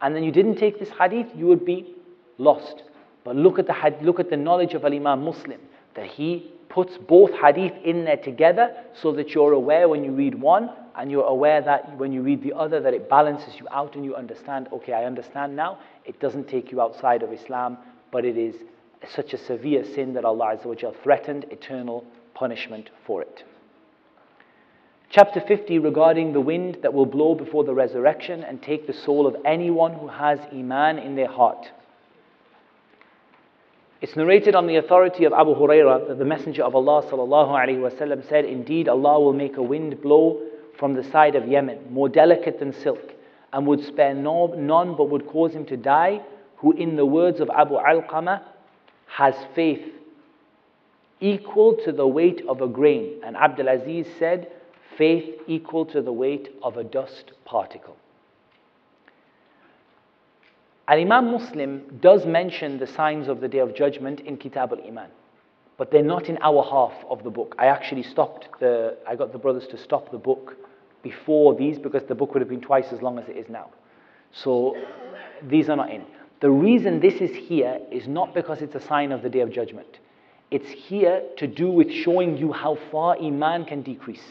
And 0.00 0.14
then 0.14 0.22
you 0.22 0.32
didn't 0.32 0.56
take 0.56 0.78
this 0.78 0.90
hadith, 0.90 1.26
you 1.34 1.46
would 1.46 1.64
be 1.64 1.94
lost. 2.38 2.84
But 3.24 3.36
look 3.36 3.58
at 3.58 3.66
the, 3.66 3.74
look 4.00 4.20
at 4.20 4.30
the 4.30 4.36
knowledge 4.36 4.74
of 4.74 4.84
Al 4.84 4.92
Imam 4.92 5.24
Muslim, 5.24 5.60
that 5.94 6.06
he 6.06 6.52
puts 6.68 6.96
both 6.96 7.30
hadith 7.32 7.74
in 7.84 8.04
there 8.04 8.16
together 8.16 8.74
so 8.94 9.12
that 9.12 9.34
you're 9.34 9.52
aware 9.52 9.88
when 9.88 10.02
you 10.02 10.12
read 10.12 10.34
one 10.34 10.70
and 10.96 11.10
you're 11.10 11.24
aware 11.24 11.60
that 11.60 11.96
when 11.98 12.12
you 12.12 12.22
read 12.22 12.42
the 12.42 12.52
other 12.54 12.80
that 12.80 12.94
it 12.94 13.08
balances 13.08 13.54
you 13.58 13.66
out 13.70 13.94
and 13.94 14.04
you 14.04 14.14
understand, 14.14 14.68
okay, 14.72 14.92
I 14.92 15.04
understand 15.04 15.54
now. 15.54 15.78
It 16.04 16.18
doesn't 16.20 16.48
take 16.48 16.72
you 16.72 16.80
outside 16.80 17.22
of 17.22 17.32
Islam, 17.32 17.78
but 18.10 18.24
it 18.24 18.36
is 18.36 18.54
such 19.08 19.34
a 19.34 19.38
severe 19.38 19.84
sin 19.84 20.14
that 20.14 20.24
Allah 20.24 20.58
threatened 21.02 21.44
eternal 21.50 22.04
punishment 22.34 22.90
for 23.06 23.22
it. 23.22 23.44
Chapter 25.10 25.42
50 25.42 25.78
regarding 25.78 26.32
the 26.32 26.40
wind 26.40 26.78
that 26.82 26.94
will 26.94 27.04
blow 27.04 27.34
before 27.34 27.64
the 27.64 27.74
resurrection 27.74 28.42
and 28.44 28.62
take 28.62 28.86
the 28.86 28.94
soul 28.94 29.26
of 29.26 29.36
anyone 29.44 29.92
who 29.92 30.08
has 30.08 30.38
Iman 30.52 30.98
in 30.98 31.16
their 31.16 31.28
heart. 31.28 31.70
It's 34.02 34.16
narrated 34.16 34.56
on 34.56 34.66
the 34.66 34.74
authority 34.76 35.26
of 35.26 35.32
Abu 35.32 35.54
Huraira 35.54 36.08
that 36.08 36.18
the 36.18 36.24
Messenger 36.24 36.64
of 36.64 36.74
Allah 36.74 37.04
وسلم, 37.04 38.28
said, 38.28 38.44
Indeed, 38.44 38.88
Allah 38.88 39.20
will 39.20 39.32
make 39.32 39.56
a 39.58 39.62
wind 39.62 40.02
blow 40.02 40.42
from 40.76 40.94
the 40.94 41.04
side 41.04 41.36
of 41.36 41.46
Yemen, 41.46 41.78
more 41.88 42.08
delicate 42.08 42.58
than 42.58 42.72
silk, 42.72 43.12
and 43.52 43.64
would 43.64 43.84
spare 43.84 44.12
no, 44.12 44.48
none 44.48 44.96
but 44.96 45.08
would 45.08 45.28
cause 45.28 45.52
him 45.52 45.64
to 45.66 45.76
die, 45.76 46.20
who, 46.56 46.72
in 46.72 46.96
the 46.96 47.06
words 47.06 47.38
of 47.38 47.48
Abu 47.50 47.74
Alqama, 47.74 48.42
has 49.06 49.36
faith 49.54 49.86
equal 51.20 51.76
to 51.84 51.92
the 51.92 52.08
weight 52.08 52.42
of 52.48 52.60
a 52.60 52.66
grain. 52.66 53.20
And 53.24 53.36
Abdul 53.36 53.68
Aziz 53.68 54.08
said, 54.18 54.50
faith 54.98 55.42
equal 55.46 55.86
to 55.86 56.02
the 56.02 56.12
weight 56.12 56.48
of 56.64 56.76
a 56.76 56.82
dust 56.82 57.30
particle. 57.44 57.96
Al 60.88 60.98
Imam 60.98 61.30
Muslim 61.30 61.98
does 62.00 62.26
mention 62.26 62.78
the 62.78 62.86
signs 62.86 63.28
of 63.28 63.40
the 63.40 63.48
Day 63.48 63.58
of 63.58 63.74
Judgment 63.74 64.20
in 64.20 64.36
Kitab 64.36 64.72
al 64.72 64.84
Iman, 64.84 65.10
but 65.78 65.92
they're 65.92 66.02
not 66.02 66.28
in 66.28 66.38
our 66.42 66.64
half 66.64 66.92
of 67.08 67.22
the 67.22 67.30
book. 67.30 67.54
I 67.56 67.66
actually 67.66 68.02
stopped 68.02 68.48
the, 68.58 68.96
I 69.06 69.14
got 69.14 69.30
the 69.32 69.38
brothers 69.38 69.68
to 69.68 69.78
stop 69.78 70.10
the 70.10 70.18
book 70.18 70.56
before 71.02 71.54
these 71.54 71.78
because 71.78 72.02
the 72.08 72.16
book 72.16 72.34
would 72.34 72.40
have 72.40 72.48
been 72.48 72.60
twice 72.60 72.92
as 72.92 73.00
long 73.00 73.18
as 73.18 73.28
it 73.28 73.36
is 73.36 73.48
now. 73.48 73.70
So 74.32 74.76
these 75.42 75.68
are 75.68 75.76
not 75.76 75.90
in. 75.90 76.04
The 76.40 76.50
reason 76.50 76.98
this 76.98 77.14
is 77.14 77.30
here 77.30 77.78
is 77.92 78.08
not 78.08 78.34
because 78.34 78.60
it's 78.60 78.74
a 78.74 78.80
sign 78.80 79.12
of 79.12 79.22
the 79.22 79.28
day 79.28 79.40
of 79.40 79.52
judgment. 79.52 80.00
It's 80.50 80.68
here 80.68 81.22
to 81.38 81.46
do 81.46 81.70
with 81.70 81.92
showing 81.92 82.36
you 82.36 82.52
how 82.52 82.76
far 82.90 83.16
Iman 83.16 83.66
can 83.66 83.82
decrease 83.82 84.24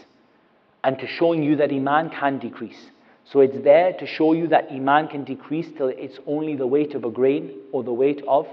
and 0.84 1.00
to 1.00 1.08
showing 1.08 1.44
you 1.44 1.56
that 1.56 1.72
Iman 1.72 2.10
can 2.10 2.40
decrease. 2.40 2.91
So 3.32 3.40
it's 3.40 3.64
there 3.64 3.94
to 3.94 4.06
show 4.06 4.34
you 4.34 4.48
that 4.48 4.70
Iman 4.72 5.08
can 5.08 5.24
decrease 5.24 5.70
till 5.78 5.88
it's 5.88 6.20
only 6.28 6.56
the 6.56 6.68
weight 6.68 6.96
of 6.96 7.06
a 7.06 7.10
grain 7.10 7.52
or 7.72 7.82
the 7.82 7.94
weight 7.94 8.22
of 8.28 8.46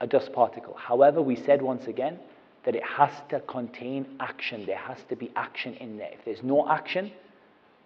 a 0.00 0.06
dust 0.06 0.32
particle. 0.32 0.74
However, 0.74 1.20
we 1.20 1.34
said 1.34 1.60
once 1.60 1.86
again 1.88 2.18
that 2.64 2.76
it 2.76 2.84
has 2.84 3.10
to 3.30 3.40
contain 3.40 4.06
action. 4.20 4.66
There 4.66 4.76
has 4.76 4.98
to 5.08 5.16
be 5.16 5.32
action 5.34 5.74
in 5.74 5.98
there. 5.98 6.10
If 6.12 6.24
there's 6.24 6.44
no 6.44 6.68
action, 6.68 7.10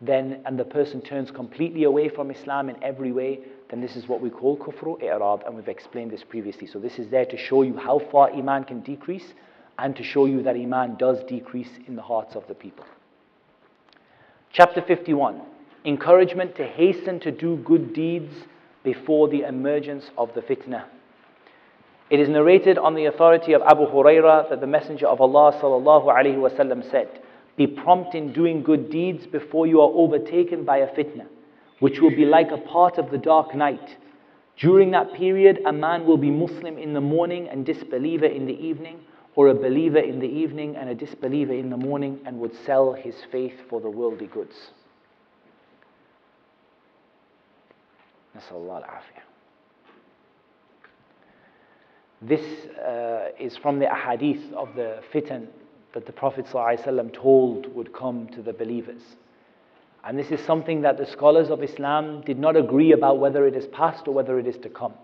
then 0.02 0.42
and 0.44 0.58
the 0.58 0.64
person 0.64 1.00
turns 1.00 1.30
completely 1.30 1.84
away 1.84 2.10
from 2.10 2.30
Islam 2.30 2.68
in 2.68 2.82
every 2.82 3.12
way, 3.12 3.40
then 3.70 3.80
this 3.80 3.96
is 3.96 4.06
what 4.06 4.20
we 4.20 4.28
call 4.28 4.58
kufru 4.58 5.02
i'rad, 5.02 5.46
and 5.46 5.54
we've 5.54 5.68
explained 5.68 6.10
this 6.10 6.24
previously. 6.24 6.66
So 6.66 6.78
this 6.78 6.98
is 6.98 7.08
there 7.08 7.26
to 7.26 7.38
show 7.38 7.62
you 7.62 7.76
how 7.76 8.00
far 8.10 8.30
iman 8.32 8.64
can 8.64 8.80
decrease, 8.80 9.32
and 9.78 9.96
to 9.96 10.02
show 10.02 10.26
you 10.26 10.42
that 10.42 10.56
iman 10.56 10.96
does 10.96 11.22
decrease 11.24 11.70
in 11.86 11.96
the 11.96 12.02
hearts 12.02 12.34
of 12.34 12.46
the 12.48 12.54
people. 12.54 12.84
Chapter 14.52 14.82
51 14.82 15.40
Encouragement 15.84 16.56
to 16.56 16.64
hasten 16.64 17.20
to 17.20 17.30
do 17.30 17.56
good 17.58 17.92
deeds 17.94 18.32
before 18.84 19.28
the 19.28 19.42
emergence 19.42 20.10
of 20.18 20.34
the 20.34 20.42
fitnah. 20.42 20.84
It 22.10 22.20
is 22.20 22.28
narrated 22.28 22.76
on 22.76 22.94
the 22.94 23.06
authority 23.06 23.52
of 23.52 23.62
Abu 23.62 23.86
Hurairah 23.86 24.50
that 24.50 24.60
the 24.60 24.66
Messenger 24.66 25.06
of 25.06 25.20
Allah 25.20 25.52
sallallahu 25.60 26.90
said, 26.90 27.20
"Be 27.56 27.66
prompt 27.66 28.14
in 28.14 28.32
doing 28.32 28.62
good 28.62 28.90
deeds 28.90 29.26
before 29.26 29.66
you 29.66 29.80
are 29.80 29.90
overtaken 29.94 30.64
by 30.64 30.78
a 30.78 30.88
fitnah." 30.88 31.26
which 31.80 32.00
will 32.00 32.10
be 32.10 32.24
like 32.24 32.50
a 32.50 32.58
part 32.58 32.98
of 32.98 33.10
the 33.10 33.18
dark 33.18 33.54
night. 33.54 33.96
During 34.56 34.92
that 34.92 35.14
period, 35.14 35.60
a 35.66 35.72
man 35.72 36.06
will 36.06 36.18
be 36.18 36.30
Muslim 36.30 36.78
in 36.78 36.92
the 36.92 37.00
morning 37.00 37.48
and 37.48 37.66
disbeliever 37.66 38.26
in 38.26 38.46
the 38.46 38.58
evening, 38.66 39.00
or 39.34 39.48
a 39.48 39.54
believer 39.54 39.98
in 39.98 40.20
the 40.20 40.28
evening 40.28 40.76
and 40.76 40.90
a 40.90 40.94
disbeliever 40.94 41.54
in 41.54 41.70
the 41.70 41.76
morning, 41.76 42.20
and 42.26 42.38
would 42.38 42.54
sell 42.54 42.92
his 42.92 43.24
faith 43.32 43.54
for 43.68 43.80
the 43.80 43.90
worldly 43.90 44.26
goods. 44.26 44.70
This 52.22 52.66
uh, 52.76 53.30
is 53.38 53.56
from 53.56 53.78
the 53.78 53.86
ahadith 53.86 54.52
of 54.52 54.74
the 54.74 55.02
fitan 55.12 55.46
that 55.94 56.06
the 56.06 56.12
Prophet 56.12 56.46
ﷺ 56.46 57.12
told 57.14 57.74
would 57.74 57.92
come 57.92 58.28
to 58.28 58.42
the 58.42 58.52
believers. 58.52 59.02
And 60.04 60.18
this 60.18 60.30
is 60.30 60.40
something 60.40 60.82
that 60.82 60.98
the 60.98 61.06
scholars 61.06 61.50
of 61.50 61.62
Islam 61.62 62.22
did 62.22 62.38
not 62.38 62.56
agree 62.56 62.92
about 62.92 63.18
whether 63.18 63.46
it 63.46 63.56
is 63.56 63.66
past 63.66 64.06
or 64.06 64.14
whether 64.14 64.38
it 64.38 64.46
is 64.46 64.56
to 64.58 64.68
come. 64.68 64.94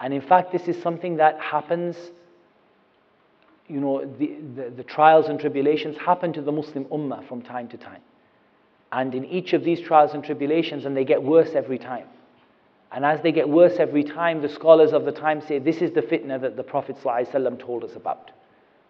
And 0.00 0.12
in 0.12 0.20
fact, 0.20 0.52
this 0.52 0.66
is 0.66 0.80
something 0.82 1.16
that 1.16 1.38
happens, 1.40 1.96
you 3.68 3.80
know, 3.80 4.04
the, 4.18 4.36
the, 4.56 4.70
the, 4.70 4.82
trials 4.82 5.26
and 5.26 5.38
tribulations 5.38 5.96
happen 5.96 6.32
to 6.32 6.42
the 6.42 6.50
Muslim 6.50 6.84
ummah 6.86 7.26
from 7.28 7.42
time 7.42 7.68
to 7.68 7.76
time. 7.76 8.00
And 8.90 9.14
in 9.14 9.24
each 9.24 9.52
of 9.52 9.62
these 9.62 9.80
trials 9.80 10.14
and 10.14 10.24
tribulations, 10.24 10.84
and 10.84 10.96
they 10.96 11.04
get 11.04 11.22
worse 11.22 11.50
every 11.54 11.78
time. 11.78 12.06
And 12.94 13.04
as 13.04 13.20
they 13.22 13.32
get 13.32 13.48
worse 13.48 13.74
every 13.80 14.04
time, 14.04 14.40
the 14.40 14.48
scholars 14.48 14.92
of 14.92 15.04
the 15.04 15.10
time 15.10 15.40
say, 15.40 15.58
This 15.58 15.78
is 15.78 15.90
the 15.90 16.00
fitna 16.00 16.40
that 16.40 16.56
the 16.56 16.62
Prophet 16.62 16.96
ﷺ 17.02 17.58
told 17.58 17.82
us 17.82 17.96
about. 17.96 18.30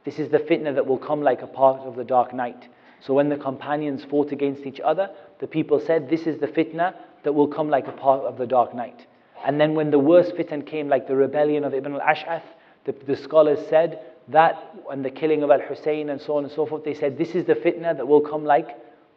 This 0.04 0.18
is 0.18 0.28
the 0.28 0.38
fitna 0.38 0.74
that 0.74 0.86
will 0.86 0.98
come 0.98 1.22
like 1.22 1.40
a 1.40 1.46
part 1.46 1.80
of 1.80 1.96
the 1.96 2.04
dark 2.04 2.34
night. 2.34 2.68
So 3.00 3.14
when 3.14 3.30
the 3.30 3.38
companions 3.38 4.04
fought 4.04 4.30
against 4.30 4.66
each 4.66 4.78
other, 4.78 5.08
the 5.40 5.46
people 5.46 5.80
said, 5.80 6.10
This 6.10 6.26
is 6.26 6.38
the 6.38 6.46
fitna 6.46 6.94
that 7.22 7.32
will 7.32 7.48
come 7.48 7.70
like 7.70 7.86
a 7.86 7.92
part 7.92 8.20
of 8.20 8.36
the 8.36 8.46
dark 8.46 8.74
night. 8.74 9.06
And 9.46 9.58
then 9.58 9.74
when 9.74 9.90
the 9.90 9.98
worst 9.98 10.34
fitna 10.34 10.66
came, 10.66 10.90
like 10.90 11.08
the 11.08 11.16
rebellion 11.16 11.64
of 11.64 11.72
Ibn 11.72 11.94
al-Ash'ath, 11.94 12.44
the, 12.84 12.92
the 13.06 13.16
scholars 13.16 13.58
said 13.70 14.00
that, 14.28 14.74
and 14.90 15.02
the 15.02 15.10
killing 15.10 15.42
of 15.42 15.50
al-Hussein 15.50 16.10
and 16.10 16.20
so 16.20 16.36
on 16.36 16.44
and 16.44 16.52
so 16.52 16.66
forth, 16.66 16.84
they 16.84 16.92
said, 16.92 17.16
This 17.16 17.34
is 17.34 17.46
the 17.46 17.54
fitna 17.54 17.96
that 17.96 18.06
will 18.06 18.20
come 18.20 18.44
like 18.44 18.68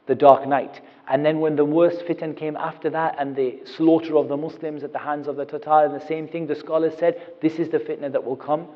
the 0.07 0.15
dark 0.15 0.47
night. 0.47 0.81
And 1.09 1.25
then 1.25 1.39
when 1.39 1.55
the 1.55 1.63
worst 1.65 1.99
fitna 2.05 2.35
came 2.35 2.57
after 2.57 2.89
that 2.89 3.15
and 3.19 3.35
the 3.35 3.59
slaughter 3.77 4.17
of 4.17 4.27
the 4.27 4.35
Muslims 4.35 4.83
at 4.83 4.91
the 4.91 4.99
hands 4.99 5.27
of 5.27 5.37
the 5.37 5.45
Tatar 5.45 5.85
and 5.85 5.95
the 5.95 6.05
same 6.05 6.27
thing, 6.27 6.47
the 6.47 6.55
scholars 6.55 6.93
said, 6.99 7.21
This 7.41 7.59
is 7.59 7.69
the 7.69 7.79
fitna 7.79 8.11
that 8.11 8.23
will 8.23 8.35
come 8.35 8.67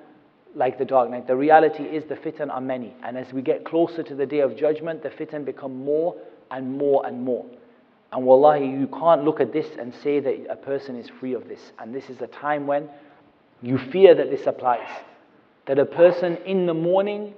like 0.56 0.78
the 0.78 0.86
dark 0.86 1.10
night. 1.10 1.28
The 1.28 1.36
reality 1.36 1.84
is 1.84 2.06
the 2.06 2.16
fitan 2.16 2.50
are 2.50 2.62
many. 2.62 2.94
And 3.04 3.18
as 3.18 3.32
we 3.34 3.42
get 3.42 3.66
closer 3.66 4.04
to 4.04 4.16
the 4.16 4.26
day 4.26 4.40
of 4.40 4.56
judgment, 4.56 5.04
the 5.04 5.10
fitan 5.10 5.46
become 5.46 5.84
more 5.84 6.16
and 6.52 6.78
more 6.78 7.06
and 7.06 7.22
more. 7.22 7.46
And 8.12 8.26
wallahi, 8.26 8.66
you 8.66 8.88
can't 8.88 9.24
look 9.24 9.40
at 9.40 9.54
this 9.54 9.68
and 9.80 9.94
say 10.04 10.20
that 10.20 10.48
a 10.50 10.56
person 10.56 10.98
is 10.98 11.10
free 11.20 11.34
of 11.34 11.48
this. 11.48 11.72
And 11.80 11.96
this 11.96 12.10
is 12.10 12.22
a 12.22 12.28
time 12.28 12.68
when 12.68 12.90
you 13.62 13.78
fear 13.78 14.14
that 14.16 14.30
this 14.30 14.48
applies. 14.48 14.90
That 15.68 15.80
a 15.80 15.86
person 15.86 16.38
in 16.46 16.66
the 16.66 16.74
morning, 16.74 17.34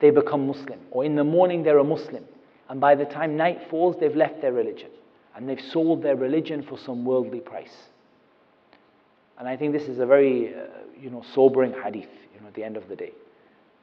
they 0.00 0.10
become 0.10 0.46
Muslim. 0.46 0.80
Or 0.90 1.04
in 1.04 1.14
the 1.14 1.24
morning, 1.24 1.62
they're 1.62 1.78
a 1.78 1.84
Muslim. 1.84 2.24
And 2.71 2.81
by 2.81 2.95
the 2.95 3.05
time 3.05 3.37
night 3.37 3.69
falls, 3.69 3.95
they've 3.99 4.15
left 4.15 4.41
their 4.41 4.53
religion. 4.53 4.89
And 5.35 5.47
they've 5.47 5.61
sold 5.71 6.03
their 6.03 6.15
religion 6.15 6.63
for 6.63 6.77
some 6.77 7.05
worldly 7.05 7.39
price. 7.39 7.75
And 9.37 9.47
I 9.47 9.55
think 9.55 9.73
this 9.73 9.87
is 9.87 9.99
a 9.99 10.05
very, 10.05 10.53
uh, 10.53 10.61
you 10.99 11.09
know, 11.09 11.23
sobering 11.33 11.73
hadith 11.73 12.09
at 12.47 12.53
the 12.55 12.63
end 12.63 12.77
of 12.77 12.87
the 12.87 12.95
day. 12.95 13.11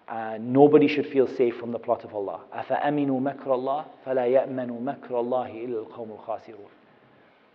And 0.08 0.52
nobody 0.52 0.88
should 0.88 1.06
feel 1.06 1.26
safe 1.26 1.56
from 1.56 1.72
the 1.72 1.78
plot 1.78 2.04
of 2.04 2.14
Allah. 2.14 2.40
أَفَأَمِنُوا 2.54 3.20
مَكْرَ 3.20 3.46
اللَّهِ 3.46 3.84
فَلَا 4.06 4.26
يَأْمَنُوا 4.26 4.82
مَكْرَ 4.82 5.10
اللَّهِ 5.10 5.68
إِلَّا 5.68 5.86
الْقَوْمُ 5.86 6.18
الْخَاسِرُونَ 6.18 6.68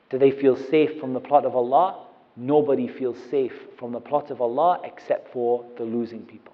Do 0.10 0.18
they 0.18 0.32
feel 0.32 0.56
safe 0.56 0.99
from 0.99 1.14
the 1.14 1.20
plot 1.20 1.45
of 1.45 1.56
Allah? 1.56 2.07
Nobody 2.36 2.88
feels 2.88 3.18
safe 3.30 3.53
from 3.78 3.91
the 3.91 3.99
plot 3.99 4.32
of 4.32 4.41
Allah 4.41 4.80
except 4.84 5.32
for 5.34 5.66
the 5.78 5.84
losing 5.84 6.22
people. 6.22 6.53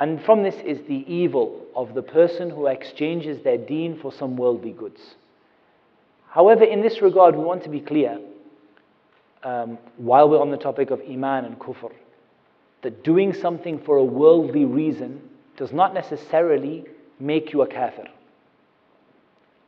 And 0.00 0.22
from 0.22 0.42
this 0.42 0.54
is 0.64 0.78
the 0.86 1.04
evil 1.12 1.66
of 1.74 1.94
the 1.94 2.02
person 2.02 2.50
who 2.50 2.66
exchanges 2.66 3.42
their 3.42 3.58
deen 3.58 3.98
for 3.98 4.12
some 4.12 4.36
worldly 4.36 4.72
goods. 4.72 5.00
However, 6.28 6.64
in 6.64 6.82
this 6.82 7.02
regard, 7.02 7.34
we 7.34 7.42
want 7.42 7.64
to 7.64 7.68
be 7.68 7.80
clear 7.80 8.18
um, 9.42 9.78
while 9.96 10.28
we're 10.28 10.40
on 10.40 10.50
the 10.50 10.56
topic 10.56 10.90
of 10.90 11.00
Iman 11.00 11.44
and 11.46 11.58
Kufr, 11.58 11.92
that 12.82 13.02
doing 13.02 13.32
something 13.32 13.80
for 13.80 13.96
a 13.96 14.04
worldly 14.04 14.64
reason 14.64 15.20
does 15.56 15.72
not 15.72 15.94
necessarily 15.94 16.84
make 17.18 17.52
you 17.52 17.62
a 17.62 17.66
kafir. 17.66 18.06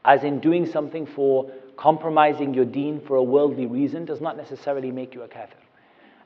As 0.05 0.23
in 0.23 0.39
doing 0.39 0.67
something 0.67 1.07
for 1.07 1.51
compromising 1.77 2.55
your 2.55 2.65
deen 2.65 3.01
for 3.01 3.17
a 3.17 3.23
worldly 3.23 3.67
reason 3.67 4.05
does 4.05 4.21
not 4.21 4.37
necessarily 4.37 4.93
make 4.93 5.15
you 5.15 5.23
a 5.23 5.29
kafir. 5.29 5.57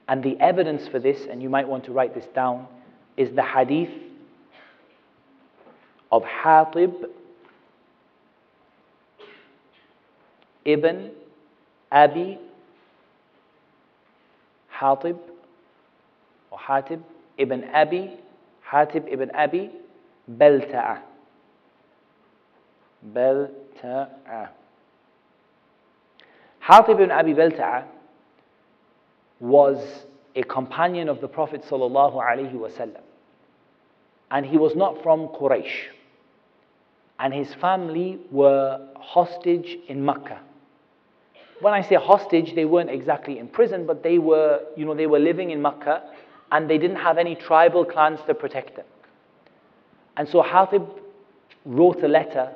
And 0.09 0.23
the 0.23 0.39
evidence 0.41 0.87
for 0.89 0.99
this, 0.99 1.27
and 1.31 1.43
you 1.43 1.49
might 1.49 1.67
want 1.67 1.85
to 1.85 1.93
write 1.93 2.15
this 2.15 2.27
down, 2.35 2.67
is 3.17 3.31
the 3.35 3.43
hadith 3.43 3.91
of 6.11 6.23
Hatib 6.25 6.95
ibn 10.65 11.11
Abi 11.93 12.39
Hatib 14.81 15.19
or 16.51 16.59
Hatib 16.59 17.03
ibn 17.39 17.65
Abi 17.73 18.11
Hatib 18.71 19.13
ibn 19.13 19.31
Abi 19.35 19.71
Balta'a 20.31 20.99
Balta'a 23.13 24.49
Hatib 26.69 26.91
ibn 27.01 27.11
Abi 27.11 27.35
Balta'a 27.35 27.85
was 29.41 29.79
a 30.35 30.43
companion 30.43 31.09
of 31.09 31.21
the 31.21 31.29
Prophet 31.29 31.63
sallallahu 31.63 32.15
alaihi 32.15 32.53
wasallam 32.55 33.04
and 34.31 34.45
he 34.47 34.57
was 34.57 34.75
not 34.75 35.03
from 35.03 35.29
Quraysh 35.29 35.89
and 37.19 37.33
his 37.33 37.53
family 37.55 38.19
were 38.31 38.81
hostage 38.97 39.79
in 39.89 40.05
Mecca 40.05 40.41
when 41.61 41.73
I 41.73 41.83
say 41.83 41.95
hostage, 41.95 42.55
they 42.55 42.65
weren't 42.65 42.91
exactly 42.91 43.39
in 43.39 43.49
prison, 43.49 43.87
but 43.87 44.03
they 44.03 44.19
were, 44.19 44.61
you 44.77 44.85
know, 44.85 44.95
they 44.95 45.07
were 45.07 45.19
living 45.19 45.51
in 45.51 45.63
Mecca 45.63 46.03
and 46.53 46.69
they 46.69 46.79
didn't 46.79 46.97
have 46.97 47.17
any 47.17 47.35
tribal 47.35 47.85
clans 47.85 48.21
to 48.27 48.35
protect 48.35 48.77
them. 48.77 48.87
And 50.17 50.29
so 50.29 50.43
Hatib 50.43 50.87
wrote 51.65 52.03
a 52.03 52.09
letter 52.09 52.53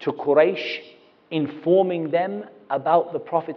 to 0.00 0.12
Quraysh 0.12 0.80
informing 1.30 2.10
them 2.10 2.44
about 2.70 3.12
the 3.12 3.18
Prophet 3.18 3.56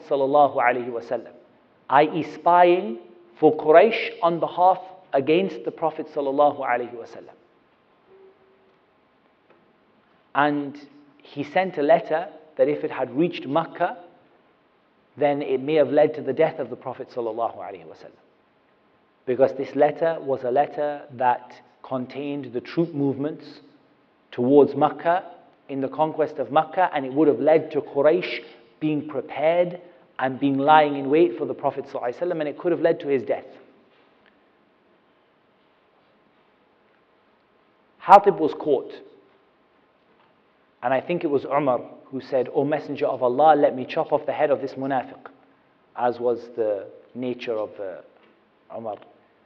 i.e., 1.89 2.23
spying 2.33 2.99
for 3.39 3.57
Quraysh 3.57 4.11
on 4.23 4.39
behalf 4.39 4.79
against 5.13 5.63
the 5.65 5.71
Prophet. 5.71 6.07
And 10.33 10.87
he 11.17 11.43
sent 11.43 11.77
a 11.77 11.81
letter 11.81 12.27
that 12.57 12.67
if 12.67 12.83
it 12.83 12.91
had 12.91 13.15
reached 13.15 13.45
Mecca, 13.47 13.97
then 15.17 15.41
it 15.41 15.61
may 15.61 15.75
have 15.75 15.89
led 15.89 16.13
to 16.15 16.21
the 16.21 16.33
death 16.33 16.59
of 16.59 16.69
the 16.69 16.75
Prophet. 16.75 17.09
Because 19.25 19.53
this 19.57 19.75
letter 19.75 20.17
was 20.21 20.43
a 20.43 20.51
letter 20.51 21.01
that 21.13 21.53
contained 21.83 22.53
the 22.53 22.61
troop 22.61 22.93
movements 22.93 23.45
towards 24.31 24.75
Mecca 24.75 25.25
in 25.69 25.81
the 25.81 25.89
conquest 25.89 26.37
of 26.37 26.51
Mecca, 26.51 26.89
and 26.93 27.05
it 27.05 27.13
would 27.13 27.27
have 27.27 27.39
led 27.39 27.71
to 27.71 27.81
Quraysh 27.81 28.43
being 28.79 29.07
prepared 29.07 29.79
and 30.19 30.39
being 30.39 30.57
lying 30.57 30.95
in 30.97 31.09
wait 31.09 31.37
for 31.37 31.45
the 31.45 31.53
Prophet 31.53 31.85
ﷺ, 31.85 32.31
and 32.31 32.43
it 32.43 32.57
could 32.57 32.71
have 32.71 32.81
led 32.81 32.99
to 33.01 33.07
his 33.07 33.23
death. 33.23 33.45
Hatib 38.05 38.37
was 38.39 38.53
caught, 38.53 38.91
and 40.83 40.93
I 40.93 41.01
think 41.01 41.23
it 41.23 41.29
was 41.29 41.45
Umar 41.45 41.81
who 42.05 42.21
said, 42.21 42.49
O 42.53 42.63
Messenger 42.65 43.05
of 43.05 43.23
Allah, 43.23 43.55
let 43.55 43.75
me 43.75 43.85
chop 43.85 44.11
off 44.11 44.25
the 44.25 44.33
head 44.33 44.49
of 44.49 44.61
this 44.61 44.73
munafiq, 44.73 45.29
as 45.95 46.19
was 46.19 46.49
the 46.55 46.87
nature 47.13 47.53
of 47.53 47.69
uh, 47.79 48.77
Umar. 48.77 48.97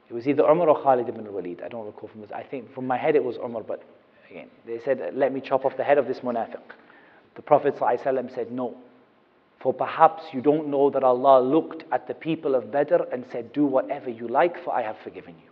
It 0.10 0.14
was 0.14 0.28
either 0.28 0.44
Umar 0.44 0.70
or 0.70 0.82
Khalid 0.82 1.10
ibn 1.10 1.32
Walid. 1.32 1.62
I 1.64 1.68
don't 1.68 1.86
recall 1.86 2.10
from 2.10 2.22
this. 2.22 2.32
I 2.32 2.44
think 2.44 2.74
from 2.74 2.88
my 2.88 2.98
head 2.98 3.16
it 3.16 3.24
was 3.24 3.38
Umar, 3.38 3.64
but 3.64 3.84
again, 4.30 4.48
they 4.66 4.80
said, 4.86 5.02
let 5.14 5.34
me 5.34 5.42
chop 5.42 5.66
off 5.66 5.76
the 5.78 5.84
head 5.84 5.98
of 5.98 6.08
this 6.08 6.20
munafiq. 6.20 6.62
The 7.36 7.42
Prophet 7.42 7.76
ﷺ 7.76 8.34
said, 8.34 8.52
no. 8.52 8.76
For 9.60 9.74
perhaps 9.74 10.24
you 10.32 10.42
don't 10.42 10.68
know 10.68 10.90
that 10.92 11.04
Allah 11.04 11.42
looked 11.42 11.84
at 11.92 12.08
the 12.08 12.14
people 12.14 12.56
of 12.56 12.72
Badr 12.72 13.04
and 13.12 13.26
said, 13.32 13.52
do 13.52 13.66
whatever 13.66 14.10
you 14.10 14.28
like, 14.28 14.64
for 14.64 14.74
I 14.74 14.84
have 14.84 14.98
forgiven 15.04 15.36
you. 15.44 15.50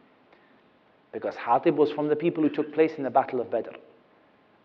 Because 1.13 1.35
Hatib 1.35 1.75
was 1.75 1.91
from 1.91 2.09
the 2.09 2.15
people 2.15 2.43
who 2.43 2.49
took 2.49 2.73
place 2.73 2.93
in 2.97 3.03
the 3.03 3.09
Battle 3.09 3.39
of 3.39 3.49
Badr. 3.49 3.69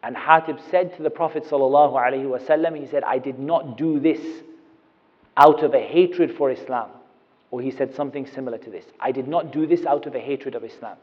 And 0.03 0.17
Hatib 0.17 0.59
said 0.71 0.97
to 0.97 1.03
the 1.03 1.11
Prophet 1.11 1.45
ﷺ, 1.45 2.81
he 2.81 2.87
said, 2.87 3.05
I 3.05 3.19
did 3.19 3.39
not 3.39 3.77
do 3.77 4.01
this 4.01 4.21
out 5.37 5.63
of 5.63 5.75
a 5.75 5.81
hatred 5.81 6.37
for 6.37 6.51
Islam. 6.51 6.91
Or 7.51 7.61
he 7.61 7.71
said 7.71 7.95
something 7.95 8.27
similar 8.27 8.59
to 8.59 8.71
this. 8.71 8.85
I 8.99 9.13
did 9.13 9.29
not 9.29 9.53
do 9.53 9.67
this 9.67 9.85
out 9.85 10.07
of 10.07 10.15
a 10.15 10.21
hatred 10.21 10.55
of 10.55 10.65
Islam. 10.65 10.97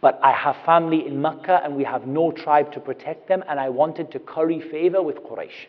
But 0.00 0.18
I 0.22 0.32
have 0.32 0.56
family 0.66 1.06
in 1.06 1.22
Mecca 1.22 1.60
and 1.64 1.76
we 1.76 1.84
have 1.84 2.06
no 2.06 2.30
tribe 2.30 2.72
to 2.72 2.80
protect 2.80 3.28
them, 3.28 3.42
and 3.48 3.58
I 3.58 3.70
wanted 3.70 4.10
to 4.12 4.18
curry 4.18 4.60
favor 4.60 5.02
with 5.02 5.16
Quraysh. 5.16 5.68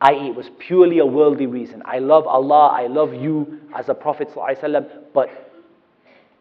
I.e., 0.00 0.28
it 0.28 0.34
was 0.34 0.48
purely 0.58 0.98
a 1.00 1.06
worldly 1.06 1.46
reason. 1.46 1.82
I 1.84 1.98
love 1.98 2.26
Allah, 2.26 2.68
I 2.68 2.86
love 2.86 3.12
you 3.12 3.60
as 3.74 3.88
a 3.88 3.94
Prophet, 3.94 4.28
ﷺ, 4.30 4.88
but 5.12 5.28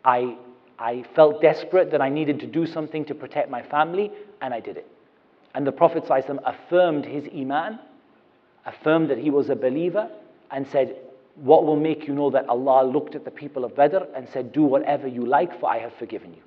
I 0.05 0.37
I 0.79 1.03
felt 1.15 1.41
desperate 1.41 1.91
that 1.91 2.01
I 2.01 2.09
needed 2.09 2.39
to 2.41 2.47
do 2.47 2.65
something 2.65 3.05
to 3.05 3.15
protect 3.15 3.49
my 3.49 3.63
family, 3.63 4.11
and 4.41 4.53
I 4.53 4.59
did 4.59 4.77
it. 4.77 4.87
And 5.55 5.65
the 5.65 5.71
Prophet 5.71 6.03
affirmed 6.07 7.05
his 7.05 7.27
Iman, 7.35 7.79
affirmed 8.65 9.09
that 9.09 9.17
he 9.17 9.31
was 9.31 9.49
a 9.49 9.55
believer, 9.55 10.09
and 10.51 10.67
said, 10.67 10.95
What 11.35 11.65
will 11.65 11.75
make 11.75 12.07
you 12.07 12.13
know 12.13 12.29
that 12.29 12.47
Allah 12.47 12.85
looked 12.85 13.15
at 13.15 13.25
the 13.25 13.31
people 13.31 13.65
of 13.65 13.75
Badr 13.75 14.03
and 14.15 14.29
said, 14.29 14.53
Do 14.53 14.63
whatever 14.63 15.07
you 15.07 15.25
like, 15.25 15.59
for 15.59 15.69
I 15.69 15.79
have 15.79 15.93
forgiven 15.95 16.33
you. 16.33 16.41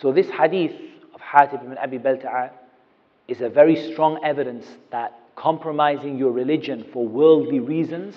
So, 0.00 0.12
this 0.12 0.28
hadith 0.28 0.74
of 1.14 1.20
Hatib 1.20 1.64
ibn 1.64 1.78
Abi 1.78 1.98
Balta'a 1.98 2.50
is 3.26 3.40
a 3.40 3.48
very 3.48 3.92
strong 3.92 4.22
evidence 4.22 4.66
that 4.90 5.18
compromising 5.34 6.18
your 6.18 6.30
religion 6.30 6.84
for 6.92 7.06
worldly 7.06 7.58
reasons 7.58 8.14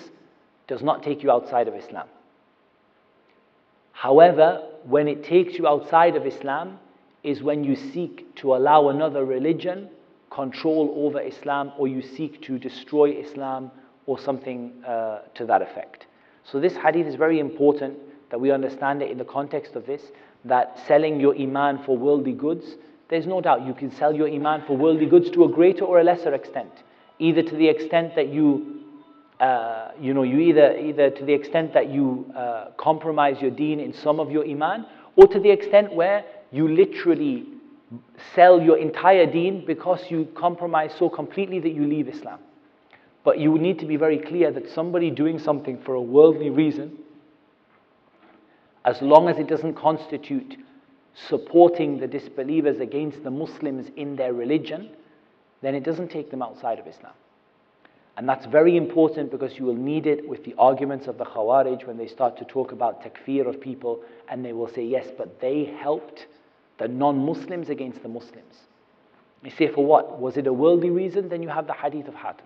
does 0.68 0.82
not 0.82 1.02
take 1.02 1.22
you 1.22 1.30
outside 1.30 1.66
of 1.66 1.74
Islam. 1.74 2.06
However, 3.92 4.62
when 4.84 5.08
it 5.08 5.24
takes 5.24 5.58
you 5.58 5.66
outside 5.66 6.14
of 6.14 6.24
Islam 6.24 6.78
is 7.24 7.42
when 7.42 7.64
you 7.64 7.74
seek 7.74 8.32
to 8.36 8.54
allow 8.54 8.90
another 8.90 9.24
religion 9.24 9.88
control 10.30 10.94
over 10.96 11.20
Islam 11.20 11.72
or 11.78 11.88
you 11.88 12.00
seek 12.00 12.40
to 12.42 12.58
destroy 12.58 13.10
Islam 13.10 13.72
or 14.06 14.18
something 14.18 14.72
uh, 14.86 15.20
to 15.34 15.44
that 15.46 15.62
effect. 15.62 16.06
So, 16.44 16.60
this 16.60 16.76
hadith 16.76 17.06
is 17.06 17.16
very 17.16 17.40
important 17.40 17.98
that 18.30 18.40
we 18.40 18.50
understand 18.52 19.02
it 19.02 19.10
in 19.10 19.18
the 19.18 19.24
context 19.24 19.74
of 19.74 19.84
this 19.86 20.02
that 20.44 20.78
selling 20.86 21.18
your 21.18 21.34
Iman 21.34 21.82
for 21.84 21.96
worldly 21.96 22.32
goods, 22.32 22.76
there's 23.10 23.26
no 23.26 23.40
doubt 23.40 23.66
you 23.66 23.74
can 23.74 23.90
sell 23.90 24.14
your 24.14 24.28
Iman 24.28 24.62
for 24.66 24.76
worldly 24.76 25.06
goods 25.06 25.30
to 25.30 25.44
a 25.44 25.48
greater 25.48 25.84
or 25.84 25.98
a 26.00 26.04
lesser 26.04 26.32
extent. 26.34 26.70
Either 27.18 27.42
to 27.42 27.56
the 27.56 27.68
extent 27.68 28.14
that 28.14 28.28
you 28.28 28.77
uh, 29.40 29.92
you 30.00 30.14
know, 30.14 30.22
you 30.24 30.38
either, 30.38 30.76
either 30.76 31.10
to 31.10 31.24
the 31.24 31.32
extent 31.32 31.72
that 31.74 31.88
you 31.90 32.30
uh, 32.36 32.70
compromise 32.76 33.40
your 33.40 33.50
deen 33.50 33.78
in 33.78 33.92
some 33.92 34.18
of 34.18 34.30
your 34.30 34.44
iman, 34.44 34.84
or 35.16 35.26
to 35.28 35.38
the 35.38 35.50
extent 35.50 35.92
where 35.94 36.24
you 36.50 36.66
literally 36.68 37.46
sell 38.34 38.60
your 38.60 38.78
entire 38.78 39.26
deen 39.26 39.64
because 39.64 40.00
you 40.10 40.28
compromise 40.34 40.92
so 40.98 41.08
completely 41.08 41.60
that 41.60 41.72
you 41.72 41.86
leave 41.86 42.08
Islam. 42.08 42.40
But 43.24 43.38
you 43.38 43.58
need 43.58 43.78
to 43.78 43.86
be 43.86 43.96
very 43.96 44.18
clear 44.18 44.50
that 44.50 44.68
somebody 44.70 45.10
doing 45.10 45.38
something 45.38 45.78
for 45.84 45.94
a 45.94 46.02
worldly 46.02 46.50
reason, 46.50 46.98
as 48.84 49.00
long 49.02 49.28
as 49.28 49.38
it 49.38 49.48
doesn't 49.48 49.74
constitute 49.74 50.56
supporting 51.28 51.98
the 51.98 52.06
disbelievers 52.06 52.80
against 52.80 53.22
the 53.24 53.30
Muslims 53.30 53.90
in 53.96 54.16
their 54.16 54.32
religion, 54.32 54.90
then 55.62 55.74
it 55.74 55.84
doesn't 55.84 56.10
take 56.10 56.30
them 56.30 56.42
outside 56.42 56.78
of 56.78 56.86
Islam. 56.86 57.12
And 58.18 58.28
that's 58.28 58.46
very 58.46 58.76
important 58.76 59.30
because 59.30 59.56
you 59.60 59.64
will 59.64 59.76
need 59.76 60.04
it 60.04 60.28
with 60.28 60.44
the 60.44 60.52
arguments 60.58 61.06
of 61.06 61.18
the 61.18 61.24
Khawarij 61.24 61.86
when 61.86 61.96
they 61.96 62.08
start 62.08 62.36
to 62.38 62.44
talk 62.44 62.72
about 62.72 63.00
takfir 63.00 63.46
of 63.46 63.60
people 63.60 64.02
and 64.28 64.44
they 64.44 64.52
will 64.52 64.68
say, 64.68 64.84
yes, 64.84 65.06
but 65.16 65.40
they 65.40 65.64
helped 65.80 66.26
the 66.78 66.88
non 66.88 67.24
Muslims 67.24 67.68
against 67.68 68.02
the 68.02 68.08
Muslims. 68.08 68.56
You 69.44 69.52
say, 69.52 69.68
for 69.68 69.86
what? 69.86 70.18
Was 70.18 70.36
it 70.36 70.48
a 70.48 70.52
worldly 70.52 70.90
reason? 70.90 71.28
Then 71.28 71.44
you 71.44 71.48
have 71.48 71.68
the 71.68 71.72
hadith 71.74 72.08
of 72.08 72.14
Hatib, 72.14 72.40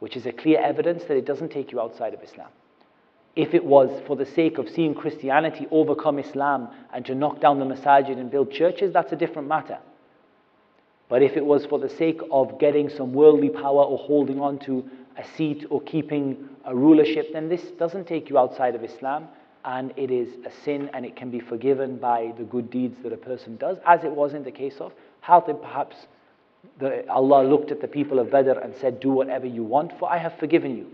which 0.00 0.14
is 0.14 0.26
a 0.26 0.32
clear 0.32 0.60
evidence 0.60 1.04
that 1.04 1.16
it 1.16 1.24
doesn't 1.24 1.52
take 1.52 1.72
you 1.72 1.80
outside 1.80 2.12
of 2.12 2.22
Islam. 2.22 2.50
If 3.34 3.54
it 3.54 3.64
was 3.64 3.88
for 4.06 4.14
the 4.14 4.26
sake 4.26 4.58
of 4.58 4.68
seeing 4.68 4.94
Christianity 4.94 5.66
overcome 5.70 6.18
Islam 6.18 6.68
and 6.92 7.02
to 7.06 7.14
knock 7.14 7.40
down 7.40 7.58
the 7.58 7.64
masajid 7.64 8.18
and 8.18 8.30
build 8.30 8.52
churches, 8.52 8.92
that's 8.92 9.12
a 9.12 9.16
different 9.16 9.48
matter. 9.48 9.78
But 11.12 11.22
if 11.22 11.36
it 11.36 11.44
was 11.44 11.66
for 11.66 11.78
the 11.78 11.90
sake 11.90 12.22
of 12.30 12.58
getting 12.58 12.88
some 12.88 13.12
worldly 13.12 13.50
power 13.50 13.84
or 13.84 13.98
holding 13.98 14.40
on 14.40 14.58
to 14.60 14.82
a 15.18 15.24
seat 15.36 15.66
or 15.68 15.82
keeping 15.82 16.48
a 16.64 16.74
rulership, 16.74 17.34
then 17.34 17.50
this 17.50 17.60
doesn't 17.78 18.06
take 18.06 18.30
you 18.30 18.38
outside 18.38 18.74
of 18.74 18.82
Islam 18.82 19.28
and 19.66 19.92
it 19.98 20.10
is 20.10 20.30
a 20.46 20.50
sin 20.64 20.88
and 20.94 21.04
it 21.04 21.14
can 21.14 21.30
be 21.30 21.38
forgiven 21.38 21.98
by 21.98 22.32
the 22.38 22.44
good 22.44 22.70
deeds 22.70 22.96
that 23.02 23.12
a 23.12 23.18
person 23.18 23.58
does, 23.58 23.76
as 23.86 24.04
it 24.04 24.10
was 24.10 24.32
in 24.32 24.42
the 24.42 24.50
case 24.50 24.76
of 24.80 24.94
Hatib. 25.22 25.60
Perhaps 25.60 25.96
the, 26.78 27.06
Allah 27.10 27.46
looked 27.46 27.70
at 27.70 27.82
the 27.82 27.88
people 27.88 28.18
of 28.18 28.30
Badr 28.30 28.52
and 28.52 28.74
said, 28.80 28.98
Do 28.98 29.10
whatever 29.10 29.44
you 29.44 29.64
want, 29.64 29.92
for 29.98 30.10
I 30.10 30.16
have 30.16 30.38
forgiven 30.38 30.78
you. 30.78 30.86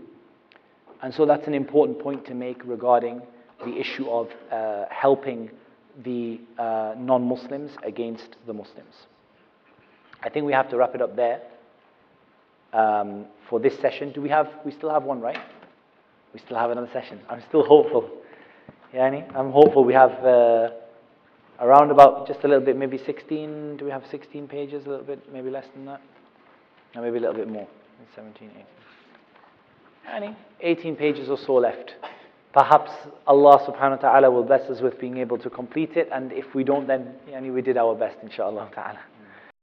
And 1.01 1.13
so 1.13 1.25
that's 1.25 1.47
an 1.47 1.53
important 1.53 1.97
point 1.97 2.25
to 2.25 2.33
make 2.33 2.61
regarding 2.65 3.21
the 3.63 3.73
issue 3.77 4.09
of 4.09 4.27
uh, 4.51 4.83
helping 4.89 5.49
the 6.03 6.41
uh, 6.57 6.95
non-Muslims 6.97 7.71
against 7.85 8.35
the 8.47 8.53
Muslims. 8.53 9.07
I 10.23 10.29
think 10.29 10.45
we 10.45 10.53
have 10.53 10.69
to 10.69 10.77
wrap 10.77 10.95
it 10.95 11.01
up 11.01 11.15
there 11.15 11.41
um, 12.73 13.25
for 13.49 13.59
this 13.59 13.77
session. 13.79 14.11
Do 14.11 14.21
we 14.21 14.29
have? 14.29 14.47
We 14.65 14.71
still 14.71 14.89
have 14.89 15.03
one, 15.03 15.21
right? 15.21 15.39
We 16.33 16.39
still 16.39 16.57
have 16.57 16.71
another 16.71 16.89
session. 16.91 17.19
I'm 17.29 17.41
still 17.47 17.63
hopeful. 17.63 18.09
Yani, 18.93 19.23
I'm 19.35 19.51
hopeful 19.51 19.83
we 19.83 19.93
have 19.93 20.11
uh, 20.23 20.69
around 21.59 21.91
about 21.91 22.27
just 22.27 22.43
a 22.43 22.47
little 22.47 22.63
bit, 22.63 22.75
maybe 22.75 22.97
16. 22.97 23.77
Do 23.77 23.85
we 23.85 23.91
have 23.91 24.03
16 24.09 24.47
pages? 24.47 24.85
A 24.85 24.89
little 24.89 25.05
bit, 25.05 25.31
maybe 25.31 25.49
less 25.49 25.65
than 25.75 25.85
that. 25.85 26.01
No, 26.95 27.01
maybe 27.01 27.17
a 27.17 27.21
little 27.21 27.35
bit 27.35 27.47
more. 27.47 27.67
17, 28.15 28.49
18. 28.49 28.65
Yani, 30.09 30.35
18 30.61 30.95
pages 30.95 31.29
or 31.29 31.37
so 31.37 31.55
left. 31.55 31.93
Perhaps 32.53 32.91
Allah 33.27 33.59
subhanahu 33.67 34.01
wa 34.01 34.09
ta'ala 34.09 34.31
will 34.31 34.43
bless 34.43 34.69
us 34.71 34.81
with 34.81 34.99
being 34.99 35.17
able 35.17 35.37
to 35.37 35.49
complete 35.49 35.91
it, 35.95 36.09
and 36.11 36.31
if 36.31 36.55
we 36.55 36.63
don't, 36.63 36.87
then 36.87 37.13
yani, 37.29 37.53
we 37.53 37.61
did 37.61 37.77
our 37.77 37.93
best, 37.93 38.17
inshallah 38.23 38.69
ta'ala. 38.73 38.99